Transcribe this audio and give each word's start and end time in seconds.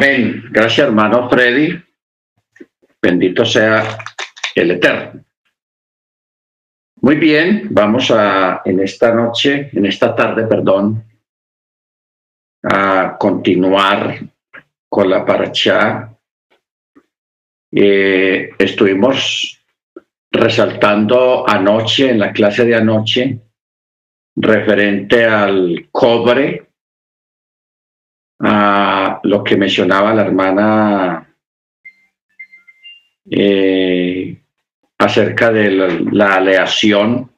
Amén. 0.00 0.44
Gracias, 0.50 0.86
hermano 0.86 1.28
Freddy. 1.28 1.78
Bendito 3.02 3.44
sea 3.44 3.98
el 4.54 4.70
Eterno. 4.70 5.22
Muy 7.02 7.16
bien, 7.16 7.68
vamos 7.70 8.10
a 8.10 8.62
en 8.64 8.80
esta 8.80 9.14
noche, 9.14 9.68
en 9.70 9.84
esta 9.84 10.16
tarde, 10.16 10.46
perdón, 10.46 11.04
a 12.62 13.18
continuar 13.18 14.20
con 14.88 15.10
la 15.10 15.22
paracha. 15.26 16.16
Eh, 17.70 18.52
estuvimos 18.58 19.62
resaltando 20.32 21.46
anoche, 21.46 22.08
en 22.08 22.20
la 22.20 22.32
clase 22.32 22.64
de 22.64 22.74
anoche, 22.74 23.38
referente 24.34 25.26
al 25.26 25.90
cobre, 25.92 26.70
a 28.42 28.99
lo 29.22 29.42
que 29.42 29.56
mencionaba 29.56 30.14
la 30.14 30.22
hermana 30.22 31.34
eh, 33.30 34.40
acerca 34.98 35.50
de 35.50 35.70
la, 36.12 36.34
aleación 36.34 37.30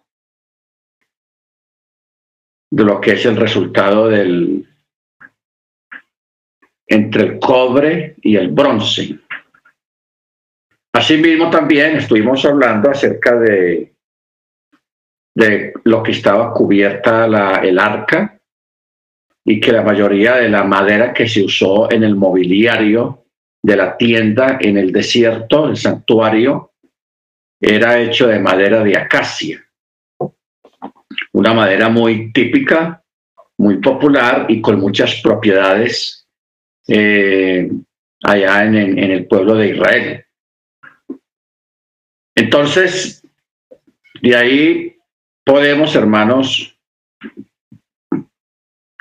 de 2.71 2.85
lo 2.85 3.01
que 3.01 3.13
es 3.13 3.25
el 3.25 3.37
resultado 3.37 4.09
del 4.09 4.69
entre 6.87 7.23
el 7.23 7.39
cobre 7.39 8.17
y 8.21 8.37
el 8.37 8.49
bronce. 8.49 9.19
Asimismo 10.93 11.49
también 11.49 11.97
estuvimos 11.97 12.45
hablando 12.45 12.91
acerca 12.91 13.37
de, 13.37 13.95
de 15.35 15.73
lo 15.85 16.03
que 16.03 16.13
estaba 16.13 16.53
cubierta 16.53 17.27
la, 17.27 17.57
el 17.57 17.79
arca 17.79 18.42
y 19.45 19.61
que 19.61 19.73
la 19.73 19.83
mayoría 19.83 20.37
de 20.37 20.49
la 20.49 20.65
madera 20.65 21.13
que 21.13 21.29
se 21.29 21.43
usó 21.43 21.91
en 21.91 22.05
el 22.05 22.15
mobiliario 22.15 23.25
de 23.63 23.77
la 23.77 23.97
tienda 23.97 24.59
en 24.61 24.77
el 24.77 24.93
desierto, 24.93 25.69
el 25.69 25.77
santuario, 25.77 26.73
era 27.61 28.01
hecho 28.01 28.27
de 28.27 28.39
madera 28.41 28.83
de 28.83 28.97
acacia. 28.97 29.65
Una 31.33 31.55
madera 31.55 31.89
muy 31.89 32.33
típica, 32.33 33.03
muy 33.59 33.79
popular 33.79 34.47
y 34.49 34.61
con 34.61 34.81
muchas 34.81 35.21
propiedades 35.23 36.27
eh, 36.89 37.71
allá 38.23 38.65
en, 38.65 38.77
en 38.77 39.11
el 39.11 39.27
pueblo 39.27 39.55
de 39.55 39.69
Israel. 39.69 40.25
Entonces, 42.35 43.23
de 44.21 44.37
ahí 44.37 44.97
podemos, 45.45 45.95
hermanos, 45.95 46.72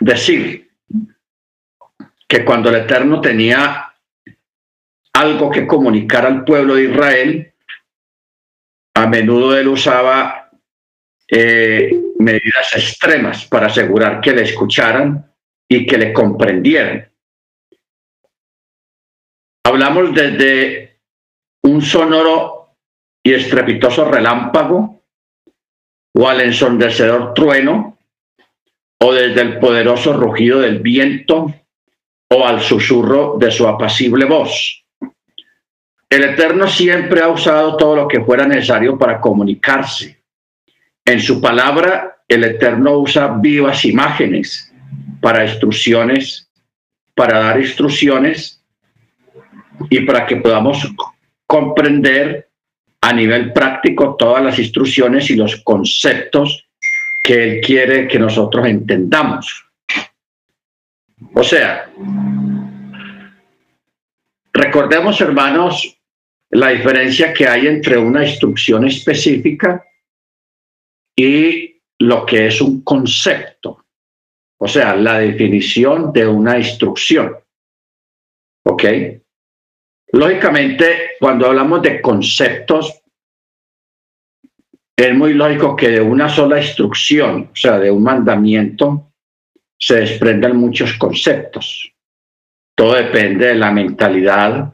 decir 0.02 0.72
que 2.28 2.44
cuando 2.44 2.70
el 2.70 2.76
Eterno 2.76 3.22
tenía 3.22 3.94
algo 5.14 5.52
que 5.52 5.68
comunicar 5.68 6.26
al 6.26 6.44
pueblo 6.44 6.76
de 6.76 6.84
Israel, 6.86 7.54
a 8.96 9.08
menudo 9.08 9.58
él 9.58 9.68
usaba 9.68 10.50
eh, 11.30 11.92
medidas 12.20 12.74
extremas 12.76 13.46
para 13.46 13.68
asegurar 13.68 14.20
que 14.20 14.34
le 14.34 14.42
escucharan 14.42 15.32
y 15.70 15.86
que 15.86 15.98
le 15.98 16.12
comprendieran. 16.12 17.10
Hablamos 19.64 20.14
desde 20.14 21.00
un 21.64 21.82
sonoro 21.82 22.76
y 23.24 23.34
estrepitoso 23.34 24.06
relámpago 24.06 25.04
o 26.14 26.28
al 26.28 26.42
ensondecedor 26.42 27.34
trueno 27.34 28.00
o 29.04 29.14
desde 29.14 29.42
el 29.42 29.60
poderoso 29.60 30.14
rugido 30.14 30.60
del 30.60 30.80
viento 30.80 31.54
o 32.30 32.46
al 32.46 32.62
susurro 32.62 33.38
de 33.40 33.50
su 33.50 33.68
apacible 33.68 34.26
voz. 34.26 34.86
El 36.10 36.24
Eterno 36.24 36.68
siempre 36.68 37.22
ha 37.22 37.30
usado 37.30 37.78
todo 37.78 37.96
lo 37.96 38.08
que 38.08 38.22
fuera 38.22 38.46
necesario 38.46 38.98
para 38.98 39.20
comunicarse. 39.20 40.22
En 41.04 41.20
su 41.20 41.42
palabra, 41.42 42.22
el 42.28 42.44
Eterno 42.44 43.00
usa 43.00 43.38
vivas 43.40 43.86
imágenes 43.86 44.72
para 45.20 45.46
instrucciones, 45.46 46.50
para 47.16 47.40
dar 47.40 47.60
instrucciones 47.60 48.64
y 49.90 50.02
para 50.02 50.28
que 50.28 50.38
podamos 50.38 50.88
comprender 51.48 52.50
a 53.02 53.14
nivel 53.14 53.52
práctico 53.52 54.16
todas 54.16 54.44
las 54.44 54.60
instrucciones 54.60 55.30
y 55.32 55.36
los 55.36 55.56
conceptos 55.64 56.68
que 57.24 57.44
Él 57.44 57.62
quiere 57.62 58.08
que 58.08 58.20
nosotros 58.20 58.66
entendamos. 58.66 59.66
O 61.34 61.44
sea, 61.44 61.92
recordemos, 64.54 65.22
hermanos, 65.22 65.98
la 66.50 66.70
diferencia 66.70 67.34
que 67.34 67.48
hay 67.48 67.68
entre 67.68 67.98
una 67.98 68.26
instrucción 68.26 68.86
específica 68.86 69.86
y 71.16 71.82
lo 72.00 72.26
que 72.26 72.48
es 72.48 72.60
un 72.62 72.82
concepto, 72.82 73.86
o 74.58 74.68
sea, 74.68 74.96
la 74.96 75.20
definición 75.20 76.12
de 76.12 76.28
una 76.28 76.58
instrucción. 76.58 77.38
¿Ok? 78.64 78.84
Lógicamente, 80.14 81.12
cuando 81.20 81.48
hablamos 81.48 81.82
de 81.82 82.02
conceptos, 82.02 83.01
es 85.10 85.16
muy 85.16 85.34
lógico 85.34 85.76
que 85.76 85.90
de 85.90 86.02
una 86.02 86.30
sola 86.30 86.60
instrucción, 86.60 87.50
o 87.52 87.56
sea, 87.56 87.80
de 87.80 87.90
un 87.90 88.04
mandamiento, 88.04 89.12
se 89.78 89.96
desprendan 90.02 90.58
muchos 90.58 90.94
conceptos. 90.94 91.92
Todo 92.76 92.94
depende 92.94 93.48
de 93.48 93.56
la 93.56 93.72
mentalidad 93.72 94.74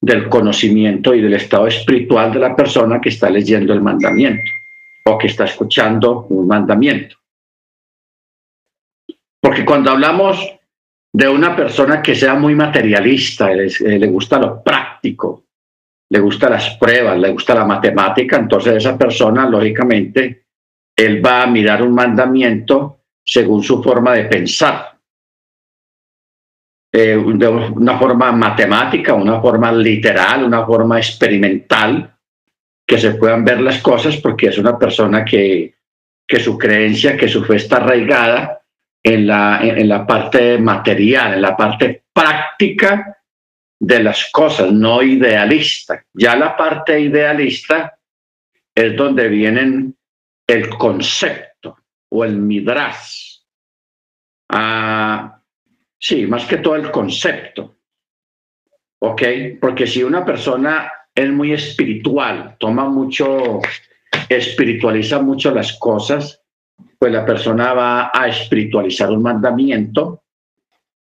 del 0.00 0.28
conocimiento 0.28 1.14
y 1.14 1.20
del 1.20 1.34
estado 1.34 1.66
espiritual 1.66 2.32
de 2.32 2.38
la 2.38 2.54
persona 2.54 3.00
que 3.00 3.08
está 3.08 3.28
leyendo 3.28 3.72
el 3.72 3.80
mandamiento 3.80 4.50
o 5.06 5.18
que 5.18 5.26
está 5.26 5.44
escuchando 5.44 6.26
un 6.28 6.46
mandamiento. 6.46 7.16
Porque 9.40 9.64
cuando 9.64 9.90
hablamos 9.90 10.38
de 11.12 11.28
una 11.28 11.56
persona 11.56 12.02
que 12.02 12.14
sea 12.14 12.34
muy 12.34 12.54
materialista, 12.54 13.50
le, 13.50 14.06
gusta 14.08 14.38
lo 14.38 14.62
práctico, 14.62 15.45
le 16.08 16.20
gusta 16.20 16.48
las 16.48 16.76
pruebas, 16.76 17.18
le 17.18 17.30
gusta 17.30 17.54
la 17.54 17.64
matemática, 17.64 18.36
entonces 18.36 18.76
esa 18.76 18.96
persona, 18.96 19.48
lógicamente, 19.48 20.46
él 20.96 21.24
va 21.24 21.42
a 21.42 21.46
mirar 21.46 21.82
un 21.82 21.94
mandamiento 21.94 23.00
según 23.24 23.62
su 23.62 23.82
forma 23.82 24.14
de 24.14 24.24
pensar. 24.24 24.98
Eh, 26.92 27.22
de 27.34 27.48
una 27.48 27.98
forma 27.98 28.32
matemática, 28.32 29.14
una 29.14 29.40
forma 29.40 29.72
literal, 29.72 30.44
una 30.44 30.64
forma 30.64 30.98
experimental, 30.98 32.16
que 32.86 32.98
se 32.98 33.14
puedan 33.14 33.44
ver 33.44 33.60
las 33.60 33.82
cosas 33.82 34.16
porque 34.18 34.46
es 34.46 34.58
una 34.58 34.78
persona 34.78 35.24
que, 35.24 35.74
que 36.26 36.38
su 36.38 36.56
creencia, 36.56 37.16
que 37.16 37.28
su 37.28 37.44
fe 37.44 37.56
está 37.56 37.78
arraigada 37.78 38.62
en 39.02 39.26
la, 39.26 39.60
en 39.60 39.88
la 39.88 40.06
parte 40.06 40.56
material, 40.58 41.34
en 41.34 41.42
la 41.42 41.56
parte 41.56 42.04
práctica 42.12 43.15
de 43.78 44.02
las 44.02 44.30
cosas, 44.30 44.72
no 44.72 45.02
idealista. 45.02 46.04
Ya 46.14 46.36
la 46.36 46.56
parte 46.56 46.98
idealista 47.00 47.98
es 48.74 48.96
donde 48.96 49.28
vienen 49.28 49.96
el 50.46 50.68
concepto 50.70 51.76
o 52.10 52.24
el 52.24 52.36
midrash. 52.36 53.40
Ah, 54.50 55.36
Sí, 55.98 56.26
más 56.26 56.44
que 56.44 56.58
todo 56.58 56.76
el 56.76 56.90
concepto. 56.90 57.76
¿Ok? 59.00 59.22
Porque 59.60 59.86
si 59.86 60.02
una 60.02 60.24
persona 60.24 60.90
es 61.14 61.30
muy 61.30 61.52
espiritual, 61.52 62.56
toma 62.58 62.88
mucho, 62.88 63.60
espiritualiza 64.28 65.20
mucho 65.20 65.50
las 65.50 65.78
cosas, 65.78 66.42
pues 66.98 67.12
la 67.12 67.24
persona 67.24 67.72
va 67.72 68.10
a 68.12 68.28
espiritualizar 68.28 69.10
un 69.10 69.22
mandamiento 69.22 70.22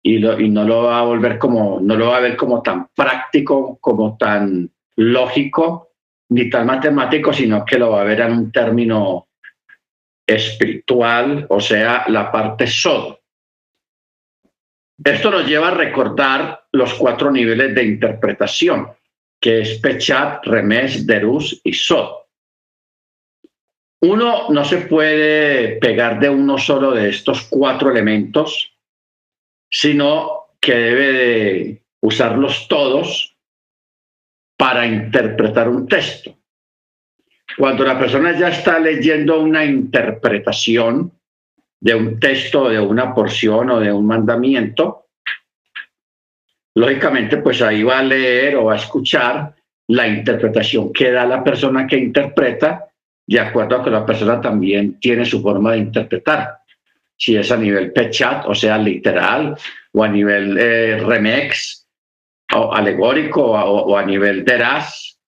y, 0.07 0.19
no 0.19 0.65
lo 0.65 0.83
va 0.83 0.99
a 0.99 1.05
volver 1.05 1.39
como, 1.39 1.81
no 1.81 1.97
lo 1.97 2.09
va 2.09 2.19
a 2.19 2.21
ver 2.21 2.37
como 2.37 2.61
tan 2.61 2.89
práctico, 2.95 3.79
como 3.81 4.19
tan 4.19 4.71
lógico, 4.97 5.93
ni 6.29 6.51
tan 6.51 6.67
matemático, 6.67 7.33
sino 7.33 7.65
que 7.65 7.79
lo 7.79 7.91
va 7.91 8.03
a 8.03 8.05
ver 8.05 8.21
en 8.21 8.33
un 8.33 8.53
término 8.53 9.29
espiritual, 10.27 11.47
o 11.49 11.59
sea, 11.59 12.05
la 12.09 12.31
parte 12.31 12.67
solo. 12.67 13.21
Esto 15.03 15.31
nos 15.31 15.47
lleva 15.47 15.69
a 15.69 15.75
recordar 15.75 16.67
los 16.73 16.93
cuatro 16.95 17.31
niveles 17.31 17.75
de 17.75 17.85
interpretación, 17.85 18.89
que 19.41 19.63
es 19.63 19.79
Pechat, 19.81 20.45
Remes, 20.45 21.07
Derus 21.07 21.61
y 21.65 21.73
Sod. 21.73 22.25
Uno 24.03 24.51
no 24.51 24.65
se 24.67 24.83
puede 24.83 25.79
pegar 25.79 26.21
de 26.21 26.29
uno 26.29 26.59
solo 26.59 26.93
de 26.93 27.09
estos 27.09 27.47
cuatro 27.49 27.91
elementos, 27.91 28.74
sino 29.75 30.55
que 30.61 30.73
debe 30.73 31.13
de 31.13 31.83
usarlos 32.01 32.69
todos 32.69 33.37
para 34.57 34.87
interpretar 34.87 35.69
un 35.69 35.89
texto. 35.89 36.39
Cuando 37.59 37.83
la 37.83 37.99
persona 37.99 38.39
ya 38.39 38.51
está 38.51 38.79
leyendo 38.79 39.41
una 39.41 39.65
interpretación, 39.65 41.13
de 41.81 41.95
un 41.95 42.21
texto, 42.21 42.69
de 42.69 42.79
una 42.79 43.13
porción 43.13 43.69
o 43.71 43.81
de 43.81 43.93
un 43.93 44.07
mandamiento, 44.07 45.09
lógicamente, 46.77 47.39
pues 47.39 47.61
ahí 47.61 47.83
va 47.83 47.99
a 47.99 48.03
leer 48.03 48.57
o 48.57 48.71
a 48.71 48.77
escuchar 48.77 49.55
la 49.89 50.07
interpretación 50.07 50.93
que 50.93 51.11
da 51.11 51.27
la 51.27 51.43
persona 51.43 51.87
que 51.87 51.99
interpreta, 51.99 52.87
de 53.27 53.41
acuerdo 53.41 53.77
a 53.77 53.85
que 53.85 53.91
la 53.91 54.07
persona 54.07 54.41
también 54.41 55.01
tiene 55.01 55.25
su 55.25 55.43
forma 55.43 55.73
de 55.73 55.79
interpretar. 55.79 56.64
Si 57.25 57.37
es 57.37 57.51
a 57.51 57.57
nivel 57.57 57.91
pechat, 57.91 58.45
o 58.47 58.55
sea, 58.55 58.77
literal, 58.77 59.57
o 59.93 60.05
a 60.05 60.09
nivel 60.09 60.59
eh, 60.59 60.99
remex, 61.01 61.87
o 62.53 62.75
alegórico, 62.75 63.43
o, 63.43 63.97
a 63.97 64.05
nivel 64.05 64.45
deraz, 64.45 65.19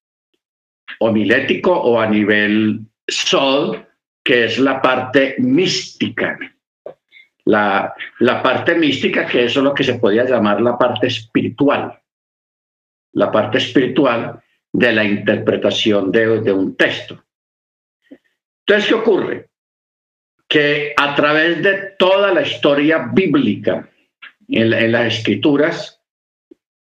homilético, 1.00 1.72
o 1.72 1.98
a 1.98 2.06
nivel 2.06 2.80
sol, 3.08 3.88
que 4.22 4.44
es 4.44 4.58
la 4.58 4.82
parte 4.82 5.36
mística. 5.38 6.38
La, 7.46 7.94
la 8.18 8.42
parte 8.42 8.74
mística, 8.74 9.24
que 9.24 9.46
eso 9.46 9.60
es 9.60 9.64
lo 9.64 9.72
que 9.72 9.84
se 9.84 9.94
podría 9.94 10.26
llamar 10.26 10.60
la 10.60 10.76
parte 10.76 11.06
espiritual. 11.06 11.98
La 13.14 13.32
parte 13.32 13.56
espiritual 13.56 14.42
de 14.70 14.92
la 14.92 15.02
interpretación 15.02 16.12
de, 16.12 16.42
de 16.42 16.52
un 16.52 16.76
texto. 16.76 17.24
Entonces, 18.66 18.86
¿qué 18.86 18.94
ocurre? 18.94 19.48
Que 20.48 20.94
a 20.96 21.14
través 21.14 21.62
de 21.62 21.94
toda 21.98 22.32
la 22.32 22.42
historia 22.42 23.10
bíblica, 23.12 23.88
en, 24.48 24.92
las 24.92 25.14
escrituras, 25.14 26.00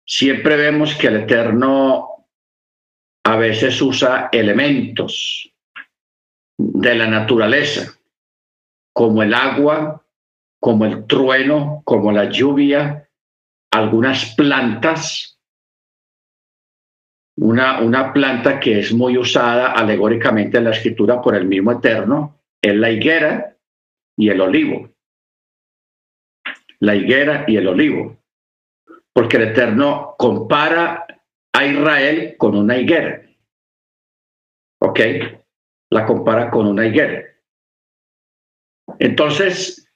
siempre 0.05 0.55
vemos 0.55 0.95
que 0.95 1.07
el 1.07 1.17
Eterno 1.17 2.25
a 3.23 3.35
veces 3.35 3.81
usa 3.81 4.29
elementos 4.31 5.51
de 6.57 6.95
la 6.95 7.07
naturaleza, 7.07 7.97
como 8.93 9.21
el 9.21 9.33
agua, 9.33 10.03
como 10.59 10.85
el 10.85 11.05
trueno, 11.05 11.81
como 11.85 12.11
la 12.11 12.29
lluvia, 12.29 13.09
algunas 13.71 14.33
plantas, 14.35 15.39
una, 17.39 17.81
una 17.81 18.13
planta 18.13 18.59
que 18.59 18.79
es 18.79 18.93
muy 18.93 19.17
usada 19.17 19.73
alegóricamente 19.73 20.57
en 20.57 20.63
la 20.63 20.71
escritura 20.71 21.21
por 21.21 21.35
el 21.35 21.45
mismo 21.45 21.73
Eterno, 21.73 22.39
es 22.61 22.75
la 22.75 22.89
higuera 22.89 23.57
y 24.17 24.29
el 24.29 24.41
olivo. 24.41 24.89
La 26.79 26.95
higuera 26.95 27.45
y 27.47 27.57
el 27.57 27.67
olivo. 27.67 28.17
Porque 29.13 29.37
el 29.37 29.49
Eterno 29.49 30.15
compara 30.17 31.05
a 31.53 31.65
Israel 31.65 32.35
con 32.37 32.55
una 32.55 32.77
higuera. 32.77 33.23
¿Ok? 34.79 34.99
la 35.89 36.05
compara 36.05 36.49
con 36.49 36.67
una 36.67 36.85
higuera. 36.85 37.23
Entonces, 38.99 39.89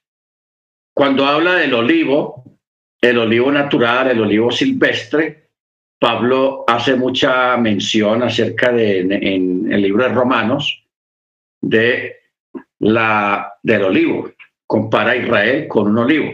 cuando 0.94 1.25
habla 1.25 1.56
del 1.56 1.74
olivo, 1.74 2.44
el 3.00 3.18
olivo 3.18 3.52
natural, 3.52 4.12
el 4.12 4.22
olivo 4.22 4.52
silvestre, 4.52 5.50
Pablo 6.00 6.63
hace 6.68 6.96
mucha 6.96 7.58
mención 7.58 8.24
acerca 8.24 8.72
de, 8.72 9.00
en, 9.00 9.72
el 9.72 9.81
libro 9.81 10.04
de 10.04 10.10
Romanos, 10.10 10.84
de 11.62 12.20
la, 12.81 13.57
del 13.62 13.83
olivo. 13.83 14.31
Compara 14.66 15.12
a 15.12 15.16
Israel 15.16 15.68
con 15.68 15.88
un 15.88 15.98
olivo, 15.98 16.31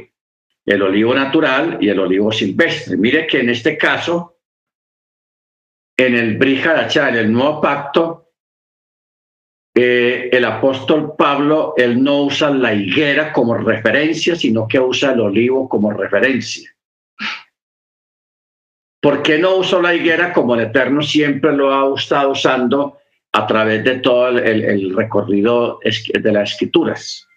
el 0.65 0.81
olivo 0.81 1.13
natural 1.15 1.77
y 1.81 1.89
el 1.89 1.99
olivo 1.99 2.31
silvestre. 2.31 2.97
Mire 2.97 3.25
que 3.25 3.39
en 3.39 3.49
este 3.49 3.77
caso, 3.77 4.37
en 5.97 6.15
el 6.15 6.37
Brihadachá, 6.37 7.09
en 7.09 7.15
el 7.15 7.31
nuevo 7.31 7.59
pacto, 7.59 8.31
eh, 9.73 10.29
el 10.31 10.45
apóstol 10.45 11.15
Pablo, 11.17 11.73
él 11.77 12.03
no 12.03 12.23
usa 12.23 12.49
la 12.51 12.73
higuera 12.73 13.33
como 13.33 13.55
referencia, 13.55 14.35
sino 14.35 14.67
que 14.67 14.79
usa 14.79 15.13
el 15.13 15.21
olivo 15.21 15.67
como 15.67 15.91
referencia. 15.91 16.69
¿Por 19.01 19.21
qué 19.21 19.37
no 19.37 19.57
usa 19.57 19.81
la 19.81 19.93
higuera 19.93 20.33
como 20.33 20.55
el 20.55 20.61
Eterno 20.61 21.01
siempre 21.01 21.53
lo 21.53 21.73
ha 21.73 21.95
estado 21.95 22.31
usando 22.31 22.99
a 23.33 23.45
través 23.45 23.83
de 23.83 23.99
todo 23.99 24.29
el, 24.29 24.95
recorrido 24.95 25.79
de 25.83 26.31
las 26.31 26.51
escrituras? 26.51 27.27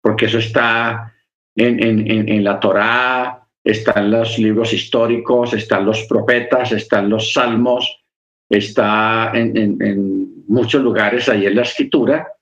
Porque 0.00 0.26
eso 0.26 0.38
está 0.38 1.14
en, 1.56 1.82
en, 1.82 2.28
en 2.28 2.44
la 2.44 2.58
Torá, 2.60 3.48
están 3.64 4.10
los 4.10 4.38
libros 4.38 4.72
históricos, 4.72 5.52
están 5.52 5.84
los 5.84 6.04
profetas, 6.04 6.72
están 6.72 7.10
los 7.10 7.32
salmos, 7.32 8.02
está 8.48 9.32
en, 9.34 10.44
muchos 10.48 10.82
lugares 10.82 11.28
ahí 11.28 11.44
en 11.44 11.56
la 11.56 11.62
escritura, 11.62 12.32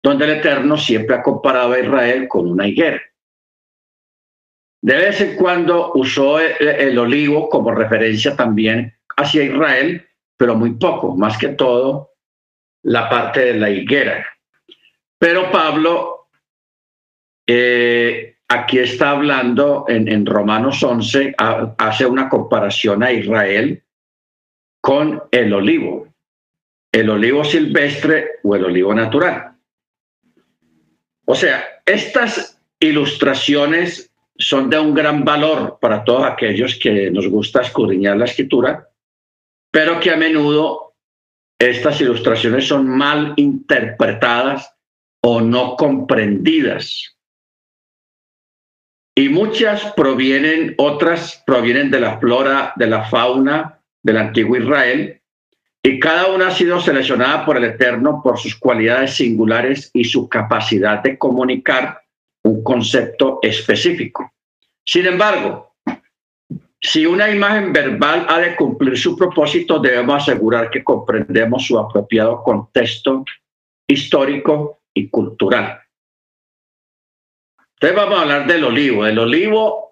donde 0.00 0.24
el 0.24 0.30
Eterno 0.38 0.76
siempre 0.76 1.16
ha 1.16 1.22
comparado 1.22 1.72
a 1.72 1.80
Israel 1.80 2.28
con 2.28 2.46
una 2.48 2.68
higuera. 2.68 3.02
De 4.80 4.94
vez 4.94 5.20
en 5.20 5.34
cuando 5.34 5.92
usó 5.94 6.38
el, 6.38 6.96
olivo 6.96 7.48
como 7.48 7.72
referencia 7.72 8.36
también 8.36 8.94
hacia 9.16 9.42
Israel, 9.42 10.06
pero 10.36 10.54
muy 10.54 10.74
poco, 10.74 11.16
más 11.16 11.36
que 11.36 11.48
todo 11.48 12.12
la 12.86 13.08
parte 13.08 13.40
de 13.40 13.54
la 13.54 13.68
higuera. 13.68 14.24
Pero 15.18 15.50
Pablo 15.50 16.28
eh, 17.46 18.36
aquí 18.48 18.78
está 18.78 19.10
hablando 19.10 19.86
en, 19.88 20.24
Romanos 20.24 20.82
11, 20.82 21.34
hace 21.36 22.06
una 22.06 22.28
comparación 22.28 23.02
a 23.02 23.10
Israel 23.10 23.82
con 24.80 25.20
el 25.32 25.52
olivo, 25.52 26.06
el 26.92 27.10
olivo 27.10 27.44
silvestre 27.44 28.38
o 28.44 28.54
el 28.54 28.66
olivo 28.66 28.94
natural. 28.94 29.56
O 31.24 31.34
sea, 31.34 31.64
estas 31.84 32.62
ilustraciones 32.78 34.12
son 34.38 34.70
de 34.70 34.78
un 34.78 34.94
gran 34.94 35.24
valor 35.24 35.78
para 35.80 36.04
todos 36.04 36.24
aquellos 36.24 36.76
que 36.76 37.10
nos 37.10 37.26
gusta 37.26 37.62
escudriñar 37.62 38.16
la 38.16 38.26
escritura, 38.26 38.88
pero 39.72 39.98
que 39.98 40.12
a 40.12 40.16
menudo 40.16 40.85
estas 41.58 42.00
ilustraciones 42.00 42.66
son 42.66 42.88
mal 42.88 43.32
interpretadas 43.36 44.74
o 45.22 45.40
no 45.40 45.76
comprendidas. 45.76 47.16
Y 49.14 49.30
muchas 49.30 49.92
provienen, 49.94 50.74
otras 50.76 51.42
provienen 51.46 51.90
de 51.90 52.00
la 52.00 52.18
flora, 52.18 52.74
de 52.76 52.86
la 52.86 53.04
fauna, 53.04 53.80
del 54.02 54.18
antiguo 54.18 54.58
Israel, 54.58 55.22
y 55.82 55.98
cada 56.00 56.26
una 56.26 56.48
ha 56.48 56.50
sido 56.50 56.80
seleccionada 56.80 57.46
por 57.46 57.56
el 57.56 57.64
Eterno 57.64 58.20
por 58.22 58.38
sus 58.38 58.56
cualidades 58.56 59.14
singulares 59.14 59.90
y 59.94 60.04
su 60.04 60.28
capacidad 60.28 61.02
de 61.02 61.16
comunicar 61.16 62.02
un 62.42 62.62
concepto 62.62 63.38
específico. 63.40 64.32
Sin 64.84 65.06
embargo, 65.06 65.75
si 66.86 67.04
una 67.04 67.28
imagen 67.30 67.72
verbal 67.72 68.26
ha 68.28 68.38
de 68.38 68.54
cumplir 68.54 68.96
su 68.96 69.16
propósito, 69.16 69.78
debemos 69.78 70.22
asegurar 70.22 70.70
que 70.70 70.84
comprendemos 70.84 71.66
su 71.66 71.78
apropiado 71.78 72.42
contexto 72.42 73.24
histórico 73.88 74.80
y 74.94 75.08
cultural. 75.08 75.80
Entonces 77.74 77.96
vamos 77.96 78.18
a 78.18 78.22
hablar 78.22 78.46
del 78.46 78.64
olivo. 78.64 79.04
El 79.04 79.18
olivo 79.18 79.86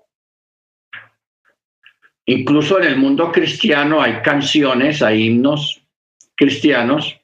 Incluso 2.27 2.81
en 2.81 2.85
el 2.85 2.97
mundo 2.97 3.31
cristiano 3.31 4.01
hay 4.01 4.23
canciones, 4.23 5.03
hay 5.03 5.25
himnos 5.27 5.83
cristianos 6.35 7.21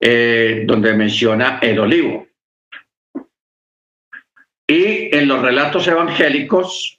eh, 0.00 0.64
donde 0.66 0.94
menciona 0.94 1.58
el 1.60 1.78
olivo. 1.78 2.26
Y 4.66 5.14
en 5.14 5.28
los 5.28 5.42
relatos 5.42 5.86
evangélicos, 5.86 6.98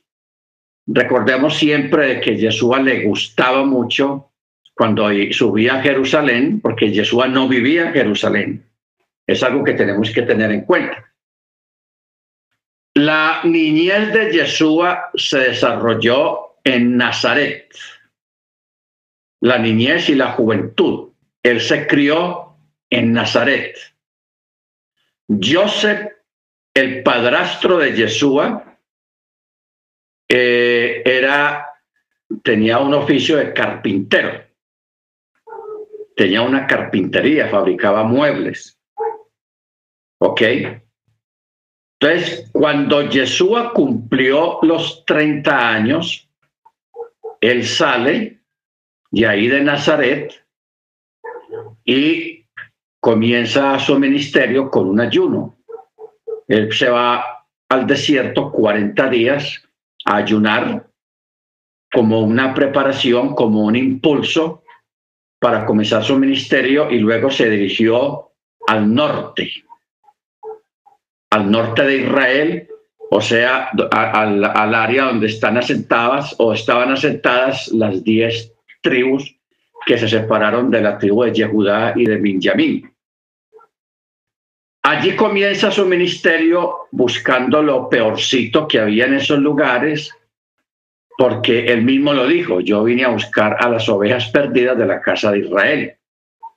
recordemos 0.88 1.58
siempre 1.58 2.20
que 2.22 2.38
Jesús 2.38 2.80
le 2.82 3.06
gustaba 3.06 3.64
mucho 3.66 4.32
cuando 4.76 5.10
subía 5.32 5.76
a 5.76 5.82
Jerusalén, 5.82 6.60
porque 6.62 6.90
Jesús 6.90 7.28
no 7.30 7.48
vivía 7.48 7.88
en 7.88 7.94
Jerusalén. 7.94 8.66
Es 9.26 9.44
algo 9.44 9.64
que 9.64 9.74
tenemos 9.74 10.12
que 10.12 10.24
tener 10.24 10.52
en 10.52 10.62
cuenta. 10.62 11.14
La 12.96 13.42
niñez 13.44 14.14
de 14.14 14.32
Yeshua 14.32 15.12
se 15.16 15.40
desarrolló 15.40 16.58
en 16.64 16.98
Nazaret, 16.98 17.74
la 19.42 19.58
niñez 19.58 20.10
y 20.10 20.16
la 20.16 20.32
juventud. 20.32 21.10
Él 21.42 21.60
se 21.60 21.88
crió 21.88 22.56
en 22.90 23.14
Nazaret. 23.14 23.76
Joseph, 25.28 26.12
el 26.74 27.04
padrastro 27.04 27.78
de 27.80 27.94
Yeshua, 27.94 28.73
era, 30.28 31.68
tenía 32.44 32.80
un 32.80 32.94
oficio 32.94 33.38
de 33.38 33.54
carpintero. 33.54 34.44
Tenía 36.16 36.42
una 36.42 36.68
carpintería, 36.68 37.50
fabricaba 37.50 38.04
muebles. 38.04 38.80
¿Ok? 40.20 40.42
Entonces, 42.00 42.50
cuando 42.52 43.10
Yeshua 43.10 43.74
cumplió 43.74 44.60
los 44.62 45.06
30 45.06 45.70
años, 45.70 46.30
él 47.40 47.66
sale 47.66 48.42
de 49.12 49.28
ahí 49.28 49.48
de 49.48 49.62
Nazaret 49.62 50.46
y 51.86 52.46
comienza 53.00 53.78
su 53.80 54.00
ministerio 54.00 54.70
con 54.70 54.88
un 54.88 55.00
ayuno. 55.00 55.58
Él 56.48 56.72
se 56.74 56.90
va 56.90 57.46
al 57.70 57.88
desierto 57.88 58.52
40 58.52 59.10
días 59.10 59.64
ayunar 60.06 60.90
como 61.92 62.22
una 62.22 62.54
preparación, 62.54 63.36
como 63.36 63.66
un 63.66 63.76
impulso 63.76 64.64
para 65.40 65.66
comenzar 65.66 66.04
su 66.04 66.18
ministerio 66.18 66.90
y 66.90 67.00
luego 67.00 67.30
se 67.30 67.50
dirigió 67.50 68.32
al 68.68 68.94
norte, 68.94 69.52
al 71.32 71.52
norte 71.52 71.84
de 71.84 71.98
Israel, 71.98 72.68
o 73.12 73.22
sea, 73.22 73.70
al, 73.92 74.44
al 74.44 74.76
área 74.76 75.06
donde 75.06 75.28
están 75.28 75.58
asentadas 75.58 76.36
o 76.40 76.54
estaban 76.54 76.92
asentadas 76.92 77.68
las 77.70 78.04
diez 78.04 78.54
tribus 78.82 79.36
que 79.86 79.98
se 79.98 80.08
separaron 80.08 80.72
de 80.72 80.82
la 80.82 80.98
tribu 80.98 81.24
de 81.24 81.34
Yehudá 81.34 81.94
y 81.96 82.06
de 82.06 82.18
Benjamín. 82.18 82.93
Allí 84.94 85.16
comienza 85.16 85.72
su 85.72 85.88
ministerio 85.88 86.88
buscando 86.92 87.64
lo 87.64 87.90
peorcito 87.90 88.68
que 88.68 88.80
había 88.80 89.06
en 89.06 89.16
esos 89.16 89.40
lugares, 89.40 90.12
porque 91.18 91.66
él 91.66 91.82
mismo 91.82 92.14
lo 92.14 92.28
dijo, 92.28 92.60
yo 92.60 92.84
vine 92.84 93.04
a 93.04 93.10
buscar 93.10 93.58
a 93.60 93.70
las 93.70 93.90
ovejas 93.90 94.30
perdidas 94.30 94.78
de 94.78 94.86
la 94.86 95.02
casa 95.02 95.32
de 95.32 95.40
Israel. 95.40 95.98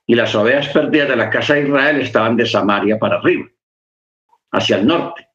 Y 0.05 0.13
las 0.13 0.35
ovejas 0.35 0.67
perdidas 0.67 1.09
de 1.09 1.15
la 1.15 1.31
casa 1.31 1.55
de 1.55 1.63
Israel 1.63 1.99
estaban 1.99 2.37
de 2.37 2.45
Samaria 2.45 2.99
para 2.99 3.15
arriba, 3.15 3.47
hacia 4.51 4.77
el 4.77 4.85
norte. 4.85 5.27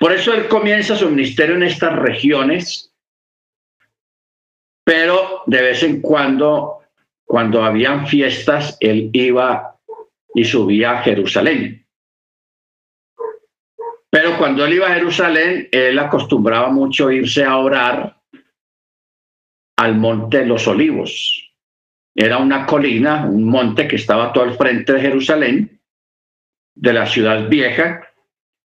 Por 0.00 0.10
eso 0.10 0.34
él 0.34 0.48
comienza 0.48 0.96
su 0.96 1.08
ministerio 1.08 1.54
en 1.54 1.62
estas 1.62 1.94
regiones, 1.96 2.92
pero 4.82 5.42
de 5.46 5.62
vez 5.62 5.84
en 5.84 6.00
cuando, 6.00 6.80
cuando 7.24 7.62
habían 7.62 8.08
fiestas, 8.08 8.76
él 8.80 9.10
iba 9.12 9.77
y 10.38 10.44
subía 10.44 10.92
a 10.92 11.02
Jerusalén. 11.02 11.84
Pero 14.08 14.38
cuando 14.38 14.64
él 14.64 14.74
iba 14.74 14.86
a 14.86 14.94
Jerusalén, 14.94 15.68
él 15.72 15.98
acostumbraba 15.98 16.70
mucho 16.70 17.10
irse 17.10 17.42
a 17.42 17.56
orar 17.58 18.22
al 19.76 19.96
monte 19.96 20.38
de 20.38 20.46
los 20.46 20.68
olivos. 20.68 21.52
Era 22.14 22.38
una 22.38 22.66
colina, 22.66 23.26
un 23.26 23.44
monte 23.44 23.88
que 23.88 23.96
estaba 23.96 24.32
todo 24.32 24.44
al 24.44 24.54
frente 24.56 24.92
de 24.92 25.00
Jerusalén, 25.00 25.80
de 26.76 26.92
la 26.92 27.06
ciudad 27.06 27.48
vieja, 27.48 28.08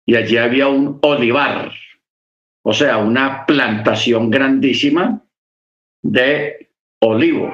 y 0.05 0.17
allí 0.17 0.39
había 0.39 0.67
un 0.67 0.99
olivar, 1.03 1.73
o 2.63 2.73
sea, 2.73 2.99
una 2.99 3.47
plantación 3.47 4.29
grandísima 4.29 5.25
de 6.03 6.73
olivo. 7.01 7.49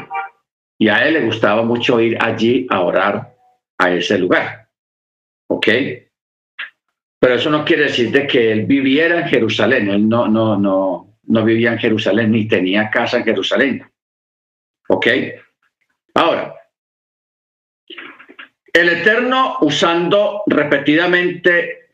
Y 0.79 0.89
a 0.89 1.07
él 1.07 1.15
le 1.15 1.27
gustaba 1.27 1.63
mucho 1.63 2.01
ir 2.01 2.17
allí 2.19 2.67
a 2.71 2.81
orar 2.81 3.36
a 3.79 3.91
ese 3.91 4.19
lugar. 4.19 4.69
¿Ok? 5.49 5.69
Pero 7.19 7.35
eso 7.35 7.51
no 7.51 7.65
quiere 7.65 7.85
decir 7.85 8.11
de 8.11 8.27
que 8.27 8.53
él 8.53 8.67
viviera 8.67 9.21
en 9.21 9.29
Jerusalén. 9.29 9.89
Él 9.89 10.09
no, 10.09 10.29
no, 10.29 10.57
no, 10.57 11.19
no 11.25 11.45
vivía 11.45 11.73
en 11.73 11.79
Jerusalén 11.79 12.33
ni 12.33 12.47
tenía 12.47 12.91
casa 12.91 13.19
en 13.19 13.25
Jerusalén. 13.25 13.91
¿Ok? 14.89 15.07
Ahora, 16.15 16.55
el 18.73 18.89
Eterno 18.89 19.59
usando 19.63 20.43
repetidamente 20.47 21.91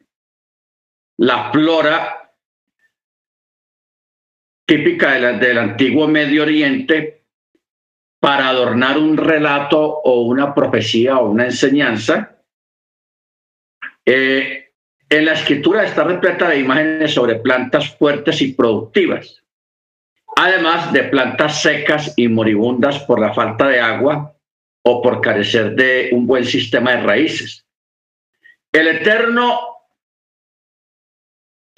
la 1.18 1.50
flora 1.52 2.34
típica 4.66 5.12
del 5.12 5.58
antiguo 5.58 6.08
Medio 6.08 6.42
Oriente 6.42 7.21
para 8.22 8.48
adornar 8.48 8.98
un 8.98 9.16
relato 9.16 9.80
o 9.80 10.20
una 10.20 10.54
profecía 10.54 11.18
o 11.18 11.28
una 11.28 11.46
enseñanza. 11.46 12.36
Eh, 14.06 14.70
en 15.08 15.24
la 15.24 15.32
escritura 15.32 15.82
está 15.82 16.04
repleta 16.04 16.48
de 16.48 16.60
imágenes 16.60 17.14
sobre 17.14 17.40
plantas 17.40 17.96
fuertes 17.96 18.40
y 18.40 18.52
productivas, 18.52 19.42
además 20.36 20.92
de 20.92 21.02
plantas 21.02 21.62
secas 21.62 22.14
y 22.16 22.28
moribundas 22.28 23.00
por 23.00 23.18
la 23.18 23.34
falta 23.34 23.66
de 23.66 23.80
agua 23.80 24.36
o 24.84 25.02
por 25.02 25.20
carecer 25.20 25.74
de 25.74 26.10
un 26.12 26.24
buen 26.24 26.44
sistema 26.44 26.92
de 26.92 27.02
raíces. 27.02 27.66
El 28.70 28.86
Eterno 28.86 29.71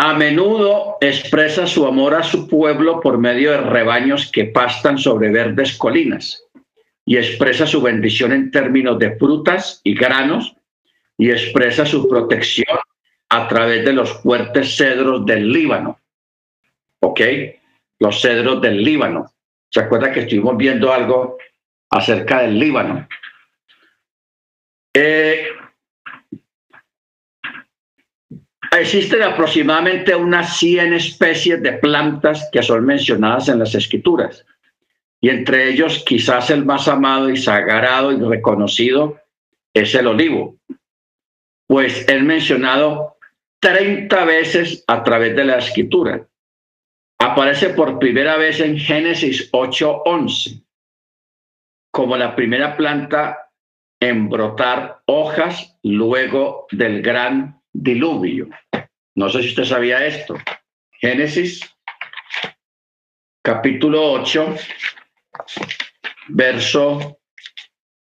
a 0.05 0.13
menudo 0.13 0.99
expresa 1.01 1.67
su 1.67 1.87
amor 1.87 2.15
a 2.15 2.23
su 2.23 2.47
pueblo 2.47 3.01
por 3.01 3.17
medio 3.17 3.53
de 3.53 3.63
rebaños 3.63 4.31
que 4.31 4.45
pastan 4.45 4.99
sobre 4.99 5.31
verdes 5.31 5.79
colinas 5.79 6.45
y 7.07 7.17
expresa 7.17 7.67
su 7.67 7.81
bendición 7.81 8.33
en 8.33 8.51
términos 8.51 8.99
de 8.99 9.17
frutas 9.17 9.81
y 9.83 9.95
granos 9.95 10.57
y 11.17 11.31
expresa 11.31 11.87
su 11.87 12.07
protección 12.07 12.79
a 13.31 13.49
través 13.49 13.83
de 13.83 13.95
los 13.95 14.13
fuertes 14.21 14.77
cedros 14.77 15.25
del 15.25 15.51
Líbano. 15.51 15.99
¿Ok? 17.01 17.23
Los 17.99 18.21
cedros 18.21 18.61
del 18.61 18.85
Líbano. 18.85 19.33
¿Se 19.71 19.81
acuerda 19.81 20.13
que 20.13 20.21
estuvimos 20.21 20.59
viendo 20.59 20.93
algo 20.93 21.39
acerca 21.89 22.43
del 22.43 22.59
Líbano? 22.59 23.09
Eh, 24.93 25.47
Existen 28.79 29.23
aproximadamente 29.23 30.15
unas 30.15 30.59
100 30.59 30.95
especies 30.95 31.63
de 31.63 31.75
plantas 31.75 32.49
que 32.53 32.63
son 32.63 32.85
mencionadas 32.85 33.49
en 33.49 33.61
las 33.61 33.75
escrituras, 33.75 34.45
y 35.21 35.29
entre 35.29 35.69
ellos 35.71 36.03
quizás 36.05 36.51
el 36.51 36.65
más 36.65 36.89
amado 36.89 37.31
y 37.31 37.37
sagrado 37.37 38.13
y 38.13 38.21
reconocido 38.21 39.21
es 39.73 39.95
el 39.95 40.09
olivo, 40.09 40.57
pues 41.67 42.07
es 42.09 42.23
mencionado 42.23 43.17
30 43.61 44.25
veces 44.25 44.85
a 44.87 45.03
través 45.03 45.37
de 45.37 45.45
la 45.45 45.59
escritura. 45.59 46.27
Aparece 47.19 47.71
por 47.71 47.99
primera 47.99 48.37
vez 48.37 48.61
en 48.61 48.77
Génesis 48.77 49.51
8:11 49.53 50.63
como 51.91 52.17
la 52.17 52.35
primera 52.35 52.77
planta 52.77 53.51
en 54.01 54.29
brotar 54.29 55.01
hojas 55.07 55.79
luego 55.85 56.67
del 56.73 57.01
gran 57.03 57.63
diluvio. 57.73 58.49
No 59.17 59.29
sé 59.29 59.43
si 59.43 59.49
usted 59.51 59.65
sabía 59.65 60.05
esto. 60.05 60.35
Génesis 60.91 61.61
capítulo 63.43 64.13
8, 64.13 64.57
verso 66.29 67.21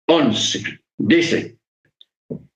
11. 0.07 0.79
Dice, 0.97 1.57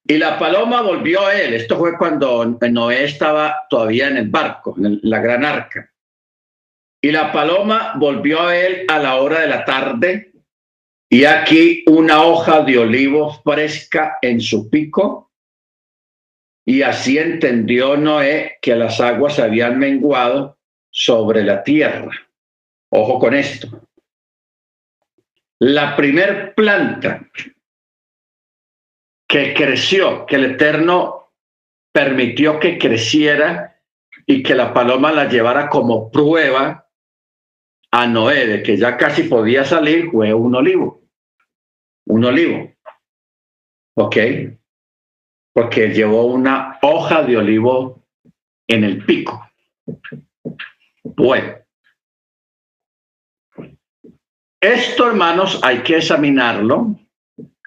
y 0.06 0.18
la 0.18 0.40
paloma 0.40 0.82
volvió 0.82 1.26
a 1.26 1.36
él. 1.36 1.54
Esto 1.54 1.78
fue 1.78 1.98
cuando 1.98 2.46
Noé 2.46 3.04
estaba 3.04 3.68
todavía 3.70 4.08
en 4.08 4.18
el 4.18 4.30
barco, 4.30 4.76
en 4.78 5.00
la 5.04 5.20
gran 5.20 5.46
arca. 5.46 5.92
Y 7.02 7.12
la 7.12 7.32
paloma 7.32 7.94
volvió 7.98 8.42
a 8.42 8.58
él 8.58 8.86
a 8.88 8.98
la 9.00 9.18
hora 9.18 9.42
de 9.42 9.48
la 9.48 9.66
tarde, 9.66 10.32
y 11.10 11.26
aquí 11.26 11.84
una 11.88 12.24
hoja 12.24 12.62
de 12.62 12.80
olivo 12.80 13.40
fresca 13.44 14.18
en 14.22 14.42
su 14.42 14.70
pico 14.70 15.27
y 16.68 16.82
así 16.82 17.18
entendió 17.18 17.96
Noé 17.96 18.58
que 18.62 18.76
las 18.76 19.00
aguas 19.00 19.40
habían 19.40 19.80
menguado 19.80 20.60
sobre 20.92 21.42
la 21.42 21.64
tierra. 21.64 22.12
Ojo 22.90 23.20
con 23.20 23.34
esto. 23.34 23.88
La 25.60 25.96
primer 25.96 26.54
planta 26.56 27.26
que 29.30 29.54
creció, 29.54 30.26
que 30.26 30.36
el 30.36 30.44
Eterno 30.44 31.32
permitió 31.94 32.60
que 32.60 32.78
creciera 32.78 33.80
y 34.26 34.44
que 34.44 34.54
la 34.54 34.74
paloma 34.74 35.14
la 35.14 35.30
llevara 35.30 35.70
como 35.70 36.12
prueba 36.12 36.90
a 37.92 38.08
Noé 38.08 38.46
de 38.46 38.62
que 38.62 38.76
ya 38.76 38.98
casi 38.98 39.24
podía 39.24 39.64
salir, 39.64 40.12
fue 40.12 40.34
un 40.34 40.54
olivo. 40.54 41.02
Un 42.08 42.26
olivo. 42.26 42.74
¿Ok? 43.96 44.18
Porque 45.58 45.88
llevó 45.88 46.28
una 46.28 46.78
hoja 46.84 47.24
de 47.24 47.36
olivo 47.36 48.04
en 48.68 48.84
el 48.84 49.04
pico. 49.04 49.50
Bueno, 51.04 51.56
esto, 54.62 55.08
hermanos, 55.08 55.60
hay 55.64 55.80
que 55.80 55.98
examinarlo 55.98 57.00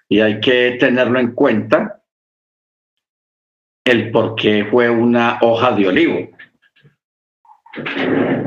y 0.09 0.20
hay 0.20 0.38
que 0.38 0.76
tenerlo 0.78 1.18
en 1.18 1.32
cuenta 1.32 2.00
el 3.85 4.12
por 4.12 4.37
qué 4.37 4.68
fue 4.70 4.88
una 4.88 5.40
hoja 5.42 5.73
de 5.73 5.88
olivo. 5.88 6.28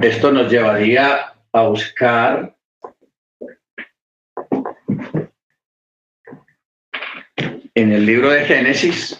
Esto 0.02 0.32
nos 0.32 0.50
llevaría 0.50 1.34
a 1.52 1.64
buscar 1.64 2.56
en 7.76 7.92
el 7.92 8.06
libro 8.06 8.30
de 8.30 8.46
Génesis 8.46 9.20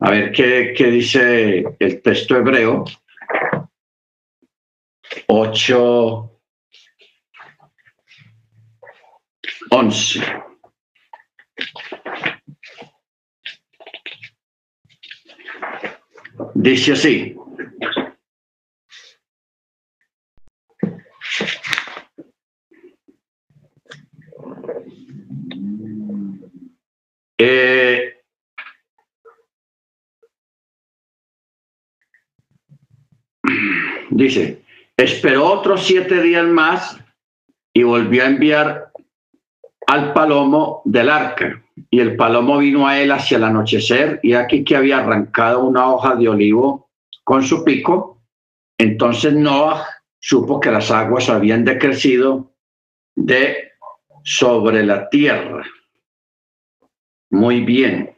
A 0.00 0.10
ver 0.10 0.32
qué, 0.32 0.74
qué 0.76 0.90
dice 0.90 1.64
el 1.78 2.02
texto 2.02 2.36
hebreo. 2.36 2.84
8, 5.28 6.40
11. 9.70 10.20
Dice 16.54 16.92
así, 16.92 17.36
Eh, 27.44 28.22
dice, 34.10 34.62
esperó 34.96 35.46
otros 35.46 35.84
siete 35.84 36.22
días 36.22 36.46
más 36.46 37.00
y 37.74 37.82
volvió 37.82 38.22
a 38.22 38.26
enviar 38.26 38.92
al 39.88 40.12
palomo 40.12 40.82
del 40.84 41.10
arca. 41.10 41.64
Y 41.90 41.98
el 41.98 42.14
palomo 42.14 42.58
vino 42.58 42.86
a 42.86 43.00
él 43.00 43.10
hacia 43.10 43.38
el 43.38 43.44
anochecer 43.44 44.20
y 44.22 44.34
aquí 44.34 44.62
que 44.62 44.76
había 44.76 44.98
arrancado 44.98 45.64
una 45.64 45.90
hoja 45.90 46.14
de 46.14 46.28
olivo 46.28 46.90
con 47.24 47.42
su 47.42 47.64
pico. 47.64 48.22
Entonces 48.78 49.34
Noah 49.34 49.84
supo 50.20 50.60
que 50.60 50.70
las 50.70 50.92
aguas 50.92 51.28
habían 51.28 51.64
decrecido 51.64 52.52
de 53.16 53.72
sobre 54.22 54.84
la 54.84 55.08
tierra. 55.08 55.66
Muy 57.32 57.62
bien. 57.62 58.14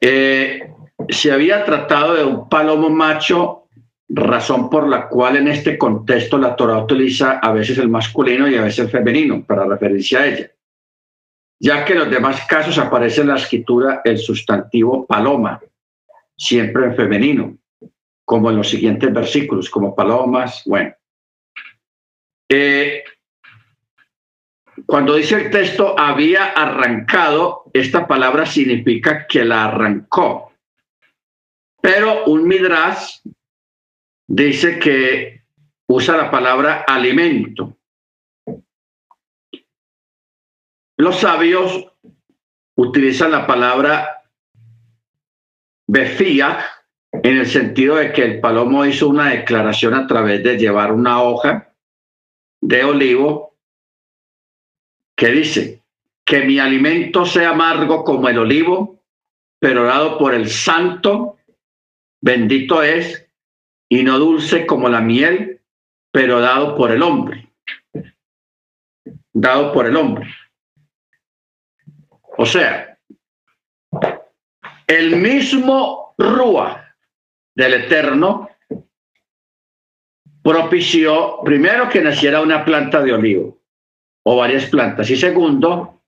Eh, 0.00 0.74
se 1.08 1.30
había 1.30 1.64
tratado 1.64 2.14
de 2.14 2.24
un 2.24 2.48
palomo 2.48 2.90
macho, 2.90 3.68
razón 4.08 4.68
por 4.68 4.88
la 4.88 5.08
cual 5.08 5.36
en 5.36 5.46
este 5.46 5.78
contexto 5.78 6.36
la 6.36 6.56
Torah 6.56 6.78
utiliza 6.78 7.38
a 7.38 7.52
veces 7.52 7.78
el 7.78 7.88
masculino 7.88 8.48
y 8.48 8.56
a 8.56 8.62
veces 8.62 8.80
el 8.80 8.90
femenino 8.90 9.44
para 9.44 9.64
referirse 9.64 10.16
a 10.16 10.26
ella, 10.26 10.50
ya 11.60 11.84
que 11.84 11.92
en 11.92 12.00
los 12.00 12.10
demás 12.10 12.44
casos 12.44 12.76
aparece 12.78 13.20
en 13.20 13.28
la 13.28 13.36
escritura 13.36 14.00
el 14.04 14.18
sustantivo 14.18 15.06
paloma, 15.06 15.62
siempre 16.36 16.86
en 16.86 16.96
femenino, 16.96 17.56
como 18.24 18.50
en 18.50 18.56
los 18.56 18.68
siguientes 18.68 19.12
versículos, 19.12 19.70
como 19.70 19.94
palomas, 19.94 20.62
bueno. 20.66 20.92
Eh, 22.48 23.04
cuando 24.86 25.14
dice 25.14 25.36
el 25.36 25.50
texto 25.50 25.98
había 25.98 26.46
arrancado, 26.46 27.64
esta 27.72 28.06
palabra 28.06 28.46
significa 28.46 29.26
que 29.26 29.44
la 29.44 29.64
arrancó. 29.64 30.52
Pero 31.80 32.24
un 32.26 32.46
midrash 32.46 33.20
dice 34.28 34.78
que 34.78 35.42
usa 35.88 36.16
la 36.16 36.30
palabra 36.30 36.84
alimento. 36.86 37.76
Los 40.96 41.20
sabios 41.20 41.86
utilizan 42.76 43.32
la 43.32 43.46
palabra 43.46 44.24
befía 45.88 46.64
en 47.12 47.38
el 47.38 47.46
sentido 47.46 47.96
de 47.96 48.12
que 48.12 48.22
el 48.22 48.40
palomo 48.40 48.84
hizo 48.84 49.08
una 49.08 49.30
declaración 49.30 49.94
a 49.94 50.06
través 50.06 50.44
de 50.44 50.58
llevar 50.58 50.92
una 50.92 51.22
hoja 51.22 51.74
de 52.60 52.84
olivo 52.84 53.49
que 55.20 55.28
dice 55.28 55.82
que 56.24 56.40
mi 56.46 56.58
alimento 56.58 57.26
sea 57.26 57.50
amargo 57.50 58.04
como 58.04 58.30
el 58.30 58.38
olivo, 58.38 59.02
pero 59.58 59.84
dado 59.84 60.16
por 60.16 60.32
el 60.32 60.48
santo, 60.48 61.36
bendito 62.22 62.82
es, 62.82 63.28
y 63.90 64.02
no 64.02 64.18
dulce 64.18 64.64
como 64.64 64.88
la 64.88 65.02
miel, 65.02 65.60
pero 66.10 66.40
dado 66.40 66.74
por 66.74 66.90
el 66.90 67.02
hombre. 67.02 67.50
Dado 69.34 69.74
por 69.74 69.84
el 69.84 69.94
hombre. 69.96 70.26
O 72.38 72.46
sea, 72.46 72.98
el 74.86 75.16
mismo 75.16 76.14
Rúa 76.16 76.96
del 77.54 77.74
Eterno 77.74 78.48
propició 80.42 81.40
primero 81.44 81.90
que 81.90 82.00
naciera 82.00 82.40
una 82.40 82.64
planta 82.64 83.02
de 83.02 83.12
olivo 83.12 83.59
o 84.24 84.36
varias 84.36 84.66
plantas. 84.66 85.10
Y 85.10 85.16
segundo, 85.16 86.02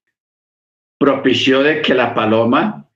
propició 0.99 1.63
de 1.63 1.83
que 1.83 1.95
la 1.95 2.15
paloma, 2.15 2.89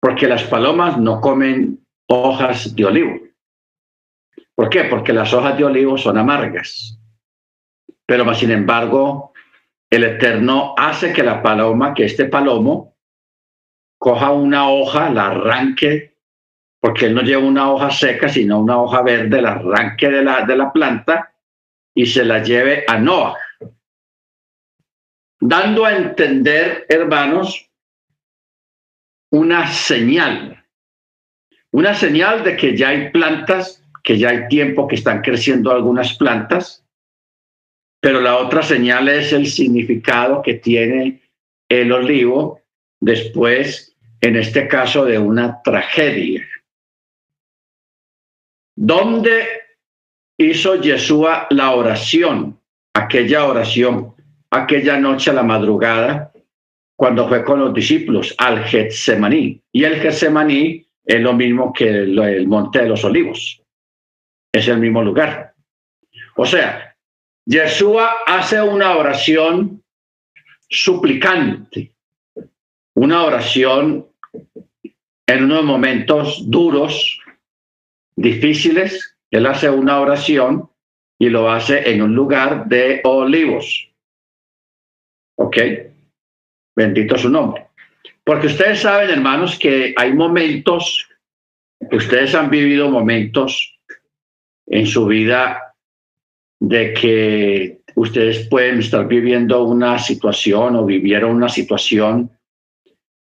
porque 0.00 0.28
las 0.28 0.44
palomas 0.44 0.98
no 0.98 1.20
comen 1.20 1.84
hojas 2.08 2.74
de 2.74 2.84
olivo. 2.84 3.18
¿Por 4.54 4.68
qué? 4.68 4.84
Porque 4.84 5.12
las 5.12 5.32
hojas 5.32 5.56
de 5.56 5.64
olivo 5.64 5.98
son 5.98 6.18
amargas. 6.18 6.98
Pero 8.06 8.24
más 8.24 8.38
sin 8.38 8.50
embargo, 8.50 9.32
el 9.90 10.04
Eterno 10.04 10.74
hace 10.76 11.12
que 11.12 11.22
la 11.22 11.42
paloma, 11.42 11.94
que 11.94 12.04
este 12.04 12.26
palomo, 12.26 12.94
coja 13.98 14.30
una 14.30 14.68
hoja, 14.68 15.10
la 15.10 15.28
arranque, 15.28 16.16
porque 16.80 17.06
él 17.06 17.14
no 17.14 17.22
lleva 17.22 17.42
una 17.42 17.70
hoja 17.72 17.90
seca, 17.90 18.28
sino 18.28 18.60
una 18.60 18.80
hoja 18.80 19.02
verde, 19.02 19.40
la 19.40 19.52
arranque 19.52 20.08
de 20.08 20.22
la, 20.22 20.44
de 20.44 20.56
la 20.56 20.72
planta 20.72 21.32
y 21.94 22.06
se 22.06 22.24
la 22.24 22.42
lleve 22.42 22.84
a 22.86 22.98
Noah 22.98 23.36
dando 25.40 25.84
a 25.84 25.96
entender, 25.96 26.86
hermanos, 26.88 27.70
una 29.30 29.66
señal, 29.68 30.64
una 31.72 31.94
señal 31.94 32.42
de 32.44 32.56
que 32.56 32.76
ya 32.76 32.88
hay 32.88 33.10
plantas, 33.10 33.82
que 34.02 34.18
ya 34.18 34.30
hay 34.30 34.48
tiempo 34.48 34.86
que 34.86 34.94
están 34.94 35.20
creciendo 35.20 35.70
algunas 35.70 36.16
plantas, 36.16 36.84
pero 38.00 38.20
la 38.20 38.36
otra 38.36 38.62
señal 38.62 39.08
es 39.08 39.32
el 39.32 39.46
significado 39.46 40.42
que 40.42 40.54
tiene 40.54 41.22
el 41.68 41.92
olivo 41.92 42.62
después, 43.00 43.96
en 44.20 44.36
este 44.36 44.68
caso, 44.68 45.04
de 45.04 45.18
una 45.18 45.60
tragedia. 45.62 46.46
¿Dónde 48.76 49.46
hizo 50.38 50.80
Yeshua 50.80 51.48
la 51.50 51.72
oración? 51.72 52.60
Aquella 52.94 53.46
oración 53.46 54.15
aquella 54.50 54.98
noche 54.98 55.30
a 55.30 55.34
la 55.34 55.42
madrugada 55.42 56.32
cuando 56.96 57.28
fue 57.28 57.44
con 57.44 57.60
los 57.60 57.74
discípulos 57.74 58.34
al 58.38 58.64
Getsemaní. 58.64 59.60
Y 59.72 59.84
el 59.84 60.00
Getsemaní 60.00 60.86
es 61.04 61.20
lo 61.20 61.34
mismo 61.34 61.72
que 61.72 61.88
el, 61.88 62.48
Monte 62.48 62.80
de 62.80 62.88
los 62.88 63.04
Olivos. 63.04 63.62
Es 64.52 64.66
el 64.68 64.78
mismo 64.78 65.02
lugar. 65.02 65.54
O 66.36 66.46
sea, 66.46 66.96
Yeshua 67.46 68.10
hace 68.26 68.60
una 68.60 68.96
oración 68.96 69.82
suplicante, 70.68 71.94
una 72.94 73.24
oración 73.24 74.08
en 75.26 75.44
unos 75.44 75.64
momentos 75.64 76.50
duros, 76.50 77.20
difíciles. 78.16 79.16
Él 79.30 79.46
hace 79.46 79.68
una 79.68 80.00
oración 80.00 80.70
y 81.18 81.28
lo 81.28 81.50
hace 81.50 81.90
en 81.90 82.02
un 82.02 82.14
lugar 82.14 82.66
de 82.66 83.00
olivos. 83.04 83.90
Bendito 86.74 87.16
su 87.16 87.30
nombre. 87.30 87.66
Porque 88.24 88.48
ustedes 88.48 88.80
saben, 88.80 89.10
hermanos, 89.10 89.58
que 89.58 89.94
hay 89.96 90.12
momentos, 90.12 91.08
ustedes 91.92 92.34
han 92.34 92.50
vivido 92.50 92.90
momentos 92.90 93.78
en 94.66 94.86
su 94.86 95.06
vida 95.06 95.74
de 96.58 96.92
que 96.92 97.80
ustedes 97.94 98.48
pueden 98.48 98.80
estar 98.80 99.06
viviendo 99.06 99.62
una 99.64 99.98
situación 99.98 100.76
o 100.76 100.84
vivieron 100.84 101.36
una 101.36 101.48
situación 101.48 102.30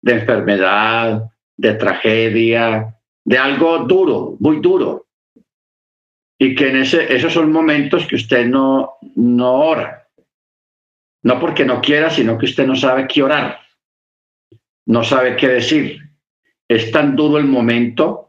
de 0.01 0.13
enfermedad, 0.13 1.29
de 1.55 1.73
tragedia, 1.75 2.95
de 3.23 3.37
algo 3.37 3.79
duro, 3.79 4.35
muy 4.39 4.59
duro. 4.59 5.05
Y 6.39 6.55
que 6.55 6.69
en 6.69 6.77
ese, 6.77 7.13
esos 7.13 7.33
son 7.33 7.51
momentos 7.51 8.07
que 8.07 8.15
usted 8.15 8.47
no, 8.47 8.93
no 9.15 9.53
ora. 9.53 10.06
No 11.23 11.39
porque 11.39 11.65
no 11.65 11.81
quiera, 11.81 12.09
sino 12.09 12.37
que 12.37 12.45
usted 12.45 12.65
no 12.67 12.75
sabe 12.75 13.07
qué 13.07 13.23
orar, 13.23 13.59
no 14.85 15.03
sabe 15.03 15.35
qué 15.35 15.47
decir. 15.47 16.01
Es 16.67 16.91
tan 16.91 17.15
duro 17.15 17.37
el 17.37 17.45
momento 17.45 18.27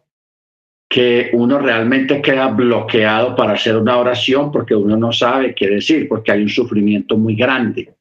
que 0.88 1.30
uno 1.34 1.58
realmente 1.58 2.22
queda 2.22 2.48
bloqueado 2.48 3.36
para 3.36 3.52
hacer 3.52 3.76
una 3.76 3.98
oración 3.98 4.50
porque 4.50 4.74
uno 4.74 4.96
no 4.96 5.12
sabe 5.12 5.54
qué 5.54 5.68
decir, 5.68 6.08
porque 6.08 6.32
hay 6.32 6.42
un 6.42 6.48
sufrimiento 6.48 7.16
muy 7.18 7.34
grande. 7.34 7.94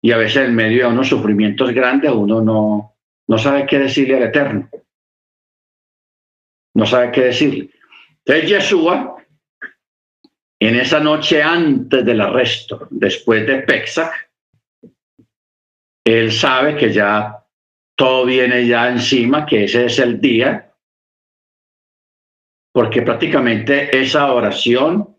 Y 0.00 0.12
a 0.12 0.16
veces 0.16 0.48
en 0.48 0.54
medio 0.54 0.86
de 0.86 0.92
unos 0.92 1.08
sufrimientos 1.08 1.72
grandes 1.72 2.12
uno 2.12 2.40
no, 2.40 2.94
no 3.26 3.38
sabe 3.38 3.66
qué 3.66 3.80
decirle 3.80 4.16
al 4.16 4.22
Eterno. 4.24 4.70
No 6.74 6.86
sabe 6.86 7.10
qué 7.10 7.22
decirle. 7.22 7.70
Entonces 8.24 8.48
Yeshua 8.48 9.17
en 10.60 10.74
esa 10.74 10.98
noche 10.98 11.42
antes 11.42 12.04
del 12.04 12.20
arresto, 12.20 12.88
después 12.90 13.46
de 13.46 13.62
Pesach, 13.62 14.12
él 16.04 16.32
sabe 16.32 16.76
que 16.76 16.92
ya 16.92 17.44
todo 17.96 18.24
viene 18.26 18.66
ya 18.66 18.88
encima, 18.88 19.46
que 19.46 19.64
ese 19.64 19.86
es 19.86 19.98
el 19.98 20.20
día, 20.20 20.72
porque 22.72 23.02
prácticamente 23.02 23.96
esa 23.96 24.32
oración 24.32 25.16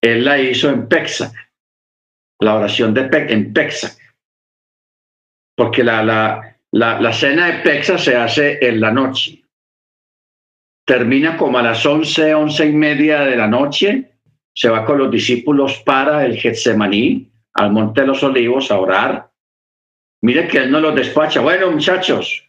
él 0.00 0.24
la 0.24 0.38
hizo 0.38 0.68
en 0.68 0.88
Pesach, 0.88 1.32
la 2.40 2.56
oración 2.56 2.92
de 2.92 3.08
en 3.28 3.52
Pesach, 3.52 3.96
porque 5.56 5.84
la, 5.84 6.02
la, 6.02 6.58
la, 6.72 7.00
la 7.00 7.12
cena 7.12 7.46
de 7.46 7.58
Pesach 7.60 8.00
se 8.00 8.16
hace 8.16 8.58
en 8.66 8.80
la 8.80 8.90
noche. 8.90 9.44
Termina 10.84 11.36
como 11.36 11.58
a 11.58 11.62
las 11.62 11.86
once, 11.86 12.34
once 12.34 12.66
y 12.66 12.72
media 12.72 13.20
de 13.20 13.36
la 13.36 13.46
noche 13.46 14.11
se 14.54 14.68
va 14.68 14.84
con 14.84 14.98
los 14.98 15.10
discípulos 15.10 15.82
para 15.84 16.24
el 16.24 16.36
Getsemaní, 16.36 17.30
al 17.54 17.72
Monte 17.72 18.02
de 18.02 18.06
los 18.06 18.22
Olivos, 18.22 18.70
a 18.70 18.78
orar. 18.78 19.30
Mire 20.22 20.46
que 20.46 20.58
él 20.58 20.70
no 20.70 20.80
los 20.80 20.94
despacha. 20.94 21.40
Bueno, 21.40 21.70
muchachos, 21.70 22.48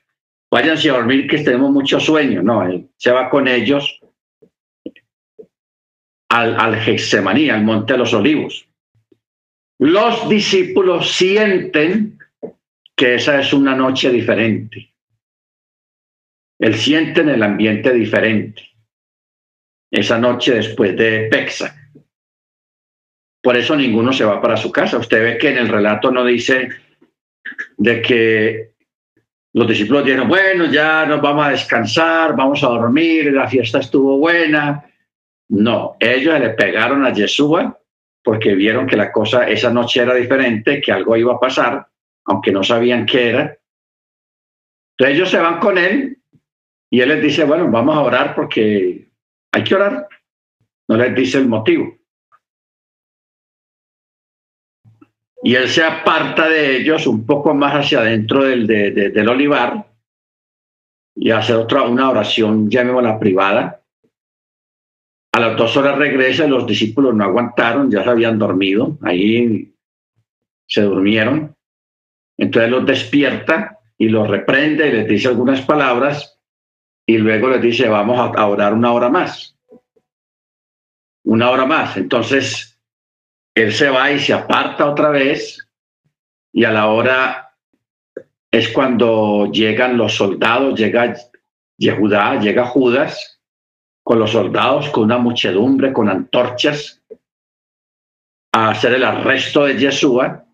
váyanse 0.51 0.89
a 0.89 0.93
dormir 0.93 1.27
que 1.27 1.39
tenemos 1.39 1.71
mucho 1.71 1.99
sueño. 1.99 2.43
No, 2.43 2.63
él 2.63 2.89
se 2.97 3.11
va 3.11 3.29
con 3.29 3.47
ellos 3.47 3.99
al, 6.29 6.59
al 6.59 6.75
Getsemaní, 6.75 7.49
al 7.49 7.63
Monte 7.63 7.93
de 7.93 7.99
los 7.99 8.13
Olivos. 8.13 8.67
Los 9.79 10.29
discípulos 10.29 11.11
sienten 11.11 12.19
que 12.95 13.15
esa 13.15 13.39
es 13.39 13.53
una 13.53 13.75
noche 13.75 14.09
diferente. 14.11 14.93
Él 16.59 16.75
siente 16.75 17.21
en 17.21 17.29
el 17.29 17.43
ambiente 17.43 17.91
diferente. 17.91 18.63
Esa 19.91 20.17
noche 20.17 20.55
después 20.55 20.95
de 20.95 21.27
Pexa. 21.29 21.83
Por 23.43 23.58
eso 23.58 23.75
ninguno 23.75 24.13
se 24.13 24.23
va 24.23 24.41
para 24.41 24.56
su 24.56 24.71
casa. 24.71 24.97
Usted 24.97 25.21
ve 25.21 25.38
que 25.38 25.49
en 25.49 25.58
el 25.58 25.67
relato 25.67 26.10
no 26.10 26.23
dice 26.23 26.69
de 27.77 28.01
que 28.01 28.73
los 29.51 29.67
discípulos 29.67 30.06
dijeron, 30.06 30.29
bueno, 30.29 30.65
ya 30.71 31.06
nos 31.06 31.21
vamos 31.21 31.45
a 31.45 31.49
descansar, 31.49 32.38
vamos 32.38 32.63
a 32.63 32.67
dormir, 32.67 33.34
la 33.34 33.49
fiesta 33.49 33.79
estuvo 33.79 34.17
buena. 34.17 34.86
No, 35.49 35.97
ellos 35.99 36.39
le 36.39 36.51
pegaron 36.51 37.06
a 37.06 37.12
Yeshua 37.12 37.77
porque 38.23 38.56
vieron 38.56 38.88
que 38.88 38.95
la 38.95 39.12
cosa 39.12 39.45
esa 39.49 39.69
noche 39.69 40.01
era 40.01 40.15
diferente, 40.15 40.79
que 40.79 40.93
algo 40.93 41.17
iba 41.17 41.34
a 41.34 41.39
pasar, 41.39 41.86
aunque 42.23 42.53
no 42.53 42.63
sabían 42.63 43.06
qué 43.06 43.29
era. 43.29 43.58
Entonces 44.97 45.17
ellos 45.17 45.29
se 45.29 45.39
van 45.39 45.60
con 45.60 45.77
él 45.77 46.17
y 46.89 47.01
él 47.01 47.10
les 47.10 47.21
dice, 47.21 47.43
bueno, 47.43 47.69
vamos 47.69 47.97
a 47.97 48.01
orar 48.01 48.36
porque 48.36 49.10
hay 49.51 49.63
que 49.65 49.75
orar. 49.75 50.08
No 50.88 50.95
les 50.95 51.13
dice 51.13 51.39
el 51.39 51.49
motivo. 51.49 51.93
Y 55.43 55.56
él 55.56 55.67
se 55.67 55.84
aparta 55.84 56.47
de 56.47 56.77
ellos 56.77 57.06
un 57.06 57.25
poco 57.25 57.53
más 57.53 57.73
hacia 57.73 57.99
adentro 57.99 58.45
del, 58.45 58.65
del 58.65 59.29
olivar 59.29 59.86
y 61.15 61.32
hace 61.32 61.53
otra, 61.53 61.84
una 61.84 62.10
oración, 62.10 62.69
llamémosla 62.69 63.19
privada. 63.19 63.82
A 65.34 65.39
las 65.39 65.58
dos 65.58 65.75
horas 65.75 65.97
regresa 65.97 66.45
y 66.45 66.49
los 66.49 66.65
discípulos 66.65 67.13
no 67.13 67.25
aguantaron, 67.25 67.91
ya 67.91 68.03
se 68.03 68.10
habían 68.10 68.39
dormido, 68.39 68.97
ahí 69.01 69.75
se 70.65 70.82
durmieron. 70.82 71.53
Entonces 72.38 72.71
los 72.71 72.86
despierta 72.86 73.79
y 73.97 74.08
los 74.08 74.29
reprende 74.29 74.88
y 74.88 74.91
les 74.93 75.08
dice 75.08 75.27
algunas 75.27 75.62
palabras 75.62 76.39
y 77.06 77.17
luego 77.17 77.49
les 77.49 77.62
dice, 77.62 77.89
vamos 77.89 78.17
a 78.17 78.47
orar 78.47 78.73
una 78.73 78.93
hora 78.93 79.10
más. 79.10 79.58
Una 81.25 81.49
hora 81.49 81.65
más. 81.65 81.97
Entonces 81.97 82.72
él 83.55 83.71
se 83.71 83.89
va 83.89 84.11
y 84.11 84.19
se 84.19 84.33
aparta 84.33 84.89
otra 84.89 85.09
vez 85.09 85.67
y 86.51 86.63
a 86.63 86.71
la 86.71 86.87
hora 86.87 87.55
es 88.51 88.69
cuando 88.69 89.51
llegan 89.51 89.97
los 89.97 90.13
soldados, 90.13 90.79
llega 90.79 91.15
Yehudá, 91.77 92.39
llega 92.39 92.65
Judas 92.65 93.41
con 94.03 94.19
los 94.19 94.31
soldados, 94.31 94.89
con 94.89 95.05
una 95.05 95.17
muchedumbre, 95.17 95.93
con 95.93 96.09
antorchas, 96.09 97.01
a 98.51 98.69
hacer 98.69 98.93
el 98.93 99.03
arresto 99.03 99.65
de 99.65 99.77
Yeshua 99.77 100.45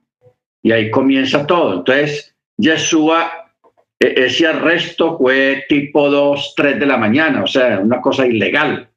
y 0.62 0.72
ahí 0.72 0.90
comienza 0.90 1.46
todo. 1.46 1.80
Entonces, 1.80 2.36
Yeshua, 2.58 3.54
e, 4.00 4.26
ese 4.26 4.48
arresto 4.48 5.18
fue 5.18 5.66
tipo 5.68 6.10
2, 6.10 6.54
3 6.56 6.80
de 6.80 6.86
la 6.86 6.98
mañana, 6.98 7.44
o 7.44 7.48
sea, 7.48 7.80
una 7.80 8.00
cosa 8.00 8.26
ilegal. 8.26 8.90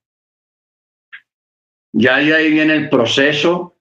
Ya 1.92 2.16
ahí 2.16 2.50
viene 2.50 2.74
el 2.74 2.88
proceso 2.88 3.71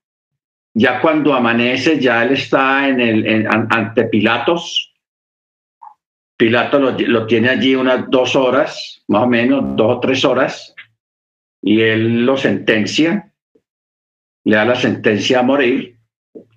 ya 0.74 1.00
cuando 1.00 1.34
amanece, 1.34 1.98
ya 2.00 2.22
él 2.22 2.32
está 2.32 2.88
en 2.88 3.00
el, 3.00 3.46
ante 3.46 4.04
Pilatos. 4.04 4.94
Pilato 6.36 6.78
lo, 6.78 7.26
tiene 7.26 7.50
allí 7.50 7.74
unas 7.74 8.10
dos 8.10 8.34
horas, 8.34 9.04
más 9.08 9.22
o 9.22 9.26
menos, 9.26 9.76
dos 9.76 9.98
o 9.98 10.00
tres 10.00 10.24
horas, 10.24 10.74
y 11.62 11.80
él 11.82 12.26
lo 12.26 12.36
sentencia, 12.36 13.32
le 14.44 14.56
da 14.56 14.64
la 14.64 14.74
sentencia 14.74 15.40
a 15.40 15.42
morir, 15.42 15.98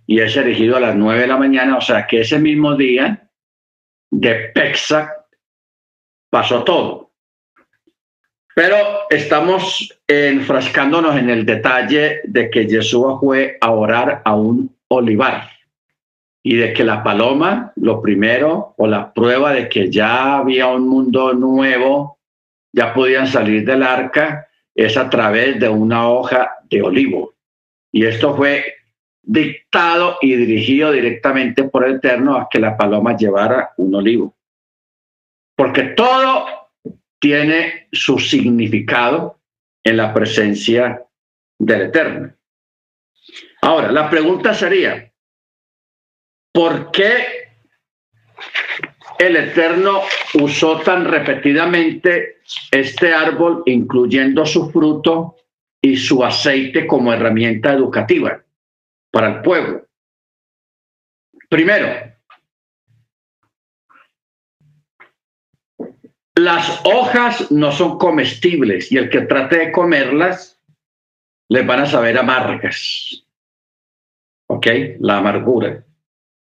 y 0.08 0.20
es 0.20 0.36
elegido 0.38 0.78
a 0.78 0.80
las 0.80 0.96
nueve 0.96 1.22
de 1.22 1.28
la 1.28 1.38
mañana, 1.38 1.78
o 1.78 1.82
sea 1.82 2.08
que 2.08 2.22
ese 2.22 2.40
mismo 2.40 2.76
día 2.76 3.30
de 4.12 4.52
Pexac 4.56 5.12
pasó 6.32 6.64
todo. 6.64 7.05
Pero 8.56 8.78
estamos 9.10 9.94
enfrascándonos 10.08 11.18
en 11.18 11.30
el 11.30 11.46
detalle 11.46 12.22
de 12.24 12.50
que 12.50 12.66
Jesús 12.66 13.20
fue 13.20 13.58
a 13.60 13.72
orar 13.72 14.22
a 14.24 14.34
un 14.34 14.74
olivar 14.88 15.50
y 16.42 16.56
de 16.56 16.72
que 16.72 16.86
la 16.86 17.04
paloma, 17.04 17.74
lo 17.76 18.02
primero, 18.02 18.74
o 18.78 18.88
la 18.88 19.12
prueba 19.12 19.52
de 19.52 19.68
que 19.68 19.92
ya 19.92 20.38
había 20.38 20.68
un 20.68 20.88
mundo 20.88 21.34
nuevo, 21.34 22.20
ya 22.72 22.94
podían 22.94 23.28
salir 23.28 23.66
del 23.66 23.84
arca, 23.84 24.48
es 24.74 24.96
a 24.96 25.10
través 25.10 25.60
de 25.60 25.68
una 25.68 26.08
hoja 26.08 26.54
de 26.70 26.82
olivo. 26.82 27.34
Y 27.92 28.06
esto 28.06 28.38
fue 28.38 28.74
dictado 29.22 30.18
y 30.22 30.34
dirigido 30.34 30.94
directamente 30.94 31.66
por 31.66 31.84
el 31.84 31.96
Eterno 31.96 32.38
a 32.38 32.48
que 32.50 32.60
la 32.60 32.78
paloma 32.78 33.18
llevara 33.18 33.74
un 33.76 33.96
olivo. 33.96 34.34
Porque 35.58 35.84
todo 35.84 36.65
tiene 37.20 37.88
su 37.92 38.20
significado 38.20 39.40
en 39.84 39.98
la 39.98 40.14
presencia 40.14 41.04
del 41.58 41.82
Eterno. 41.84 42.34
Ahora, 43.62 43.92
la 43.92 44.10
pregunta 44.10 44.54
sería, 44.54 45.12
¿por 46.52 46.92
qué 46.92 47.50
el 49.18 49.36
Eterno 49.36 50.02
usó 50.36 50.82
tan 50.82 51.06
repetidamente 51.06 52.42
este 52.72 53.14
árbol, 53.14 53.64
incluyendo 53.66 54.46
su 54.46 54.70
fruto 54.72 55.38
y 55.82 55.98
su 55.98 56.24
aceite 56.24 56.86
como 56.86 57.14
herramienta 57.14 57.74
educativa 57.74 58.44
para 59.12 59.36
el 59.36 59.42
pueblo? 59.42 59.88
Primero, 61.50 62.15
Las 66.38 66.82
hojas 66.84 67.50
no 67.50 67.72
son 67.72 67.98
comestibles 67.98 68.92
y 68.92 68.98
el 68.98 69.10
que 69.10 69.22
trate 69.22 69.58
de 69.58 69.72
comerlas 69.72 70.62
les 71.50 71.66
van 71.66 71.82
a 71.82 71.86
saber 71.86 72.18
amargas. 72.18 73.26
¿Ok? 74.48 74.68
La 75.00 75.20
amargura. 75.20 75.86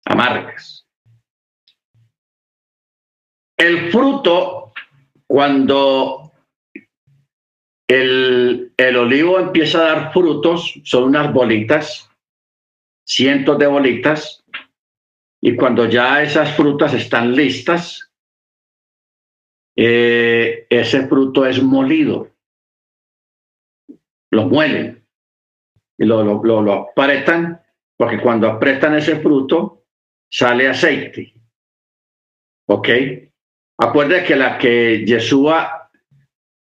Amargas. 0.05 0.87
El 3.55 3.91
fruto, 3.91 4.73
cuando 5.27 6.31
el, 7.87 8.73
el 8.77 8.97
olivo 8.97 9.39
empieza 9.39 9.79
a 9.79 9.93
dar 9.93 10.13
frutos, 10.13 10.79
son 10.83 11.05
unas 11.05 11.31
bolitas, 11.33 12.09
cientos 13.05 13.57
de 13.57 13.67
bolitas, 13.67 14.43
y 15.41 15.55
cuando 15.55 15.85
ya 15.85 16.21
esas 16.21 16.55
frutas 16.55 16.93
están 16.93 17.35
listas, 17.35 18.06
eh, 19.79 20.65
ese 20.69 21.07
fruto 21.07 21.45
es 21.45 21.61
molido. 21.61 22.31
Lo 24.31 24.47
muelen 24.47 25.05
y 25.97 26.05
lo, 26.05 26.23
lo, 26.23 26.61
lo, 26.61 26.89
porque 27.95 28.19
cuando 28.19 28.47
apretan 28.47 28.95
ese 28.95 29.17
fruto 29.19 29.85
sale 30.29 30.67
aceite. 30.67 31.33
¿Ok? 32.67 32.89
Acuerde 33.79 34.23
que 34.23 34.35
la 34.35 34.57
que 34.57 35.05
Yeshua 35.05 35.89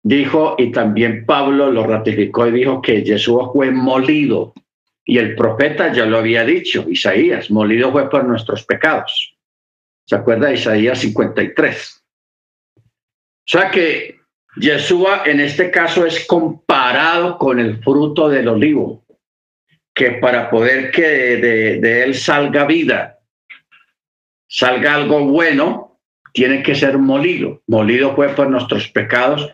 dijo, 0.03 0.55
y 0.59 0.71
también 0.71 1.25
Pablo 1.27 1.71
lo 1.71 1.87
ratificó 1.87 2.47
y 2.47 2.53
dijo 2.53 2.81
que 2.81 3.03
Yeshua 3.03 3.51
fue 3.53 3.71
molido. 3.71 4.53
Y 5.05 5.19
el 5.19 5.35
profeta 5.35 5.93
ya 5.93 6.05
lo 6.07 6.19
había 6.19 6.45
dicho, 6.45 6.85
Isaías, 6.89 7.51
molido 7.51 7.91
fue 7.91 8.09
por 8.09 8.25
nuestros 8.25 8.65
pecados. 8.65 9.37
¿Se 10.07 10.15
acuerda 10.15 10.49
de 10.49 10.55
Isaías 10.55 10.99
53? 11.01 12.00
O 13.41 13.49
sea 13.51 13.71
que 13.71 14.21
Yeshua 14.57 15.23
en 15.27 15.41
este 15.41 15.71
caso 15.71 16.05
es 16.07 16.27
comparado 16.27 17.39
con 17.39 17.61
el 17.61 17.83
fruto 17.83 18.29
del 18.29 18.49
olivo, 18.49 19.05
que 19.95 20.13
para 20.13 20.51
poder 20.51 20.91
que 20.91 21.03
de, 21.03 22.03
él 22.03 22.15
salga 22.15 22.65
vida, 22.65 23.19
salga 24.49 24.95
algo 24.95 25.25
bueno, 25.27 26.01
tiene 26.33 26.63
que 26.63 26.75
ser 26.75 26.99
molido. 26.99 27.63
Molido 27.67 28.15
fue 28.15 28.29
por 28.31 28.51
nuestros 28.51 28.89
pecados 28.89 29.49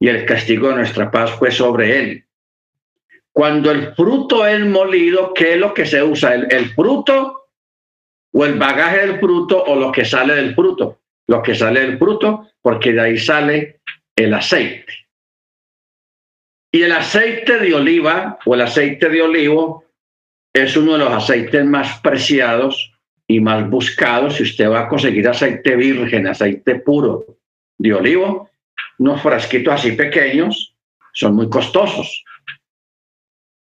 y 0.00 0.08
el 0.08 0.24
castigo 0.24 0.68
de 0.68 0.76
nuestra 0.76 1.10
paz 1.10 1.30
fue 1.32 1.50
sobre 1.50 1.98
él. 1.98 2.24
Cuando 3.32 3.70
el 3.70 3.94
fruto 3.94 4.46
es 4.46 4.64
molido, 4.64 5.32
¿qué 5.34 5.54
es 5.54 5.58
lo 5.58 5.74
que 5.74 5.86
se 5.86 6.02
usa? 6.02 6.34
¿El, 6.34 6.48
el 6.50 6.70
fruto 6.74 7.50
o 8.32 8.44
el 8.44 8.58
bagaje 8.58 9.06
del 9.06 9.20
fruto 9.20 9.62
o 9.62 9.76
lo 9.76 9.92
que 9.92 10.04
sale 10.04 10.34
del 10.34 10.54
fruto? 10.54 11.00
Lo 11.26 11.42
que 11.42 11.54
sale 11.54 11.80
del 11.80 11.98
fruto 11.98 12.48
porque 12.68 12.92
de 12.92 13.00
ahí 13.00 13.16
sale 13.16 13.80
el 14.14 14.34
aceite. 14.34 14.92
Y 16.70 16.82
el 16.82 16.92
aceite 16.92 17.60
de 17.60 17.72
oliva 17.72 18.38
o 18.44 18.54
el 18.54 18.60
aceite 18.60 19.08
de 19.08 19.22
olivo 19.22 19.86
es 20.52 20.76
uno 20.76 20.92
de 20.92 20.98
los 20.98 21.10
aceites 21.10 21.64
más 21.64 21.98
preciados 22.00 22.92
y 23.26 23.40
más 23.40 23.70
buscado 23.70 24.28
si 24.28 24.42
usted 24.42 24.68
va 24.68 24.80
a 24.80 24.88
conseguir 24.88 25.26
aceite 25.26 25.76
virgen, 25.76 26.26
aceite 26.26 26.74
puro 26.74 27.24
de 27.78 27.94
olivo, 27.94 28.50
unos 28.98 29.22
frasquitos 29.22 29.72
así 29.72 29.92
pequeños 29.92 30.76
son 31.14 31.36
muy 31.36 31.48
costosos. 31.48 32.22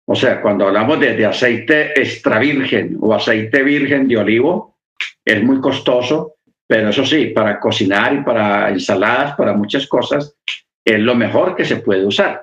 O 0.07 0.14
sea, 0.14 0.40
cuando 0.40 0.67
hablamos 0.67 0.99
de, 0.99 1.27
aceite 1.27 2.01
extra 2.01 2.38
virgen 2.38 2.97
o 3.03 3.12
aceite 3.12 3.62
virgen 3.64 4.09
de 4.09 4.17
olivo, 4.17 4.79
es 5.27 5.43
muy 5.43 5.61
costoso, 5.61 6.34
pero 6.66 6.88
eso 6.88 7.05
sí, 7.05 7.27
para 7.27 7.61
cocinar 7.61 8.14
y 8.14 8.22
para 8.22 8.70
ensaladas, 8.70 9.37
para 9.37 9.53
muchas 9.53 9.87
cosas, 9.87 10.37
es 10.85 10.98
lo 10.98 11.14
mejor 11.14 11.55
que 11.57 11.64
se 11.64 11.77
puede 11.77 12.05
usar. 12.05 12.42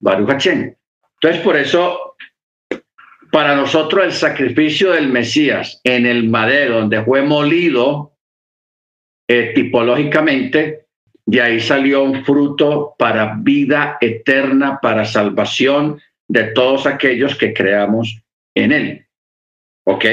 Baruch 0.00 0.46
Entonces, 0.46 1.42
por 1.42 1.56
eso, 1.56 2.16
para 3.30 3.54
nosotros 3.54 4.04
el 4.04 4.12
sacrificio 4.12 4.92
del 4.92 5.08
Mesías 5.08 5.80
en 5.84 6.06
el 6.06 6.28
madero, 6.28 6.80
donde 6.80 7.02
fue 7.04 7.22
molido 7.22 8.12
eh, 9.28 9.52
tipológicamente, 9.54 10.86
de 11.26 11.40
ahí 11.40 11.60
salió 11.60 12.02
un 12.02 12.24
fruto 12.24 12.94
para 12.98 13.36
vida 13.38 13.96
eterna, 14.00 14.78
para 14.80 15.06
salvación 15.06 16.00
de 16.28 16.44
todos 16.44 16.86
aquellos 16.86 17.36
que 17.36 17.54
creamos 17.54 18.22
en 18.54 18.72
él. 18.72 19.06
¿Ok? 19.86 20.04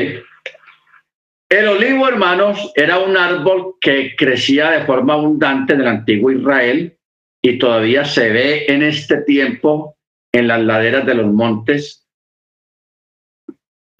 El 1.52 1.68
olivo, 1.68 2.08
hermanos, 2.08 2.72
era 2.76 3.00
un 3.00 3.18
árbol 3.18 3.76
que 3.82 4.16
crecía 4.16 4.72
de 4.72 4.86
forma 4.86 5.16
abundante 5.16 5.74
en 5.74 5.82
el 5.82 5.88
antiguo 5.88 6.32
Israel 6.32 6.98
y 7.44 7.60
todavía 7.60 8.06
se 8.06 8.32
ve 8.32 8.66
en 8.70 8.82
este 8.84 9.18
tiempo 9.24 9.98
en 10.34 10.48
las 10.48 10.62
laderas 10.62 11.06
de 11.06 11.14
los 11.14 11.28
montes. 11.28 12.08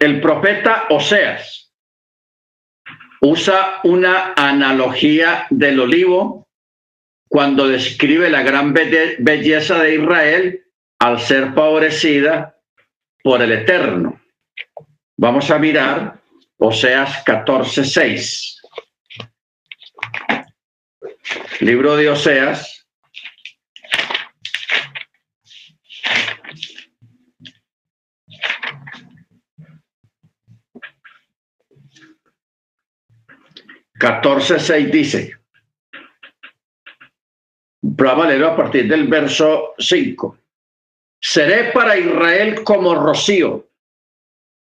El 0.00 0.22
profeta 0.22 0.86
Oseas 0.88 1.74
usa 3.20 3.80
una 3.84 4.32
analogía 4.34 5.46
del 5.50 5.78
olivo 5.80 6.48
cuando 7.28 7.68
describe 7.68 8.30
la 8.30 8.42
gran 8.42 8.72
belleza 8.72 9.82
de 9.82 9.96
Israel 9.96 10.64
al 10.98 11.20
ser 11.20 11.52
favorecida 11.52 12.58
por 13.22 13.42
el 13.42 13.52
Eterno. 13.52 14.22
Vamos 15.18 15.50
a 15.50 15.58
mirar 15.58 16.21
Oseas 16.64 17.24
14:6. 17.24 18.60
Libro 21.58 21.96
de 21.96 22.08
Oseas 22.08 22.86
Catorce 33.98 34.60
seis 34.60 34.92
dice, 34.92 35.36
a 38.48 38.56
partir 38.56 38.88
del 38.88 39.08
verso 39.08 39.74
5. 39.78 40.38
Seré 41.20 41.72
para 41.72 41.96
Israel 41.96 42.62
como 42.62 42.94
rocío, 42.94 43.68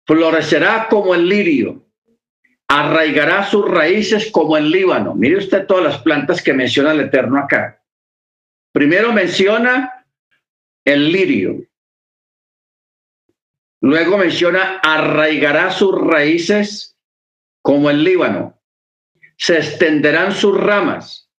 florecerá 0.06 0.86
como 0.88 1.14
el 1.14 1.28
lirio, 1.28 1.87
arraigará 2.68 3.44
sus 3.44 3.68
raíces 3.68 4.30
como 4.30 4.56
el 4.56 4.70
Líbano. 4.70 5.14
Mire 5.14 5.38
usted 5.38 5.66
todas 5.66 5.84
las 5.84 6.02
plantas 6.02 6.42
que 6.42 6.52
menciona 6.52 6.92
el 6.92 7.00
Eterno 7.00 7.38
acá. 7.38 7.82
Primero 8.72 9.12
menciona 9.12 10.06
el 10.84 11.10
lirio. 11.10 11.64
Luego 13.80 14.18
menciona 14.18 14.80
arraigará 14.82 15.70
sus 15.70 15.98
raíces 15.98 16.96
como 17.62 17.90
el 17.90 18.04
Líbano. 18.04 18.60
Se 19.36 19.56
extenderán 19.56 20.32
sus 20.32 20.58
ramas 20.58 21.30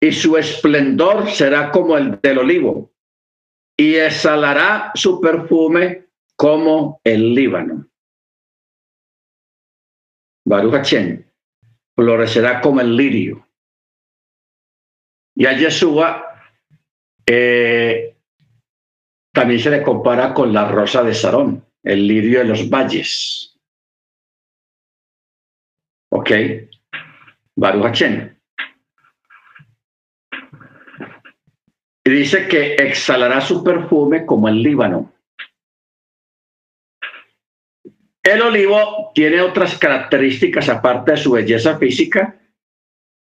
y 0.00 0.12
su 0.12 0.36
esplendor 0.36 1.30
será 1.30 1.70
como 1.70 1.98
el 1.98 2.18
del 2.20 2.38
olivo 2.38 2.92
y 3.76 3.96
exhalará 3.96 4.92
su 4.94 5.20
perfume 5.20 6.06
como 6.36 7.00
el 7.04 7.34
Líbano. 7.34 7.89
Baruch 10.50 10.96
florecerá 11.94 12.60
como 12.60 12.80
el 12.80 12.96
lirio. 12.96 13.46
Y 15.36 15.46
a 15.46 15.56
Yeshua 15.56 16.34
eh, 17.24 18.16
también 19.32 19.60
se 19.60 19.70
le 19.70 19.82
compara 19.84 20.34
con 20.34 20.52
la 20.52 20.68
rosa 20.68 21.04
de 21.04 21.14
Sarón, 21.14 21.64
el 21.84 22.04
lirio 22.04 22.40
de 22.40 22.46
los 22.46 22.68
valles. 22.68 23.56
¿Ok? 26.10 26.30
Baruch 27.54 28.02
Y 32.02 32.10
dice 32.10 32.48
que 32.48 32.74
exhalará 32.74 33.40
su 33.40 33.62
perfume 33.62 34.26
como 34.26 34.48
el 34.48 34.60
Líbano. 34.60 35.12
El 38.22 38.42
olivo 38.42 39.12
tiene 39.14 39.40
otras 39.40 39.78
características 39.78 40.68
aparte 40.68 41.12
de 41.12 41.16
su 41.16 41.32
belleza 41.32 41.78
física 41.78 42.38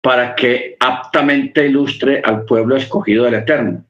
para 0.01 0.35
que 0.35 0.77
aptamente 0.79 1.65
ilustre 1.65 2.21
al 2.23 2.45
pueblo 2.45 2.75
escogido 2.75 3.25
del 3.25 3.33
Eterno. 3.35 3.83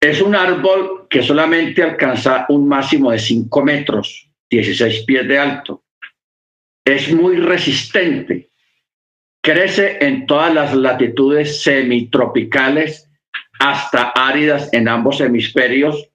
Es 0.00 0.20
un 0.20 0.36
árbol 0.36 1.08
que 1.08 1.22
solamente 1.22 1.82
alcanza 1.82 2.46
un 2.48 2.68
máximo 2.68 3.10
de 3.10 3.18
5 3.18 3.64
metros, 3.64 4.30
16 4.50 5.04
pies 5.04 5.26
de 5.26 5.38
alto. 5.38 5.84
Es 6.84 7.12
muy 7.12 7.36
resistente. 7.36 8.50
Crece 9.42 9.98
en 10.00 10.26
todas 10.26 10.54
las 10.54 10.74
latitudes 10.74 11.62
semitropicales 11.62 13.10
hasta 13.58 14.10
áridas 14.10 14.72
en 14.72 14.88
ambos 14.88 15.20
hemisferios 15.20 16.11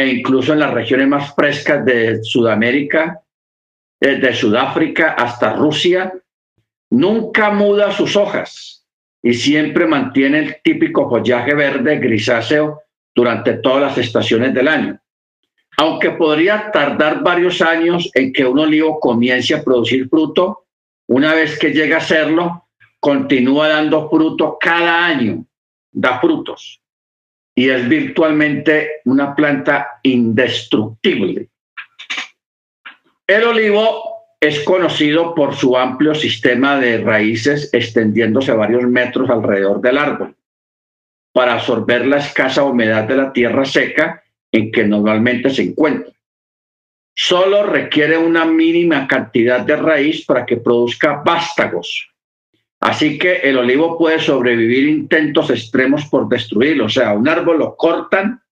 e 0.00 0.08
incluso 0.08 0.54
en 0.54 0.60
las 0.60 0.72
regiones 0.72 1.08
más 1.08 1.34
frescas 1.34 1.84
de 1.84 2.24
Sudamérica, 2.24 3.20
desde 4.00 4.32
Sudáfrica 4.32 5.10
hasta 5.10 5.52
Rusia, 5.52 6.14
nunca 6.88 7.50
muda 7.50 7.92
sus 7.92 8.16
hojas 8.16 8.82
y 9.22 9.34
siempre 9.34 9.86
mantiene 9.86 10.38
el 10.38 10.56
típico 10.64 11.06
follaje 11.06 11.54
verde 11.54 11.98
grisáceo 11.98 12.80
durante 13.14 13.58
todas 13.58 13.82
las 13.82 13.98
estaciones 13.98 14.54
del 14.54 14.68
año. 14.68 14.98
Aunque 15.76 16.12
podría 16.12 16.70
tardar 16.72 17.22
varios 17.22 17.60
años 17.60 18.10
en 18.14 18.32
que 18.32 18.46
un 18.46 18.58
olivo 18.58 18.98
comience 19.00 19.54
a 19.54 19.62
producir 19.62 20.08
fruto, 20.08 20.64
una 21.08 21.34
vez 21.34 21.58
que 21.58 21.74
llega 21.74 21.98
a 21.98 22.00
serlo, 22.00 22.68
continúa 23.00 23.68
dando 23.68 24.08
fruto 24.08 24.56
cada 24.58 25.04
año, 25.04 25.44
da 25.92 26.18
frutos 26.20 26.79
y 27.54 27.68
es 27.68 27.88
virtualmente 27.88 29.00
una 29.04 29.34
planta 29.34 30.00
indestructible. 30.02 31.48
El 33.26 33.44
olivo 33.44 34.20
es 34.40 34.60
conocido 34.60 35.34
por 35.34 35.54
su 35.54 35.76
amplio 35.76 36.14
sistema 36.14 36.80
de 36.80 36.98
raíces 36.98 37.68
extendiéndose 37.72 38.52
varios 38.52 38.84
metros 38.84 39.28
alrededor 39.28 39.80
del 39.80 39.98
árbol 39.98 40.34
para 41.32 41.54
absorber 41.54 42.06
la 42.06 42.18
escasa 42.18 42.64
humedad 42.64 43.04
de 43.04 43.16
la 43.16 43.32
tierra 43.32 43.64
seca 43.64 44.24
en 44.50 44.72
que 44.72 44.84
normalmente 44.84 45.50
se 45.50 45.62
encuentra. 45.62 46.12
Solo 47.14 47.66
requiere 47.66 48.16
una 48.16 48.44
mínima 48.46 49.06
cantidad 49.06 49.60
de 49.60 49.76
raíz 49.76 50.24
para 50.24 50.46
que 50.46 50.56
produzca 50.56 51.22
vástagos, 51.24 52.10
Así 52.80 53.18
que 53.18 53.36
el 53.40 53.58
olivo 53.58 53.98
puede 53.98 54.18
sobrevivir 54.18 54.88
intentos 54.88 55.50
extremos 55.50 56.06
por 56.06 56.28
destruirlo. 56.28 56.86
O 56.86 56.88
sea, 56.88 57.12
un 57.12 57.28
árbol 57.28 57.58
lo 57.58 57.76
cortan, 57.76 58.42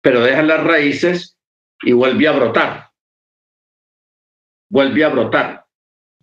pero 0.00 0.20
dejan 0.20 0.46
las 0.46 0.62
raíces 0.62 1.36
y 1.82 1.92
vuelve 1.92 2.28
a 2.28 2.32
brotar. 2.32 2.90
Vuelve 4.70 5.04
a 5.04 5.08
brotar. 5.08 5.66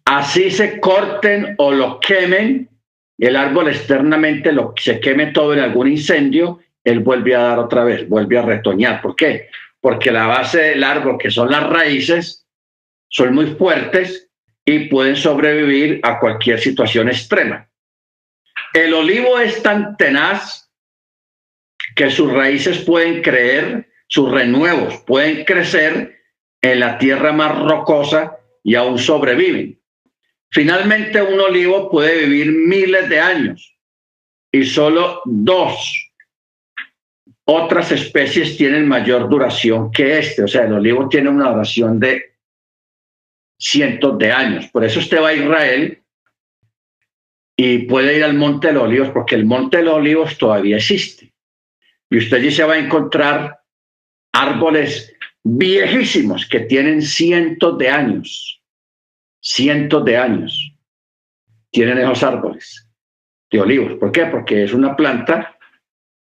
Así 0.05 0.49
se 0.51 0.79
corten 0.79 1.55
o 1.57 1.71
lo 1.71 1.99
quemen, 1.99 2.69
el 3.17 3.35
árbol 3.35 3.67
externamente 3.67 4.51
lo, 4.51 4.73
se 4.77 4.99
queme 4.99 5.27
todo 5.27 5.53
en 5.53 5.59
algún 5.59 5.89
incendio, 5.89 6.59
él 6.83 6.99
vuelve 7.01 7.35
a 7.35 7.41
dar 7.41 7.59
otra 7.59 7.83
vez, 7.83 8.07
vuelve 8.09 8.37
a 8.37 8.41
retoñar. 8.41 9.01
¿Por 9.01 9.15
qué? 9.15 9.49
Porque 9.79 10.11
la 10.11 10.27
base 10.27 10.59
del 10.61 10.83
árbol, 10.83 11.17
que 11.19 11.29
son 11.29 11.51
las 11.51 11.69
raíces, 11.69 12.47
son 13.09 13.35
muy 13.35 13.47
fuertes 13.55 14.30
y 14.65 14.87
pueden 14.87 15.15
sobrevivir 15.15 15.99
a 16.03 16.19
cualquier 16.19 16.59
situación 16.59 17.09
extrema. 17.09 17.69
El 18.73 18.93
olivo 18.93 19.39
es 19.39 19.61
tan 19.61 19.97
tenaz 19.97 20.71
que 21.95 22.09
sus 22.09 22.31
raíces 22.31 22.79
pueden 22.79 23.21
creer, 23.21 23.89
sus 24.07 24.31
renuevos 24.31 24.97
pueden 25.05 25.43
crecer 25.45 26.19
en 26.61 26.79
la 26.79 26.97
tierra 26.97 27.31
más 27.33 27.57
rocosa 27.57 28.37
y 28.63 28.75
aún 28.75 28.97
sobreviven. 28.97 29.79
Finalmente, 30.51 31.21
un 31.21 31.39
olivo 31.39 31.89
puede 31.89 32.25
vivir 32.25 32.51
miles 32.51 33.09
de 33.09 33.19
años 33.19 33.77
y 34.51 34.65
solo 34.65 35.21
dos 35.25 36.11
otras 37.45 37.91
especies 37.91 38.57
tienen 38.57 38.87
mayor 38.87 39.29
duración 39.29 39.91
que 39.91 40.19
este. 40.19 40.43
O 40.43 40.47
sea, 40.47 40.65
el 40.65 40.73
olivo 40.73 41.09
tiene 41.09 41.29
una 41.29 41.49
duración 41.49 41.99
de 41.99 42.30
cientos 43.61 44.17
de 44.17 44.31
años. 44.31 44.67
Por 44.67 44.83
eso 44.83 44.99
usted 44.99 45.21
va 45.21 45.29
a 45.29 45.33
Israel 45.33 46.01
y 47.55 47.79
puede 47.79 48.17
ir 48.17 48.23
al 48.23 48.33
Monte 48.33 48.67
de 48.67 48.73
los 48.73 48.83
Olivos, 48.83 49.09
porque 49.09 49.35
el 49.35 49.45
Monte 49.45 49.77
de 49.77 49.83
los 49.83 49.95
Olivos 49.95 50.37
todavía 50.37 50.77
existe. 50.77 51.31
Y 52.09 52.17
usted 52.17 52.37
allí 52.37 52.51
se 52.51 52.63
va 52.63 52.73
a 52.73 52.79
encontrar 52.79 53.59
árboles 54.33 55.13
viejísimos 55.43 56.47
que 56.47 56.61
tienen 56.61 57.03
cientos 57.03 57.77
de 57.77 57.89
años, 57.89 58.61
cientos 59.39 60.03
de 60.05 60.17
años, 60.17 60.73
tienen 61.69 61.99
esos 61.99 62.23
árboles 62.23 62.89
de 63.51 63.61
olivos. 63.61 63.99
¿Por 63.99 64.11
qué? 64.11 64.25
Porque 64.25 64.63
es 64.63 64.73
una 64.73 64.95
planta 64.95 65.57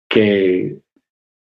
que, 0.09 0.77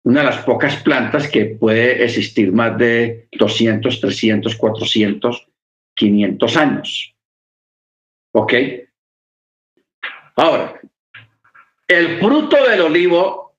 una 0.05 0.21
de 0.21 0.27
las 0.27 0.45
pocas 0.45 0.77
plantas 0.83 1.29
que 1.29 1.47
puede 1.47 2.05
existir 2.05 2.53
más 2.53 2.77
de 2.77 3.29
200, 3.33 4.01
300, 4.01 4.57
400, 4.57 5.49
500 5.97 6.57
años. 6.57 7.15
¿Ok? 8.33 8.53
Ahora, 10.37 10.81
el 11.89 12.19
fruto 12.19 12.57
del 12.69 12.83
olivo 12.83 13.57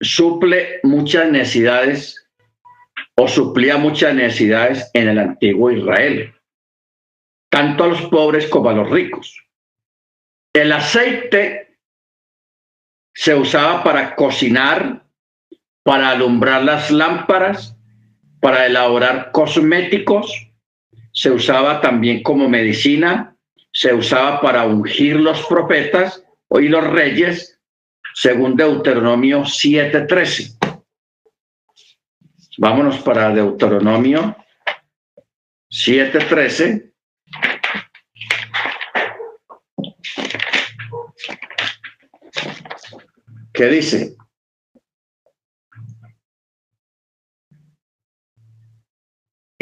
suple 0.00 0.80
muchas 0.82 1.30
necesidades 1.30 2.28
o 3.16 3.28
suplía 3.28 3.76
muchas 3.76 4.14
necesidades 4.14 4.90
en 4.94 5.08
el 5.08 5.18
antiguo 5.18 5.70
Israel, 5.70 6.34
tanto 7.50 7.84
a 7.84 7.88
los 7.88 8.02
pobres 8.02 8.48
como 8.48 8.70
a 8.70 8.74
los 8.74 8.90
ricos. 8.90 9.44
El 10.52 10.72
aceite 10.72 11.78
se 13.14 13.34
usaba 13.34 13.82
para 13.82 14.14
cocinar, 14.14 15.04
para 15.82 16.10
alumbrar 16.10 16.62
las 16.62 16.90
lámparas, 16.90 17.76
para 18.40 18.66
elaborar 18.66 19.32
cosméticos, 19.32 20.51
se 21.12 21.30
usaba 21.30 21.80
también 21.80 22.22
como 22.22 22.48
medicina, 22.48 23.36
se 23.72 23.94
usaba 23.94 24.40
para 24.40 24.64
ungir 24.64 25.16
los 25.16 25.46
profetas 25.46 26.24
y 26.50 26.68
los 26.68 26.84
reyes, 26.84 27.60
según 28.14 28.56
Deuteronomio 28.56 29.44
7:13. 29.44 30.58
Vámonos 32.58 32.98
para 33.00 33.32
Deuteronomio 33.32 34.36
7:13. 35.70 36.92
¿Qué 43.52 43.66
dice? 43.66 44.16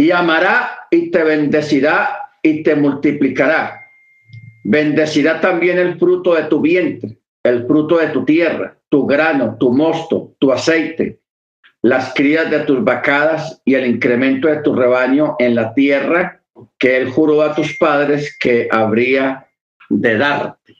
Y 0.00 0.12
amará 0.12 0.86
y 0.90 1.10
te 1.10 1.22
bendecirá 1.22 2.30
y 2.42 2.62
te 2.62 2.74
multiplicará. 2.74 3.82
Bendecirá 4.64 5.42
también 5.42 5.78
el 5.78 5.98
fruto 5.98 6.34
de 6.34 6.44
tu 6.44 6.62
vientre, 6.62 7.18
el 7.42 7.66
fruto 7.66 7.98
de 7.98 8.06
tu 8.06 8.24
tierra, 8.24 8.78
tu 8.88 9.06
grano, 9.06 9.58
tu 9.60 9.74
mosto, 9.74 10.32
tu 10.38 10.52
aceite, 10.52 11.20
las 11.82 12.14
crías 12.14 12.50
de 12.50 12.60
tus 12.60 12.82
vacadas 12.82 13.60
y 13.66 13.74
el 13.74 13.86
incremento 13.86 14.48
de 14.48 14.62
tu 14.62 14.74
rebaño 14.74 15.36
en 15.38 15.54
la 15.54 15.74
tierra 15.74 16.40
que 16.78 16.96
él 16.96 17.10
juró 17.10 17.42
a 17.42 17.54
tus 17.54 17.76
padres 17.76 18.34
que 18.40 18.70
habría 18.72 19.48
de 19.90 20.16
darte. 20.16 20.76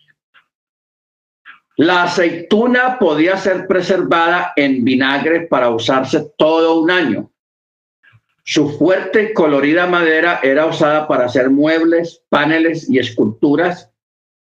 La 1.77 2.05
aceituna 2.05 2.99
podía 2.99 3.37
ser 3.37 3.67
preservada 3.67 4.55
en 4.57 4.83
vinagre 4.83 5.43
para 5.43 5.69
usarse 5.69 6.33
todo 6.39 6.81
un 6.81 6.91
año. 6.91 7.31
Su 8.53 8.69
fuerte 8.69 9.23
y 9.23 9.33
colorida 9.33 9.87
madera 9.87 10.41
era 10.43 10.67
usada 10.67 11.07
para 11.07 11.27
hacer 11.27 11.51
muebles, 11.51 12.25
paneles 12.31 12.91
y 12.91 12.99
esculturas 12.99 13.93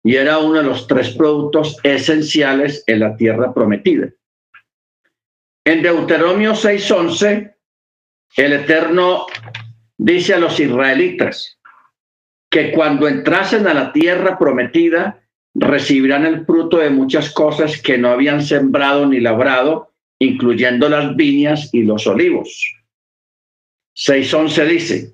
y 0.03 0.17
era 0.17 0.37
uno 0.37 0.59
de 0.59 0.65
los 0.65 0.85
tres 0.85 1.15
productos 1.15 1.77
esenciales 1.81 2.83
en 2.85 2.99
la 2.99 3.17
tierra 3.17 3.55
prometida. 3.55 4.09
En 5.65 5.81
Deuteronomio 5.81 6.53
6:11, 6.53 7.55
el 8.35 8.53
Eterno 8.53 9.25
dice 9.97 10.35
a 10.35 10.39
los 10.39 10.59
israelitas 10.59 11.57
que 12.51 12.73
cuando 12.73 13.07
entrasen 13.07 13.65
a 13.65 13.73
la 13.73 13.91
tierra 13.93 14.37
prometida, 14.37 15.23
recibirán 15.55 16.23
el 16.27 16.45
fruto 16.45 16.77
de 16.77 16.91
muchas 16.91 17.31
cosas 17.31 17.81
que 17.81 17.97
no 17.97 18.09
habían 18.09 18.43
sembrado 18.43 19.07
ni 19.07 19.19
labrado, 19.21 19.91
incluyendo 20.19 20.87
las 20.87 21.15
viñas 21.15 21.71
y 21.73 21.81
los 21.81 22.05
olivos. 22.05 22.77
6.11 23.97 24.65
dice, 24.67 25.13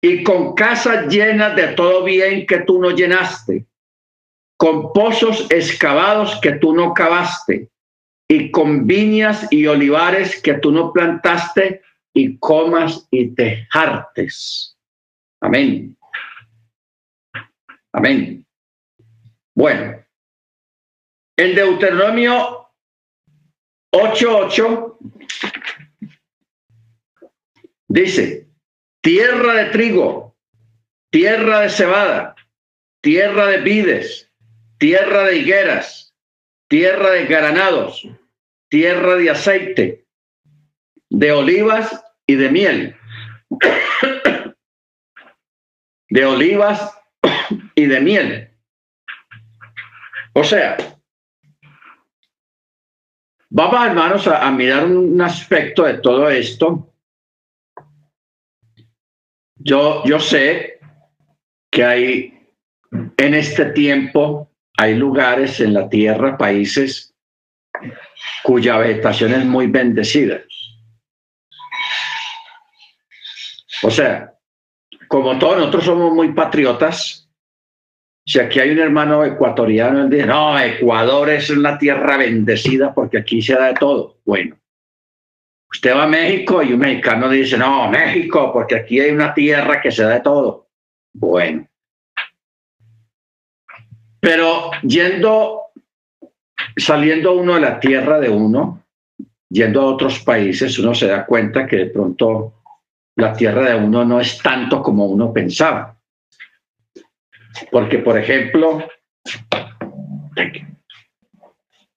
y 0.00 0.22
con 0.22 0.54
casas 0.54 1.08
llenas 1.08 1.56
de 1.56 1.68
todo 1.68 2.04
bien 2.04 2.46
que 2.46 2.60
tú 2.60 2.80
no 2.80 2.90
llenaste, 2.90 3.66
con 4.56 4.92
pozos 4.92 5.46
excavados 5.50 6.38
que 6.40 6.52
tú 6.52 6.74
no 6.74 6.94
cavaste, 6.94 7.68
y 8.28 8.50
con 8.50 8.86
viñas 8.86 9.46
y 9.50 9.66
olivares 9.66 10.40
que 10.40 10.54
tú 10.54 10.70
no 10.70 10.92
plantaste 10.92 11.82
y 12.14 12.38
comas 12.38 13.06
y 13.10 13.34
te 13.34 13.68
hartes. 13.72 14.76
Amén. 15.40 15.96
Amén. 17.92 18.46
Bueno, 19.54 20.02
en 21.36 21.54
Deuteronomio 21.54 22.68
8:8 23.92 24.96
dice, 27.92 28.48
tierra 29.02 29.54
de 29.54 29.64
trigo, 29.66 30.34
tierra 31.10 31.60
de 31.60 31.68
cebada, 31.68 32.34
tierra 33.02 33.46
de 33.48 33.58
vides, 33.58 34.32
tierra 34.78 35.24
de 35.24 35.36
higueras, 35.36 36.14
tierra 36.68 37.10
de 37.10 37.26
granados, 37.26 38.08
tierra 38.70 39.16
de 39.16 39.30
aceite, 39.30 40.06
de 41.10 41.32
olivas 41.32 42.02
y 42.26 42.36
de 42.36 42.50
miel. 42.50 42.96
de 46.08 46.24
olivas 46.24 46.98
y 47.74 47.84
de 47.84 48.00
miel. 48.00 48.50
O 50.32 50.44
sea, 50.44 50.78
vamos 53.50 53.86
hermanos 53.86 54.26
a, 54.26 54.46
a 54.46 54.50
mirar 54.50 54.86
un 54.86 55.20
aspecto 55.20 55.82
de 55.84 55.98
todo 55.98 56.30
esto. 56.30 56.91
Yo, 59.64 60.02
yo 60.04 60.18
sé 60.20 60.80
que 61.70 61.84
hay 61.84 62.48
en 63.16 63.34
este 63.34 63.66
tiempo, 63.66 64.50
hay 64.76 64.94
lugares 64.94 65.60
en 65.60 65.74
la 65.74 65.88
tierra, 65.88 66.36
países 66.36 67.14
cuya 68.42 68.78
vegetación 68.78 69.32
es 69.32 69.44
muy 69.44 69.66
bendecida. 69.66 70.40
O 73.82 73.90
sea, 73.90 74.34
como 75.08 75.38
todos 75.38 75.58
nosotros 75.58 75.84
somos 75.84 76.12
muy 76.12 76.32
patriotas, 76.32 77.28
si 78.24 78.38
aquí 78.38 78.60
hay 78.60 78.70
un 78.70 78.78
hermano 78.78 79.24
ecuatoriano, 79.24 80.02
él 80.02 80.10
dice, 80.10 80.26
no, 80.26 80.58
Ecuador 80.58 81.30
es 81.30 81.50
una 81.50 81.76
tierra 81.76 82.16
bendecida 82.16 82.94
porque 82.94 83.18
aquí 83.18 83.42
se 83.42 83.54
da 83.54 83.66
de 83.66 83.74
todo. 83.74 84.18
Bueno, 84.24 84.56
usted 85.72 85.94
va 85.94 86.04
a 86.04 86.08
México 86.08 86.62
y 86.62 86.72
un 86.72 86.80
mexicano 86.80 87.28
dice, 87.28 87.56
no, 87.56 87.88
México, 87.90 88.52
porque 88.52 88.76
aquí 88.76 89.00
hay 89.00 89.10
una 89.10 89.34
tierra 89.34 89.80
que 89.80 89.90
se 89.90 90.02
da 90.02 90.10
de 90.10 90.20
todo. 90.20 90.68
Bueno. 91.14 91.66
Pero 94.20 94.70
yendo 94.82 95.62
saliendo 96.76 97.34
uno 97.34 97.54
de 97.54 97.60
la 97.60 97.80
tierra 97.80 98.18
de 98.18 98.28
uno, 98.28 98.84
yendo 99.48 99.82
a 99.82 99.86
otros 99.86 100.20
países, 100.20 100.78
uno 100.78 100.94
se 100.94 101.08
da 101.08 101.26
cuenta 101.26 101.66
que 101.66 101.76
de 101.76 101.86
pronto 101.86 102.62
la 103.16 103.32
tierra 103.32 103.70
de 103.70 103.74
uno 103.76 104.04
no 104.04 104.20
es 104.20 104.38
tanto 104.38 104.82
como 104.82 105.06
uno 105.06 105.32
pensaba. 105.32 105.98
Porque, 107.70 107.98
por 107.98 108.18
ejemplo, 108.18 108.88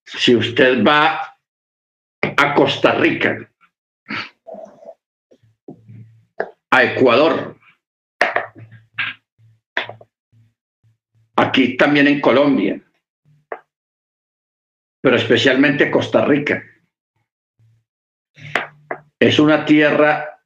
si 0.04 0.36
usted 0.36 0.84
va 0.84 1.38
a 2.22 2.54
Costa 2.54 2.93
Rica, 2.95 3.49
a 6.76 6.84
Ecuador, 6.84 7.57
aquí 11.38 11.78
también 11.78 12.07
en 12.07 12.19
Colombia, 12.19 12.82
pero 15.01 15.15
especialmente 15.15 15.89
Costa 15.89 16.26
Rica. 16.26 16.61
Es 19.17 19.39
una 19.39 19.63
tierra 19.63 20.41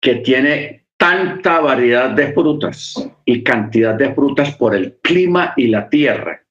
que 0.00 0.16
tiene 0.16 0.86
tanta 0.96 1.58
variedad 1.58 2.10
de 2.10 2.32
frutas 2.32 2.94
y 3.24 3.42
cantidad 3.42 3.96
de 3.96 4.14
frutas 4.14 4.54
por 4.54 4.76
el 4.76 4.98
clima 5.02 5.52
y 5.56 5.66
la 5.66 5.88
tierra. 5.88 6.44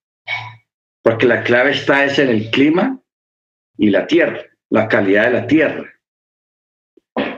Porque 1.02 1.26
la 1.26 1.42
clave 1.44 1.72
está 1.72 2.04
es 2.04 2.20
en 2.20 2.28
el 2.28 2.52
clima 2.52 3.00
y 3.78 3.92
la 3.92 4.06
tierra, 4.08 4.42
la 4.70 4.90
calidad 4.90 5.28
de 5.28 5.32
la 5.32 5.48
tierra. 5.48 5.90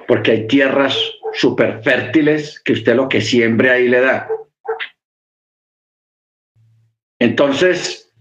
porque 0.08 0.32
hay 0.32 0.48
tierras 0.48 0.98
súper 1.34 1.82
fértiles 1.84 2.62
que 2.64 2.74
usted 2.74 2.96
lo 2.96 3.10
que 3.10 3.22
siembre 3.22 3.72
ahí 3.72 3.88
le 3.88 4.02
da. 4.02 4.30
Entonces, 7.20 8.12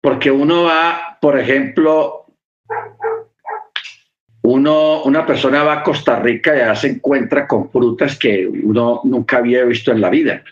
porque 0.00 0.30
uno 0.30 0.64
va, 0.64 1.18
por 1.20 1.38
ejemplo, 1.38 2.26
uno, 4.42 5.02
una 5.02 5.26
persona 5.26 5.62
va 5.62 5.80
a 5.80 5.82
Costa 5.82 6.18
Rica 6.20 6.54
y 6.54 6.58
ya 6.58 6.74
se 6.74 6.88
encuentra 6.88 7.46
con 7.46 7.70
frutas 7.70 8.18
que 8.18 8.46
uno 8.46 9.00
nunca 9.04 9.38
había 9.38 9.64
visto 9.64 9.92
en 9.92 10.00
la 10.00 10.10
vida, 10.10 10.42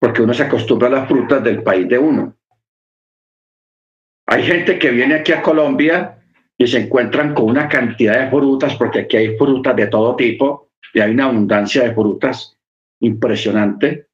porque 0.00 0.22
uno 0.22 0.34
se 0.34 0.44
acostumbra 0.44 0.88
a 0.88 0.92
las 0.92 1.08
frutas 1.08 1.42
del 1.44 1.62
país 1.62 1.88
de 1.88 1.98
uno. 1.98 2.34
Hay 4.28 4.42
gente 4.42 4.78
que 4.78 4.90
viene 4.90 5.16
aquí 5.16 5.32
a 5.32 5.42
Colombia 5.42 6.15
y 6.58 6.66
se 6.66 6.78
encuentran 6.78 7.34
con 7.34 7.46
una 7.46 7.68
cantidad 7.68 8.24
de 8.24 8.30
frutas, 8.30 8.74
porque 8.76 9.00
aquí 9.00 9.16
hay 9.16 9.36
frutas 9.36 9.76
de 9.76 9.86
todo 9.88 10.16
tipo 10.16 10.70
y 10.94 11.00
hay 11.00 11.10
una 11.10 11.24
abundancia 11.24 11.82
de 11.82 11.94
frutas 11.94 12.56
impresionante. 13.00 14.06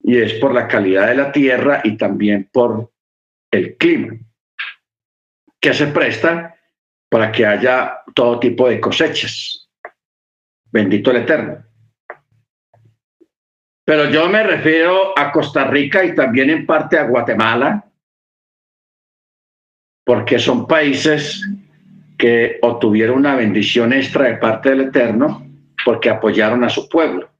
Y 0.00 0.18
es 0.18 0.34
por 0.34 0.54
la 0.54 0.68
calidad 0.68 1.08
de 1.08 1.14
la 1.16 1.32
tierra 1.32 1.80
y 1.82 1.96
también 1.96 2.48
por 2.52 2.92
el 3.50 3.76
clima, 3.76 4.14
que 5.60 5.72
se 5.72 5.86
presta 5.88 6.54
para 7.08 7.32
que 7.32 7.46
haya 7.46 8.00
todo 8.14 8.38
tipo 8.38 8.68
de 8.68 8.80
cosechas. 8.80 9.68
Bendito 10.70 11.10
el 11.10 11.18
Eterno. 11.18 11.64
Pero 13.84 14.10
yo 14.10 14.28
me 14.28 14.42
refiero 14.42 15.16
a 15.18 15.30
Costa 15.30 15.64
Rica 15.64 16.04
y 16.04 16.14
también 16.14 16.50
en 16.50 16.66
parte 16.66 16.98
a 16.98 17.04
Guatemala, 17.04 17.84
porque 20.04 20.38
son 20.38 20.66
países 20.66 21.42
que 22.18 22.58
obtuvieron 22.62 23.18
una 23.18 23.34
bendición 23.34 23.92
extra 23.92 24.26
de 24.26 24.36
parte 24.36 24.70
del 24.70 24.82
Eterno 24.82 25.46
porque 25.84 26.10
apoyaron 26.10 26.62
a 26.64 26.68
su 26.68 26.88
pueblo. 26.88 27.30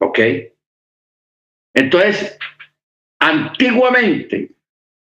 ¿Ok? 0.00 0.20
Entonces, 1.74 2.38
antiguamente, 3.18 4.52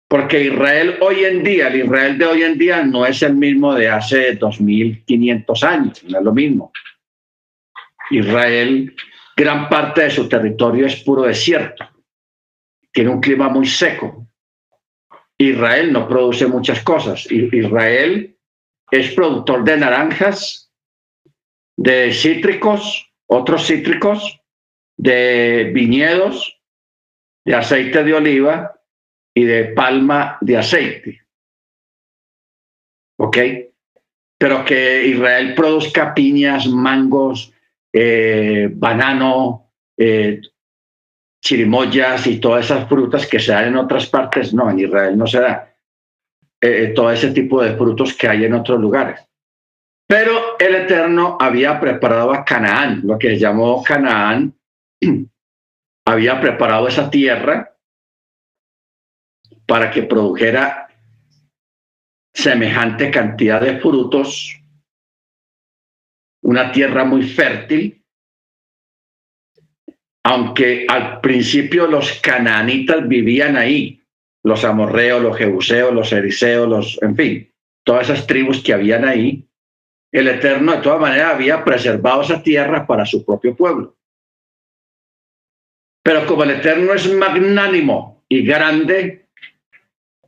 porque 0.09 0.45
Israel 0.45 0.99
hoy 1.01 1.25
en 1.25 1.43
día, 1.43 1.69
el 1.69 1.85
Israel 1.85 2.19
de 2.19 2.27
hoy 2.27 2.43
en 2.43 2.57
día 2.57 2.83
no 2.85 3.05
es 3.05 3.23
el 3.23 3.35
mismo 3.35 3.75
de 3.75 3.89
hace 3.89 4.35
2500 4.35 5.65
años, 5.65 6.05
no 6.05 6.19
es 6.19 6.25
lo 6.25 6.33
mismo. 6.33 6.73
Israel, 8.11 8.95
gran 9.37 9.69
parte 9.69 10.03
de 10.03 10.11
su 10.11 10.29
territorio 10.29 10.87
es 10.87 11.03
puro 11.03 11.23
desierto, 11.23 11.85
tiene 12.93 13.11
un 13.11 13.21
clima 13.21 13.49
muy 13.49 13.67
seco, 13.67 14.27
Israel 15.39 15.93
no 15.93 16.09
produce 16.09 16.47
muchas 16.47 16.83
cosas. 16.83 17.31
Israel 17.31 18.37
es 18.91 19.13
productor 19.15 19.65
de 19.65 19.77
naranjas, 19.77 20.73
de 21.77 22.13
cítricos, 22.13 23.13
otros 23.27 23.67
cítricos, 23.67 24.41
de 24.97 25.71
viñedos, 25.75 26.61
de 27.45 27.55
aceite 27.55 28.05
de 28.05 28.15
oliva 28.15 28.81
y 29.35 29.45
de 29.45 29.65
palma 29.67 30.39
de 30.41 30.57
aceite. 30.57 31.21
¿Ok? 33.19 33.39
Pero 34.39 34.65
que 34.65 35.07
Israel 35.07 35.55
produzca 35.55 36.15
piñas, 36.15 36.67
mangos, 36.69 37.53
eh, 37.93 38.69
banano, 38.73 39.71
eh, 39.97 40.41
chirimoyas 41.45 42.27
y 42.27 42.41
todas 42.41 42.65
esas 42.65 42.89
frutas 42.89 43.27
que 43.27 43.39
se 43.39 43.53
dan 43.53 43.67
en 43.67 43.77
otras 43.77 44.07
partes, 44.07 44.55
no, 44.55 44.71
en 44.71 44.81
Israel 44.81 45.17
no 45.17 45.27
se 45.27 45.41
da. 45.41 45.71
Eh, 46.61 46.93
todo 46.95 47.11
ese 47.11 47.33
tipo 47.33 47.63
de 47.63 47.77
frutos 47.77 48.15
que 48.15 48.27
hay 48.27 48.47
en 48.47 48.55
otros 48.55 48.81
lugares. 48.81 49.21
Pero 50.07 50.59
el 50.59 50.75
Eterno 50.75 51.37
había 51.39 51.79
preparado 51.79 52.33
a 52.33 52.45
Canaán, 52.45 53.03
lo 53.05 53.19
que 53.19 53.39
llamó 53.39 53.83
Canaán, 53.83 54.55
había 56.07 56.41
preparado 56.41 56.89
esa 56.89 57.11
tierra 57.11 57.77
para 59.67 59.91
que 59.91 60.03
produjera 60.03 60.89
semejante 62.33 63.11
cantidad 63.11 63.61
de 63.61 63.79
frutos, 63.81 64.61
una 66.43 66.73
tierra 66.73 67.05
muy 67.05 67.23
fértil, 67.23 68.04
aunque 70.25 70.87
al 70.89 71.21
principio 71.21 71.87
los 71.87 72.21
cananitas 72.21 73.07
vivían 73.07 73.57
ahí, 73.57 74.03
los 74.43 74.65
amorreos, 74.65 75.23
los 75.23 75.37
jebuseos, 75.37 75.93
los 75.93 76.13
eriseos, 76.13 76.69
los, 76.69 77.03
en 77.03 77.15
fin, 77.15 77.53
todas 77.85 78.09
esas 78.09 78.27
tribus 78.27 78.63
que 78.63 78.73
habían 78.73 79.05
ahí, 79.05 79.47
el 80.11 80.29
Eterno 80.29 80.73
de 80.73 80.79
todas 80.79 81.01
maneras 81.01 81.35
había 81.35 81.63
preservado 81.65 82.23
esa 82.23 82.43
tierra 82.43 82.87
para 82.87 83.05
su 83.05 83.25
propio 83.25 83.55
pueblo. 83.55 83.97
Pero 86.03 86.27
como 86.27 86.45
el 86.45 86.53
Eterno 86.53 86.95
es 86.95 87.13
magnánimo 87.13 88.25
y 88.29 88.45
grande, 88.45 89.29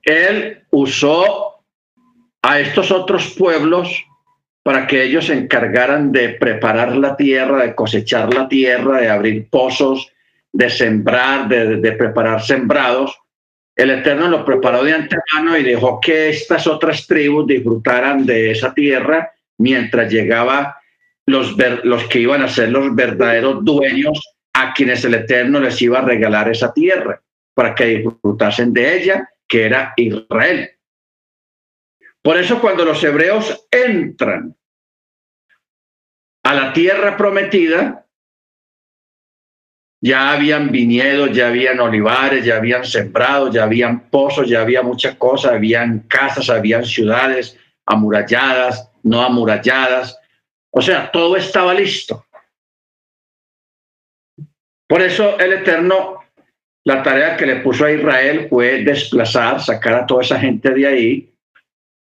Él 0.03 0.67
usó 0.71 1.65
a 2.43 2.61
estos 2.61 2.91
otros 2.91 3.35
pueblos 3.39 4.05
para 4.67 4.85
que 4.85 5.05
ellos 5.05 5.27
se 5.27 5.33
encargaran 5.33 6.11
de 6.11 6.31
preparar 6.31 6.97
la 6.97 7.17
tierra, 7.17 7.63
de 7.63 7.77
cosechar 7.77 8.35
la 8.35 8.49
tierra, 8.49 9.01
de 9.01 9.09
abrir 9.09 9.49
pozos, 9.49 10.13
de 10.53 10.69
sembrar, 10.69 11.47
de, 11.47 11.93
preparar 11.93 12.43
sembrados. 12.43 13.17
El 13.77 13.91
Eterno 13.91 14.27
lo 14.27 14.45
preparó 14.45 14.83
de 14.83 14.93
antemano 14.93 15.57
y 15.57 15.63
dejó 15.63 16.01
que 16.01 16.31
estas 16.31 16.67
otras 16.67 17.07
tribus 17.07 17.47
disfrutaran 17.47 18.27
de 18.27 18.51
esa 18.51 18.75
tierra 18.75 19.31
mientras 19.57 20.13
llegaba 20.13 20.81
los, 21.27 21.55
los 21.85 22.03
que 22.09 22.19
iban 22.19 22.43
a 22.43 22.49
ser 22.49 22.71
los 22.71 22.93
verdaderos 22.93 23.65
dueños 23.65 24.21
a 24.53 24.75
quienes 24.75 25.05
el 25.05 25.15
Eterno 25.15 25.61
les 25.61 25.81
iba 25.81 26.01
a 26.01 26.05
regalar 26.05 26.49
esa 26.49 26.75
tierra 26.75 27.23
para 27.55 27.73
que 27.73 27.85
disfrutasen 27.85 28.73
de 28.73 29.01
ella, 29.01 29.31
que 29.47 29.65
era 29.65 29.93
Israel. 29.97 30.71
Por 32.27 32.37
eso 32.37 32.61
cuando 32.61 32.85
los 32.85 33.05
hebreos 33.05 33.69
entran 33.71 34.56
a 36.47 36.55
la 36.55 36.73
tierra 36.73 37.17
prometida, 37.17 38.07
ya 40.01 40.31
habían 40.31 40.71
viñedos, 40.71 41.33
ya 41.33 41.49
habían 41.49 41.81
olivares, 41.81 42.45
ya 42.45 42.59
habían 42.59 42.85
sembrado, 42.85 43.51
ya 43.51 43.65
habían 43.65 44.09
pozos, 44.11 44.49
ya 44.49 44.61
había 44.61 44.81
muchas 44.83 45.17
cosas, 45.17 45.55
habían 45.55 46.07
casas, 46.07 46.49
habían 46.49 46.85
ciudades 46.85 47.59
amuralladas, 47.85 48.93
no 49.03 49.23
amuralladas. 49.23 50.17
O 50.71 50.81
sea, 50.81 51.11
todo 51.11 51.37
estaba 51.37 51.75
listo. 51.75 52.25
Por 54.89 55.03
eso 55.03 55.41
el 55.41 55.53
Eterno, 55.53 56.21
la 56.85 57.03
tarea 57.03 57.37
que 57.37 57.47
le 57.47 57.57
puso 57.57 57.87
a 57.87 57.91
Israel 57.91 58.47
fue 58.49 58.85
desplazar, 58.85 59.61
sacar 59.61 59.95
a 59.95 60.07
toda 60.07 60.23
esa 60.23 60.39
gente 60.39 60.71
de 60.71 60.87
ahí 60.87 61.35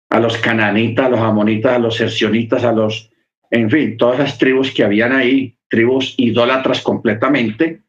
a 0.09 0.21
los 0.21 0.37
cananitas, 0.37 1.07
a 1.07 1.09
los 1.09 1.19
amonitas, 1.19 1.73
a 1.73 1.79
los 1.79 1.97
sercionitas, 1.97 2.63
a 2.63 2.71
los, 2.71 3.10
en 3.51 3.69
fin, 3.69 3.97
todas 3.97 4.17
las 4.17 4.37
tribus 4.37 4.71
que 4.73 4.83
habían 4.83 5.11
ahí, 5.11 5.57
tribus 5.69 6.15
idólatras 6.17 6.81
completamente, 6.81 7.83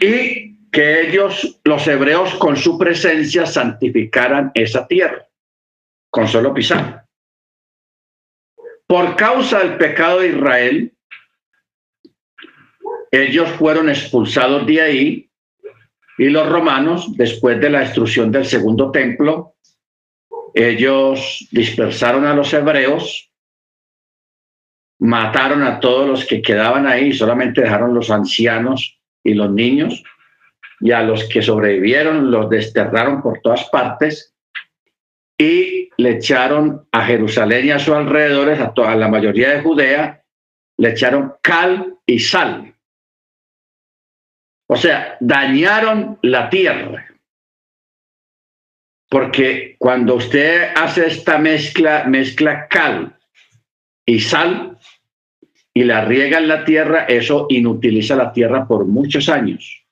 y 0.00 0.68
que 0.70 1.08
ellos, 1.08 1.60
los 1.64 1.86
hebreos, 1.86 2.34
con 2.34 2.56
su 2.56 2.76
presencia 2.76 3.46
santificaran 3.46 4.50
esa 4.54 4.86
tierra, 4.86 5.26
con 6.10 6.28
solo 6.28 6.52
pisar. 6.52 7.06
Por 8.86 9.16
causa 9.16 9.60
del 9.60 9.78
pecado 9.78 10.20
de 10.20 10.28
Israel, 10.28 10.92
ellos 13.10 13.48
fueron 13.52 13.88
expulsados 13.88 14.66
de 14.66 14.80
ahí 14.80 15.30
y 16.18 16.28
los 16.28 16.48
romanos, 16.48 17.16
después 17.16 17.60
de 17.60 17.70
la 17.70 17.80
destrucción 17.80 18.32
del 18.32 18.46
segundo 18.46 18.90
templo, 18.90 19.54
ellos 20.54 21.46
dispersaron 21.50 22.24
a 22.24 22.34
los 22.34 22.52
hebreos, 22.54 23.30
mataron 24.98 25.62
a 25.62 25.80
todos 25.80 26.08
los 26.08 26.24
que 26.24 26.40
quedaban 26.40 26.86
ahí, 26.86 27.12
solamente 27.12 27.60
dejaron 27.60 27.94
los 27.94 28.10
ancianos 28.10 28.98
y 29.22 29.34
los 29.34 29.50
niños, 29.50 30.02
y 30.80 30.92
a 30.92 31.02
los 31.02 31.24
que 31.24 31.42
sobrevivieron 31.42 32.30
los 32.30 32.48
desterraron 32.48 33.22
por 33.22 33.40
todas 33.40 33.64
partes 33.70 34.34
y 35.38 35.90
le 35.98 36.10
echaron 36.12 36.86
a 36.92 37.04
Jerusalén 37.04 37.66
y 37.66 37.70
a 37.70 37.78
sus 37.78 37.94
alrededores, 37.94 38.58
a, 38.60 38.72
toda, 38.72 38.94
la 38.96 39.08
mayoría 39.08 39.50
de 39.50 39.62
Judea, 39.62 40.24
le 40.78 40.90
echaron 40.90 41.34
cal 41.42 41.98
y 42.06 42.18
sal. 42.18 42.74
O 44.68 44.76
sea, 44.76 45.16
dañaron 45.20 46.18
la 46.22 46.48
tierra. 46.50 47.06
Porque 49.08 49.76
cuando 49.78 50.16
usted 50.16 50.72
hace 50.74 51.06
esta 51.06 51.38
mezcla, 51.38 52.04
mezcla 52.04 52.66
cal 52.66 53.15
y 54.06 54.20
sal 54.20 54.78
y 55.74 55.84
la 55.84 56.04
riega 56.04 56.38
en 56.38 56.48
la 56.48 56.64
tierra, 56.64 57.04
eso 57.04 57.46
inutiliza 57.50 58.16
la 58.16 58.32
tierra 58.32 58.66
por 58.66 58.86
muchos 58.86 59.28
años. 59.28 59.84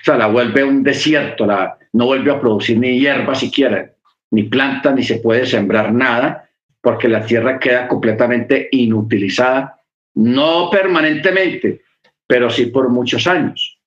O 0.00 0.04
sea, 0.04 0.16
la 0.16 0.28
vuelve 0.28 0.62
un 0.62 0.84
desierto, 0.84 1.44
la, 1.44 1.76
no 1.94 2.06
vuelve 2.06 2.30
a 2.30 2.40
producir 2.40 2.78
ni 2.78 3.00
hierba 3.00 3.34
siquiera, 3.34 3.90
ni 4.30 4.44
planta, 4.44 4.92
ni 4.92 5.02
se 5.02 5.16
puede 5.16 5.44
sembrar 5.44 5.92
nada, 5.92 6.48
porque 6.80 7.08
la 7.08 7.26
tierra 7.26 7.58
queda 7.58 7.88
completamente 7.88 8.68
inutilizada, 8.70 9.80
no 10.14 10.70
permanentemente, 10.70 11.82
pero 12.26 12.48
sí 12.48 12.66
por 12.66 12.90
muchos 12.90 13.26
años. 13.26 13.80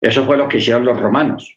Eso 0.00 0.26
fue 0.26 0.36
lo 0.36 0.46
que 0.46 0.58
hicieron 0.58 0.84
los 0.84 1.00
romanos 1.00 1.56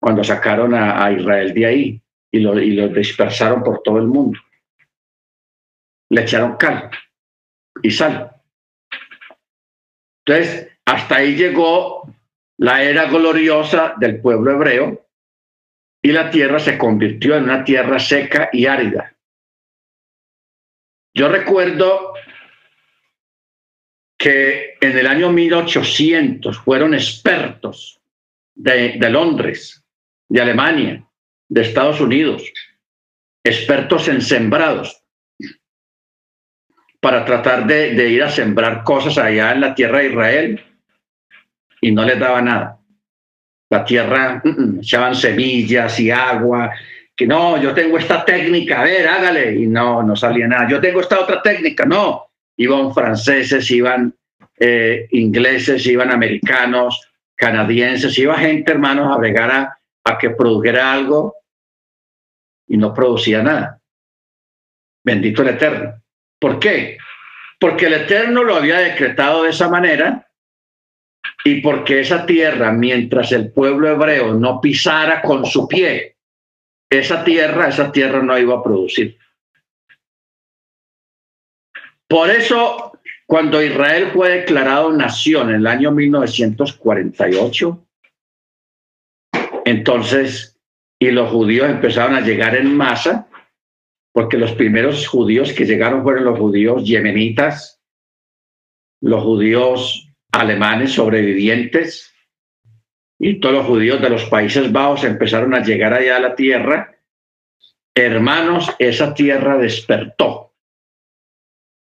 cuando 0.00 0.24
sacaron 0.24 0.74
a, 0.74 1.12
Israel 1.12 1.52
de 1.52 1.66
ahí 1.66 2.02
y 2.30 2.40
lo, 2.40 2.58
y 2.58 2.70
lo 2.70 2.88
dispersaron 2.88 3.62
por 3.62 3.82
todo 3.82 3.98
el 3.98 4.06
mundo. 4.06 4.40
Le 6.12 6.22
echaron 6.22 6.56
cal 6.56 6.90
y 7.82 7.90
sal. 7.90 8.30
Entonces, 10.24 10.68
hasta 10.84 11.16
ahí 11.16 11.34
llegó 11.34 12.14
la 12.58 12.82
era 12.82 13.06
gloriosa 13.06 13.94
del 13.96 14.20
pueblo 14.20 14.52
hebreo 14.52 15.06
y 16.02 16.12
la 16.12 16.30
tierra 16.30 16.58
se 16.58 16.76
convirtió 16.76 17.36
en 17.36 17.44
una 17.44 17.64
tierra 17.64 17.98
seca 17.98 18.50
y 18.52 18.66
árida. 18.66 19.16
Yo 21.14 21.28
recuerdo 21.28 22.12
que 24.18 24.76
en 24.80 24.98
el 24.98 25.06
año 25.06 25.30
1800 25.32 26.58
fueron 26.58 26.94
expertos 26.94 28.00
de, 28.54 28.98
Londres, 29.10 29.84
de 30.28 30.40
Alemania, 30.40 31.04
de 31.48 31.62
Estados 31.62 32.00
Unidos, 32.00 32.44
expertos 33.44 34.08
en 34.08 34.22
sembrados, 34.22 35.01
para 37.02 37.24
tratar 37.24 37.66
de, 37.66 38.08
ir 38.08 38.22
a 38.22 38.30
sembrar 38.30 38.84
cosas 38.84 39.18
allá 39.18 39.50
en 39.50 39.60
la 39.60 39.74
tierra 39.74 39.98
de 39.98 40.10
Israel 40.10 40.64
y 41.80 41.90
no 41.90 42.04
les 42.04 42.16
daba 42.16 42.40
nada. 42.40 42.78
La 43.70 43.84
tierra, 43.84 44.40
mm, 44.44 44.78
echaban 44.78 45.16
semillas 45.16 45.98
y 45.98 46.12
agua, 46.12 46.70
que 47.16 47.26
no, 47.26 47.60
yo 47.60 47.74
tengo 47.74 47.98
esta 47.98 48.24
técnica, 48.24 48.80
a 48.80 48.84
ver, 48.84 49.08
hágale, 49.08 49.52
y 49.52 49.66
no, 49.66 50.04
no 50.04 50.14
salía 50.14 50.46
nada. 50.46 50.68
Yo 50.68 50.80
tengo 50.80 51.00
esta 51.00 51.18
otra 51.18 51.42
técnica, 51.42 51.84
no. 51.84 52.28
Iban 52.56 52.94
franceses, 52.94 53.68
iban 53.72 54.14
eh, 54.60 55.08
ingleses, 55.10 55.84
iban 55.86 56.12
americanos, 56.12 57.10
canadienses, 57.34 58.16
iba 58.16 58.38
gente, 58.38 58.70
hermanos, 58.70 59.12
a 59.12 59.18
bregar 59.18 59.50
a, 59.50 59.78
a 60.04 60.18
que 60.18 60.30
produjera 60.30 60.92
algo 60.92 61.34
y 62.68 62.76
no 62.76 62.94
producía 62.94 63.42
nada. 63.42 63.80
Bendito 65.04 65.42
el 65.42 65.48
Eterno. 65.48 66.01
¿Por 66.42 66.58
qué? 66.58 66.98
Porque 67.60 67.86
el 67.86 67.94
Eterno 67.94 68.42
lo 68.42 68.56
había 68.56 68.78
decretado 68.78 69.44
de 69.44 69.50
esa 69.50 69.68
manera 69.68 70.28
y 71.44 71.60
porque 71.60 72.00
esa 72.00 72.26
tierra, 72.26 72.72
mientras 72.72 73.30
el 73.30 73.52
pueblo 73.52 73.88
hebreo 73.88 74.34
no 74.34 74.60
pisara 74.60 75.22
con 75.22 75.46
su 75.46 75.68
pie, 75.68 76.16
esa 76.90 77.22
tierra, 77.22 77.68
esa 77.68 77.92
tierra 77.92 78.20
no 78.22 78.36
iba 78.36 78.56
a 78.56 78.62
producir. 78.62 79.16
Por 82.08 82.28
eso, 82.28 82.98
cuando 83.24 83.62
Israel 83.62 84.10
fue 84.12 84.38
declarado 84.40 84.92
nación 84.92 85.50
en 85.50 85.56
el 85.56 85.66
año 85.68 85.92
1948, 85.92 87.86
entonces, 89.64 90.58
y 90.98 91.12
los 91.12 91.30
judíos 91.30 91.70
empezaron 91.70 92.16
a 92.16 92.20
llegar 92.20 92.56
en 92.56 92.76
masa, 92.76 93.28
porque 94.12 94.36
los 94.36 94.52
primeros 94.52 95.08
judíos 95.08 95.52
que 95.52 95.64
llegaron 95.64 96.02
fueron 96.02 96.24
los 96.24 96.38
judíos 96.38 96.84
yemenitas, 96.84 97.82
los 99.00 99.22
judíos 99.22 100.08
alemanes 100.32 100.92
sobrevivientes 100.92 102.14
y 103.18 103.40
todos 103.40 103.54
los 103.54 103.66
judíos 103.66 104.00
de 104.00 104.10
los 104.10 104.24
Países 104.26 104.70
Bajos 104.70 105.04
empezaron 105.04 105.54
a 105.54 105.62
llegar 105.62 105.94
allá 105.94 106.16
a 106.16 106.20
la 106.20 106.34
tierra. 106.34 106.94
Hermanos, 107.94 108.70
esa 108.78 109.14
tierra 109.14 109.58
despertó. 109.58 110.54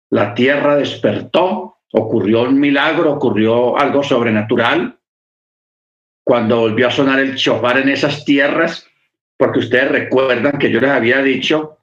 La 0.09 0.33
tierra 0.33 0.75
despertó, 0.75 1.79
ocurrió 1.93 2.43
un 2.43 2.59
milagro, 2.59 3.13
ocurrió 3.13 3.77
algo 3.77 4.03
sobrenatural. 4.03 4.99
Cuando 6.23 6.59
volvió 6.59 6.87
a 6.87 6.91
sonar 6.91 7.19
el 7.19 7.35
chofar 7.35 7.79
en 7.79 7.89
esas 7.89 8.23
tierras, 8.23 8.87
porque 9.37 9.59
ustedes 9.59 9.89
recuerdan 9.89 10.59
que 10.59 10.69
yo 10.69 10.79
les 10.79 10.91
había 10.91 11.21
dicho 11.21 11.79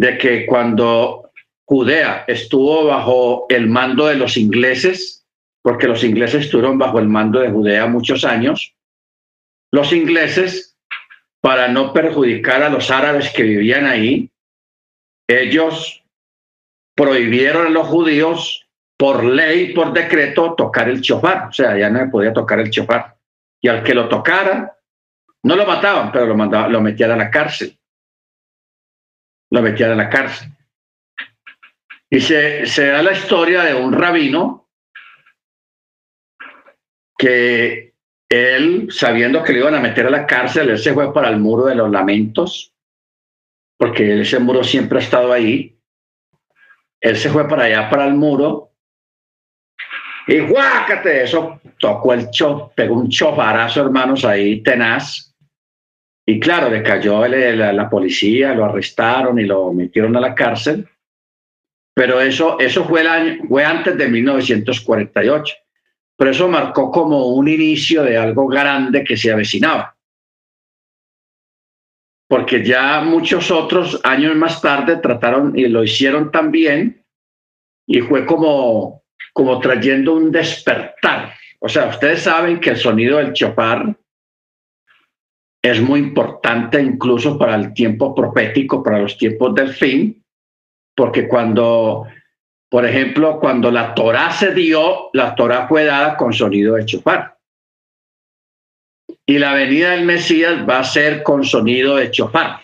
de 0.00 0.16
que 0.16 0.46
cuando 0.46 1.30
Judea 1.66 2.24
estuvo 2.26 2.86
bajo 2.86 3.44
el 3.50 3.68
mando 3.68 4.06
de 4.06 4.14
los 4.14 4.38
ingleses, 4.38 5.26
porque 5.62 5.86
los 5.86 6.02
ingleses 6.02 6.46
estuvieron 6.46 6.78
bajo 6.78 6.98
el 6.98 7.06
mando 7.06 7.38
de 7.40 7.50
Judea 7.50 7.86
muchos 7.86 8.24
años, 8.24 8.74
los 9.70 9.92
ingleses, 9.92 10.74
para 11.42 11.68
no 11.68 11.92
perjudicar 11.92 12.62
a 12.62 12.70
los 12.70 12.90
árabes 12.90 13.28
que 13.28 13.42
vivían 13.42 13.84
ahí, 13.84 14.30
ellos 15.28 16.02
prohibieron 16.96 17.66
a 17.66 17.70
los 17.70 17.86
judíos 17.86 18.66
por 18.96 19.22
ley, 19.22 19.74
por 19.74 19.92
decreto, 19.92 20.54
tocar 20.54 20.88
el 20.88 21.02
chofar. 21.02 21.48
O 21.48 21.52
sea, 21.52 21.76
ya 21.76 21.90
no 21.90 22.10
podía 22.10 22.32
tocar 22.32 22.58
el 22.60 22.70
chofar. 22.70 23.16
Y 23.60 23.68
al 23.68 23.82
que 23.82 23.94
lo 23.94 24.08
tocara, 24.08 24.78
no 25.42 25.56
lo 25.56 25.66
mataban, 25.66 26.10
pero 26.10 26.24
lo, 26.24 26.36
mandaban, 26.36 26.72
lo 26.72 26.80
metían 26.80 27.10
a 27.10 27.16
la 27.16 27.30
cárcel 27.30 27.76
lo 29.50 29.62
metían 29.62 29.92
a 29.92 29.96
la 29.96 30.08
cárcel. 30.08 30.48
Y 32.08 32.20
se, 32.20 32.66
se 32.66 32.86
da 32.86 33.02
la 33.02 33.12
historia 33.12 33.62
de 33.62 33.74
un 33.74 33.92
rabino 33.92 34.68
que 37.16 37.94
él, 38.28 38.88
sabiendo 38.90 39.42
que 39.42 39.52
le 39.52 39.58
iban 39.60 39.74
a 39.74 39.80
meter 39.80 40.06
a 40.06 40.10
la 40.10 40.26
cárcel, 40.26 40.70
él 40.70 40.78
se 40.78 40.94
fue 40.94 41.12
para 41.12 41.28
el 41.28 41.38
muro 41.38 41.66
de 41.66 41.74
los 41.74 41.90
lamentos, 41.90 42.74
porque 43.76 44.20
ese 44.20 44.38
muro 44.38 44.64
siempre 44.64 44.98
ha 44.98 45.02
estado 45.02 45.32
ahí. 45.32 45.78
Él 47.00 47.16
se 47.16 47.30
fue 47.30 47.48
para 47.48 47.64
allá, 47.64 47.88
para 47.88 48.06
el 48.06 48.14
muro, 48.14 48.70
y 50.30 50.38
guácate, 50.38 51.24
eso 51.24 51.60
tocó 51.78 52.12
el 52.12 52.30
cho, 52.30 52.70
pegó 52.74 52.94
un 52.94 53.08
chofarazo, 53.08 53.80
hermanos, 53.80 54.24
ahí 54.24 54.62
tenaz 54.62 55.29
y 56.26 56.38
claro, 56.38 56.70
le 56.70 56.82
cayó 56.82 57.26
la, 57.26 57.72
la, 57.72 57.90
policía, 57.90 58.54
lo 58.54 58.64
arrestaron 58.64 59.38
y 59.38 59.44
lo 59.44 59.72
metieron 59.72 60.16
a 60.16 60.20
la 60.20 60.34
cárcel. 60.34 60.88
Pero 61.94 62.20
eso, 62.20 62.58
eso 62.60 62.84
fue, 62.84 63.00
el 63.00 63.08
año, 63.08 63.38
fue 63.48 63.64
antes 63.64 63.96
de 63.96 64.08
1948. 64.08 65.54
Pero 66.16 66.30
eso 66.30 66.48
marcó 66.48 66.90
como 66.90 67.28
un 67.34 67.48
inicio 67.48 68.02
de 68.02 68.16
algo 68.16 68.46
grande 68.46 69.02
que 69.02 69.16
se 69.16 69.32
avecinaba. 69.32 69.96
Porque 72.28 72.64
ya 72.64 73.00
muchos 73.00 73.50
otros 73.50 74.00
años 74.04 74.36
más 74.36 74.60
tarde 74.62 74.98
trataron 74.98 75.58
y 75.58 75.66
lo 75.66 75.82
hicieron 75.82 76.30
también. 76.30 77.04
Y 77.86 78.02
fue 78.02 78.24
como, 78.24 79.02
como 79.32 79.58
trayendo 79.58 80.14
un 80.14 80.30
despertar. 80.30 81.34
O 81.58 81.68
sea, 81.68 81.88
ustedes 81.88 82.22
saben 82.22 82.60
que 82.60 82.70
el 82.70 82.76
sonido 82.76 83.18
del 83.18 83.32
chopar 83.32 83.96
es 85.62 85.80
muy 85.80 86.00
importante 86.00 86.80
incluso 86.80 87.38
para 87.38 87.54
el 87.54 87.74
tiempo 87.74 88.14
profético, 88.14 88.82
para 88.82 89.00
los 89.00 89.16
tiempos 89.18 89.54
del 89.54 89.74
fin, 89.74 90.24
porque 90.94 91.28
cuando, 91.28 92.06
por 92.68 92.86
ejemplo, 92.86 93.38
cuando 93.38 93.70
la 93.70 93.94
Torah 93.94 94.30
se 94.32 94.54
dio, 94.54 95.10
la 95.12 95.34
Torah 95.34 95.68
fue 95.68 95.84
dada 95.84 96.16
con 96.16 96.32
sonido 96.32 96.76
de 96.76 96.86
chofar. 96.86 97.38
Y 99.26 99.38
la 99.38 99.52
venida 99.52 99.90
del 99.90 100.04
Mesías 100.04 100.68
va 100.68 100.80
a 100.80 100.84
ser 100.84 101.22
con 101.22 101.44
sonido 101.44 101.96
de 101.96 102.10
chofar. 102.10 102.60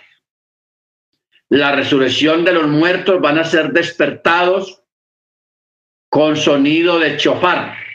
La 1.48 1.72
resurrección 1.72 2.44
de 2.44 2.52
los 2.52 2.66
muertos 2.66 3.20
van 3.20 3.38
a 3.38 3.44
ser 3.44 3.72
despertados 3.72 4.82
con 6.08 6.36
sonido 6.36 6.98
de 6.98 7.16
chofar 7.18 7.85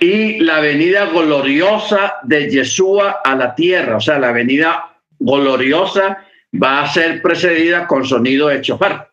y 0.00 0.40
la 0.40 0.60
venida 0.60 1.06
gloriosa 1.06 2.16
de 2.22 2.50
Yeshua 2.50 3.20
a 3.24 3.34
la 3.34 3.54
tierra, 3.54 3.96
o 3.96 4.00
sea, 4.00 4.18
la 4.18 4.32
venida 4.32 4.96
gloriosa 5.18 6.24
va 6.62 6.82
a 6.82 6.88
ser 6.88 7.22
precedida 7.22 7.86
con 7.86 8.04
sonido 8.04 8.48
de 8.48 8.60
chofar. 8.60 9.10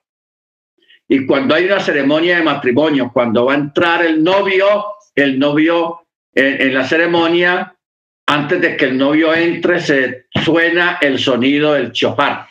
Y 1.07 1.25
cuando 1.25 1.55
hay 1.55 1.65
una 1.65 1.79
ceremonia 1.79 2.37
de 2.37 2.43
matrimonio, 2.43 3.11
cuando 3.13 3.45
va 3.45 3.53
a 3.53 3.57
entrar 3.57 4.05
el 4.05 4.23
novio, 4.23 4.85
el 5.15 5.37
novio 5.37 6.07
en, 6.33 6.73
la 6.73 6.85
ceremonia, 6.85 7.75
antes 8.25 8.61
de 8.61 8.77
que 8.77 8.85
el 8.85 8.97
novio 8.97 9.33
entre, 9.33 9.79
se 9.79 10.25
suena 10.43 10.97
el 11.01 11.19
sonido 11.19 11.73
del 11.73 11.91
chofar. 11.91 12.47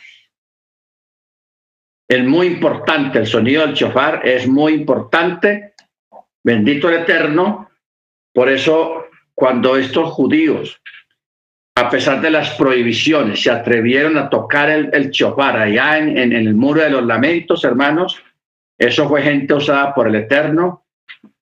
Es 2.07 2.23
muy 2.23 2.47
importante, 2.47 3.19
el 3.19 3.27
sonido 3.27 3.65
del 3.65 3.75
chofar 3.75 4.21
es 4.23 4.47
muy 4.47 4.73
importante. 4.73 5.73
Bendito 6.43 6.89
el 6.89 7.01
Eterno, 7.01 7.69
por 8.33 8.49
eso, 8.49 9.05
cuando 9.35 9.77
estos 9.77 10.09
judíos, 10.11 10.81
a 11.75 11.89
pesar 11.89 12.21
de 12.21 12.31
las 12.31 12.51
prohibiciones, 12.51 13.41
se 13.41 13.51
atrevieron 13.51 14.17
a 14.17 14.29
tocar 14.29 14.69
el, 14.69 14.89
el 14.93 15.11
chofar 15.11 15.57
allá 15.57 15.97
en, 15.97 16.17
en, 16.17 16.33
el 16.33 16.53
muro 16.53 16.81
de 16.81 16.89
los 16.89 17.05
lamentos, 17.05 17.63
hermanos, 17.63 18.21
eso 18.77 19.07
fue 19.07 19.21
gente 19.21 19.53
usada 19.53 19.93
por 19.93 20.07
el 20.07 20.15
Eterno, 20.15 20.85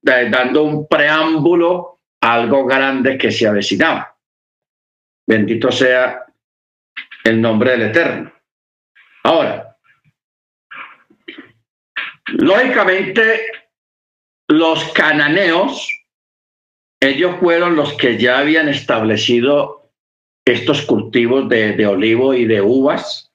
dando 0.01 0.63
un 0.63 0.87
preámbulo 0.87 1.99
a 2.21 2.33
algo 2.33 2.65
grande 2.65 3.17
que 3.17 3.31
se 3.31 3.47
avecinaba. 3.47 4.15
Bendito 5.25 5.71
sea 5.71 6.25
el 7.23 7.41
nombre 7.41 7.71
del 7.71 7.83
Eterno. 7.83 8.31
Ahora, 9.23 9.77
lógicamente, 12.27 13.41
los 14.47 14.91
cananeos, 14.93 15.89
ellos 17.01 17.37
fueron 17.39 17.75
los 17.75 17.93
que 17.93 18.17
ya 18.17 18.37
habían 18.37 18.69
establecido 18.69 19.89
estos 20.45 20.83
cultivos 20.83 21.49
de, 21.49 21.85
olivo 21.85 22.33
y 22.33 22.45
de 22.45 22.61
uvas. 22.61 23.31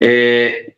Eh, 0.00 0.76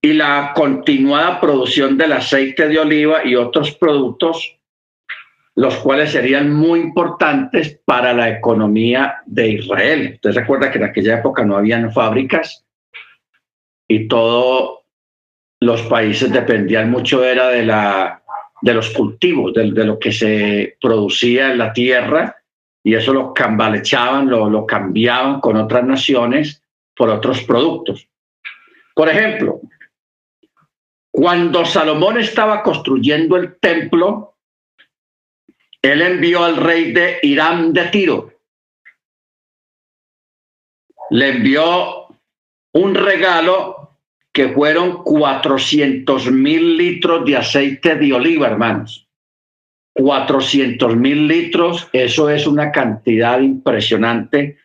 y 0.00 0.12
la 0.14 0.52
continuada 0.54 1.40
producción 1.40 1.98
del 1.98 2.12
aceite 2.12 2.68
de 2.68 2.78
oliva 2.78 3.24
y 3.24 3.36
otros 3.36 3.72
productos, 3.72 4.58
los 5.54 5.76
cuales 5.76 6.12
serían 6.12 6.50
muy 6.50 6.80
importantes 6.80 7.78
para 7.84 8.12
la 8.14 8.30
economía 8.30 9.16
de 9.26 9.48
Israel. 9.50 10.12
Usted 10.14 10.32
recuerda 10.32 10.70
que 10.70 10.78
en 10.78 10.84
aquella 10.84 11.18
época 11.18 11.44
no 11.44 11.56
habían 11.56 11.92
fábricas 11.92 12.64
y 13.88 14.08
todos 14.08 14.80
los 15.60 15.82
países 15.82 16.32
dependían 16.32 16.90
mucho 16.90 17.24
era 17.24 17.48
de, 17.48 17.64
la, 17.64 18.22
de 18.62 18.74
los 18.74 18.90
cultivos, 18.90 19.52
de, 19.52 19.66
lo 19.66 19.98
que 19.98 20.12
se 20.12 20.76
producía 20.80 21.52
en 21.52 21.58
la 21.58 21.72
tierra 21.72 22.36
y 22.82 22.94
eso 22.94 23.12
lo 23.12 23.34
cambalechaban, 23.34 24.28
lo, 24.30 24.48
lo 24.48 24.64
cambiaban 24.64 25.40
con 25.40 25.56
otras 25.56 25.84
naciones 25.84 26.62
por 26.94 27.10
otros 27.10 27.42
productos. 27.42 28.08
Por 28.94 29.08
ejemplo, 29.08 29.60
cuando 31.10 31.64
Salomón 31.64 32.18
estaba 32.18 32.62
construyendo 32.62 33.36
el 33.36 33.56
templo, 33.58 34.36
él 35.82 36.02
envió 36.02 36.44
al 36.44 36.56
rey 36.56 36.92
de 36.92 37.18
Irán 37.22 37.72
de 37.72 37.86
Tiro. 37.86 38.32
Le 41.10 41.28
envió 41.28 42.08
un 42.72 42.94
regalo 42.94 43.85
que 44.36 44.50
fueron 44.50 45.02
400 45.02 46.30
mil 46.30 46.76
litros 46.76 47.24
de 47.24 47.38
aceite 47.38 47.96
de 47.96 48.12
oliva, 48.12 48.48
hermanos. 48.48 49.08
400 49.94 50.94
mil 50.94 51.26
litros, 51.26 51.88
eso 51.94 52.28
es 52.28 52.46
una 52.46 52.70
cantidad 52.70 53.40
impresionante, 53.40 54.58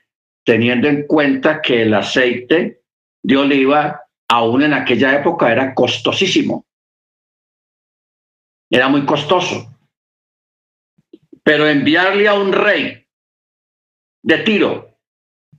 teniendo 0.44 0.90
en 0.90 1.08
cuenta 1.08 1.62
que 1.62 1.84
el 1.84 1.94
aceite 1.94 2.82
de 3.24 3.38
oliva 3.38 4.02
aún 4.28 4.64
en 4.64 4.74
aquella 4.74 5.18
época 5.18 5.50
era 5.50 5.74
costosísimo. 5.74 6.66
Era 8.70 8.90
muy 8.90 9.06
costoso. 9.06 9.74
Pero 11.44 11.66
enviarle 11.66 12.28
a 12.28 12.34
un 12.34 12.52
rey 12.52 13.08
de 14.22 14.38
tiro 14.40 14.98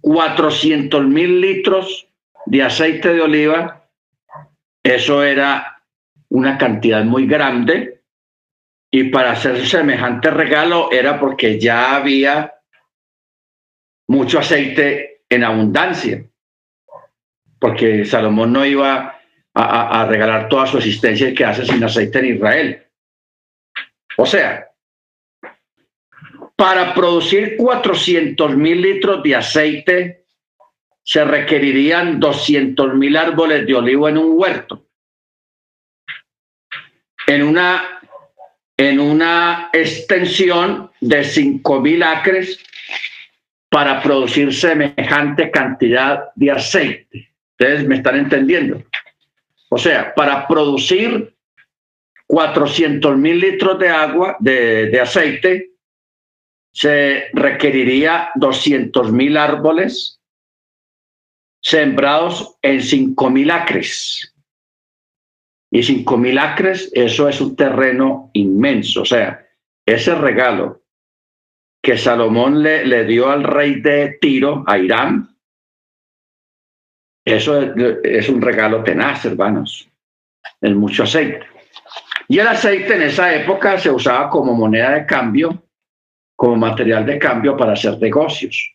400 0.03 1.03
mil 1.07 1.41
litros 1.41 2.07
de 2.45 2.63
aceite 2.63 3.15
de 3.15 3.23
oliva, 3.23 3.82
eso 4.83 5.23
era 5.23 5.83
una 6.29 6.59
cantidad 6.59 7.05
muy 7.05 7.27
grande. 7.27 8.03
Y 8.91 9.05
para 9.05 9.33
hacer 9.33 9.67
semejante 9.67 10.31
regalo 10.31 10.91
era 10.93 11.19
porque 11.19 11.59
ya 11.59 11.97
había 11.97 12.55
mucho 14.07 14.39
aceite 14.39 15.23
en 15.31 15.45
abundancia 15.45 16.25
porque 17.63 18.05
Salomón 18.05 18.53
no 18.53 18.67
iba 18.67 19.21
a, 19.55 20.07
regalar 20.07 20.49
toda 20.49 20.67
su 20.67 20.79
existencia 20.79 21.29
y 21.31 21.43
hace 21.45 21.65
sin 21.65 21.85
aceite 21.85 22.19
en 22.19 22.35
Israel. 22.35 22.87
O 24.17 24.27
sea, 24.27 24.69
para 26.57 26.93
producir 26.93 27.57
400 27.57 28.57
mil 28.57 28.83
litros 28.83 29.23
de 29.23 29.37
aceite 29.37 30.22
se 31.03 31.25
requerirían 31.25 32.21
200 32.21 32.95
mil 32.95 33.17
árboles 33.17 33.67
de 33.67 33.75
olivo 33.75 34.09
en 34.09 34.19
un 34.19 34.39
huerto. 34.39 34.87
En 37.27 37.43
una, 37.43 38.01
en 38.77 39.01
una 39.01 39.71
extensión 39.73 40.91
de 41.01 41.25
5 41.25 41.81
mil 41.81 42.03
acres 42.03 42.59
para 43.69 44.03
producir 44.03 44.53
semejante 44.53 45.51
cantidad 45.51 46.25
de 46.35 46.51
aceite. 46.51 47.33
Ustedes 47.53 47.87
me 47.87 47.97
están 47.97 48.17
entendiendo. 48.17 48.85
O 49.71 49.79
sea, 49.79 50.15
para 50.15 50.47
producir 50.47 51.35
400 52.27 53.17
mil 53.17 53.39
litros 53.39 53.79
de 53.79 53.89
agua, 53.89 54.37
de, 54.41 55.01
aceite, 55.01 55.71
se 56.73 57.29
requeriría 57.33 58.31
200 58.35 59.13
mil 59.13 59.37
árboles 59.37 60.22
sembrados 61.63 62.57
en 62.61 62.83
5 62.83 63.31
mil 63.31 63.51
acres. 63.51 64.35
Y 65.71 65.83
5 65.83 66.19
mil 66.19 66.39
acres, 66.39 66.91
eso 66.93 67.29
es 67.29 67.41
un 67.41 67.57
terreno 67.57 68.31
inmenso. 68.35 69.03
O 69.03 69.07
sea, 69.07 69.47
ese 69.87 70.15
regalo 70.15 70.83
que 71.83 71.97
Salomón 71.97 72.63
le, 72.63 72.85
le 72.85 73.05
dio 73.05 73.31
al 73.31 73.43
rey 73.43 73.81
de 73.81 74.19
Tiro, 74.21 74.65
a 74.67 74.79
Irán, 74.79 75.33
eso 77.25 77.61
es, 78.03 78.29
un 78.29 78.43
regalo 78.43 78.83
tenaz, 78.83 79.25
hermanos. 79.25 79.89
Es 80.61 80.75
mucho 80.75 81.05
aceite. 81.05 81.47
Y 82.29 82.39
el 82.39 82.49
aceite 82.49 82.97
en 82.97 83.03
esa 83.03 83.35
época 83.35 83.79
se 83.79 83.91
usaba 83.91 84.29
como 84.29 84.55
moneda 84.55 84.91
de 84.93 85.07
cambio, 85.07 85.63
como 86.35 86.57
material 86.57 87.07
de 87.07 87.19
cambio 87.19 87.57
para 87.57 87.75
hacer 87.75 87.99
negocios. 87.99 88.75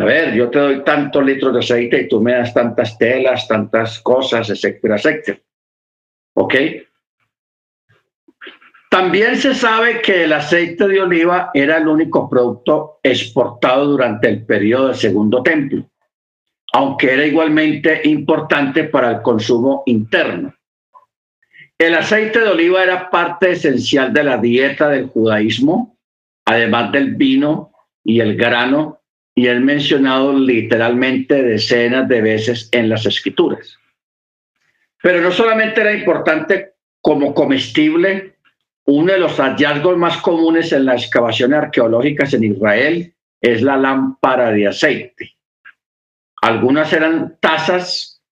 A 0.00 0.04
ver, 0.04 0.34
yo 0.34 0.50
te 0.50 0.58
doy 0.58 0.84
tantos 0.84 1.24
litros 1.24 1.52
de 1.52 1.60
aceite 1.60 2.00
y 2.02 2.08
tú 2.08 2.20
me 2.20 2.32
das 2.32 2.52
tantas 2.52 2.96
telas, 2.98 3.46
tantas 3.46 4.00
cosas, 4.00 4.48
etcétera, 4.50 4.96
etcétera. 4.96 5.38
¿Ok? 6.34 6.54
También 8.90 9.36
se 9.36 9.54
sabe 9.54 10.00
que 10.00 10.24
el 10.24 10.32
aceite 10.32 10.88
de 10.88 11.00
oliva 11.00 11.50
era 11.54 11.76
el 11.76 11.86
único 11.86 12.28
producto 12.28 12.98
exportado 13.02 13.86
durante 13.86 14.28
el 14.28 14.44
periodo 14.44 14.88
del 14.88 14.96
Segundo 14.96 15.42
Templo 15.42 15.90
aunque 16.72 17.12
era 17.12 17.26
igualmente 17.26 18.00
importante 18.04 18.84
para 18.84 19.10
el 19.10 19.22
consumo 19.22 19.82
interno. 19.86 20.54
El 21.78 21.94
aceite 21.94 22.40
de 22.40 22.48
oliva 22.48 22.82
era 22.82 23.10
parte 23.10 23.52
esencial 23.52 24.12
de 24.12 24.24
la 24.24 24.36
dieta 24.36 24.88
del 24.88 25.08
judaísmo, 25.08 25.96
además 26.44 26.92
del 26.92 27.14
vino 27.14 27.72
y 28.04 28.20
el 28.20 28.36
grano, 28.36 28.99
y 29.34 29.46
es 29.46 29.60
mencionado 29.60 30.32
literalmente 30.32 31.42
decenas 31.42 32.08
de 32.08 32.20
veces 32.20 32.68
en 32.72 32.88
las 32.88 33.06
escrituras. 33.06 33.78
Pero 35.02 35.20
no 35.20 35.30
solamente 35.30 35.80
era 35.80 35.92
importante 35.92 36.74
como 37.00 37.32
comestible, 37.32 38.36
uno 38.86 39.12
de 39.12 39.18
los 39.18 39.36
hallazgos 39.38 39.96
más 39.96 40.18
comunes 40.18 40.72
en 40.72 40.84
las 40.84 41.04
excavaciones 41.04 41.58
arqueológicas 41.58 42.34
en 42.34 42.44
Israel 42.44 43.14
es 43.40 43.62
la 43.62 43.76
lámpara 43.76 44.50
de 44.50 44.66
aceite. 44.66 45.36
Algunas 46.42 46.92
eran 46.92 47.38
tazas 47.40 48.22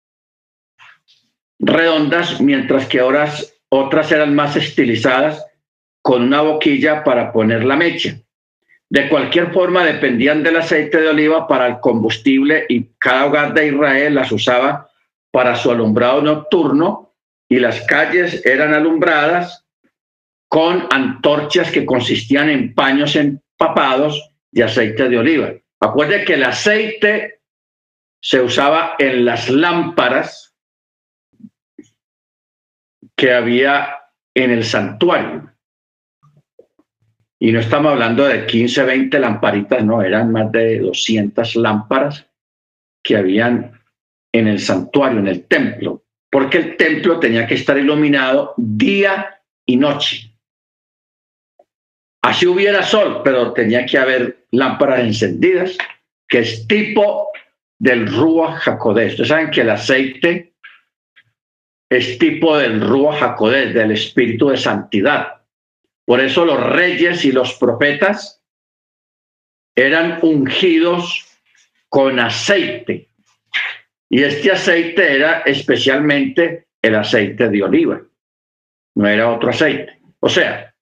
redondas, 1.58 2.40
mientras 2.40 2.86
que 2.86 3.00
otras, 3.02 3.54
otras 3.68 4.10
eran 4.12 4.34
más 4.34 4.56
estilizadas 4.56 5.44
con 6.02 6.22
una 6.22 6.40
boquilla 6.42 7.04
para 7.04 7.32
poner 7.32 7.64
la 7.64 7.76
mecha. 7.76 8.16
De 8.90 9.08
cualquier 9.08 9.52
forma, 9.52 9.84
dependían 9.84 10.42
del 10.42 10.56
aceite 10.56 11.00
de 11.00 11.08
oliva 11.08 11.46
para 11.46 11.66
el 11.66 11.80
combustible 11.80 12.64
y 12.68 12.84
cada 12.98 13.26
hogar 13.26 13.52
de 13.52 13.68
Israel 13.68 14.14
las 14.14 14.32
usaba 14.32 14.88
para 15.30 15.56
su 15.56 15.70
alumbrado 15.70 16.22
nocturno 16.22 17.14
y 17.48 17.58
las 17.58 17.82
calles 17.82 18.44
eran 18.46 18.72
alumbradas 18.72 19.66
con 20.48 20.86
antorchas 20.90 21.70
que 21.70 21.84
consistían 21.84 22.48
en 22.48 22.74
paños 22.74 23.14
empapados 23.14 24.30
de 24.50 24.64
aceite 24.64 25.08
de 25.08 25.18
oliva. 25.18 25.52
Acuerde 25.80 26.24
que 26.24 26.34
el 26.34 26.44
aceite 26.44 27.42
se 28.20 28.40
usaba 28.40 28.94
en 28.98 29.24
las 29.24 29.50
lámparas 29.50 30.56
que 33.14 33.32
había 33.32 33.96
en 34.34 34.50
el 34.50 34.64
santuario. 34.64 35.52
Y 37.40 37.52
no 37.52 37.60
estamos 37.60 37.92
hablando 37.92 38.24
de 38.24 38.46
15, 38.46 38.82
20 38.84 39.18
lamparitas, 39.18 39.84
no, 39.84 40.02
eran 40.02 40.32
más 40.32 40.50
de 40.50 40.80
200 40.80 41.56
lámparas 41.56 42.26
que 43.04 43.16
habían 43.16 43.80
en 44.32 44.48
el 44.48 44.58
santuario, 44.58 45.20
en 45.20 45.28
el 45.28 45.44
templo, 45.44 46.04
porque 46.30 46.58
el 46.58 46.76
templo 46.76 47.20
tenía 47.20 47.46
que 47.46 47.54
estar 47.54 47.78
iluminado 47.78 48.54
día 48.56 49.40
y 49.64 49.76
noche. 49.76 50.34
Así 52.22 52.46
hubiera 52.46 52.82
sol, 52.82 53.22
pero 53.24 53.52
tenía 53.52 53.86
que 53.86 53.98
haber 53.98 54.46
lámparas 54.50 55.00
encendidas, 55.00 55.78
que 56.28 56.40
es 56.40 56.66
tipo 56.66 57.30
del 57.78 58.12
Ruach 58.12 58.66
HaKodesh. 58.66 59.12
Ustedes 59.12 59.28
saben 59.28 59.50
que 59.50 59.60
el 59.60 59.70
aceite 59.70 60.54
es 61.88 62.18
tipo 62.18 62.58
del 62.58 62.80
Ruach 62.80 63.22
HaKodesh, 63.22 63.72
del 63.72 63.92
espíritu 63.92 64.48
de 64.48 64.56
santidad. 64.56 65.37
Por 66.08 66.22
eso 66.22 66.46
los 66.46 66.58
reyes 66.58 67.22
y 67.26 67.32
los 67.32 67.52
profetas 67.58 68.42
eran 69.76 70.20
ungidos 70.22 71.38
con 71.90 72.18
aceite. 72.18 73.10
Y 74.08 74.22
este 74.22 74.50
aceite 74.50 75.16
era 75.16 75.40
especialmente 75.40 76.68
el 76.80 76.94
aceite 76.94 77.50
de 77.50 77.62
oliva, 77.62 78.00
no 78.94 79.06
era 79.06 79.30
otro 79.30 79.50
aceite. 79.50 80.00
O 80.20 80.30
sea, 80.30 80.74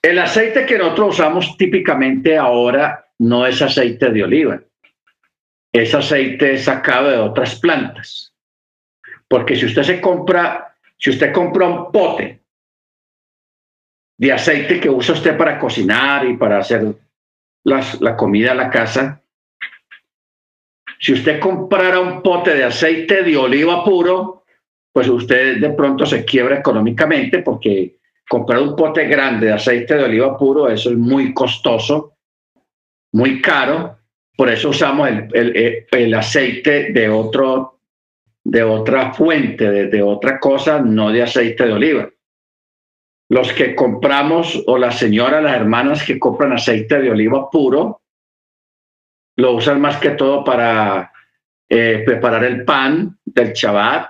el 0.00 0.18
aceite 0.18 0.64
que 0.64 0.78
nosotros 0.78 1.16
usamos 1.16 1.58
típicamente 1.58 2.38
ahora 2.38 3.12
no 3.18 3.46
es 3.46 3.60
aceite 3.60 4.08
de 4.08 4.24
oliva, 4.24 4.58
es 5.70 5.94
aceite 5.94 6.56
sacado 6.56 7.10
de 7.10 7.18
otras 7.18 7.56
plantas. 7.56 8.34
Porque 9.28 9.54
si 9.54 9.66
usted 9.66 9.82
se 9.82 10.00
compra, 10.00 10.74
si 10.96 11.10
usted 11.10 11.30
compra 11.30 11.66
un 11.66 11.92
pote 11.92 12.38
de 14.18 14.32
aceite 14.32 14.80
que 14.80 14.90
usa 14.90 15.14
usted 15.14 15.36
para 15.36 15.58
cocinar 15.58 16.26
y 16.26 16.36
para 16.36 16.58
hacer 16.58 16.92
la 17.64 18.16
comida 18.16 18.52
a 18.52 18.56
la 18.56 18.68
casa, 18.68 19.22
si 20.98 21.12
usted 21.12 21.38
comprara 21.38 22.00
un 22.00 22.22
pote 22.22 22.54
de 22.54 22.64
aceite 22.64 23.22
de 23.22 23.36
oliva 23.36 23.84
puro, 23.84 24.44
pues 24.92 25.08
usted 25.08 25.58
de 25.58 25.70
pronto 25.70 26.04
se 26.04 26.24
quiebra 26.24 26.58
económicamente 26.58 27.40
porque 27.42 27.98
comprar 28.28 28.60
un 28.60 28.74
pote 28.74 29.06
grande 29.06 29.46
de 29.46 29.52
aceite 29.52 29.94
de 29.94 30.04
oliva 30.04 30.36
puro, 30.36 30.68
eso 30.68 30.90
es 30.90 30.96
muy 30.96 31.32
costoso, 31.32 32.14
muy 33.12 33.40
caro. 33.40 33.96
Por 34.36 34.48
eso 34.48 34.70
usamos 34.70 35.08
el, 35.08 35.86
el, 35.90 36.14
aceite 36.14 36.92
de, 36.92 37.08
otro, 37.08 37.80
de 38.44 38.62
otra 38.64 39.12
fuente, 39.12 39.70
de, 39.70 39.86
de 39.86 40.02
otra 40.02 40.40
cosa, 40.40 40.80
no 40.80 41.10
de 41.10 41.22
aceite 41.22 41.66
de 41.66 41.72
oliva 41.72 42.10
los 43.28 43.52
que 43.52 43.74
compramos 43.74 44.62
o 44.66 44.78
las 44.78 44.98
señoras, 44.98 45.42
las 45.42 45.54
hermanas 45.54 46.02
que 46.02 46.18
compran 46.18 46.52
aceite 46.52 46.98
de 46.98 47.10
oliva 47.10 47.50
puro, 47.50 48.00
lo 49.36 49.52
usan 49.52 49.80
más 49.80 49.98
que 49.98 50.10
todo 50.10 50.42
para 50.42 51.12
eh, 51.68 52.02
preparar 52.04 52.44
el 52.44 52.64
pan 52.64 53.18
del 53.24 53.52
chabat, 53.52 54.08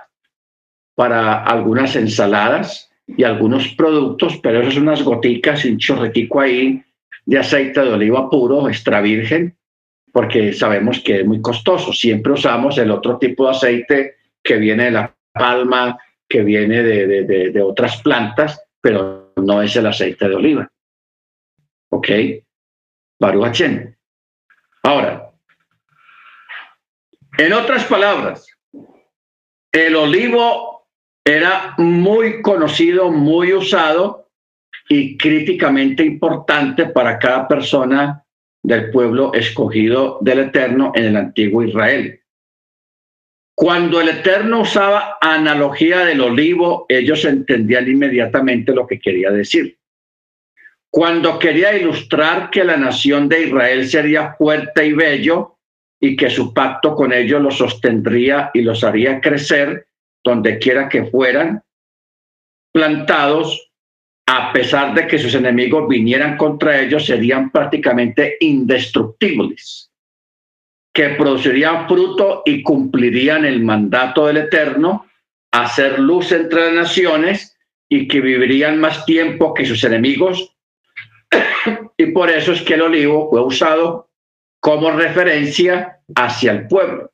para 0.95 1.43
algunas 1.43 1.95
ensaladas 1.95 2.89
y 3.05 3.23
algunos 3.23 3.67
productos, 3.69 4.39
pero 4.41 4.61
eso 4.61 4.69
es 4.69 4.77
unas 4.77 5.03
goticas 5.03 5.65
y 5.65 5.71
un 5.71 5.77
chorretico 5.77 6.39
ahí 6.39 6.81
de 7.25 7.37
aceite 7.37 7.81
de 7.81 7.93
oliva 7.93 8.29
puro, 8.29 8.67
extra 8.69 9.01
virgen, 9.01 9.55
porque 10.11 10.53
sabemos 10.53 10.99
que 10.99 11.19
es 11.19 11.25
muy 11.25 11.41
costoso. 11.41 11.93
Siempre 11.93 12.33
usamos 12.33 12.77
el 12.77 12.89
otro 12.91 13.17
tipo 13.17 13.45
de 13.45 13.51
aceite 13.51 14.15
que 14.41 14.57
viene 14.57 14.85
de 14.85 14.91
la 14.91 15.15
palma, 15.31 15.97
que 16.27 16.41
viene 16.43 16.83
de, 16.83 17.51
de 17.51 17.61
otras 17.61 18.01
plantas, 18.01 18.59
pero 18.81 19.33
no 19.35 19.61
es 19.61 19.75
el 19.75 19.87
aceite 19.87 20.27
de 20.27 20.35
oliva. 20.35 20.71
¿Ok? 21.91 22.07
Baruch 23.19 23.61
Ahora, 24.83 25.31
en 27.37 27.53
otras 27.53 27.83
palabras, 27.85 28.47
el 29.71 29.95
olivo 29.95 30.87
era 31.23 31.75
muy 31.77 32.41
conocido, 32.41 33.11
muy 33.11 33.53
usado 33.53 34.29
y 34.87 35.17
críticamente 35.17 36.03
importante 36.03 36.87
para 36.87 37.19
cada 37.19 37.47
persona 37.47 38.25
del 38.63 38.91
pueblo 38.91 39.33
escogido 39.33 40.17
del 40.21 40.39
Eterno 40.39 40.91
en 40.95 41.05
el 41.05 41.17
antiguo 41.17 41.63
Israel. 41.63 42.19
Cuando 43.59 43.99
el 43.99 44.07
Eterno 44.07 44.61
usaba 44.61 45.17
analogía 45.19 46.05
del 46.05 46.21
olivo, 46.21 46.85
ellos 46.87 47.25
entendían 47.25 47.89
inmediatamente 47.89 48.73
lo 48.73 48.87
que 48.87 49.01
quería 49.01 49.31
decir. 49.31 49.77
Cuando 50.89 51.37
quería 51.37 51.77
ilustrar 51.77 52.51
que 52.51 52.63
la 52.63 52.77
nación 52.77 53.27
de 53.27 53.47
Israel 53.47 53.85
sería 53.85 54.33
fuerte 54.37 54.85
y 54.85 54.93
bello 54.93 55.57
y 55.99 56.15
que 56.15 56.29
su 56.29 56.53
pacto 56.53 56.95
con 56.95 57.11
ellos 57.11 57.41
los 57.41 57.57
sostendría 57.57 58.49
y 58.53 58.61
los 58.61 58.81
haría 58.85 59.19
crecer 59.19 59.87
donde 60.23 60.57
quiera 60.57 60.87
que 60.87 61.07
fueran 61.07 61.61
plantados, 62.71 63.73
a 64.25 64.53
pesar 64.53 64.93
de 64.93 65.05
que 65.05 65.19
sus 65.19 65.35
enemigos 65.35 65.85
vinieran 65.89 66.37
contra 66.37 66.79
ellos, 66.79 67.05
serían 67.05 67.51
prácticamente 67.51 68.37
indestructibles 68.39 69.88
que 70.99 71.11
producirían 71.11 71.87
fruto 71.87 72.43
y 72.45 72.61
cumplirían 72.61 73.45
el 73.45 73.63
mandato 73.63 74.27
del 74.27 74.35
Eterno, 74.35 75.05
hacer 75.49 75.97
luz 75.97 76.33
entre 76.33 76.65
las 76.65 76.73
naciones 76.73 77.57
y 77.87 78.05
que 78.05 78.19
vivirían 78.19 78.81
más 78.81 79.05
tiempo 79.05 79.53
que 79.53 79.65
sus 79.65 79.81
enemigos. 79.85 80.57
y 81.97 82.07
por 82.07 82.29
eso 82.29 82.51
es 82.51 82.61
que 82.63 82.73
el 82.73 82.81
olivo 82.81 83.29
fue 83.29 83.41
usado 83.41 84.09
como 84.59 84.91
referencia 84.91 86.01
hacia 86.15 86.51
el 86.51 86.67
pueblo. 86.67 87.13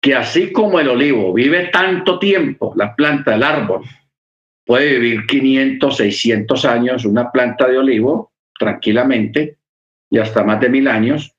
Que 0.00 0.14
así 0.14 0.52
como 0.52 0.78
el 0.78 0.88
olivo 0.88 1.32
vive 1.32 1.70
tanto 1.72 2.20
tiempo, 2.20 2.74
la 2.76 2.94
planta 2.94 3.32
del 3.32 3.42
árbol 3.42 3.82
puede 4.64 5.00
vivir 5.00 5.26
500, 5.26 5.96
600 5.96 6.64
años, 6.64 7.04
una 7.04 7.32
planta 7.32 7.66
de 7.66 7.76
olivo 7.76 8.32
tranquilamente 8.56 9.58
y 10.10 10.18
hasta 10.18 10.44
más 10.44 10.60
de 10.60 10.68
mil 10.68 10.86
años, 10.86 11.33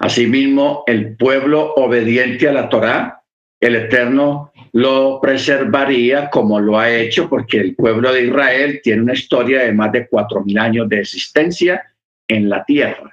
Asimismo, 0.00 0.84
el 0.86 1.16
pueblo 1.16 1.74
obediente 1.74 2.48
a 2.48 2.52
la 2.52 2.68
Torá, 2.68 3.22
el 3.58 3.76
Eterno 3.76 4.52
lo 4.72 5.20
preservaría 5.20 6.28
como 6.28 6.60
lo 6.60 6.78
ha 6.78 6.90
hecho, 6.90 7.28
porque 7.28 7.58
el 7.58 7.74
pueblo 7.74 8.12
de 8.12 8.26
Israel 8.26 8.80
tiene 8.82 9.02
una 9.02 9.14
historia 9.14 9.62
de 9.62 9.72
más 9.72 9.90
de 9.92 10.06
cuatro 10.06 10.44
mil 10.44 10.58
años 10.58 10.88
de 10.88 11.00
existencia 11.00 11.82
en 12.28 12.48
la 12.48 12.64
tierra. 12.64 13.10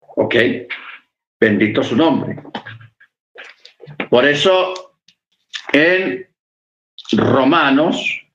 ¿Ok? 0.00 0.34
Bendito 1.38 1.84
su 1.84 1.94
nombre. 1.94 2.42
Por 4.10 4.26
eso, 4.26 4.74
en 5.72 6.26
Romanos 7.12 8.27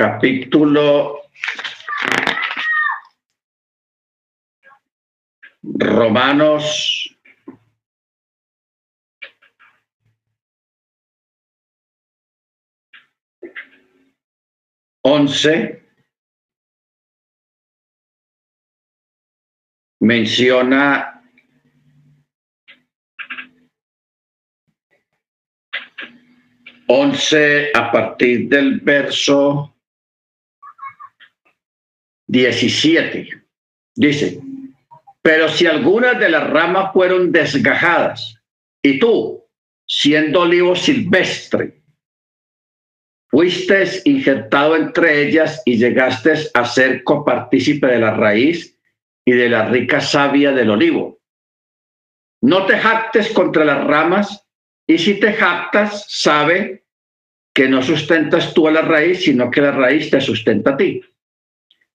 capítulo 0.00 1.20
Romanos. 5.62 7.06
once. 15.02 15.82
Menciona 20.00 21.22
once 26.88 27.70
a 27.74 27.92
partir 27.92 28.48
del 28.48 28.80
verso 28.80 29.74
17. 32.30 33.28
Dice, 33.96 34.40
pero 35.20 35.48
si 35.48 35.66
algunas 35.66 36.18
de 36.20 36.28
las 36.28 36.48
ramas 36.48 36.92
fueron 36.92 37.32
desgajadas 37.32 38.40
y 38.82 39.00
tú, 39.00 39.44
siendo 39.84 40.42
olivo 40.42 40.76
silvestre, 40.76 41.82
fuiste 43.28 43.84
injertado 44.04 44.76
entre 44.76 45.26
ellas 45.26 45.60
y 45.64 45.76
llegaste 45.76 46.34
a 46.54 46.64
ser 46.64 47.02
copartícipe 47.02 47.88
de 47.88 47.98
la 47.98 48.12
raíz 48.12 48.78
y 49.24 49.32
de 49.32 49.48
la 49.48 49.68
rica 49.68 50.00
savia 50.00 50.52
del 50.52 50.70
olivo. 50.70 51.20
No 52.42 52.64
te 52.64 52.78
jactes 52.78 53.32
contra 53.32 53.64
las 53.64 53.84
ramas 53.84 54.46
y 54.86 54.98
si 54.98 55.18
te 55.18 55.32
jactas, 55.32 56.06
sabe 56.08 56.84
que 57.52 57.68
no 57.68 57.82
sustentas 57.82 58.54
tú 58.54 58.68
a 58.68 58.70
la 58.70 58.82
raíz, 58.82 59.24
sino 59.24 59.50
que 59.50 59.60
la 59.60 59.72
raíz 59.72 60.10
te 60.10 60.20
sustenta 60.20 60.70
a 60.70 60.76
ti. 60.76 61.02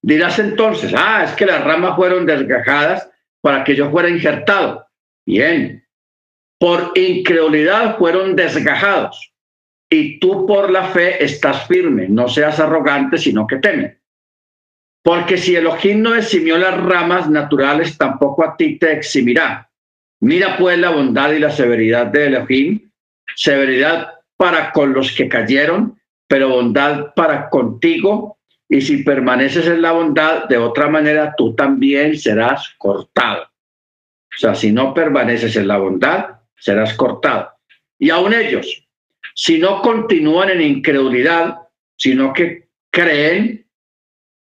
Dirás 0.06 0.38
entonces, 0.38 0.93
ah, 0.95 1.24
es 1.24 1.32
que 1.32 1.47
las 1.47 1.64
ramas 1.64 1.95
fueron 1.95 2.28
desgajadas 2.28 3.10
para 3.41 3.64
que 3.64 3.76
yo 3.76 3.89
fuera 3.89 4.08
injertado. 4.08 4.86
Bien, 5.26 5.84
por 6.60 6.91
incredulidad 6.93 7.97
fueron 7.97 8.36
desgajados 8.36 9.34
y 9.89 10.20
tú 10.20 10.45
por 10.45 10.70
la 10.70 10.89
fe 10.89 11.24
estás 11.24 11.66
firme, 11.66 12.08
no 12.08 12.28
seas 12.28 12.60
arrogante, 12.60 13.18
sino 13.18 13.47
que 13.47 13.56
teme. 13.56 13.97
Porque 15.03 15.38
si 15.38 15.56
Elohim 15.56 16.03
no 16.03 16.14
eximió 16.14 16.60
las 16.60 16.80
ramas 16.80 17.28
naturales, 17.28 17.97
tampoco 17.97 18.45
a 18.45 18.56
ti 18.56 18.78
te 18.78 18.91
eximirá. 18.91 19.72
Mira 20.22 20.56
pues 20.56 20.78
la 20.78 20.91
bondad 20.91 21.32
y 21.32 21.39
la 21.39 21.49
severidad 21.49 22.06
de 22.06 22.28
Elohim, 22.28 22.91
severidad 23.36 24.20
para 24.38 24.72
con 24.72 24.93
los 24.93 25.12
que 25.14 25.28
cayeron, 25.28 25.99
pero 26.28 26.49
bondad 26.49 27.12
para 27.16 27.49
contigo 27.49 28.34
y 28.68 28.82
si 28.82 29.03
permaneces 29.03 29.68
en 29.68 29.82
la 29.82 29.91
bondad, 29.91 30.45
de 30.45 30.57
otra 30.57 30.88
manera 30.88 31.34
tú 31.38 31.53
también 31.53 32.18
serás 32.18 32.74
cortado. 32.78 33.43
O 33.43 34.38
sea, 34.38 34.55
si 34.55 34.72
no 34.72 34.93
permaneces 34.93 35.55
en 35.55 35.68
la 35.68 35.78
bondad, 35.78 36.39
serás 36.57 36.93
cortado. 36.95 37.51
Y 37.97 38.09
aún 38.09 38.34
ellos, 38.34 38.86
si 39.34 39.59
no 39.59 39.82
continúan 39.82 40.49
en 40.49 40.61
incredulidad, 40.61 41.59
sino 41.95 42.34
que 42.34 42.68
creen, 42.91 43.68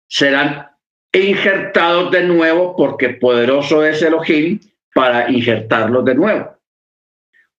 serán 0.08 0.68
injertados 1.12 2.10
de 2.10 2.24
nuevo 2.24 2.76
porque 2.76 3.10
poderoso 3.10 3.84
es 3.84 4.02
Elohim 4.02 4.60
para 4.94 5.30
injertarlos 5.30 6.04
de 6.04 6.14
nuevo. 6.14 6.56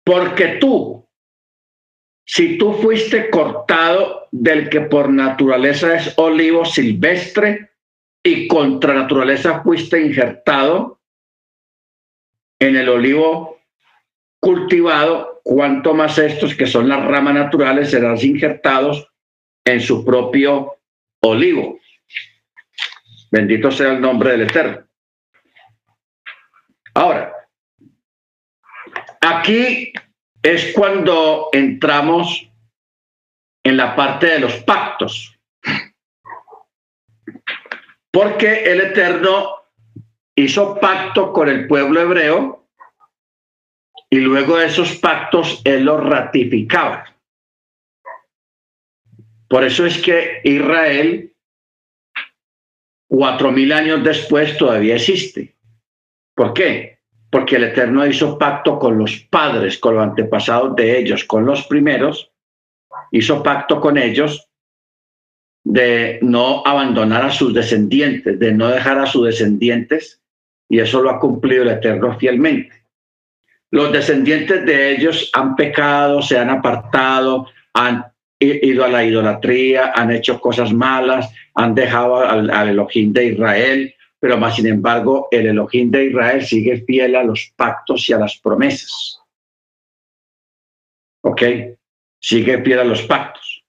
Porque 0.03 0.57
tú, 0.59 1.02
si 2.25 2.57
tú 2.57 2.73
fuiste 2.73 3.29
cortado 3.29 4.27
del 4.31 4.69
que 4.69 4.81
por 4.81 5.09
naturaleza 5.09 5.95
es 5.95 6.13
olivo 6.17 6.65
silvestre 6.65 7.71
y 8.23 8.47
contra 8.47 8.93
naturaleza 8.93 9.61
fuiste 9.61 9.99
injertado 9.99 10.99
en 12.59 12.77
el 12.77 12.87
olivo 12.87 13.59
cultivado, 14.39 15.41
cuanto 15.43 15.93
más 15.93 16.17
estos 16.17 16.55
que 16.55 16.65
son 16.65 16.87
las 16.87 17.05
ramas 17.05 17.33
naturales 17.33 17.91
serán 17.91 18.17
injertados 18.19 19.07
en 19.65 19.81
su 19.81 20.05
propio 20.05 20.77
olivo. 21.21 21.79
Bendito 23.31 23.71
sea 23.71 23.91
el 23.93 24.01
nombre 24.01 24.31
del 24.31 24.41
Eterno. 24.43 24.85
Ahora, 26.93 27.33
aquí 29.21 29.91
es 30.43 30.73
cuando 30.73 31.49
entramos 31.53 32.49
en 33.63 33.77
la 33.77 33.95
parte 33.95 34.27
de 34.27 34.39
los 34.39 34.55
pactos. 34.63 35.39
Porque 38.11 38.71
el 38.71 38.81
Eterno 38.81 39.63
hizo 40.35 40.79
pacto 40.79 41.31
con 41.31 41.47
el 41.47 41.65
pueblo 41.67 42.01
hebreo 42.01 42.67
y 44.09 44.19
luego 44.19 44.57
de 44.57 44.67
esos 44.67 44.97
pactos 44.97 45.61
él 45.63 45.85
los 45.85 46.03
ratificaba. 46.03 47.05
Por 49.47 49.63
eso 49.63 49.85
es 49.85 49.99
que 49.99 50.41
Israel 50.43 51.33
cuatro 53.07 53.51
mil 53.51 53.71
años 53.71 54.03
después 54.03 54.57
todavía 54.57 54.95
existe. 54.95 55.55
¿Por 56.35 56.53
qué? 56.53 56.92
Porque 57.33 57.55
el 57.55 57.63
Eterno 57.63 58.05
hizo 58.05 58.37
pacto 58.37 58.77
con 58.77 58.99
los 58.99 59.17
padres, 59.31 59.79
con 59.79 59.95
los 59.95 60.03
antepasados 60.03 60.75
de 60.75 60.99
ellos, 60.99 61.23
con 61.23 61.47
los 61.47 61.65
primeros, 61.65 62.31
hizo 63.09 63.41
pacto 63.41 63.81
con 63.81 63.97
ellos 63.97 64.47
de 65.63 66.19
no 66.21 66.61
abandonar 66.63 67.25
a 67.25 67.31
sus 67.31 67.51
descendientes, 67.51 68.37
de 68.37 68.51
no 68.51 68.67
dejar 68.67 68.99
a 68.99 69.07
sus 69.07 69.25
descendientes, 69.25 70.21
y 70.69 70.79
eso 70.79 71.01
lo 71.01 71.09
ha 71.09 71.19
cumplido 71.19 71.63
el 71.63 71.69
Eterno 71.69 72.19
fielmente. 72.19 72.83
Los 73.71 73.91
descendientes 73.91 74.63
de 74.67 74.91
ellos 74.91 75.31
han 75.33 75.55
pecado, 75.55 76.21
se 76.21 76.37
han 76.37 76.51
apartado, 76.51 77.47
han 77.73 78.05
ido 78.39 78.85
a 78.85 78.89
la 78.89 79.03
idolatría, 79.03 79.91
han 79.95 80.11
hecho 80.11 80.39
cosas 80.39 80.71
malas, 80.71 81.33
han 81.55 81.73
dejado 81.73 82.17
al, 82.17 82.69
Elohim 82.69 83.11
de 83.11 83.25
Israel, 83.25 83.92
pero 84.23 84.37
más 84.37 84.55
sin 84.55 84.67
embargo 84.67 85.27
el 85.31 85.47
Elohim 85.47 85.91
de 85.91 86.05
Israel 86.05 86.45
sigue 86.45 86.81
fiel 86.85 87.17
a 87.17 87.25
los 87.25 87.51
pactos 87.57 88.07
y 88.07 88.13
a 88.13 88.19
las 88.19 88.37
promesas. 88.37 89.19
¿Ok? 91.25 91.41
Sigue 92.21 92.63
fiel 92.63 92.79
a 92.79 92.85
los 92.85 93.01
pactos. 93.01 93.65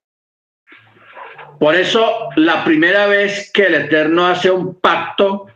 Por 1.59 1.74
eso 1.74 2.28
la 2.36 2.62
primera 2.62 3.09
vez 3.09 3.50
que 3.52 3.66
el 3.66 3.74
Eterno 3.74 4.28
hace 4.28 4.48
un 4.48 4.78
pacto 4.78 5.48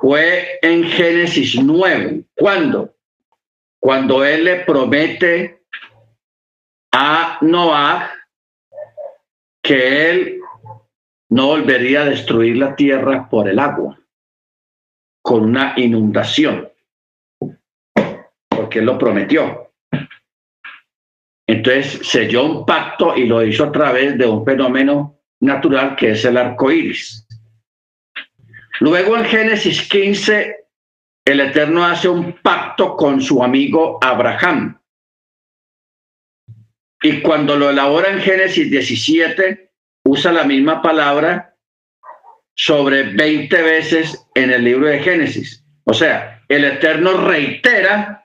fue 0.00 0.58
en 0.62 0.84
Génesis 0.84 1.62
9. 1.62 2.22
¿Cuándo? 2.34 2.96
Cuando 3.78 4.24
Él 4.24 4.44
le 4.44 4.60
promete 4.64 5.64
a 6.92 7.36
Noah 7.42 8.10
que 9.62 10.10
él 10.10 10.40
no 11.30 11.48
volvería 11.48 12.02
a 12.02 12.06
destruir 12.06 12.56
la 12.56 12.76
tierra 12.76 13.28
por 13.28 13.48
el 13.48 13.58
agua, 13.58 13.98
con 15.22 15.44
una 15.44 15.74
inundación, 15.76 16.68
porque 18.48 18.78
él 18.78 18.86
lo 18.86 18.98
prometió. 18.98 19.72
Entonces 21.48 22.06
selló 22.06 22.44
un 22.44 22.66
pacto 22.66 23.16
y 23.16 23.26
lo 23.26 23.44
hizo 23.44 23.64
a 23.64 23.72
través 23.72 24.18
de 24.18 24.26
un 24.26 24.44
fenómeno 24.44 25.20
natural 25.40 25.94
que 25.96 26.10
es 26.12 26.24
el 26.24 26.36
arco 26.36 26.70
iris. 26.70 27.26
Luego 28.80 29.16
en 29.16 29.24
Génesis 29.24 29.88
15, 29.88 30.56
el 31.24 31.40
Eterno 31.40 31.84
hace 31.84 32.08
un 32.08 32.40
pacto 32.42 32.96
con 32.96 33.20
su 33.20 33.42
amigo 33.42 33.98
Abraham 34.02 34.78
y 37.02 37.20
cuando 37.20 37.56
lo 37.56 37.70
elabora 37.70 38.10
en 38.10 38.20
Génesis 38.20 38.70
17, 38.70 39.65
usa 40.06 40.32
la 40.32 40.44
misma 40.44 40.80
palabra 40.80 41.54
sobre 42.54 43.02
20 43.02 43.62
veces 43.62 44.26
en 44.34 44.50
el 44.50 44.64
libro 44.64 44.86
de 44.86 45.00
Génesis. 45.00 45.64
O 45.84 45.92
sea, 45.92 46.42
el 46.48 46.64
Eterno 46.64 47.26
reitera 47.26 48.24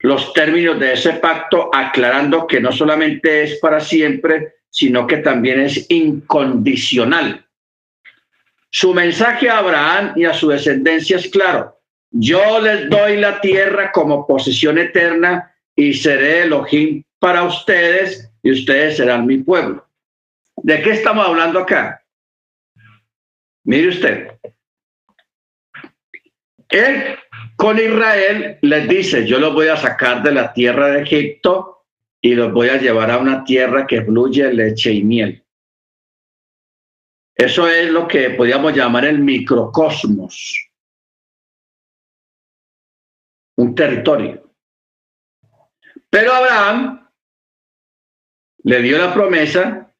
los 0.00 0.32
términos 0.32 0.78
de 0.80 0.94
ese 0.94 1.14
pacto, 1.14 1.70
aclarando 1.72 2.46
que 2.46 2.60
no 2.60 2.72
solamente 2.72 3.44
es 3.44 3.58
para 3.60 3.80
siempre, 3.80 4.54
sino 4.70 5.06
que 5.06 5.18
también 5.18 5.60
es 5.60 5.86
incondicional. 5.90 7.46
Su 8.70 8.94
mensaje 8.94 9.50
a 9.50 9.58
Abraham 9.58 10.14
y 10.16 10.24
a 10.24 10.32
su 10.32 10.48
descendencia 10.48 11.16
es 11.18 11.28
claro. 11.28 11.78
Yo 12.10 12.60
les 12.60 12.88
doy 12.88 13.18
la 13.18 13.40
tierra 13.40 13.92
como 13.92 14.26
posesión 14.26 14.78
eterna 14.78 15.54
y 15.76 15.94
seré 15.94 16.42
Elohim 16.42 17.02
para 17.18 17.44
ustedes 17.44 18.30
y 18.42 18.52
ustedes 18.52 18.96
serán 18.96 19.26
mi 19.26 19.38
pueblo. 19.38 19.86
¿De 20.56 20.82
qué 20.82 20.90
estamos 20.90 21.26
hablando 21.26 21.60
acá? 21.60 22.04
Mire 23.64 23.88
usted. 23.88 24.38
Él 26.68 27.16
con 27.56 27.78
Israel 27.78 28.58
les 28.62 28.88
dice, 28.88 29.26
yo 29.26 29.38
los 29.38 29.52
voy 29.52 29.68
a 29.68 29.76
sacar 29.76 30.22
de 30.22 30.32
la 30.32 30.52
tierra 30.52 30.88
de 30.88 31.02
Egipto 31.02 31.84
y 32.20 32.34
los 32.34 32.52
voy 32.52 32.68
a 32.68 32.78
llevar 32.78 33.10
a 33.10 33.18
una 33.18 33.44
tierra 33.44 33.86
que 33.86 34.02
fluye 34.02 34.52
leche 34.52 34.92
y 34.92 35.02
miel. 35.02 35.44
Eso 37.34 37.68
es 37.68 37.90
lo 37.90 38.06
que 38.06 38.30
podríamos 38.30 38.74
llamar 38.74 39.04
el 39.04 39.18
microcosmos. 39.18 40.70
Un 43.56 43.74
territorio. 43.74 44.50
Pero 46.08 46.32
Abraham 46.32 47.08
le 48.64 48.82
dio 48.82 48.98
la 48.98 49.12
promesa 49.12 49.91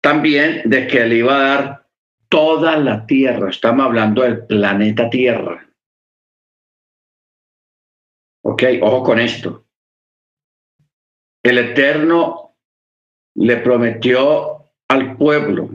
también 0.00 0.62
de 0.64 0.86
que 0.86 1.04
le 1.06 1.16
iba 1.16 1.36
a 1.36 1.48
dar 1.48 1.86
toda 2.28 2.76
la 2.76 3.06
tierra. 3.06 3.50
Estamos 3.50 3.86
hablando 3.86 4.22
del 4.22 4.46
planeta 4.46 5.08
Tierra. 5.10 5.66
Ok, 8.44 8.62
ojo 8.82 9.02
con 9.02 9.18
esto. 9.18 9.66
El 11.42 11.58
Eterno 11.58 12.56
le 13.34 13.56
prometió 13.58 14.72
al 14.88 15.16
pueblo 15.16 15.70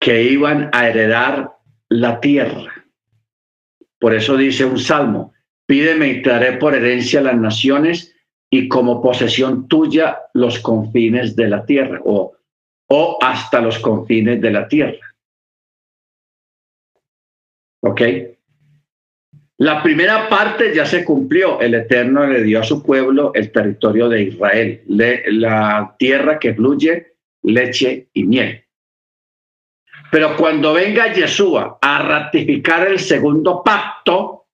que 0.00 0.22
iban 0.22 0.70
a 0.72 0.88
heredar 0.88 1.56
la 1.88 2.20
tierra. 2.20 2.86
Por 3.98 4.14
eso 4.14 4.36
dice 4.36 4.64
un 4.64 4.78
salmo, 4.78 5.32
pídeme 5.66 6.08
y 6.08 6.22
te 6.22 6.30
daré 6.30 6.52
por 6.54 6.74
herencia 6.74 7.20
las 7.20 7.36
naciones 7.36 8.11
y 8.54 8.68
como 8.68 9.00
posesión 9.00 9.66
tuya 9.66 10.26
los 10.34 10.58
confines 10.58 11.34
de 11.34 11.48
la 11.48 11.64
tierra 11.64 12.02
o, 12.04 12.36
o 12.88 13.18
hasta 13.22 13.62
los 13.62 13.78
confines 13.78 14.42
de 14.42 14.50
la 14.50 14.68
tierra. 14.68 15.16
¿Ok? 17.80 18.02
La 19.56 19.82
primera 19.82 20.28
parte 20.28 20.74
ya 20.74 20.84
se 20.84 21.02
cumplió. 21.02 21.62
El 21.62 21.72
Eterno 21.72 22.26
le 22.26 22.42
dio 22.42 22.60
a 22.60 22.64
su 22.64 22.82
pueblo 22.82 23.32
el 23.34 23.50
territorio 23.50 24.10
de 24.10 24.22
Israel, 24.24 24.82
la 24.86 25.96
tierra 25.98 26.38
que 26.38 26.54
fluye 26.54 27.14
leche 27.44 28.10
y 28.12 28.24
miel. 28.24 28.66
Pero 30.10 30.36
cuando 30.36 30.74
venga 30.74 31.10
Yeshua 31.10 31.78
a 31.80 32.02
ratificar 32.02 32.86
el 32.86 32.98
segundo 32.98 33.62
pacto 33.62 34.46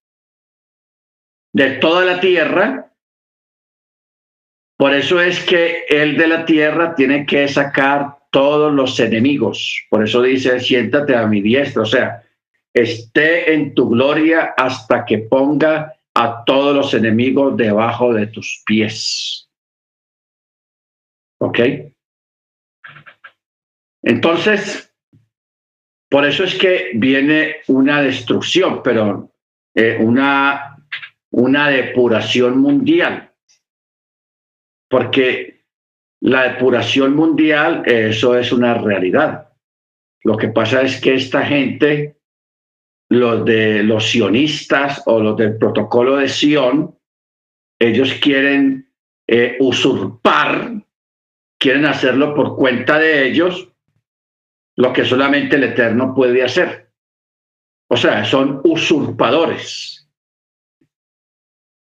de 1.53 1.71
toda 1.79 2.05
la 2.05 2.21
tierra, 2.21 2.88
por 4.79 4.95
eso 4.95 5.21
es 5.21 5.45
que 5.45 5.87
el 5.89 6.17
de 6.17 6.29
la 6.29 6.45
tierra 6.45 6.95
tiene 6.95 7.27
que 7.27 7.49
sacar 7.49 8.17
todos 8.31 8.73
los 8.73 9.01
enemigos. 9.01 9.85
Por 9.91 10.05
eso 10.05 10.23
dice, 10.23 10.61
siéntate 10.61 11.17
a 11.17 11.27
mi 11.27 11.43
diestra. 11.43 11.83
O 11.83 11.87
sea, 11.87 12.23
esté 12.73 13.55
en 13.55 13.75
tu 13.75 13.89
gloria 13.89 14.55
hasta 14.57 15.05
que 15.05 15.19
ponga 15.19 15.97
a 16.15 16.45
todos 16.45 16.77
los 16.77 16.95
enemigos 16.95 17.57
debajo 17.57 18.15
de 18.15 18.29
tus 18.29 18.63
pies. 18.65 19.51
¿Ok? 21.41 21.59
Entonces, 24.05 24.95
por 26.09 26.25
eso 26.25 26.45
es 26.45 26.55
que 26.55 26.93
viene 26.95 27.57
una 27.67 28.01
destrucción, 28.01 28.81
pero 28.85 29.33
eh, 29.75 29.99
una, 30.01 30.77
una 31.33 31.69
depuración 31.69 32.59
mundial 32.59 33.28
porque 34.89 35.65
la 36.21 36.53
depuración 36.53 37.15
mundial, 37.15 37.83
eso 37.87 38.37
es 38.37 38.53
una 38.53 38.75
realidad. 38.75 39.53
Lo 40.25 40.37
que 40.37 40.49
pasa 40.49 40.83
es 40.83 41.01
que 41.01 41.15
esta 41.15 41.45
gente, 41.45 42.19
los 43.09 43.45
de 43.45 43.83
los 43.83 44.09
sionistas 44.09 45.03
o 45.07 45.21
los 45.21 45.37
del 45.37 45.57
protocolo 45.57 46.17
de 46.17 46.29
Sion, 46.29 46.99
ellos 47.79 48.15
quieren 48.15 48.93
eh, 49.27 49.57
usurpar, 49.61 50.83
quieren 51.59 51.87
hacerlo 51.87 52.35
por 52.35 52.57
cuenta 52.57 52.99
de 52.99 53.29
ellos, 53.29 53.69
lo 54.77 54.93
que 54.93 55.05
solamente 55.05 55.57
el 55.57 55.65
Eterno 55.65 56.15
puede 56.15 56.43
hacer. 56.43 56.91
O 57.89 57.97
sea, 57.97 58.25
son 58.25 58.61
usurpadores. 58.65 60.09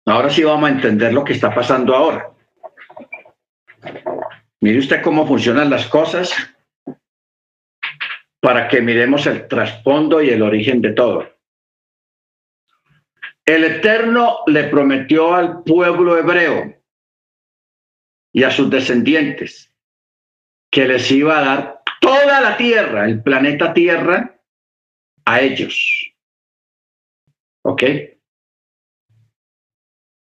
Ahora 0.06 0.30
sí 0.30 0.44
vamos 0.44 0.70
a 0.70 0.74
entender 0.74 1.14
lo 1.14 1.24
que 1.24 1.34
está 1.34 1.54
pasando 1.54 1.96
ahora. 1.96 2.31
Mire 4.60 4.80
usted 4.80 5.02
cómo 5.02 5.26
funcionan 5.26 5.70
las 5.70 5.88
cosas 5.88 6.34
para 8.40 8.68
que 8.68 8.82
miremos 8.82 9.26
el 9.28 9.48
trasfondo 9.48 10.22
y 10.22 10.30
el 10.30 10.42
origen 10.42 10.82
de 10.82 10.94
todo. 10.94 11.30
El 13.46 13.64
Eterno 13.64 14.40
le 14.48 14.66
prometió 14.66 15.34
al 15.34 15.64
pueblo 15.64 16.18
hebreo 16.18 16.82
y 18.34 18.44
a 18.44 18.52
sus 18.52 18.70
descendientes 18.70 19.74
que 20.72 20.88
les 20.88 21.12
iba 21.12 21.40
a 21.40 21.44
dar 21.44 21.82
toda 22.00 22.42
la 22.42 22.58
tierra, 22.58 23.06
el 23.06 23.22
planeta 23.22 23.74
Tierra, 23.74 24.40
a 25.26 25.42
ellos. 25.42 26.14
¿Ok? 27.64 27.84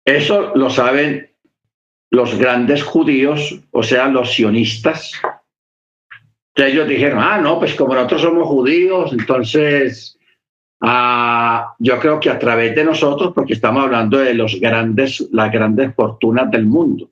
Eso 0.04 0.54
lo 0.56 0.70
saben 0.70 1.36
los 2.10 2.38
grandes 2.38 2.82
judíos, 2.82 3.60
o 3.70 3.82
sea, 3.82 4.08
los 4.08 4.32
sionistas. 4.32 5.12
ellos 6.54 6.88
dijeron, 6.88 7.20
ah, 7.22 7.38
no, 7.38 7.58
pues 7.58 7.74
como 7.74 7.94
nosotros 7.94 8.22
somos 8.22 8.48
judíos, 8.48 9.12
entonces 9.12 10.18
ah, 10.80 11.74
yo 11.78 11.98
creo 12.00 12.18
que 12.18 12.30
a 12.30 12.38
través 12.38 12.74
de 12.74 12.84
nosotros, 12.84 13.32
porque 13.34 13.52
estamos 13.52 13.84
hablando 13.84 14.18
de 14.18 14.34
los 14.34 14.58
grandes, 14.58 15.28
las 15.32 15.52
grandes 15.52 15.94
fortunas 15.94 16.50
del 16.50 16.66
mundo. 16.66 17.10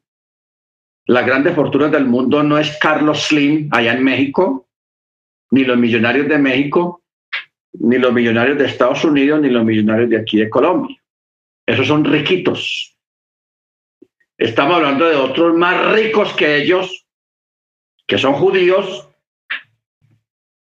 Las 1.09 1.25
grandes 1.25 1.55
fortunas 1.55 1.93
del 1.93 2.07
mundo 2.07 2.43
no 2.43 2.59
es 2.59 2.77
Carlos 2.79 3.29
Slim 3.29 3.69
allá 3.71 3.93
en 3.93 4.03
México, 4.03 4.67
ni 5.53 5.65
los 5.65 5.79
millonarios 5.79 6.27
de 6.27 6.39
México, 6.39 7.03
ni 7.75 7.99
los 7.99 8.13
millonarios 8.13 8.59
de 8.59 8.65
Estados 8.65 9.05
Unidos, 9.05 9.41
ni 9.41 9.51
los 9.51 9.65
millonarios 9.65 10.11
de 10.11 10.19
aquí 10.19 10.39
de 10.39 10.51
Colombia. 10.51 11.01
Esos 11.65 11.87
son 11.87 12.05
riquitos. 12.05 12.96
Estamos 14.39 14.77
hablando 14.77 15.07
de 15.07 15.17
otros 15.17 15.55
más 15.55 15.93
ricos 15.93 16.33
que 16.35 16.57
ellos, 16.57 17.07
que 18.07 18.19
son 18.19 18.35
judíos, 18.35 19.09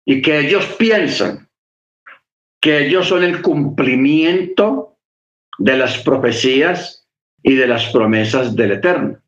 y 0.05 0.21
que 0.21 0.41
ellos 0.41 0.65
piensan 0.79 1.49
que 2.61 2.87
ellos 2.87 3.09
son 3.09 3.25
el 3.25 3.43
cumplimiento 3.43 4.99
de 5.59 5.77
las 5.77 5.99
profecías 5.99 7.09
y 7.43 7.55
de 7.55 7.67
las 7.67 7.87
promesas 7.91 8.55
del 8.55 8.73
Eterno 8.73 9.21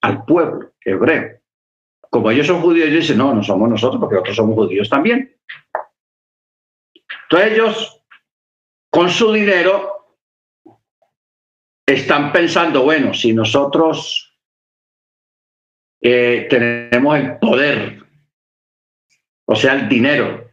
al 0.00 0.24
pueblo 0.24 0.72
hebreo. 0.84 1.40
Como 2.10 2.30
ellos 2.30 2.46
son 2.46 2.60
judíos, 2.60 2.88
ellos 2.88 3.02
dicen, 3.02 3.18
no, 3.18 3.34
no 3.34 3.42
somos 3.42 3.68
nosotros, 3.68 4.00
porque 4.00 4.14
nosotros 4.14 4.36
somos 4.36 4.54
judíos 4.54 4.88
también. 4.88 5.36
Entonces 7.24 7.52
ellos, 7.52 8.02
con 8.90 9.10
su 9.10 9.32
dinero, 9.32 9.97
están 11.88 12.32
pensando, 12.32 12.82
bueno, 12.82 13.14
si 13.14 13.32
nosotros 13.32 14.36
eh, 16.02 16.46
tenemos 16.50 17.18
el 17.18 17.38
poder, 17.38 18.02
o 19.46 19.56
sea, 19.56 19.74
el 19.74 19.88
dinero, 19.88 20.50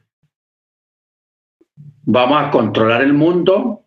vamos 2.03 2.41
a 2.41 2.51
controlar 2.51 3.01
el 3.01 3.13
mundo 3.13 3.85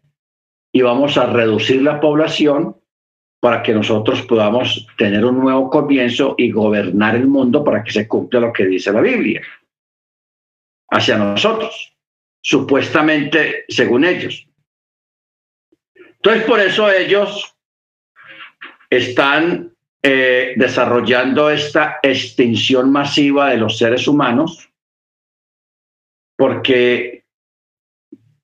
y 0.73 0.83
vamos 0.83 1.17
a 1.17 1.27
reducir 1.27 1.83
la 1.83 2.01
población 2.01 2.77
para 3.41 3.63
que 3.63 3.73
nosotros 3.73 4.23
podamos 4.23 4.87
tener 4.99 5.25
un 5.25 5.39
nuevo 5.39 5.71
comienzo 5.71 6.35
y 6.37 6.51
gobernar 6.51 7.15
el 7.17 7.29
mundo 7.29 7.65
para 7.65 7.83
que 7.83 7.93
se 7.93 8.07
cumpla 8.07 8.41
lo 8.41 8.53
que 8.53 8.67
dice 8.67 8.93
la 8.93 9.01
Biblia 9.01 9.41
hacia 10.91 11.17
nosotros, 11.17 11.97
supuestamente 12.43 13.65
según 13.69 14.05
ellos. 14.05 14.48
Entonces, 16.23 16.45
por 16.45 16.61
eso 16.61 16.91
ellos 16.91 17.55
están 18.91 19.73
eh, 20.03 20.55
desarrollando 20.57 21.51
esta 21.51 21.99
extinción 22.03 22.91
masiva 22.91 23.51
de 23.51 23.59
los 23.59 23.79
seres 23.79 24.09
humanos, 24.09 24.71
porque 26.37 27.25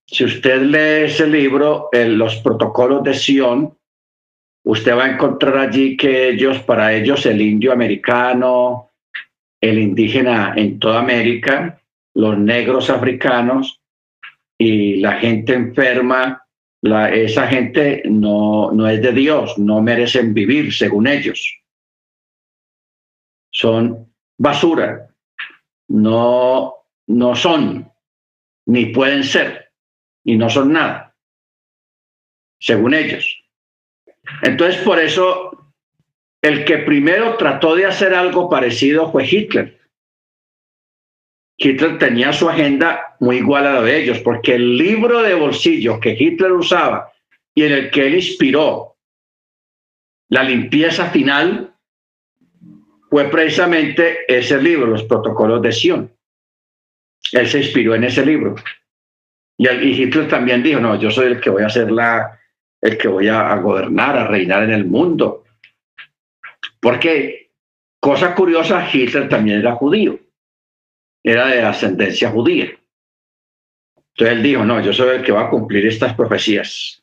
si 0.07 0.25
usted 0.25 0.63
lee 0.63 1.07
ese 1.11 1.27
libro, 1.27 1.89
Los 1.93 2.37
protocolos 2.37 3.03
de 3.03 3.15
Sion, 3.15 3.77
usted 4.65 4.97
va 4.97 5.05
a 5.05 5.13
encontrar 5.13 5.59
allí 5.59 5.97
que 5.97 6.29
ellos, 6.29 6.59
para 6.61 6.93
ellos, 6.93 7.27
el 7.27 7.41
indio 7.41 7.73
americano, 7.73 8.91
el 9.61 9.79
indígena 9.79 10.55
en 10.57 10.79
toda 10.79 11.01
América, 11.01 11.81
los 12.15 12.39
negros 12.39 12.91
africanos 12.91 13.81
y 14.59 14.97
la 14.97 15.15
gente 15.15 15.55
enferma 15.55 16.44
esa 16.85 17.47
gente 17.47 18.03
no, 18.05 18.71
no 18.73 18.87
es 18.89 19.01
de 19.01 19.13
Dios, 19.13 19.59
no 19.59 19.81
merecen 19.81 20.35
vivir 20.35 20.73
según 20.73 21.07
ellos. 21.07 21.61
Son 23.51 24.13
basura, 24.37 25.09
no, 25.89 26.75
no 27.07 27.37
son, 27.37 27.91
ni 28.67 28.87
pueden 28.87 29.25
ser, 29.25 29.73
y 30.25 30.37
no 30.37 30.51
son 30.51 30.73
nada, 30.73 31.15
según 32.59 32.95
ellos. 32.95 33.43
Entonces, 34.43 34.83
por 34.83 34.99
eso, 34.99 35.73
el 36.43 36.65
que 36.65 36.79
primero 36.79 37.37
trató 37.37 37.75
de 37.75 37.87
hacer 37.87 38.15
algo 38.15 38.51
parecido 38.51 39.11
fue 39.11 39.27
Hitler. 39.27 39.81
Hitler 41.57 41.99
tenía 41.99 42.33
su 42.33 42.49
agenda 42.49 43.17
muy 43.21 43.37
igual 43.37 43.67
a 43.67 43.75
la 43.75 43.83
de 43.83 44.03
ellos, 44.03 44.19
porque 44.21 44.55
el 44.57 44.77
libro 44.77 45.23
de 45.23 45.35
bolsillo 45.35 46.01
que 46.01 46.17
Hitler 46.19 46.53
usaba 46.53 47.13
y 47.55 47.63
en 47.63 47.73
el 47.73 47.91
que 47.91 48.07
él 48.07 48.17
inspiró 48.17 48.97
la 50.29 50.43
limpieza 50.43 51.11
final 51.11 51.73
fue 53.09 53.31
precisamente 53.31 54.21
ese 54.27 54.61
libro, 54.61 54.87
los 54.87 55.05
protocolos 55.05 55.63
de 55.63 55.71
Sion. 55.71 56.11
Él 57.31 57.47
se 57.47 57.59
inspiró 57.59 57.95
en 57.95 58.05
ese 58.05 58.27
libro. 58.27 58.57
Y, 59.57 59.69
Hitler 59.69 60.27
también 60.27 60.63
dijo, 60.63 60.81
no, 60.81 60.99
yo 60.99 61.11
soy 61.13 61.27
el 61.27 61.41
que 61.41 61.51
voy 61.51 61.63
a 61.63 61.69
ser 61.69 61.93
la, 61.93 62.41
el 62.81 62.99
que 62.99 63.07
voy 63.07 63.29
a 63.29 63.55
gobernar, 63.57 64.19
a 64.19 64.27
reinar 64.27 64.65
en 64.65 64.73
el 64.73 64.85
mundo. 64.87 65.45
Porque, 66.81 67.53
cosa 68.01 68.35
curiosa, 68.35 68.89
Hitler 68.93 69.29
también 69.29 69.61
era 69.61 69.77
judío 69.77 70.19
era 71.25 71.47
de 71.47 71.63
ascendencia 71.63 72.31
judía. 72.31 72.67
Entonces 73.97 74.37
él 74.37 74.43
dijo, 74.43 74.65
no, 74.65 74.81
yo 74.81 74.93
soy 74.93 75.17
el 75.17 75.25
que 75.25 75.33
va 75.33 75.47
a 75.47 75.51
cumplir 75.51 75.87
estas 75.87 76.15
profecías. 76.15 77.03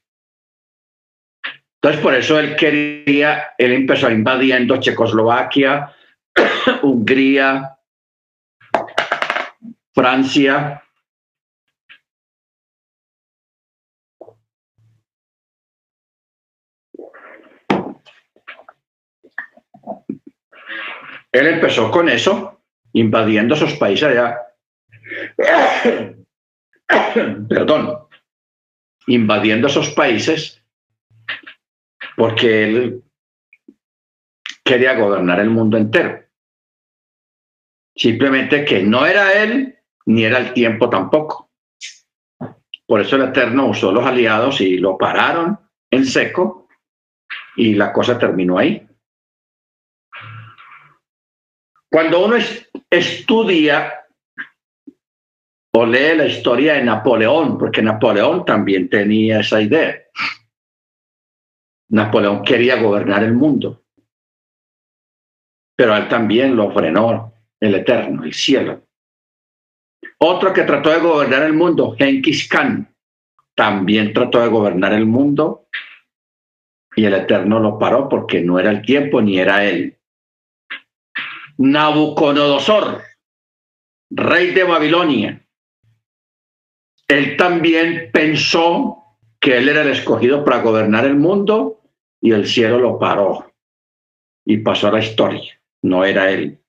Entonces 1.75 2.01
por 2.01 2.13
eso 2.13 2.39
él 2.39 2.55
quería, 2.55 3.53
él 3.57 3.73
empezó 3.73 4.09
invadiendo 4.11 4.77
Checoslovaquia, 4.77 5.93
Hungría, 6.83 7.75
Francia. 9.93 10.83
Él 21.31 21.47
empezó 21.47 21.89
con 21.89 22.09
eso 22.09 22.60
invadiendo 22.93 23.55
esos 23.55 23.73
países 23.73 24.09
allá. 24.09 24.37
Perdón, 27.49 28.07
invadiendo 29.07 29.67
esos 29.67 29.89
países 29.91 30.63
porque 32.15 32.63
él 32.63 33.03
quería 34.63 34.95
gobernar 34.95 35.39
el 35.39 35.49
mundo 35.49 35.77
entero. 35.77 36.23
Simplemente 37.95 38.65
que 38.65 38.83
no 38.83 39.05
era 39.05 39.41
él 39.41 39.77
ni 40.05 40.23
era 40.23 40.39
el 40.39 40.53
tiempo 40.53 40.89
tampoco. 40.89 41.49
Por 42.85 42.99
eso 42.99 43.15
el 43.15 43.23
Eterno 43.23 43.67
usó 43.67 43.91
los 43.91 44.05
aliados 44.05 44.59
y 44.61 44.77
lo 44.77 44.97
pararon 44.97 45.59
en 45.89 46.05
seco 46.05 46.67
y 47.55 47.73
la 47.75 47.93
cosa 47.93 48.17
terminó 48.17 48.57
ahí. 48.57 48.87
Cuando 51.89 52.25
uno 52.25 52.37
estudia 52.91 54.05
o 55.73 55.85
lee 55.85 56.15
la 56.15 56.25
historia 56.25 56.73
de 56.73 56.83
Napoleón, 56.83 57.57
porque 57.57 57.81
Napoleón 57.81 58.43
también 58.43 58.89
tenía 58.89 59.39
esa 59.39 59.61
idea. 59.61 59.97
Napoleón 61.89 62.43
quería 62.43 62.81
gobernar 62.81 63.23
el 63.23 63.33
mundo, 63.33 63.83
pero 65.75 65.95
él 65.95 66.07
también 66.07 66.55
lo 66.55 66.71
frenó 66.71 67.33
el 67.59 67.75
Eterno, 67.75 68.23
el 68.23 68.33
cielo. 68.33 68.87
Otro 70.17 70.53
que 70.53 70.63
trató 70.63 70.89
de 70.89 70.99
gobernar 70.99 71.43
el 71.43 71.53
mundo, 71.53 71.95
Genghis 71.97 72.47
Khan, 72.47 72.93
también 73.55 74.13
trató 74.13 74.41
de 74.41 74.47
gobernar 74.47 74.93
el 74.93 75.05
mundo 75.05 75.67
y 76.95 77.05
el 77.05 77.13
Eterno 77.13 77.59
lo 77.59 77.79
paró 77.79 78.09
porque 78.09 78.41
no 78.41 78.59
era 78.59 78.71
el 78.71 78.81
tiempo 78.81 79.21
ni 79.21 79.39
era 79.39 79.65
él. 79.65 79.97
Nabucodonosor, 81.61 83.03
rey 84.09 84.51
de 84.51 84.63
Babilonia, 84.63 85.45
él 87.07 87.37
también 87.37 88.09
pensó 88.11 88.97
que 89.39 89.57
él 89.57 89.69
era 89.69 89.83
el 89.83 89.89
escogido 89.89 90.43
para 90.43 90.63
gobernar 90.63 91.05
el 91.05 91.15
mundo 91.15 91.81
y 92.19 92.31
el 92.31 92.47
cielo 92.47 92.79
lo 92.79 92.97
paró 92.97 93.53
y 94.43 94.57
pasó 94.57 94.87
a 94.87 94.93
la 94.93 94.99
historia. 94.99 95.61
No 95.83 96.03
era 96.03 96.31
él. 96.31 96.59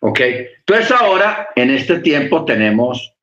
Ok, 0.00 0.20
entonces 0.20 0.92
ahora 0.92 1.48
en 1.56 1.70
este 1.70 2.00
tiempo 2.00 2.44
tenemos 2.44 3.14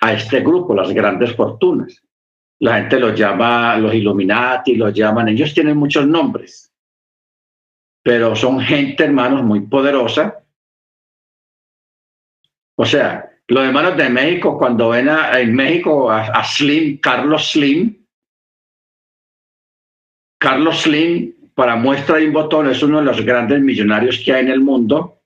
a 0.00 0.14
este 0.14 0.40
grupo, 0.40 0.74
las 0.74 0.90
grandes 0.92 1.36
fortunas. 1.36 2.02
La 2.60 2.76
gente 2.76 2.98
los 2.98 3.14
llama 3.14 3.76
los 3.76 3.92
Illuminati, 3.92 4.74
los 4.74 4.94
llaman, 4.94 5.28
ellos 5.28 5.52
tienen 5.52 5.76
muchos 5.76 6.06
nombres, 6.06 6.67
pero 8.08 8.34
son 8.34 8.58
gente, 8.58 9.04
hermanos, 9.04 9.44
muy 9.44 9.60
poderosa. 9.60 10.42
O 12.74 12.86
sea, 12.86 13.30
los 13.48 13.62
hermanos 13.62 13.98
de 13.98 14.08
México, 14.08 14.56
cuando 14.56 14.88
ven 14.88 15.10
a, 15.10 15.38
en 15.38 15.54
México 15.54 16.10
a, 16.10 16.42
Slim, 16.42 17.00
Carlos 17.00 17.50
Slim, 17.52 18.06
Carlos 20.40 20.80
Slim, 20.80 21.52
para 21.54 21.76
muestra 21.76 22.16
de 22.16 22.28
un 22.28 22.32
botón, 22.32 22.70
es 22.70 22.82
uno 22.82 23.00
de 23.00 23.04
los 23.04 23.20
grandes 23.26 23.60
millonarios 23.60 24.22
que 24.24 24.32
hay 24.32 24.46
en 24.46 24.52
el 24.52 24.60
mundo. 24.62 25.20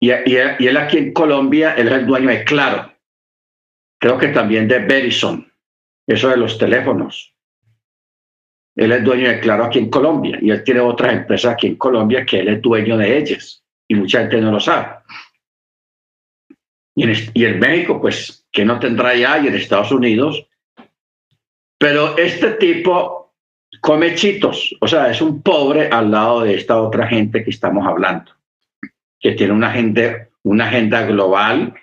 Y, 0.00 0.12
y, 0.12 0.36
él 0.66 0.76
aquí 0.78 0.96
en 0.96 1.12
Colombia, 1.12 1.74
es 1.74 1.92
el 1.92 2.06
dueño 2.06 2.30
de 2.30 2.42
Claro. 2.42 2.90
Creo 4.00 4.16
que 4.16 4.28
también 4.28 4.66
de 4.66 4.78
Verizon, 4.78 5.52
eso 6.06 6.30
de 6.30 6.38
los 6.38 6.56
teléfonos. 6.56 7.36
Él 8.74 8.92
es 8.92 9.04
dueño 9.04 9.28
de 9.28 9.40
Claro 9.40 9.64
aquí 9.64 9.78
en 9.78 9.90
Colombia 9.90 10.38
y 10.40 10.50
él 10.50 10.64
tiene 10.64 10.80
otras 10.80 11.12
empresas 11.12 11.52
aquí 11.52 11.66
en 11.66 11.76
Colombia 11.76 12.24
que 12.24 12.40
él 12.40 12.48
es 12.48 12.62
dueño 12.62 12.96
de 12.96 13.18
ellas 13.18 13.62
y 13.86 13.94
mucha 13.94 14.20
gente 14.20 14.40
no 14.40 14.52
lo 14.52 14.60
sabe. 14.60 14.88
Y 16.94 17.44
en, 17.44 17.58
México, 17.58 18.00
pues, 18.00 18.46
que 18.52 18.64
no 18.64 18.78
tendrá 18.78 19.14
ya, 19.14 19.38
y 19.38 19.46
en 19.46 19.54
Estados 19.54 19.92
Unidos. 19.92 20.46
Pero 21.78 22.18
este 22.18 22.52
tipo 22.52 23.32
come 23.80 24.14
chitos, 24.14 24.76
o 24.80 24.86
sea, 24.86 25.10
es 25.10 25.20
un 25.22 25.42
pobre 25.42 25.88
al 25.88 26.10
lado 26.10 26.42
de 26.42 26.54
esta 26.54 26.80
otra 26.80 27.06
gente 27.08 27.42
que 27.42 27.50
estamos 27.50 27.86
hablando, 27.86 28.32
que 29.18 29.32
tiene 29.32 29.52
una 29.52 29.68
agenda, 29.68 30.28
una 30.42 30.68
agenda 30.68 31.04
global 31.06 31.74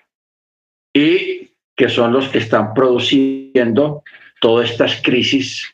y 0.93 1.51
que 1.75 1.89
son 1.89 2.13
los 2.13 2.29
que 2.29 2.37
están 2.37 2.73
produciendo 2.73 4.03
todas 4.39 4.69
estas 4.69 5.01
crisis 5.01 5.73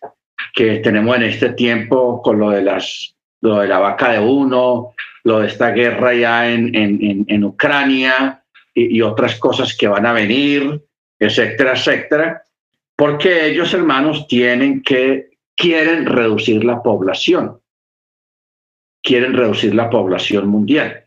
que 0.55 0.77
tenemos 0.77 1.15
en 1.17 1.23
este 1.23 1.49
tiempo 1.49 2.21
con 2.21 2.39
lo 2.39 2.49
de 2.49 2.63
las 2.63 3.15
lo 3.41 3.59
de 3.59 3.67
la 3.67 3.77
vaca 3.77 4.13
de 4.13 4.19
uno, 4.19 4.93
lo 5.23 5.41
de 5.41 5.47
esta 5.47 5.69
guerra 5.69 6.15
ya 6.15 6.49
en, 6.49 6.73
en, 6.73 7.25
en 7.27 7.43
Ucrania, 7.43 8.43
y, 8.75 9.01
otras 9.01 9.39
cosas 9.39 9.75
que 9.75 9.87
van 9.87 10.05
a 10.05 10.13
venir, 10.13 10.83
etcétera, 11.17 11.73
etcétera, 11.73 12.43
porque 12.95 13.47
ellos, 13.47 13.73
hermanos, 13.73 14.27
tienen 14.27 14.83
que, 14.83 15.29
quieren 15.55 16.05
reducir 16.05 16.63
la 16.63 16.83
población, 16.83 17.61
quieren 19.01 19.33
reducir 19.33 19.73
la 19.73 19.89
población 19.89 20.47
mundial, 20.47 21.05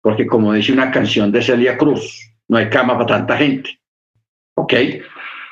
porque 0.00 0.26
como 0.26 0.52
dice 0.52 0.72
una 0.72 0.90
canción 0.90 1.32
de 1.32 1.42
Celia 1.42 1.76
Cruz, 1.76 2.32
no 2.48 2.56
hay 2.56 2.70
cama 2.70 2.94
para 2.94 3.18
tanta 3.18 3.36
gente. 3.36 3.78
¿Ok? 4.54 4.74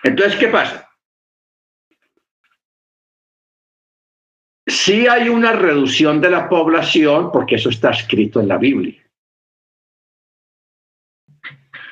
Entonces, 0.04 0.36
¿qué 0.36 0.48
pasa? 0.48 0.87
Sí 4.68 5.06
hay 5.06 5.30
una 5.30 5.52
reducción 5.52 6.20
de 6.20 6.30
la 6.30 6.48
población, 6.48 7.32
porque 7.32 7.54
eso 7.54 7.70
está 7.70 7.90
escrito 7.90 8.38
en 8.38 8.48
la 8.48 8.58
Biblia. 8.58 9.02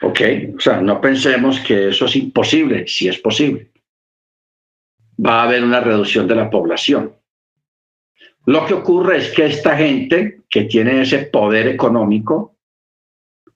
¿Ok? 0.03 0.21
O 0.57 0.61
sea, 0.61 0.83
no 0.83 1.01
pensemos 1.01 1.59
que 1.61 1.89
eso 1.89 2.05
es 2.05 2.17
imposible, 2.17 2.87
si 2.87 3.09
es 3.09 3.19
posible. 3.19 3.71
Va 5.25 5.41
a 5.41 5.45
haber 5.45 5.65
una 5.65 5.81
reducción 5.81 6.29
de 6.29 6.35
la 6.35 6.51
población. 6.51 7.17
Lo 8.45 8.67
que 8.67 8.75
ocurre 8.75 9.17
es 9.17 9.33
que 9.33 9.47
esta 9.47 9.75
gente 9.77 10.43
que 10.51 10.65
tiene 10.65 11.01
ese 11.01 11.21
poder 11.21 11.67
económico, 11.69 12.57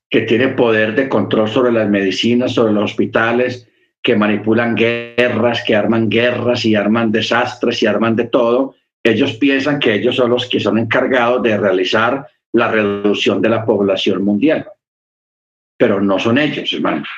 que 0.09 0.23
tiene 0.23 0.49
poder 0.49 0.95
de 0.95 1.11
control 1.11 1.49
sobre 1.49 1.73
las 1.73 1.89
medicinas, 1.89 2.55
sobre 2.55 2.73
los 2.73 2.85
hospitales, 2.85 3.69
que 4.03 4.17
manipulan 4.17 4.75
guerras, 4.75 5.63
que 5.65 5.77
arman 5.77 6.09
guerras 6.09 6.65
y 6.65 6.75
arman 6.75 7.13
desastres 7.13 7.83
y 7.83 7.87
arman 7.87 8.17
de 8.17 8.25
todo, 8.25 8.75
ellos 9.03 9.35
piensan 9.35 9.79
que 9.79 9.95
ellos 9.95 10.17
son 10.17 10.31
los 10.31 10.49
que 10.49 10.61
son 10.61 10.79
encargados 10.79 11.43
de 11.43 11.57
realizar 11.57 12.27
la 12.53 12.69
reducción 12.69 13.41
de 13.41 13.49
la 13.49 13.65
población 13.65 14.25
mundial 14.25 14.67
pero 15.81 15.99
no 15.99 16.19
son 16.19 16.37
ellos, 16.37 16.71
hermanos. 16.75 17.09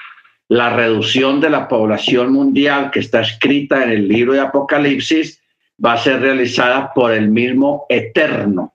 La 0.49 0.71
reducción 0.71 1.41
de 1.41 1.51
la 1.51 1.67
población 1.67 2.33
mundial 2.33 2.93
que 2.93 3.01
está 3.01 3.23
escrita 3.23 3.83
en 3.83 3.91
el 3.91 4.07
libro 4.07 4.35
de 4.35 4.41
Apocalipsis 4.41 5.43
va 5.85 5.95
a 5.95 5.99
ser 5.99 6.21
realizada 6.21 6.93
por 6.95 7.11
el 7.11 7.29
mismo 7.29 7.87
Eterno. 7.89 8.73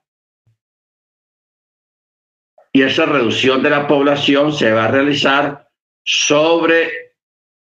Y 2.70 2.82
esa 2.82 3.06
reducción 3.06 3.62
de 3.62 3.70
la 3.70 3.86
población 3.86 4.52
se 4.52 4.72
va 4.72 4.84
a 4.84 4.90
realizar 4.90 5.70
sobre 6.04 7.14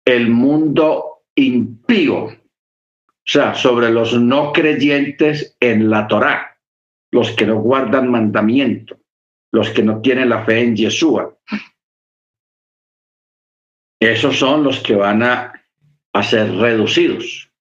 el 0.05 0.29
mundo 0.29 1.23
impío, 1.35 2.29
sea, 3.31 3.55
sobre 3.55 3.91
los 3.91 4.19
no 4.19 4.53
creyentes 4.53 5.57
en 5.61 5.89
la 5.89 6.09
Torá, 6.09 6.59
los 7.13 7.31
que 7.31 7.47
no 7.47 7.61
guardan 7.61 8.11
mandamiento, 8.11 8.99
los 9.53 9.71
que 9.71 9.85
no 9.85 10.01
tienen 10.01 10.31
la 10.31 10.45
fe 10.45 10.61
en 10.61 10.75
Yeshua. 10.75 11.39
Esos 14.01 14.37
son 14.37 14.65
los 14.65 14.81
que 14.81 14.97
van 14.97 15.23
a, 15.23 15.53
ser 16.23 16.53
reducidos. 16.57 17.53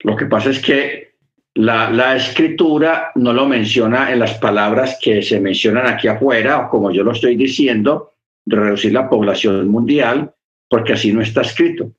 Lo 0.00 0.14
que 0.14 0.26
pasa 0.26 0.50
es 0.50 0.60
que 0.60 1.16
la, 1.54 1.90
la, 1.90 2.14
escritura 2.14 3.10
no 3.16 3.32
lo 3.32 3.46
menciona 3.46 4.12
en 4.12 4.20
las 4.20 4.34
palabras 4.34 4.96
que 5.02 5.22
se 5.22 5.40
mencionan 5.40 5.88
aquí 5.88 6.06
afuera, 6.06 6.60
o 6.60 6.70
como 6.70 6.92
yo 6.92 7.02
lo 7.02 7.12
estoy 7.12 7.34
diciendo, 7.34 8.12
reducir 8.46 8.92
la 8.92 9.08
población 9.08 9.68
mundial, 9.68 10.32
porque 10.68 10.92
así 10.92 11.12
no 11.12 11.20
está 11.20 11.40
escrito. 11.40 11.92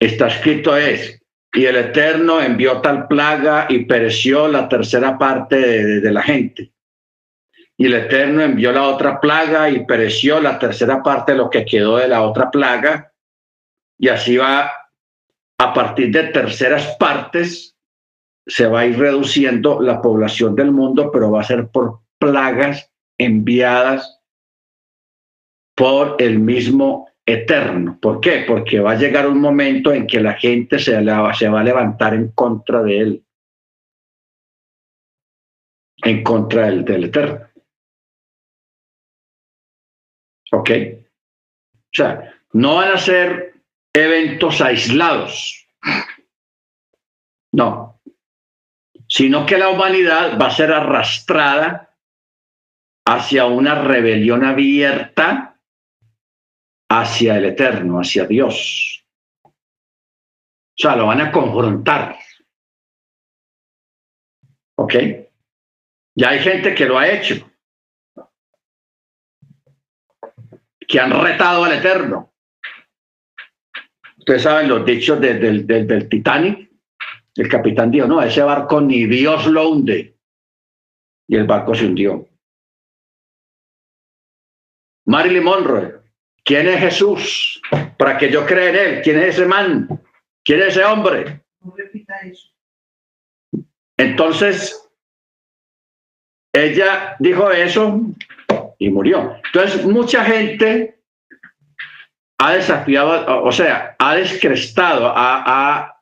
Está 0.00 0.28
escrito 0.28 0.76
es, 0.76 1.20
y 1.52 1.66
el 1.66 1.76
Eterno 1.76 2.40
envió 2.40 2.80
tal 2.80 3.06
plaga 3.06 3.66
y 3.68 3.84
pereció 3.84 4.48
la 4.48 4.68
tercera 4.68 5.18
parte 5.18 5.56
de 6.00 6.10
la 6.10 6.22
gente 6.22 6.72
y 7.80 7.86
el 7.86 7.94
Eterno 7.94 8.42
envió 8.42 8.72
la 8.72 8.88
otra 8.88 9.18
plaga 9.18 9.70
y 9.70 9.86
pereció 9.86 10.38
la 10.38 10.58
tercera 10.58 11.02
parte 11.02 11.32
de 11.32 11.38
lo 11.38 11.48
que 11.48 11.64
quedó 11.64 11.96
de 11.96 12.08
la 12.08 12.20
otra 12.20 12.50
plaga. 12.50 13.10
Y 13.98 14.08
así 14.08 14.36
va, 14.36 14.70
a 15.56 15.72
partir 15.72 16.10
de 16.10 16.24
terceras 16.24 16.94
partes, 16.98 17.74
se 18.46 18.66
va 18.66 18.80
a 18.80 18.86
ir 18.86 18.98
reduciendo 18.98 19.80
la 19.80 20.02
población 20.02 20.54
del 20.54 20.72
mundo, 20.72 21.10
pero 21.10 21.30
va 21.30 21.40
a 21.40 21.44
ser 21.44 21.68
por 21.68 22.00
plagas 22.18 22.92
enviadas 23.16 24.20
por 25.74 26.16
el 26.18 26.38
mismo 26.38 27.08
Eterno. 27.26 27.98
¿Por 28.00 28.20
qué? 28.20 28.44
Porque 28.46 28.80
va 28.80 28.92
a 28.92 28.98
llegar 28.98 29.26
un 29.28 29.40
momento 29.40 29.92
en 29.92 30.06
que 30.06 30.20
la 30.20 30.34
gente 30.34 30.78
se, 30.78 31.00
va 31.00 31.30
a 31.30 31.64
levantar 31.64 32.14
en 32.14 32.32
contra 32.32 32.82
de 32.82 32.98
él, 32.98 33.24
en 35.98 36.22
contra 36.22 36.66
del, 36.66 36.84
del 36.84 37.04
Eterno. 37.04 37.46
¿Ok? 40.52 40.70
O 40.70 41.92
sea, 41.92 42.34
no 42.52 42.76
van 42.76 42.92
a 42.92 42.98
ser 42.98 43.54
eventos 43.92 44.60
aislados. 44.60 45.66
No. 47.52 48.00
Sino 49.08 49.44
que 49.46 49.58
la 49.58 49.68
humanidad 49.68 50.38
va 50.40 50.46
a 50.46 50.52
ser 50.52 50.72
arrastrada 50.72 51.96
hacia 53.06 53.46
una 53.46 53.82
rebelión 53.82 54.44
abierta 54.44 55.49
hacia 56.90 57.38
el 57.38 57.46
eterno, 57.46 57.98
hacia 57.98 58.26
Dios. 58.26 59.04
O 59.44 59.52
sea, 60.76 60.96
lo 60.96 61.06
van 61.06 61.20
a 61.20 61.32
confrontar. 61.32 62.18
¿Ok? 64.76 64.94
Ya 66.14 66.30
hay 66.30 66.40
gente 66.40 66.74
que 66.74 66.86
lo 66.86 66.98
ha 66.98 67.08
hecho. 67.08 67.50
que 70.90 70.98
han 70.98 71.12
retado 71.12 71.62
al 71.62 71.72
Eterno. 71.72 72.32
Ustedes 74.18 74.42
saben 74.42 74.68
los 74.68 74.84
dichos 74.84 75.20
del, 75.20 75.64
del 75.64 76.08
Titanic. 76.08 76.68
El 77.36 77.48
capitán 77.48 77.92
dijo, 77.92 78.08
no, 78.08 78.20
ese 78.20 78.42
barco 78.42 78.80
ni 78.80 79.06
Dios 79.06 79.46
lo 79.46 79.68
hunde. 79.68 80.18
Y 81.28 81.36
el 81.36 81.46
barco 81.46 81.76
se 81.76 81.86
hundió. 81.86 82.28
Marilyn 85.06 85.44
Monroe, 85.44 85.99
¿quién 86.50 86.66
es 86.66 86.80
Jesús? 86.80 87.62
Para 87.96 88.18
que 88.18 88.28
yo 88.28 88.44
crea 88.44 88.70
en 88.70 88.76
él. 88.76 89.02
¿Quién 89.04 89.20
es 89.20 89.36
ese 89.36 89.46
man? 89.46 89.88
¿Quién 90.44 90.58
es 90.62 90.68
ese 90.70 90.84
hombre? 90.84 91.44
Entonces, 93.96 94.90
ella 96.52 97.14
dijo 97.20 97.52
eso 97.52 98.00
y 98.80 98.90
murió. 98.90 99.36
Entonces, 99.44 99.86
mucha 99.86 100.24
gente 100.24 101.00
ha 102.40 102.54
desafiado, 102.54 103.44
o 103.44 103.52
sea, 103.52 103.94
ha 103.96 104.16
descrestado, 104.16 105.06
ha, 105.06 106.00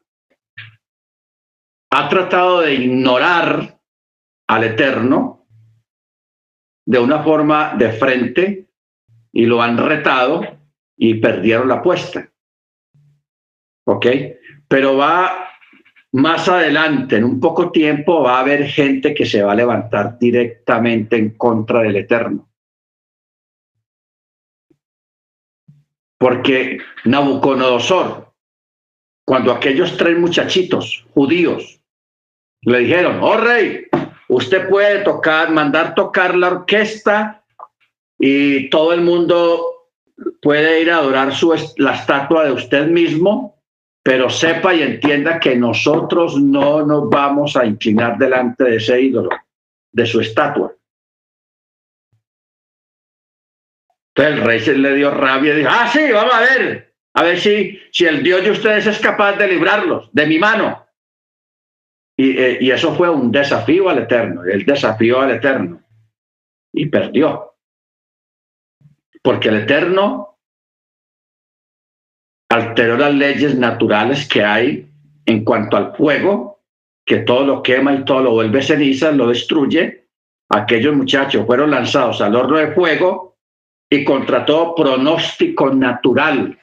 ha 1.91 2.09
tratado 2.09 2.61
de 2.63 2.73
ignorar 2.73 3.79
al 4.47 4.65
Eterno 4.65 5.47
de 6.87 6.99
una 6.99 7.23
forma 7.23 7.75
de 7.77 7.93
frente 7.93 8.68
y 9.33 9.47
lo 9.47 9.63
han 9.63 9.79
retado 9.79 10.43
y 10.97 11.15
perdieron 11.15 11.69
la 11.69 11.77
apuesta. 11.77 12.31
¿Ok? 13.85 14.07
Pero 14.67 14.97
va 14.97 15.49
más 16.13 16.49
adelante, 16.49 17.17
en 17.17 17.25
un 17.25 17.41
poco 17.41 17.71
tiempo, 17.71 18.23
va 18.23 18.39
a 18.39 18.41
haber 18.41 18.67
gente 18.67 19.15
que 19.15 19.27
se 19.27 19.43
va 19.43 19.53
a 19.53 19.57
levantar 19.57 20.19
directamente 20.19 21.17
en 21.17 21.37
contra 21.37 21.83
del 21.83 21.97
Eterno. 21.97 22.49
Porque 26.19 26.79
Nabucodonosor, 27.05 28.33
cuando 29.25 29.53
aquellos 29.53 29.97
tres 29.97 30.19
muchachitos 30.19 31.07
judíos 31.15 31.81
le 32.63 32.79
dijeron, 32.81 33.21
oh 33.23 33.37
rey, 33.37 33.87
usted 34.29 34.69
puede 34.69 35.05
tocar, 35.05 35.51
mandar 35.53 35.95
tocar 35.95 36.35
la 36.35 36.49
orquesta 36.49 37.45
y 38.19 38.69
todo 38.71 38.93
el 38.93 39.03
mundo 39.03 39.89
puede 40.43 40.83
ir 40.83 40.91
a 40.91 40.99
adorar 40.99 41.35
su, 41.35 41.55
la 41.77 41.95
estatua 41.95 42.45
de 42.45 42.53
usted 42.53 42.87
mismo, 42.89 43.63
pero 44.03 44.29
sepa 44.29 44.75
y 44.75 44.83
entienda 44.83 45.39
que 45.39 45.55
nosotros 45.57 46.41
no 46.41 46.85
nos 46.85 47.09
vamos 47.09 47.57
a 47.57 47.65
inclinar 47.65 48.19
delante 48.19 48.65
de 48.65 48.77
ese 48.77 49.01
ídolo, 49.01 49.31
de 49.93 50.07
su 50.07 50.21
estatua. 50.21 50.75
Entonces 54.15 54.41
el 54.41 54.47
rey 54.47 54.61
se 54.61 54.77
le 54.77 54.95
dio 54.95 55.13
rabia 55.13 55.55
y 55.55 55.59
dijo, 55.59 55.71
ah, 55.71 55.89
sí, 55.93 56.11
vamos 56.13 56.35
a 56.35 56.41
ver, 56.41 56.95
a 57.15 57.23
ver 57.23 57.39
si, 57.39 57.79
si 57.93 58.05
el 58.05 58.23
Dios 58.23 58.43
de 58.43 58.51
ustedes 58.51 58.87
es 58.87 58.99
capaz 58.99 59.37
de 59.37 59.47
librarlos 59.47 60.11
de 60.13 60.27
mi 60.27 60.39
mano. 60.39 60.85
Eh, 62.17 62.59
y, 62.61 62.71
eso 62.73 62.95
fue 62.97 63.09
un 63.09 63.31
desafío 63.31 63.89
al 63.89 63.99
Eterno. 63.99 64.43
Él 64.45 64.67
desafió 64.67 65.21
al 65.21 65.31
Eterno 65.31 65.81
y 66.73 66.87
perdió. 66.87 67.48
Porque 69.23 69.49
el 69.49 69.57
Eterno 69.57 70.39
alteró 72.51 72.97
las 72.97 73.15
leyes 73.15 73.57
naturales 73.57 74.27
que 74.29 74.43
hay 74.43 74.91
en 75.27 75.45
cuanto 75.45 75.77
al 75.77 75.95
fuego, 75.97 76.61
que 77.05 77.19
todo 77.19 77.45
lo 77.45 77.63
quema 77.63 77.95
y 77.95 78.05
todo 78.05 78.23
lo 78.23 78.31
vuelve 78.33 78.63
ceniza, 78.63 79.11
lo 79.13 79.29
destruye. 79.29 80.09
Aquellos 80.51 80.97
muchachos 80.97 81.45
fueron 81.47 81.71
lanzados 81.71 82.21
al 82.21 82.35
horno 82.35 82.57
de 82.57 82.73
fuego 82.73 83.37
y 83.91 84.05
contra 84.05 84.45
todo 84.45 84.75
pronóstico 84.75 85.71
natural 85.71 86.59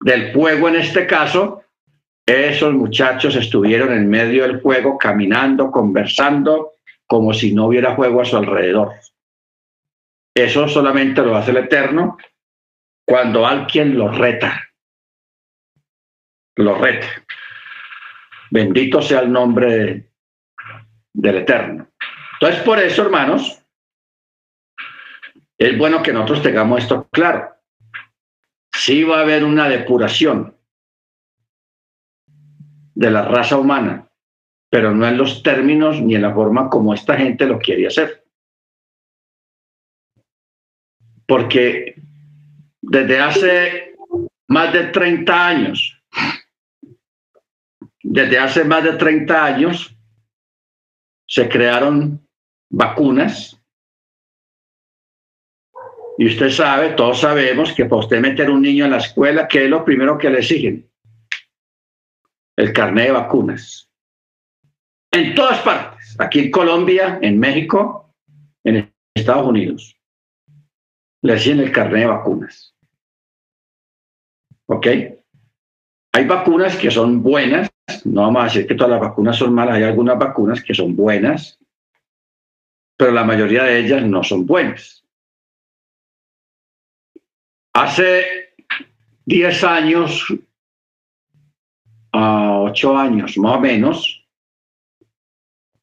del 0.00 0.32
fuego 0.32 0.68
en 0.68 0.76
este 0.76 1.06
caso, 1.06 1.62
esos 2.26 2.72
muchachos 2.74 3.34
estuvieron 3.36 3.92
en 3.92 4.08
medio 4.08 4.42
del 4.42 4.60
fuego, 4.60 4.98
caminando, 4.98 5.70
conversando, 5.70 6.72
como 7.06 7.32
si 7.32 7.54
no 7.54 7.66
hubiera 7.66 7.96
fuego 7.96 8.20
a 8.20 8.24
su 8.24 8.36
alrededor. 8.36 8.92
Eso 10.38 10.68
solamente 10.68 11.20
lo 11.20 11.36
hace 11.36 11.50
el 11.50 11.56
Eterno 11.56 12.16
cuando 13.04 13.44
alguien 13.44 13.98
lo 13.98 14.06
reta. 14.12 14.70
Lo 16.54 16.76
reta. 16.76 17.08
Bendito 18.48 19.02
sea 19.02 19.18
el 19.18 19.32
nombre 19.32 20.12
del 21.12 21.38
Eterno. 21.38 21.88
Entonces, 22.34 22.62
por 22.62 22.78
eso, 22.78 23.02
hermanos, 23.02 23.60
es 25.58 25.76
bueno 25.76 26.04
que 26.04 26.12
nosotros 26.12 26.44
tengamos 26.44 26.84
esto 26.84 27.08
claro. 27.10 27.56
Sí 28.72 29.02
va 29.02 29.18
a 29.18 29.22
haber 29.22 29.42
una 29.42 29.68
depuración 29.68 30.56
de 32.94 33.10
la 33.10 33.22
raza 33.22 33.56
humana, 33.56 34.08
pero 34.70 34.94
no 34.94 35.04
en 35.04 35.18
los 35.18 35.42
términos 35.42 36.00
ni 36.00 36.14
en 36.14 36.22
la 36.22 36.32
forma 36.32 36.70
como 36.70 36.94
esta 36.94 37.16
gente 37.16 37.44
lo 37.44 37.58
quiere 37.58 37.88
hacer. 37.88 38.27
Porque 41.28 41.94
desde 42.80 43.20
hace 43.20 43.94
más 44.48 44.72
de 44.72 44.84
30 44.84 45.46
años, 45.46 46.02
desde 48.02 48.38
hace 48.38 48.64
más 48.64 48.82
de 48.82 48.94
30 48.94 49.44
años, 49.44 49.94
se 51.26 51.48
crearon 51.48 52.26
vacunas. 52.70 53.60
Y 56.16 56.26
usted 56.26 56.50
sabe, 56.50 56.90
todos 56.94 57.20
sabemos 57.20 57.72
que 57.74 57.84
para 57.84 58.00
usted 58.00 58.20
meter 58.20 58.50
un 58.50 58.62
niño 58.62 58.86
en 58.86 58.90
la 58.90 58.96
escuela, 58.96 59.46
¿qué 59.46 59.64
es 59.64 59.70
lo 59.70 59.84
primero 59.84 60.18
que 60.18 60.30
le 60.30 60.38
exigen? 60.38 60.88
el 62.58 62.72
carnet 62.72 63.06
de 63.06 63.12
vacunas. 63.12 63.88
En 65.12 65.34
todas 65.34 65.60
partes, 65.60 66.16
aquí 66.18 66.40
en 66.40 66.50
Colombia, 66.50 67.18
en 67.22 67.38
México, 67.38 68.12
en 68.64 68.92
Estados 69.14 69.46
Unidos, 69.46 69.96
le 71.22 71.32
hacen 71.32 71.60
el 71.60 71.72
carnet 71.72 72.00
de 72.00 72.06
vacunas. 72.06 72.74
¿Ok? 74.66 74.86
Hay 76.12 76.26
vacunas 76.26 76.76
que 76.76 76.90
son 76.90 77.22
buenas, 77.22 77.70
no 78.04 78.22
vamos 78.22 78.42
a 78.42 78.44
decir 78.44 78.66
que 78.66 78.74
todas 78.74 78.92
las 78.92 79.00
vacunas 79.00 79.36
son 79.36 79.54
malas, 79.54 79.76
hay 79.76 79.84
algunas 79.84 80.18
vacunas 80.18 80.62
que 80.62 80.74
son 80.74 80.94
buenas, 80.96 81.58
pero 82.96 83.12
la 83.12 83.24
mayoría 83.24 83.64
de 83.64 83.78
ellas 83.78 84.02
no 84.04 84.22
son 84.22 84.46
buenas. 84.46 85.04
Hace 87.72 88.54
10 89.26 89.64
años 89.64 90.26
a 92.12 92.58
ocho 92.60 92.96
años 92.96 93.36
más 93.38 93.56
o 93.56 93.60
menos, 93.60 94.26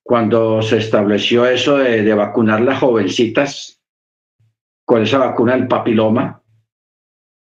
cuando 0.04 0.62
se 0.62 0.78
estableció 0.78 1.46
eso 1.46 1.78
de, 1.78 2.14
vacunar 2.14 2.62
las 2.62 2.80
jovencitas 2.80 3.82
con 4.86 5.02
esa 5.02 5.18
vacuna 5.18 5.54
del 5.54 5.68
papiloma, 5.68 6.42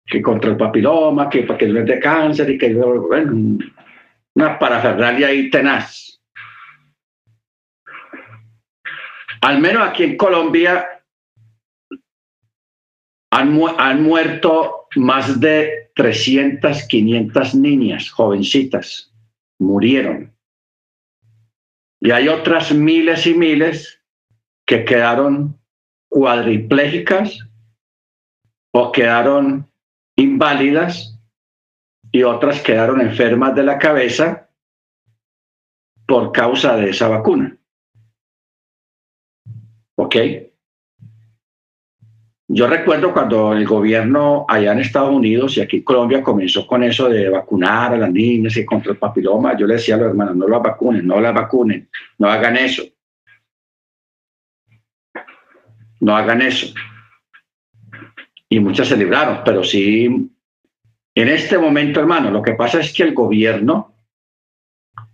que 0.04 0.20
contra 0.20 0.50
el 0.50 0.56
papiloma, 0.56 1.28
que 1.28 1.44
para 1.44 1.58
que 1.58 1.68
no 1.68 1.80
es 1.80 1.86
de 1.86 2.00
cáncer 2.00 2.50
y 2.50 2.58
que 2.58 2.74
bueno, 2.74 3.58
una 4.34 4.58
parafernalia 4.58 5.28
ahí 5.28 5.48
tenaz. 5.48 6.20
Al 9.40 9.60
menos 9.60 9.88
aquí 9.88 10.02
en 10.02 10.16
Colombia 10.16 11.04
han, 13.30 13.60
han 13.78 14.02
muerto 14.02 14.88
más 14.96 15.38
de 15.38 15.90
300, 15.94 16.84
500 16.84 17.54
niñas 17.54 18.10
jovencitas 18.10 19.12
murieron. 19.58 20.34
Y 22.00 22.10
hay 22.10 22.28
otras 22.28 22.72
miles 22.72 23.26
y 23.26 23.34
miles 23.34 24.00
que 24.64 24.84
quedaron 24.84 25.57
cuadriplégicas 26.18 27.38
o 28.72 28.90
quedaron 28.90 29.70
inválidas 30.16 31.16
y 32.10 32.24
otras 32.24 32.60
quedaron 32.60 33.00
enfermas 33.00 33.54
de 33.54 33.62
la 33.62 33.78
cabeza 33.78 34.48
por 36.08 36.32
causa 36.32 36.74
de 36.76 36.90
esa 36.90 37.06
vacuna. 37.06 37.56
¿Ok? 39.94 40.16
Yo 42.48 42.66
recuerdo 42.66 43.12
cuando 43.12 43.52
el 43.52 43.64
gobierno 43.64 44.44
allá 44.48 44.72
en 44.72 44.80
Estados 44.80 45.14
Unidos 45.14 45.56
y 45.56 45.60
aquí 45.60 45.76
en 45.76 45.84
Colombia 45.84 46.20
comenzó 46.20 46.66
con 46.66 46.82
eso 46.82 47.08
de 47.08 47.28
vacunar 47.28 47.94
a 47.94 47.96
las 47.96 48.10
niñas 48.10 48.56
y 48.56 48.64
contra 48.64 48.90
el 48.90 48.98
papiloma, 48.98 49.56
yo 49.56 49.68
le 49.68 49.74
decía 49.74 49.94
a 49.94 49.98
los 49.98 50.08
hermanos, 50.08 50.34
no 50.34 50.48
las 50.48 50.62
vacunen, 50.62 51.06
no 51.06 51.20
las 51.20 51.32
vacunen, 51.32 51.88
no 52.18 52.28
hagan 52.28 52.56
eso. 52.56 52.82
No 56.00 56.16
hagan 56.16 56.42
eso. 56.42 56.72
Y 58.48 58.60
muchas 58.60 58.88
se 58.88 58.96
libraron, 58.96 59.42
pero 59.44 59.62
sí, 59.62 60.30
en 61.14 61.28
este 61.28 61.58
momento, 61.58 62.00
hermano, 62.00 62.30
lo 62.30 62.42
que 62.42 62.52
pasa 62.52 62.80
es 62.80 62.92
que 62.92 63.02
el 63.02 63.12
gobierno 63.12 63.94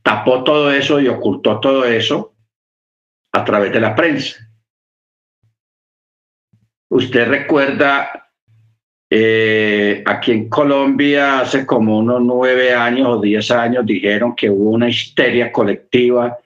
tapó 0.02 0.44
todo 0.44 0.70
eso 0.70 1.01
y 1.01 1.09
ocultó 1.09 1.59
todo 1.61 1.85
eso 1.85 2.35
a 3.32 3.44
través 3.44 3.73
de 3.73 3.81
la 3.81 3.94
prensa. 3.94 4.36
Usted 6.90 7.27
recuerda, 7.27 8.31
eh, 9.11 10.05
aquí 10.06 10.32
en 10.32 10.48
Colombia 10.48 11.40
hace 11.40 11.66
como 11.66 11.98
unos 11.98 12.20
nueve 12.23 12.74
años 12.74 13.09
o 13.09 13.20
diez 13.20 13.51
años 13.51 13.85
dijeron 13.86 14.36
que 14.36 14.51
hubo 14.51 14.70
una 14.70 14.89
histeria 14.89 15.51
colectiva 15.51 16.39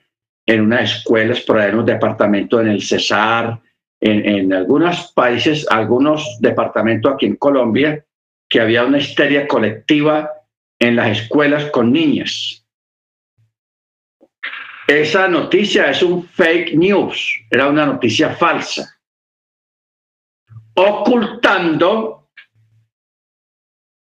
en 0.45 0.61
unas 0.61 0.95
escuelas, 0.95 1.41
por 1.41 1.59
ahí 1.59 1.69
en 1.69 1.79
un 1.79 1.85
departamento 1.85 2.59
en 2.59 2.69
el 2.69 2.81
Cesar, 2.81 3.59
en, 4.01 4.53
algunos 4.53 5.11
países, 5.13 5.65
algunos 5.69 6.37
departamentos 6.39 7.13
aquí 7.13 7.25
en 7.25 7.35
Colombia, 7.35 8.05
que 8.47 8.61
había 8.61 8.85
una 8.85 8.97
histeria 8.97 9.47
colectiva 9.47 10.31
en 10.79 10.95
las 10.95 11.19
escuelas 11.19 11.65
con 11.71 11.91
niñas. 11.91 12.65
Esa 14.87 15.27
noticia 15.27 15.91
es 15.91 16.01
un 16.01 16.23
fake 16.23 16.73
news, 16.73 17.41
era 17.51 17.69
una 17.69 17.85
noticia 17.85 18.31
falsa, 18.31 18.89
ocultando 20.73 22.29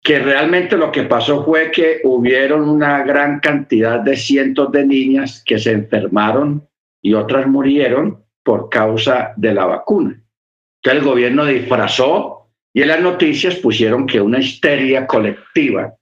que 0.02 0.20
realmente 0.20 0.78
lo 0.78 0.92
que 0.92 1.04
pasó 1.04 1.44
fue 1.44 1.70
que 1.72 2.00
hubieron 2.04 2.70
una 2.70 3.04
gran 3.04 3.40
cantidad 3.42 4.00
de 4.00 4.16
cientos 4.16 4.72
de 4.72 4.86
niñas 4.86 5.44
que 5.46 5.60
se 5.60 5.72
enfermaron 5.72 6.68
y 7.02 7.14
otras 7.14 7.46
murieron 7.48 8.24
por 8.50 8.68
causa 8.68 9.32
de 9.38 9.54
la 9.54 9.64
vacuna. 9.66 10.10
Entonces 10.10 11.04
el 11.04 11.08
gobierno 11.08 11.46
disfrazó 11.46 12.50
y 12.74 12.82
en 12.82 12.88
las 12.88 13.00
noticias 13.00 13.58
pusieron 13.58 14.08
que 14.08 14.20
una 14.20 14.40
histeria 14.40 15.06
colectiva, 15.06 15.94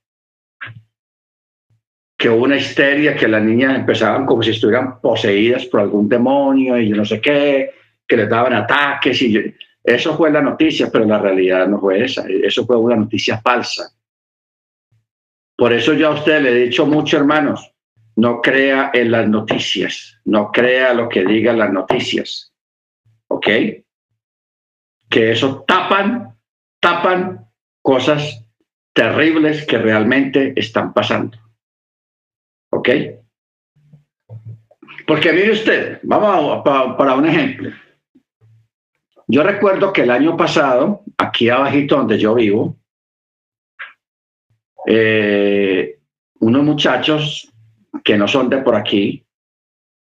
que 2.16 2.30
una 2.30 2.56
histeria, 2.56 3.14
que 3.14 3.28
las 3.28 3.42
niñas 3.42 3.76
empezaban 3.76 4.24
como 4.24 4.42
si 4.42 4.52
estuvieran 4.52 4.98
poseídas 4.98 5.66
por 5.66 5.80
algún 5.80 6.08
demonio 6.08 6.80
y 6.80 6.88
no 6.88 7.04
sé 7.04 7.20
qué, 7.20 7.70
que 8.06 8.16
les 8.16 8.30
daban 8.30 8.54
ataques 8.54 9.20
y 9.20 9.54
eso 9.84 10.16
fue 10.16 10.30
la 10.30 10.40
noticia, 10.40 10.88
pero 10.90 11.04
la 11.04 11.18
realidad 11.18 11.68
no 11.68 11.78
fue 11.78 12.02
esa, 12.02 12.26
eso 12.26 12.64
fue 12.64 12.78
una 12.78 12.96
noticia 12.96 13.42
falsa. 13.42 13.92
Por 15.54 15.74
eso 15.74 15.92
yo 15.92 16.08
a 16.08 16.14
usted 16.14 16.40
le 16.40 16.52
he 16.52 16.64
dicho 16.64 16.86
mucho, 16.86 17.18
hermanos, 17.18 17.74
no 18.18 18.42
crea 18.42 18.90
en 18.92 19.12
las 19.12 19.28
noticias, 19.28 20.20
no 20.24 20.50
crea 20.50 20.92
lo 20.92 21.08
que 21.08 21.24
digan 21.24 21.56
las 21.56 21.72
noticias, 21.72 22.52
¿ok? 23.28 23.46
Que 25.08 25.30
eso 25.30 25.62
tapan 25.62 26.36
tapan 26.80 27.48
cosas 27.80 28.44
terribles 28.92 29.64
que 29.66 29.78
realmente 29.78 30.52
están 30.56 30.92
pasando. 30.92 31.38
¿Ok? 32.70 32.88
Porque 35.06 35.32
mire 35.32 35.52
usted, 35.52 36.00
vamos 36.02 36.62
para 36.64 37.14
un 37.14 37.26
ejemplo. 37.26 37.70
Yo 39.28 39.44
recuerdo 39.44 39.92
que 39.92 40.02
el 40.02 40.10
año 40.10 40.36
pasado, 40.36 41.04
aquí 41.18 41.48
abajito 41.50 41.96
donde 41.96 42.18
yo 42.18 42.34
vivo, 42.34 42.76
eh, 44.88 46.00
unos 46.40 46.64
muchachos 46.64 47.52
que 48.08 48.16
no 48.16 48.26
son 48.26 48.48
de 48.48 48.62
por 48.62 48.74
aquí 48.74 49.22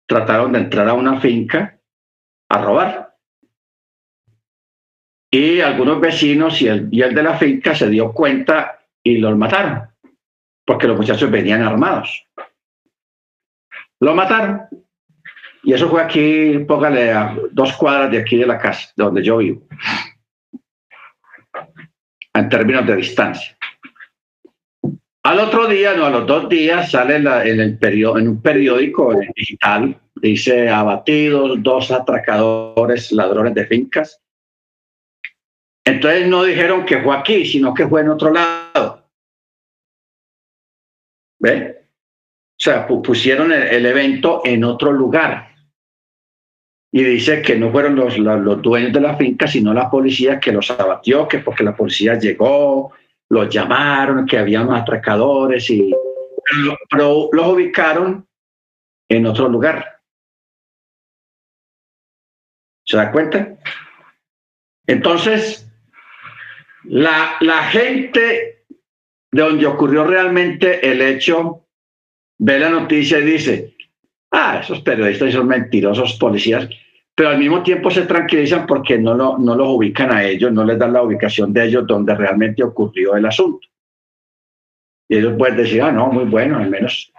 trataron 0.08 0.54
de 0.54 0.60
entrar 0.60 0.88
a 0.88 0.94
una 0.94 1.20
finca 1.20 1.78
a 2.50 2.62
robar. 2.64 3.18
Y 5.30 5.60
algunos 5.60 6.00
vecinos 6.00 6.62
y 6.62 6.70
el, 6.70 6.88
y 6.90 7.02
el 7.02 7.14
de 7.14 7.22
la 7.22 7.38
finca 7.38 7.76
se 7.76 7.90
dio 7.90 8.14
cuenta 8.14 8.80
y 9.04 9.18
los 9.18 9.38
mataron, 9.38 9.90
porque 10.66 10.88
los 10.88 10.96
muchachos 10.96 11.30
venían 11.30 11.64
armados. 11.64 12.26
Lo 14.00 14.16
mataron. 14.16 14.62
Y 15.64 15.74
eso 15.74 15.90
fue 15.90 16.02
aquí, 16.02 16.60
póngale 16.60 17.12
a 17.12 17.36
dos 17.52 17.76
cuadras 17.76 18.10
de 18.10 18.20
aquí 18.20 18.38
de 18.38 18.48
la 18.48 18.58
casa, 18.58 18.90
de 18.96 19.04
donde 19.04 19.22
yo 19.22 19.36
vivo, 19.36 19.68
en 22.34 22.48
términos 22.48 22.88
de 22.88 22.96
distancia. 22.96 23.58
Al 25.28 25.40
otro 25.40 25.68
día, 25.68 25.94
no, 25.94 26.06
a 26.06 26.10
los 26.10 26.26
dos 26.26 26.48
días, 26.48 26.92
sale 26.92 27.18
en, 27.18 27.60
un 28.28 28.42
periódico 28.42 29.14
digital, 29.36 30.00
dice 30.16 30.70
abatidos 30.70 31.62
dos 31.62 31.92
atracadores 31.92 33.12
ladrones 33.12 33.54
de 33.54 33.66
fincas 33.66 34.22
entonces 35.88 36.28
no 36.28 36.44
dijeron 36.44 36.86
que 36.86 37.02
fue 37.02 37.16
aquí, 37.16 37.46
sino 37.46 37.74
que 37.74 37.88
fue 37.88 38.02
en 38.02 38.10
otro 38.10 38.30
lado. 38.30 39.10
¿Ve? 41.40 41.78
O 41.80 42.60
sea, 42.60 42.86
pusieron 42.86 43.54
el, 43.54 43.86
evento 43.86 44.42
en 44.44 44.66
otro 44.66 44.92
lugar. 44.92 45.56
Y 46.92 47.04
dice 47.04 47.42
que 47.42 47.56
no 47.56 47.72
fueron 47.72 47.96
los, 47.96 48.18
los, 48.18 48.62
dueños 48.62 48.92
de 48.92 49.00
la 49.00 49.16
finca, 49.16 49.48
sino 49.48 49.74
la 49.74 49.90
policía 49.90 50.42
que 50.42 50.52
los 50.52 50.70
abatió, 50.72 51.26
que 51.26 51.40
porque 51.40 51.64
la 51.64 51.76
policía 51.76 52.20
llegó, 52.20 52.92
los 53.30 53.50
llamaron, 53.50 54.26
que 54.26 54.38
había 54.38 54.62
unos 54.62 54.82
atracadores, 54.82 55.70
y, 55.70 55.94
pero 56.90 57.30
los 57.32 57.48
ubicaron 57.48 58.28
en 59.10 59.26
otro 59.26 59.50
lugar. 59.50 60.00
¿Se 62.86 62.98
da 62.98 63.12
cuenta? 63.12 63.58
Entonces, 64.86 65.70
la, 66.84 67.36
la 67.42 67.64
gente 67.64 68.64
de 69.32 69.42
donde 69.42 69.66
ocurrió 69.66 70.06
realmente 70.06 70.90
el 70.90 71.02
hecho 71.02 71.66
ve 72.40 72.60
la 72.60 72.70
noticia 72.70 73.20
y 73.20 73.26
dice, 73.26 73.76
ah, 74.32 74.60
esos 74.64 74.82
periodistas 74.82 75.34
son 75.34 75.48
mentirosos 75.48 76.14
policías, 76.14 76.70
pero 77.18 77.30
al 77.30 77.40
mismo 77.40 77.64
tiempo 77.64 77.90
se 77.90 78.06
tranquilizan 78.06 78.68
porque 78.68 79.00
no, 79.00 79.16
lo, 79.16 79.40
no 79.40 79.56
los 79.56 79.70
ubican 79.70 80.14
a 80.14 80.24
ellos, 80.24 80.52
no 80.52 80.64
les 80.64 80.78
dan 80.78 80.94
la 80.94 81.02
ubicación 81.02 81.52
de 81.52 81.66
ellos 81.66 81.88
donde 81.88 82.14
realmente 82.14 82.62
ocurrió 82.62 83.16
el 83.16 83.26
asunto. 83.26 83.68
Y 85.10 85.18
ellos 85.18 85.34
pueden 85.36 85.58
decir, 85.58 85.82
ah, 85.82 85.92
no, 85.92 86.12
muy 86.12 86.26
bueno, 86.26 86.60
al 86.60 86.70
menos 86.70 87.12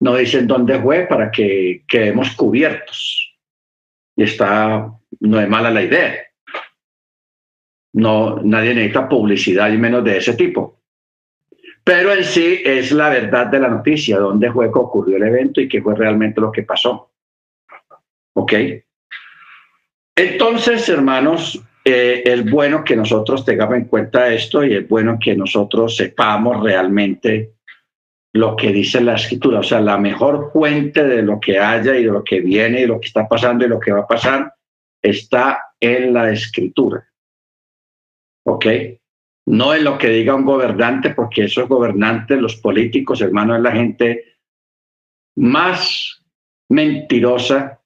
no 0.00 0.16
dicen 0.16 0.46
dónde 0.46 0.80
fue 0.80 1.02
para 1.02 1.30
que 1.30 1.84
quedemos 1.86 2.34
cubiertos. 2.34 3.36
Y 4.16 4.22
está, 4.22 4.90
no 5.20 5.38
es 5.38 5.46
mala 5.46 5.70
la 5.70 5.82
idea. 5.82 6.22
No, 7.92 8.40
nadie 8.42 8.74
necesita 8.74 9.06
publicidad 9.06 9.70
y 9.70 9.76
menos 9.76 10.02
de 10.04 10.16
ese 10.16 10.32
tipo. 10.36 10.80
Pero 11.84 12.14
en 12.14 12.24
sí 12.24 12.62
es 12.64 12.92
la 12.92 13.10
verdad 13.10 13.48
de 13.48 13.60
la 13.60 13.68
noticia, 13.68 14.18
dónde 14.18 14.50
fue 14.50 14.72
que 14.72 14.78
ocurrió 14.78 15.18
el 15.18 15.24
evento 15.24 15.60
y 15.60 15.68
qué 15.68 15.82
fue 15.82 15.94
realmente 15.94 16.40
lo 16.40 16.50
que 16.50 16.62
pasó. 16.62 17.12
¿Ok? 18.32 18.54
Entonces, 20.16 20.88
hermanos, 20.88 21.60
eh, 21.84 22.22
es 22.24 22.50
bueno 22.50 22.84
que 22.84 22.96
nosotros 22.96 23.44
tengamos 23.44 23.76
en 23.76 23.84
cuenta 23.86 24.32
esto 24.32 24.64
y 24.64 24.74
es 24.74 24.88
bueno 24.88 25.18
que 25.20 25.34
nosotros 25.34 25.96
sepamos 25.96 26.62
realmente 26.62 27.54
lo 28.32 28.56
que 28.56 28.72
dice 28.72 29.00
la 29.00 29.14
escritura, 29.14 29.60
o 29.60 29.62
sea, 29.62 29.80
la 29.80 29.96
mejor 29.96 30.50
fuente 30.52 31.04
de 31.04 31.22
lo 31.22 31.38
que 31.38 31.58
haya 31.58 31.96
y 31.96 32.04
de 32.04 32.10
lo 32.10 32.24
que 32.24 32.40
viene 32.40 32.80
y 32.80 32.86
lo 32.86 33.00
que 33.00 33.06
está 33.06 33.28
pasando 33.28 33.64
y 33.64 33.68
lo 33.68 33.78
que 33.78 33.92
va 33.92 34.00
a 34.00 34.06
pasar 34.06 34.52
está 35.00 35.74
en 35.78 36.12
la 36.12 36.30
escritura. 36.32 37.06
¿ok? 38.44 38.66
No 39.46 39.74
en 39.74 39.84
lo 39.84 39.98
que 39.98 40.08
diga 40.08 40.34
un 40.34 40.44
gobernante, 40.44 41.10
porque 41.10 41.44
esos 41.44 41.68
gobernantes, 41.68 42.40
los 42.40 42.56
políticos, 42.56 43.20
hermanos, 43.20 43.58
es 43.58 43.62
la 43.62 43.72
gente 43.72 44.24
más 45.36 46.22
mentirosa 46.70 47.82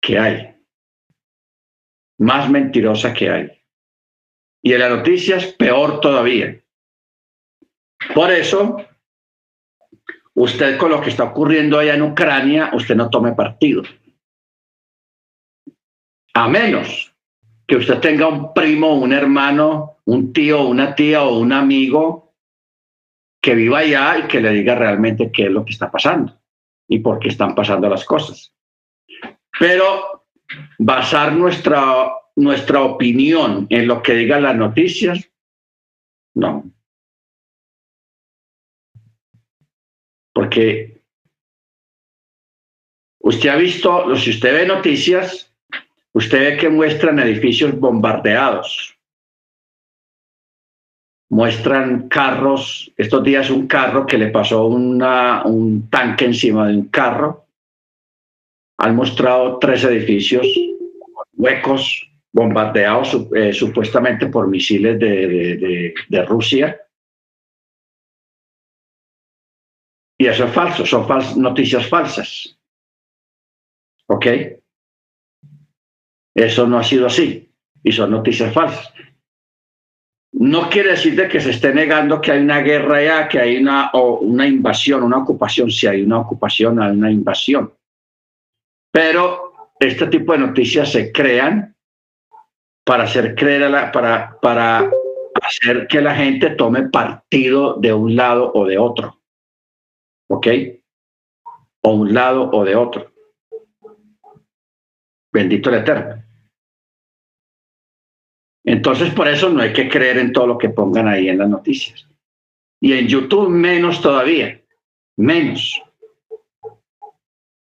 que 0.00 0.18
hay. 0.18 0.51
Más 2.22 2.48
mentirosa 2.48 3.12
que 3.12 3.28
hay. 3.28 3.50
Y 4.62 4.72
en 4.72 4.78
las 4.78 4.90
noticias, 4.90 5.46
peor 5.54 5.98
todavía. 5.98 6.62
Por 8.14 8.30
eso, 8.30 8.76
usted 10.34 10.78
con 10.78 10.92
lo 10.92 11.00
que 11.00 11.10
está 11.10 11.24
ocurriendo 11.24 11.80
allá 11.80 11.94
en 11.94 12.02
Ucrania, 12.02 12.70
usted 12.74 12.94
no 12.94 13.10
tome 13.10 13.32
partido. 13.32 13.82
A 16.34 16.48
menos 16.48 17.12
que 17.66 17.74
usted 17.74 17.98
tenga 17.98 18.28
un 18.28 18.54
primo, 18.54 18.94
un 18.94 19.12
hermano, 19.12 19.98
un 20.04 20.32
tío, 20.32 20.62
una 20.62 20.94
tía 20.94 21.24
o 21.24 21.40
un 21.40 21.52
amigo 21.52 22.36
que 23.42 23.56
viva 23.56 23.78
allá 23.78 24.18
y 24.18 24.28
que 24.28 24.40
le 24.40 24.50
diga 24.50 24.76
realmente 24.76 25.32
qué 25.32 25.46
es 25.46 25.50
lo 25.50 25.64
que 25.64 25.72
está 25.72 25.90
pasando 25.90 26.40
y 26.86 27.00
por 27.00 27.18
qué 27.18 27.30
están 27.30 27.56
pasando 27.56 27.88
las 27.88 28.04
cosas. 28.04 28.54
Pero 29.58 30.21
basar 30.78 31.32
nuestra, 31.32 32.12
nuestra 32.36 32.82
opinión 32.82 33.66
en 33.70 33.86
lo 33.86 34.02
que 34.02 34.14
digan 34.14 34.42
las 34.42 34.56
noticias, 34.56 35.28
no. 36.34 36.70
Porque 40.34 41.02
usted 43.20 43.48
ha 43.48 43.56
visto, 43.56 44.16
si 44.16 44.30
usted 44.30 44.52
ve 44.52 44.66
noticias, 44.66 45.52
Usted 46.14 46.38
ve 46.38 46.56
que 46.58 46.68
muestran 46.68 47.18
edificios 47.18 47.78
bombardeados, 47.78 48.98
muestran 51.30 52.08
carros, 52.08 52.92
estos 52.98 53.24
días 53.24 53.48
un 53.48 53.66
carro 53.66 54.06
que 54.06 54.18
le 54.18 54.28
pasó 54.28 54.66
un 54.66 55.88
tanque 55.90 56.26
encima 56.26 56.68
de 56.68 56.76
un 56.76 56.88
carro, 56.88 57.46
han 58.82 58.96
mostrado 58.96 59.60
tres 59.60 59.84
edificios 59.84 60.44
huecos, 61.34 62.10
bombardeados 62.32 63.16
eh, 63.34 63.52
supuestamente 63.52 64.26
por 64.26 64.48
misiles 64.48 64.98
de, 64.98 66.24
Rusia. 66.26 66.80
Y 70.18 70.26
eso 70.26 70.44
es 70.44 70.52
falso, 70.52 70.84
son 70.84 71.06
noticias 71.40 71.88
falsas. 71.88 72.58
¿Ok? 74.08 74.26
Eso 76.34 76.66
no 76.66 76.78
ha 76.78 76.82
sido 76.82 77.06
así. 77.06 77.48
y 77.84 77.92
son 77.92 78.10
noticias 78.10 78.52
falsas. 78.52 78.92
No 80.32 80.68
quiere 80.68 80.90
decir 80.90 81.14
de 81.14 81.28
que 81.28 81.40
se 81.40 81.50
esté 81.50 81.72
negando 81.72 82.20
que 82.20 82.32
hay 82.32 82.40
una 82.40 82.60
guerra 82.60 83.04
ya, 83.04 83.28
que 83.28 83.38
hay 83.38 83.58
una, 83.58 83.90
o 83.92 84.18
una 84.18 84.46
invasión, 84.46 85.04
una 85.04 85.18
ocupación. 85.18 85.70
Si 85.70 85.86
hay 85.86 86.02
una 86.02 86.18
ocupación, 86.18 86.80
hay 86.80 86.96
una 86.96 87.10
invasión. 87.10 87.72
Pero 88.92 89.72
este 89.80 90.06
tipo 90.06 90.32
de 90.32 90.38
noticias 90.38 90.92
se 90.92 91.10
crean 91.10 91.74
para 92.84 93.04
hacer 93.04 93.34
creer 93.34 93.64
a 93.64 93.68
la, 93.68 93.92
para, 93.92 94.38
para 94.40 94.90
hacer 95.40 95.86
que 95.88 96.00
la 96.00 96.14
gente 96.14 96.50
tome 96.50 96.88
partido 96.88 97.74
de 97.74 97.92
un 97.92 98.14
lado 98.14 98.52
o 98.54 98.66
de 98.66 98.78
otro. 98.78 99.18
¿Ok? 100.28 100.46
O 101.82 101.94
un 101.94 102.12
lado 102.12 102.50
o 102.50 102.64
de 102.64 102.76
otro. 102.76 103.12
Bendito 105.32 105.70
el 105.70 105.76
Eterno. 105.76 106.22
Entonces, 108.64 109.12
por 109.14 109.26
eso 109.26 109.48
no 109.48 109.62
hay 109.62 109.72
que 109.72 109.88
creer 109.88 110.18
en 110.18 110.32
todo 110.32 110.46
lo 110.46 110.58
que 110.58 110.68
pongan 110.68 111.08
ahí 111.08 111.28
en 111.28 111.38
las 111.38 111.48
noticias. 111.48 112.06
Y 112.80 112.92
en 112.92 113.08
YouTube 113.08 113.48
menos 113.48 114.00
todavía. 114.00 114.60
Menos. 115.16 115.82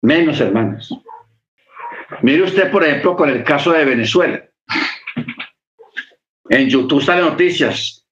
Menos, 0.01 0.39
hermanos. 0.39 1.04
Mire 2.25 2.41
usted, 2.41 2.71
por 2.71 2.83
ejemplo, 2.83 3.15
con 3.15 3.29
el 3.29 3.43
caso 3.43 3.71
de 3.71 3.85
Venezuela. 3.85 4.43
En 6.49 6.67
YouTube 6.67 7.03
salen 7.03 7.25
noticias. 7.25 8.03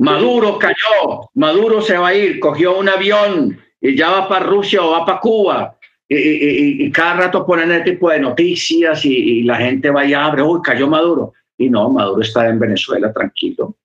Maduro 0.00 0.58
cayó, 0.58 1.30
Maduro 1.34 1.80
se 1.80 1.96
va 1.96 2.08
a 2.08 2.14
ir, 2.14 2.40
cogió 2.40 2.76
un 2.76 2.88
avión 2.88 3.56
y 3.80 3.96
ya 3.96 4.10
va 4.10 4.28
para 4.28 4.46
Rusia 4.46 4.82
o 4.82 4.90
va 4.90 5.06
para 5.06 5.20
Cuba. 5.20 5.78
Y, 6.08 6.90
cada 6.90 7.14
rato 7.14 7.46
ponen 7.46 7.70
ese 7.70 7.92
tipo 7.92 8.10
de 8.10 8.18
noticias 8.18 9.04
y, 9.04 9.44
la 9.44 9.58
gente 9.58 9.90
va 9.90 10.04
y 10.04 10.12
abre, 10.12 10.42
uy, 10.42 10.60
cayó 10.60 10.88
Maduro. 10.88 11.32
Y 11.56 11.70
no, 11.70 11.88
Maduro 11.88 12.20
está 12.20 12.48
en 12.48 12.58
Venezuela 12.58 13.12
tranquilo, 13.12 13.76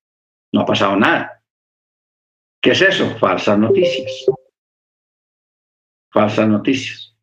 no 0.53 0.61
ha 0.61 0.65
pasado 0.65 0.95
nada. 0.95 1.39
¿Qué 2.59 2.71
es 2.71 2.81
eso? 2.81 3.15
Falsas 3.19 3.59
noticias. 3.59 4.25
Falsas 6.11 6.47
noticias. 6.47 7.15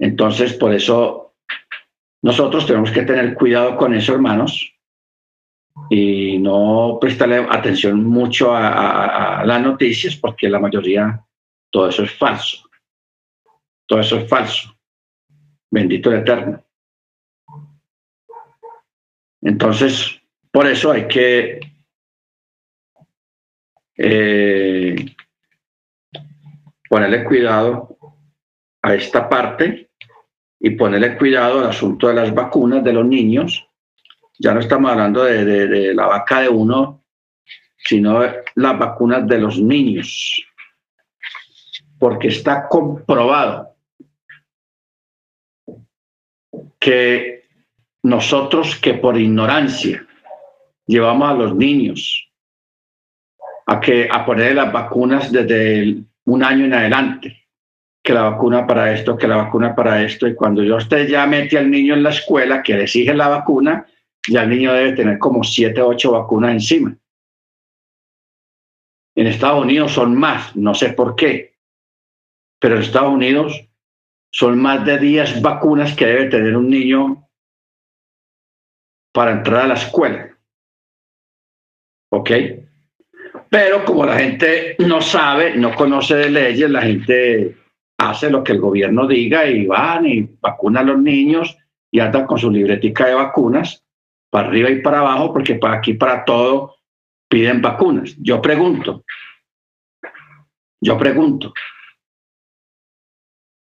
Entonces, 0.00 0.52
por 0.54 0.74
eso 0.74 1.25
nosotros 2.22 2.66
tenemos 2.66 2.90
que 2.90 3.02
tener 3.02 3.34
cuidado 3.34 3.76
con 3.76 3.94
eso, 3.94 4.14
hermanos, 4.14 4.72
y 5.90 6.38
no 6.38 6.98
prestarle 7.00 7.46
atención 7.48 8.04
mucho 8.04 8.54
a, 8.54 9.42
las 9.44 9.62
noticias, 9.62 10.16
porque 10.16 10.48
la 10.48 10.58
mayoría, 10.58 11.24
todo 11.70 11.88
eso 11.88 12.02
es 12.02 12.12
falso. 12.12 12.68
Todo 13.86 14.00
eso 14.00 14.16
es 14.16 14.28
falso. 14.28 14.76
Bendito 15.70 16.10
el 16.10 16.20
Eterno. 16.20 16.64
Entonces, 19.42 20.20
por 20.50 20.66
eso 20.66 20.90
hay 20.90 21.06
que 21.06 21.60
eh, 23.96 25.16
ponerle 26.88 27.24
cuidado 27.24 27.96
a 28.82 28.94
esta 28.94 29.28
parte 29.28 29.85
y 30.66 30.70
ponerle 30.70 31.16
cuidado 31.16 31.60
al 31.60 31.68
asunto 31.68 32.08
de 32.08 32.14
las 32.14 32.34
vacunas 32.34 32.82
de 32.82 32.92
los 32.92 33.06
niños. 33.06 33.64
Ya 34.36 34.52
no 34.52 34.58
estamos 34.58 34.90
hablando 34.90 35.22
de, 35.22 35.94
la 35.94 36.06
vaca 36.06 36.40
de 36.40 36.48
uno, 36.48 37.04
sino 37.76 38.18
de 38.18 38.42
las 38.56 38.76
vacunas 38.76 39.28
de 39.28 39.38
los 39.38 39.60
niños, 39.60 40.44
porque 42.00 42.28
está 42.28 42.66
comprobado 42.66 43.76
que 46.80 47.44
nosotros 48.02 48.74
que 48.74 48.94
por 48.94 49.16
ignorancia 49.16 50.04
llevamos 50.84 51.30
a 51.30 51.34
los 51.34 51.54
niños 51.54 52.28
a 53.66 53.78
que 53.78 54.08
a 54.10 54.26
poner 54.26 54.56
las 54.56 54.72
vacunas 54.72 55.30
desde 55.30 56.02
un 56.24 56.42
año 56.42 56.64
en 56.64 56.74
adelante, 56.74 57.45
que 58.06 58.14
la 58.14 58.22
vacuna 58.22 58.64
para 58.68 58.92
esto, 58.92 59.18
que 59.18 59.26
la 59.26 59.36
vacuna 59.36 59.74
para 59.74 60.00
esto, 60.00 60.28
y 60.28 60.34
cuando 60.36 60.62
yo 60.62 60.76
usted 60.76 61.08
ya 61.08 61.26
mete 61.26 61.58
al 61.58 61.68
niño 61.68 61.94
en 61.94 62.04
la 62.04 62.10
escuela 62.10 62.62
que 62.62 62.74
le 62.74 62.84
exige 62.84 63.12
la 63.12 63.26
vacuna, 63.26 63.84
ya 64.28 64.44
el 64.44 64.50
niño 64.50 64.72
debe 64.72 64.92
tener 64.92 65.18
como 65.18 65.42
siete, 65.42 65.82
ocho 65.82 66.12
vacunas 66.12 66.52
encima. 66.52 66.96
En 69.16 69.26
Estados 69.26 69.64
Unidos 69.64 69.90
son 69.90 70.14
más, 70.14 70.54
no 70.54 70.72
sé 70.72 70.90
por 70.90 71.16
qué, 71.16 71.56
pero 72.60 72.76
en 72.76 72.82
Estados 72.82 73.12
Unidos 73.12 73.60
son 74.30 74.56
más 74.60 74.86
de 74.86 74.98
10 74.98 75.42
vacunas 75.42 75.96
que 75.96 76.06
debe 76.06 76.26
tener 76.26 76.56
un 76.56 76.70
niño 76.70 77.28
para 79.12 79.32
entrar 79.32 79.62
a 79.62 79.68
la 79.68 79.74
escuela. 79.74 80.38
¿Ok? 82.12 82.30
Pero 83.50 83.84
como 83.84 84.06
la 84.06 84.18
gente 84.20 84.76
no 84.78 85.00
sabe, 85.00 85.56
no 85.56 85.74
conoce 85.74 86.14
de 86.14 86.30
leyes, 86.30 86.70
la 86.70 86.82
gente 86.82 87.65
hace 87.98 88.30
lo 88.30 88.44
que 88.44 88.52
el 88.52 88.60
gobierno 88.60 89.06
diga 89.06 89.46
y 89.46 89.66
van 89.66 90.06
y 90.06 90.22
vacunan 90.40 90.88
a 90.88 90.92
los 90.92 91.02
niños 91.02 91.56
y 91.90 92.00
andan 92.00 92.26
con 92.26 92.38
su 92.38 92.50
libretica 92.50 93.06
de 93.06 93.14
vacunas 93.14 93.84
para 94.30 94.48
arriba 94.48 94.70
y 94.70 94.82
para 94.82 95.00
abajo, 95.00 95.32
porque 95.32 95.54
para 95.54 95.78
aquí, 95.78 95.94
para 95.94 96.24
todo, 96.24 96.76
piden 97.28 97.62
vacunas. 97.62 98.16
Yo 98.18 98.42
pregunto, 98.42 99.04
yo 100.80 100.98
pregunto, 100.98 101.54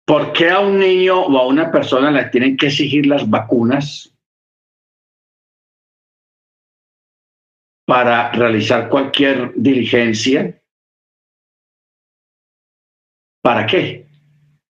¿por 0.07 0.33
qué 0.33 0.51
a 0.51 0.61
un 0.61 0.79
niño 0.79 1.21
o 1.21 1.39
a 1.39 1.47
una 1.47 1.71
persona 1.71 2.11
le 2.11 2.25
tienen 2.27 2.57
que 2.57 2.67
exigir 2.67 3.07
las 3.07 3.29
vacunas 3.29 4.15
para 7.89 8.31
realizar 8.33 8.91
cualquier 8.91 9.55
diligencia. 9.57 10.63
¿Para 13.43 13.65
qué? 13.65 14.07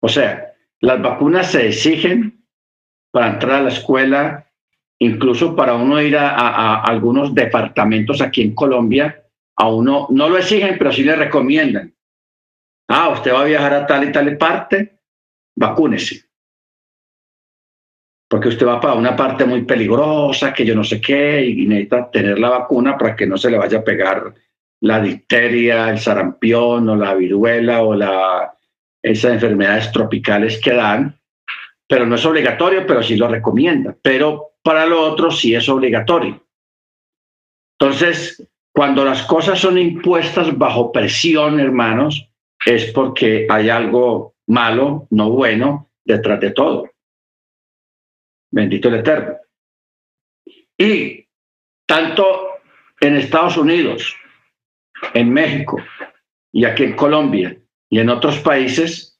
O 0.01 0.09
sea, 0.09 0.53
las 0.81 1.03
vacunas 1.03 1.51
se 1.51 1.69
exigen 1.69 2.45
para 3.11 3.33
entrar 3.33 3.57
a 3.57 3.62
la 3.62 3.69
escuela, 3.70 4.47
incluso 4.99 5.57
para 5.57 5.75
uno 5.75 6.01
ir 6.01 6.16
a, 6.16 6.83
algunos 6.83 7.35
departamentos 7.35 8.20
aquí 8.20 8.43
en 8.43 8.55
Colombia, 8.55 9.25
a 9.57 9.69
uno 9.69 10.07
no 10.11 10.29
lo 10.29 10.39
exigen, 10.39 10.77
pero 10.79 10.93
sí 10.93 11.03
le 11.03 11.16
recomiendan. 11.16 11.95
Ah, 12.89 13.11
usted 13.11 13.33
va 13.33 13.43
a 13.43 13.47
viajar 13.47 13.75
a 13.75 13.87
tal 13.87 14.09
y 14.09 14.12
tal 14.12 14.39
parte, 14.39 15.01
vacúnese 15.57 16.29
porque 18.29 18.49
usted 18.49 18.66
va 18.66 18.81
para 18.81 18.95
una 18.95 19.16
parte 19.16 19.47
muy 19.47 19.65
peligrosa, 19.65 20.53
que 20.53 20.65
yo 20.65 20.75
no 20.75 20.85
sé 20.85 21.01
qué, 21.01 21.45
y 21.45 21.66
necesita 21.66 22.11
tener 22.11 22.39
la 22.39 22.51
vacuna 22.51 22.97
para 22.97 23.16
que 23.16 23.27
no 23.27 23.39
se 23.39 23.51
le 23.51 23.57
vaya 23.57 23.79
a 23.79 23.85
pegar 23.85 24.35
la 24.81 25.01
difteria, 25.01 25.89
el 25.89 25.99
sarampión 25.99 26.89
o 26.91 26.97
la 26.97 27.15
viruela 27.15 27.83
o 27.83 27.95
la, 27.95 28.55
esas 29.09 29.33
enfermedades 29.33 29.91
tropicales 29.93 30.61
que 30.61 30.75
dan, 30.75 31.19
pero 31.87 32.05
no 32.07 32.17
es 32.17 32.27
obligatorio, 32.27 32.87
pero 32.87 33.03
sí 33.03 33.17
lo 33.17 33.29
recomienda. 33.29 33.97
Pero 34.03 34.53
para 34.63 34.87
lo 34.87 35.01
otro 35.01 35.31
sí 35.31 35.55
es 35.55 35.69
obligatorio. 35.69 36.45
Entonces, 37.79 38.47
cuando 38.73 39.05
las 39.05 39.23
cosas 39.23 39.59
son 39.59 39.79
impuestas 39.79 40.57
bajo 40.57 40.93
presión, 40.93 41.59
hermanos, 41.59 42.29
es 42.65 42.93
porque 42.93 43.47
hay 43.49 43.71
algo 43.71 44.35
malo, 44.47 45.07
no 45.11 45.31
bueno, 45.31 45.91
detrás 46.05 46.41
de 46.41 46.51
todo. 46.51 46.91
Bendito 48.51 48.89
el 48.89 48.97
Eterno. 48.97 49.37
Y 50.77 51.27
tanto 51.87 52.49
en 53.01 53.17
Estados 53.17 53.57
Unidos, 53.57 54.15
en 55.15 55.33
México 55.33 55.81
y 56.53 56.65
aquí 56.65 56.85
en 56.85 56.97
Colombia 56.97 57.57
y 57.90 57.98
en 58.01 58.10
otros 58.10 58.39
países, 58.39 59.19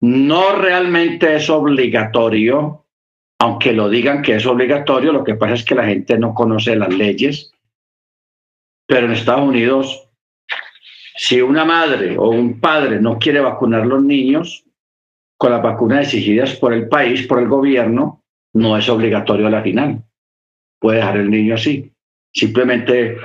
no 0.00 0.56
realmente 0.56 1.36
es 1.36 1.48
obligatorio, 1.48 2.86
aunque 3.38 3.72
lo 3.72 3.88
digan 3.88 4.22
que 4.22 4.36
es 4.36 4.46
obligatorio, 4.46 5.12
lo 5.12 5.24
que 5.24 5.34
pasa 5.34 5.54
es 5.54 5.64
que 5.64 5.74
la 5.74 5.86
gente 5.86 6.18
no 6.18 6.34
conoce 6.34 6.76
las 6.76 6.92
leyes, 6.92 7.52
pero 8.86 9.06
en 9.06 9.12
Estados 9.12 9.48
Unidos, 9.48 10.08
si 11.16 11.40
una 11.40 11.64
madre 11.64 12.18
o 12.18 12.28
un 12.28 12.60
padre 12.60 13.00
no 13.00 13.18
quiere 13.18 13.40
vacunar 13.40 13.82
a 13.82 13.86
los 13.86 14.02
niños 14.02 14.64
con 15.38 15.52
las 15.52 15.62
vacunas 15.62 16.06
exigidas 16.06 16.54
por 16.56 16.72
el 16.72 16.88
país, 16.88 17.26
por 17.26 17.38
el 17.38 17.48
gobierno, 17.48 18.24
no 18.54 18.76
es 18.76 18.88
obligatorio 18.88 19.46
a 19.46 19.50
la 19.50 19.62
final. 19.62 20.04
Puede 20.78 20.98
dejar 20.98 21.16
el 21.16 21.30
niño 21.30 21.54
así. 21.54 21.92
Simplemente 22.32 23.16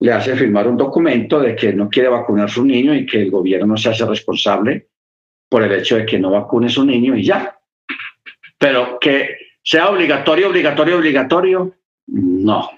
le 0.00 0.12
hace 0.12 0.36
firmar 0.36 0.68
un 0.68 0.76
documento 0.76 1.40
de 1.40 1.54
que 1.54 1.72
no 1.72 1.88
quiere 1.88 2.08
vacunar 2.08 2.46
a 2.46 2.48
su 2.48 2.64
niño 2.64 2.94
y 2.94 3.06
que 3.06 3.22
el 3.22 3.30
gobierno 3.30 3.76
se 3.76 3.90
hace 3.90 4.04
responsable 4.04 4.88
por 5.48 5.62
el 5.62 5.72
hecho 5.72 5.96
de 5.96 6.06
que 6.06 6.18
no 6.18 6.30
vacune 6.30 6.66
a 6.66 6.70
su 6.70 6.84
niño 6.84 7.16
y 7.16 7.24
ya. 7.24 7.58
Pero 8.58 8.98
que 8.98 9.36
sea 9.62 9.88
obligatorio, 9.90 10.48
obligatorio, 10.48 10.98
obligatorio, 10.98 11.74
no. 12.06 12.70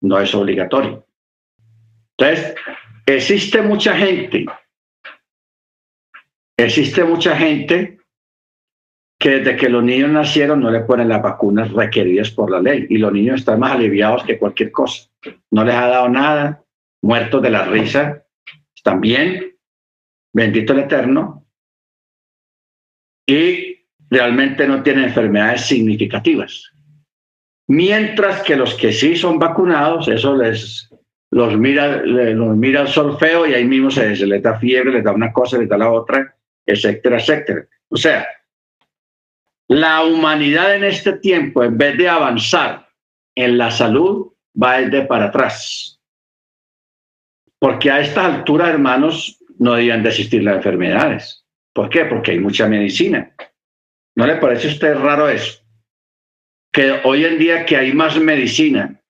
No 0.00 0.18
es 0.18 0.34
obligatorio. 0.34 1.06
Entonces, 2.16 2.54
existe 3.06 3.62
mucha 3.62 3.96
gente, 3.96 4.46
existe 6.56 7.04
mucha 7.04 7.36
gente 7.36 7.98
que 9.22 9.38
desde 9.38 9.56
que 9.56 9.68
los 9.68 9.84
niños 9.84 10.10
nacieron 10.10 10.58
no 10.58 10.68
le 10.68 10.80
ponen 10.80 11.08
las 11.08 11.22
vacunas 11.22 11.70
requeridas 11.70 12.32
por 12.32 12.50
la 12.50 12.60
ley 12.60 12.86
y 12.90 12.98
los 12.98 13.12
niños 13.12 13.38
están 13.38 13.60
más 13.60 13.70
aliviados 13.70 14.24
que 14.24 14.36
cualquier 14.36 14.72
cosa. 14.72 15.08
No 15.52 15.64
les 15.64 15.76
ha 15.76 15.86
dado 15.86 16.08
nada, 16.08 16.64
muertos 17.02 17.40
de 17.40 17.50
la 17.50 17.64
risa, 17.64 18.24
están 18.74 19.00
bien, 19.00 19.56
bendito 20.32 20.72
el 20.72 20.80
Eterno, 20.80 21.46
y 23.24 23.86
realmente 24.10 24.66
no 24.66 24.82
tienen 24.82 25.04
enfermedades 25.04 25.66
significativas. 25.66 26.72
Mientras 27.68 28.42
que 28.42 28.56
los 28.56 28.74
que 28.74 28.92
sí 28.92 29.14
son 29.14 29.38
vacunados, 29.38 30.08
eso 30.08 30.36
les 30.36 30.90
los 31.30 31.56
mira, 31.56 32.02
los 32.04 32.56
mira 32.56 32.80
el 32.80 32.88
sol 32.88 33.16
feo 33.18 33.46
y 33.46 33.54
ahí 33.54 33.64
mismo 33.64 33.88
se, 33.88 34.16
se 34.16 34.26
les 34.26 34.42
da 34.42 34.58
fiebre, 34.58 34.94
les 34.94 35.04
da 35.04 35.12
una 35.12 35.32
cosa, 35.32 35.58
les 35.58 35.68
da 35.68 35.78
la 35.78 35.92
otra, 35.92 36.36
etcétera, 36.66 37.18
etcétera. 37.18 37.64
O 37.88 37.96
sea, 37.96 38.26
la 39.68 40.02
humanidad 40.04 40.74
en 40.74 40.84
este 40.84 41.14
tiempo, 41.14 41.62
en 41.62 41.78
vez 41.78 41.96
de 41.96 42.08
avanzar 42.08 42.88
en 43.34 43.58
la 43.58 43.70
salud, 43.70 44.32
va 44.60 44.80
de 44.80 45.02
para 45.02 45.26
atrás. 45.26 46.00
Porque 47.58 47.90
a 47.90 48.00
esta 48.00 48.26
altura, 48.26 48.68
hermanos, 48.68 49.38
no 49.58 49.74
debían 49.74 50.02
de 50.02 50.10
existir 50.10 50.42
las 50.42 50.56
enfermedades. 50.56 51.44
¿Por 51.72 51.88
qué? 51.88 52.04
Porque 52.04 52.32
hay 52.32 52.40
mucha 52.40 52.66
medicina. 52.66 53.34
¿No 54.14 54.26
le 54.26 54.36
parece 54.36 54.68
a 54.68 54.72
usted 54.72 54.94
raro 54.96 55.28
eso? 55.28 55.62
Que 56.72 57.00
hoy 57.04 57.24
en 57.24 57.38
día 57.38 57.64
que 57.64 57.76
hay 57.76 57.92
más 57.92 58.18
medicina, 58.18 59.00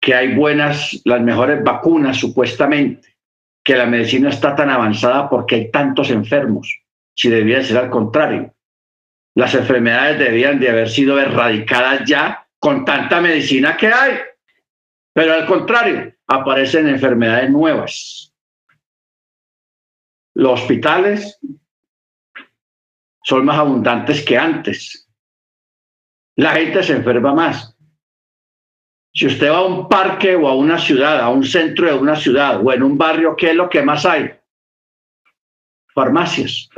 que 0.00 0.14
hay 0.14 0.34
buenas, 0.34 1.00
las 1.04 1.20
mejores 1.20 1.62
vacunas 1.62 2.16
supuestamente, 2.16 3.16
que 3.64 3.76
la 3.76 3.86
medicina 3.86 4.30
está 4.30 4.54
tan 4.56 4.70
avanzada 4.70 5.28
porque 5.28 5.56
hay 5.56 5.70
tantos 5.70 6.10
enfermos, 6.10 6.80
si 7.14 7.28
debía 7.28 7.62
ser 7.62 7.76
al 7.76 7.90
contrario. 7.90 8.54
Las 9.38 9.54
enfermedades 9.54 10.18
debían 10.18 10.58
de 10.58 10.68
haber 10.68 10.88
sido 10.88 11.16
erradicadas 11.16 12.02
ya 12.04 12.44
con 12.58 12.84
tanta 12.84 13.20
medicina 13.20 13.76
que 13.76 13.86
hay, 13.86 14.18
pero 15.12 15.32
al 15.32 15.46
contrario, 15.46 16.12
aparecen 16.26 16.88
enfermedades 16.88 17.48
nuevas. 17.48 18.34
Los 20.34 20.60
hospitales 20.60 21.38
son 23.22 23.44
más 23.44 23.58
abundantes 23.58 24.24
que 24.24 24.36
antes. 24.36 25.08
La 26.34 26.54
gente 26.54 26.82
se 26.82 26.96
enferma 26.96 27.32
más. 27.32 27.76
Si 29.14 29.28
usted 29.28 29.52
va 29.52 29.58
a 29.58 29.66
un 29.66 29.88
parque 29.88 30.34
o 30.34 30.48
a 30.48 30.56
una 30.56 30.80
ciudad, 30.80 31.20
a 31.20 31.28
un 31.28 31.44
centro 31.44 31.86
de 31.86 31.94
una 31.94 32.16
ciudad 32.16 32.60
o 32.60 32.72
en 32.72 32.82
un 32.82 32.98
barrio, 32.98 33.36
¿qué 33.36 33.50
es 33.50 33.54
lo 33.54 33.70
que 33.70 33.82
más 33.82 34.04
hay? 34.04 34.32
Farmacias. 35.94 36.68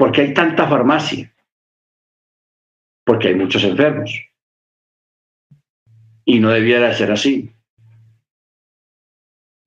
¿Por 0.00 0.12
qué 0.12 0.22
hay 0.22 0.32
tanta 0.32 0.66
farmacia? 0.66 1.30
Porque 3.04 3.28
hay 3.28 3.34
muchos 3.34 3.62
enfermos. 3.64 4.10
Y 6.24 6.40
no 6.40 6.48
debiera 6.48 6.94
ser 6.94 7.12
así. 7.12 7.52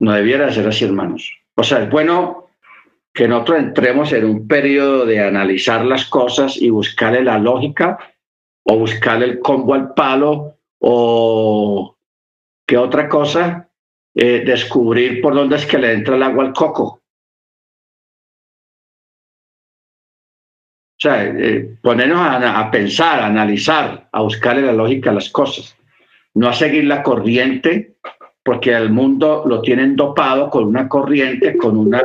No 0.00 0.10
debiera 0.10 0.52
ser 0.52 0.66
así, 0.66 0.86
hermanos. 0.86 1.32
O 1.54 1.62
sea, 1.62 1.84
es 1.84 1.88
bueno 1.88 2.48
que 3.12 3.28
nosotros 3.28 3.60
entremos 3.60 4.12
en 4.12 4.24
un 4.24 4.48
periodo 4.48 5.06
de 5.06 5.20
analizar 5.20 5.84
las 5.84 6.06
cosas 6.06 6.60
y 6.60 6.68
buscarle 6.68 7.22
la 7.22 7.38
lógica 7.38 7.96
o 8.64 8.76
buscarle 8.76 9.26
el 9.26 9.38
combo 9.38 9.74
al 9.74 9.94
palo 9.94 10.58
o 10.80 11.96
qué 12.66 12.76
otra 12.76 13.08
cosa, 13.08 13.70
eh, 14.16 14.42
descubrir 14.44 15.22
por 15.22 15.32
dónde 15.32 15.54
es 15.54 15.64
que 15.66 15.78
le 15.78 15.92
entra 15.92 16.16
el 16.16 16.24
agua 16.24 16.46
al 16.46 16.52
coco. 16.52 17.03
Sea, 21.04 21.24
eh, 21.24 21.76
ponernos 21.82 22.20
a, 22.20 22.70
pensar, 22.70 23.20
a 23.20 23.26
analizar, 23.26 24.08
a 24.10 24.22
buscarle 24.22 24.62
la 24.62 24.72
lógica 24.72 25.10
a 25.10 25.14
las 25.14 25.28
cosas, 25.28 25.76
no 26.34 26.48
a 26.48 26.52
seguir 26.52 26.84
la 26.84 27.02
corriente, 27.02 27.96
porque 28.42 28.72
el 28.72 28.90
mundo 28.90 29.44
lo 29.46 29.60
tienen 29.62 29.96
dopado 29.96 30.50
con 30.50 30.64
una 30.64 30.88
corriente, 30.88 31.56
con 31.56 31.76
una 31.76 32.02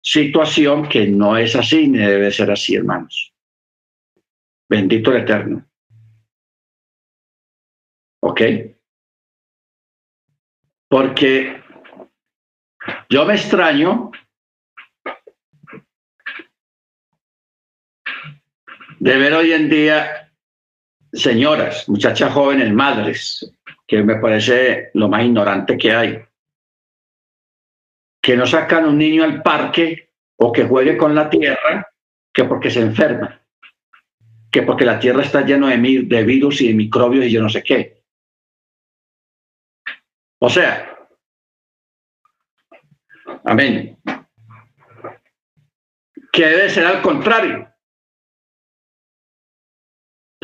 situación 0.00 0.88
que 0.88 1.06
no 1.06 1.36
es 1.36 1.56
así 1.56 1.88
ni 1.88 1.98
debe 1.98 2.30
ser 2.30 2.50
así, 2.50 2.74
hermanos. 2.74 3.32
Bendito 4.68 5.10
el 5.12 5.22
Eterno. 5.22 5.64
¿Ok? 8.20 8.40
Porque 10.88 11.62
yo 13.08 13.24
me 13.24 13.34
extraño 13.34 14.10
de 18.98 19.16
ver 19.18 19.32
hoy 19.34 19.52
en 19.52 19.68
día 19.68 20.30
señoras, 21.12 21.88
muchachas 21.88 22.32
jóvenes, 22.32 22.72
madres, 22.72 23.52
que 23.86 24.02
me 24.02 24.16
parece 24.16 24.90
lo 24.94 25.08
más 25.08 25.24
ignorante 25.24 25.78
que 25.78 25.92
hay, 25.92 26.24
que 28.20 28.36
no 28.36 28.46
sacan 28.46 28.86
un 28.86 28.98
niño 28.98 29.22
al 29.22 29.42
parque 29.42 30.10
o 30.36 30.52
que 30.52 30.64
juegue 30.64 30.96
con 30.96 31.14
la 31.14 31.30
tierra 31.30 31.88
que 32.32 32.44
porque 32.44 32.70
se 32.70 32.80
enferma, 32.80 33.40
que 34.50 34.62
porque 34.62 34.84
la 34.84 34.98
tierra 34.98 35.22
está 35.22 35.42
llena 35.42 35.70
de, 35.70 36.24
virus 36.24 36.60
y 36.60 36.68
de 36.68 36.74
microbios 36.74 37.26
y 37.26 37.30
yo 37.30 37.40
no 37.40 37.48
sé 37.48 37.62
qué. 37.62 38.02
O 40.40 40.50
sea, 40.50 40.98
amén, 43.44 43.98
que 46.32 46.46
debe 46.46 46.68
ser 46.68 46.86
al 46.86 47.00
contrario. 47.00 47.73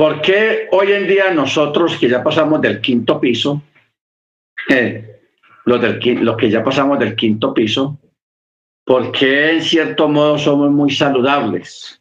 ¿Por 0.00 0.22
qué 0.22 0.66
hoy 0.70 0.92
en 0.92 1.06
día 1.06 1.30
nosotros 1.30 1.98
que 1.98 2.08
ya 2.08 2.24
pasamos 2.24 2.62
del 2.62 2.80
quinto 2.80 3.20
piso, 3.20 3.60
eh, 4.70 5.20
los, 5.66 5.78
los 6.02 6.36
que 6.38 6.48
ya 6.48 6.64
pasamos 6.64 6.98
del 6.98 7.14
quinto 7.14 7.52
piso, 7.52 7.98
porque 8.82 9.50
en 9.50 9.60
cierto 9.60 10.08
modo 10.08 10.38
somos 10.38 10.70
muy 10.70 10.90
saludables, 10.90 12.00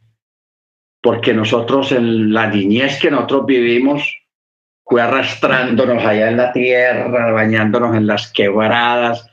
porque 1.02 1.34
nosotros 1.34 1.92
en 1.92 2.32
la 2.32 2.48
niñez 2.48 3.02
que 3.02 3.12
nosotros 3.12 3.46
vivimos 3.46 4.02
fue 4.86 5.02
arrastrándonos 5.02 6.02
allá 6.02 6.30
en 6.30 6.38
la 6.38 6.54
tierra, 6.54 7.34
bañándonos 7.34 7.98
en 7.98 8.08
las 8.08 8.32
quebradas, 8.32 9.30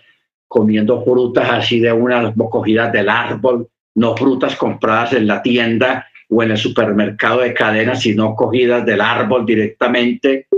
comiendo 0.49 1.05
frutas 1.05 1.49
así 1.53 1.79
de 1.79 1.93
unas 1.93 2.35
cogidas 2.51 2.93
del 2.93 3.11
árbol, 3.11 3.69
no 3.95 4.17
frutas 4.17 4.57
compradas 4.57 5.13
en 5.13 5.29
la 5.29 5.41
tienda 5.41 6.09
o 6.29 6.43
en 6.43 6.51
el 6.51 6.57
supermercado 6.57 7.41
de 7.41 7.55
cadena, 7.55 7.95
sino 7.95 8.35
cogidas 8.35 8.85
del 8.85 9.01
árbol 9.01 9.47
directamente. 9.47 10.49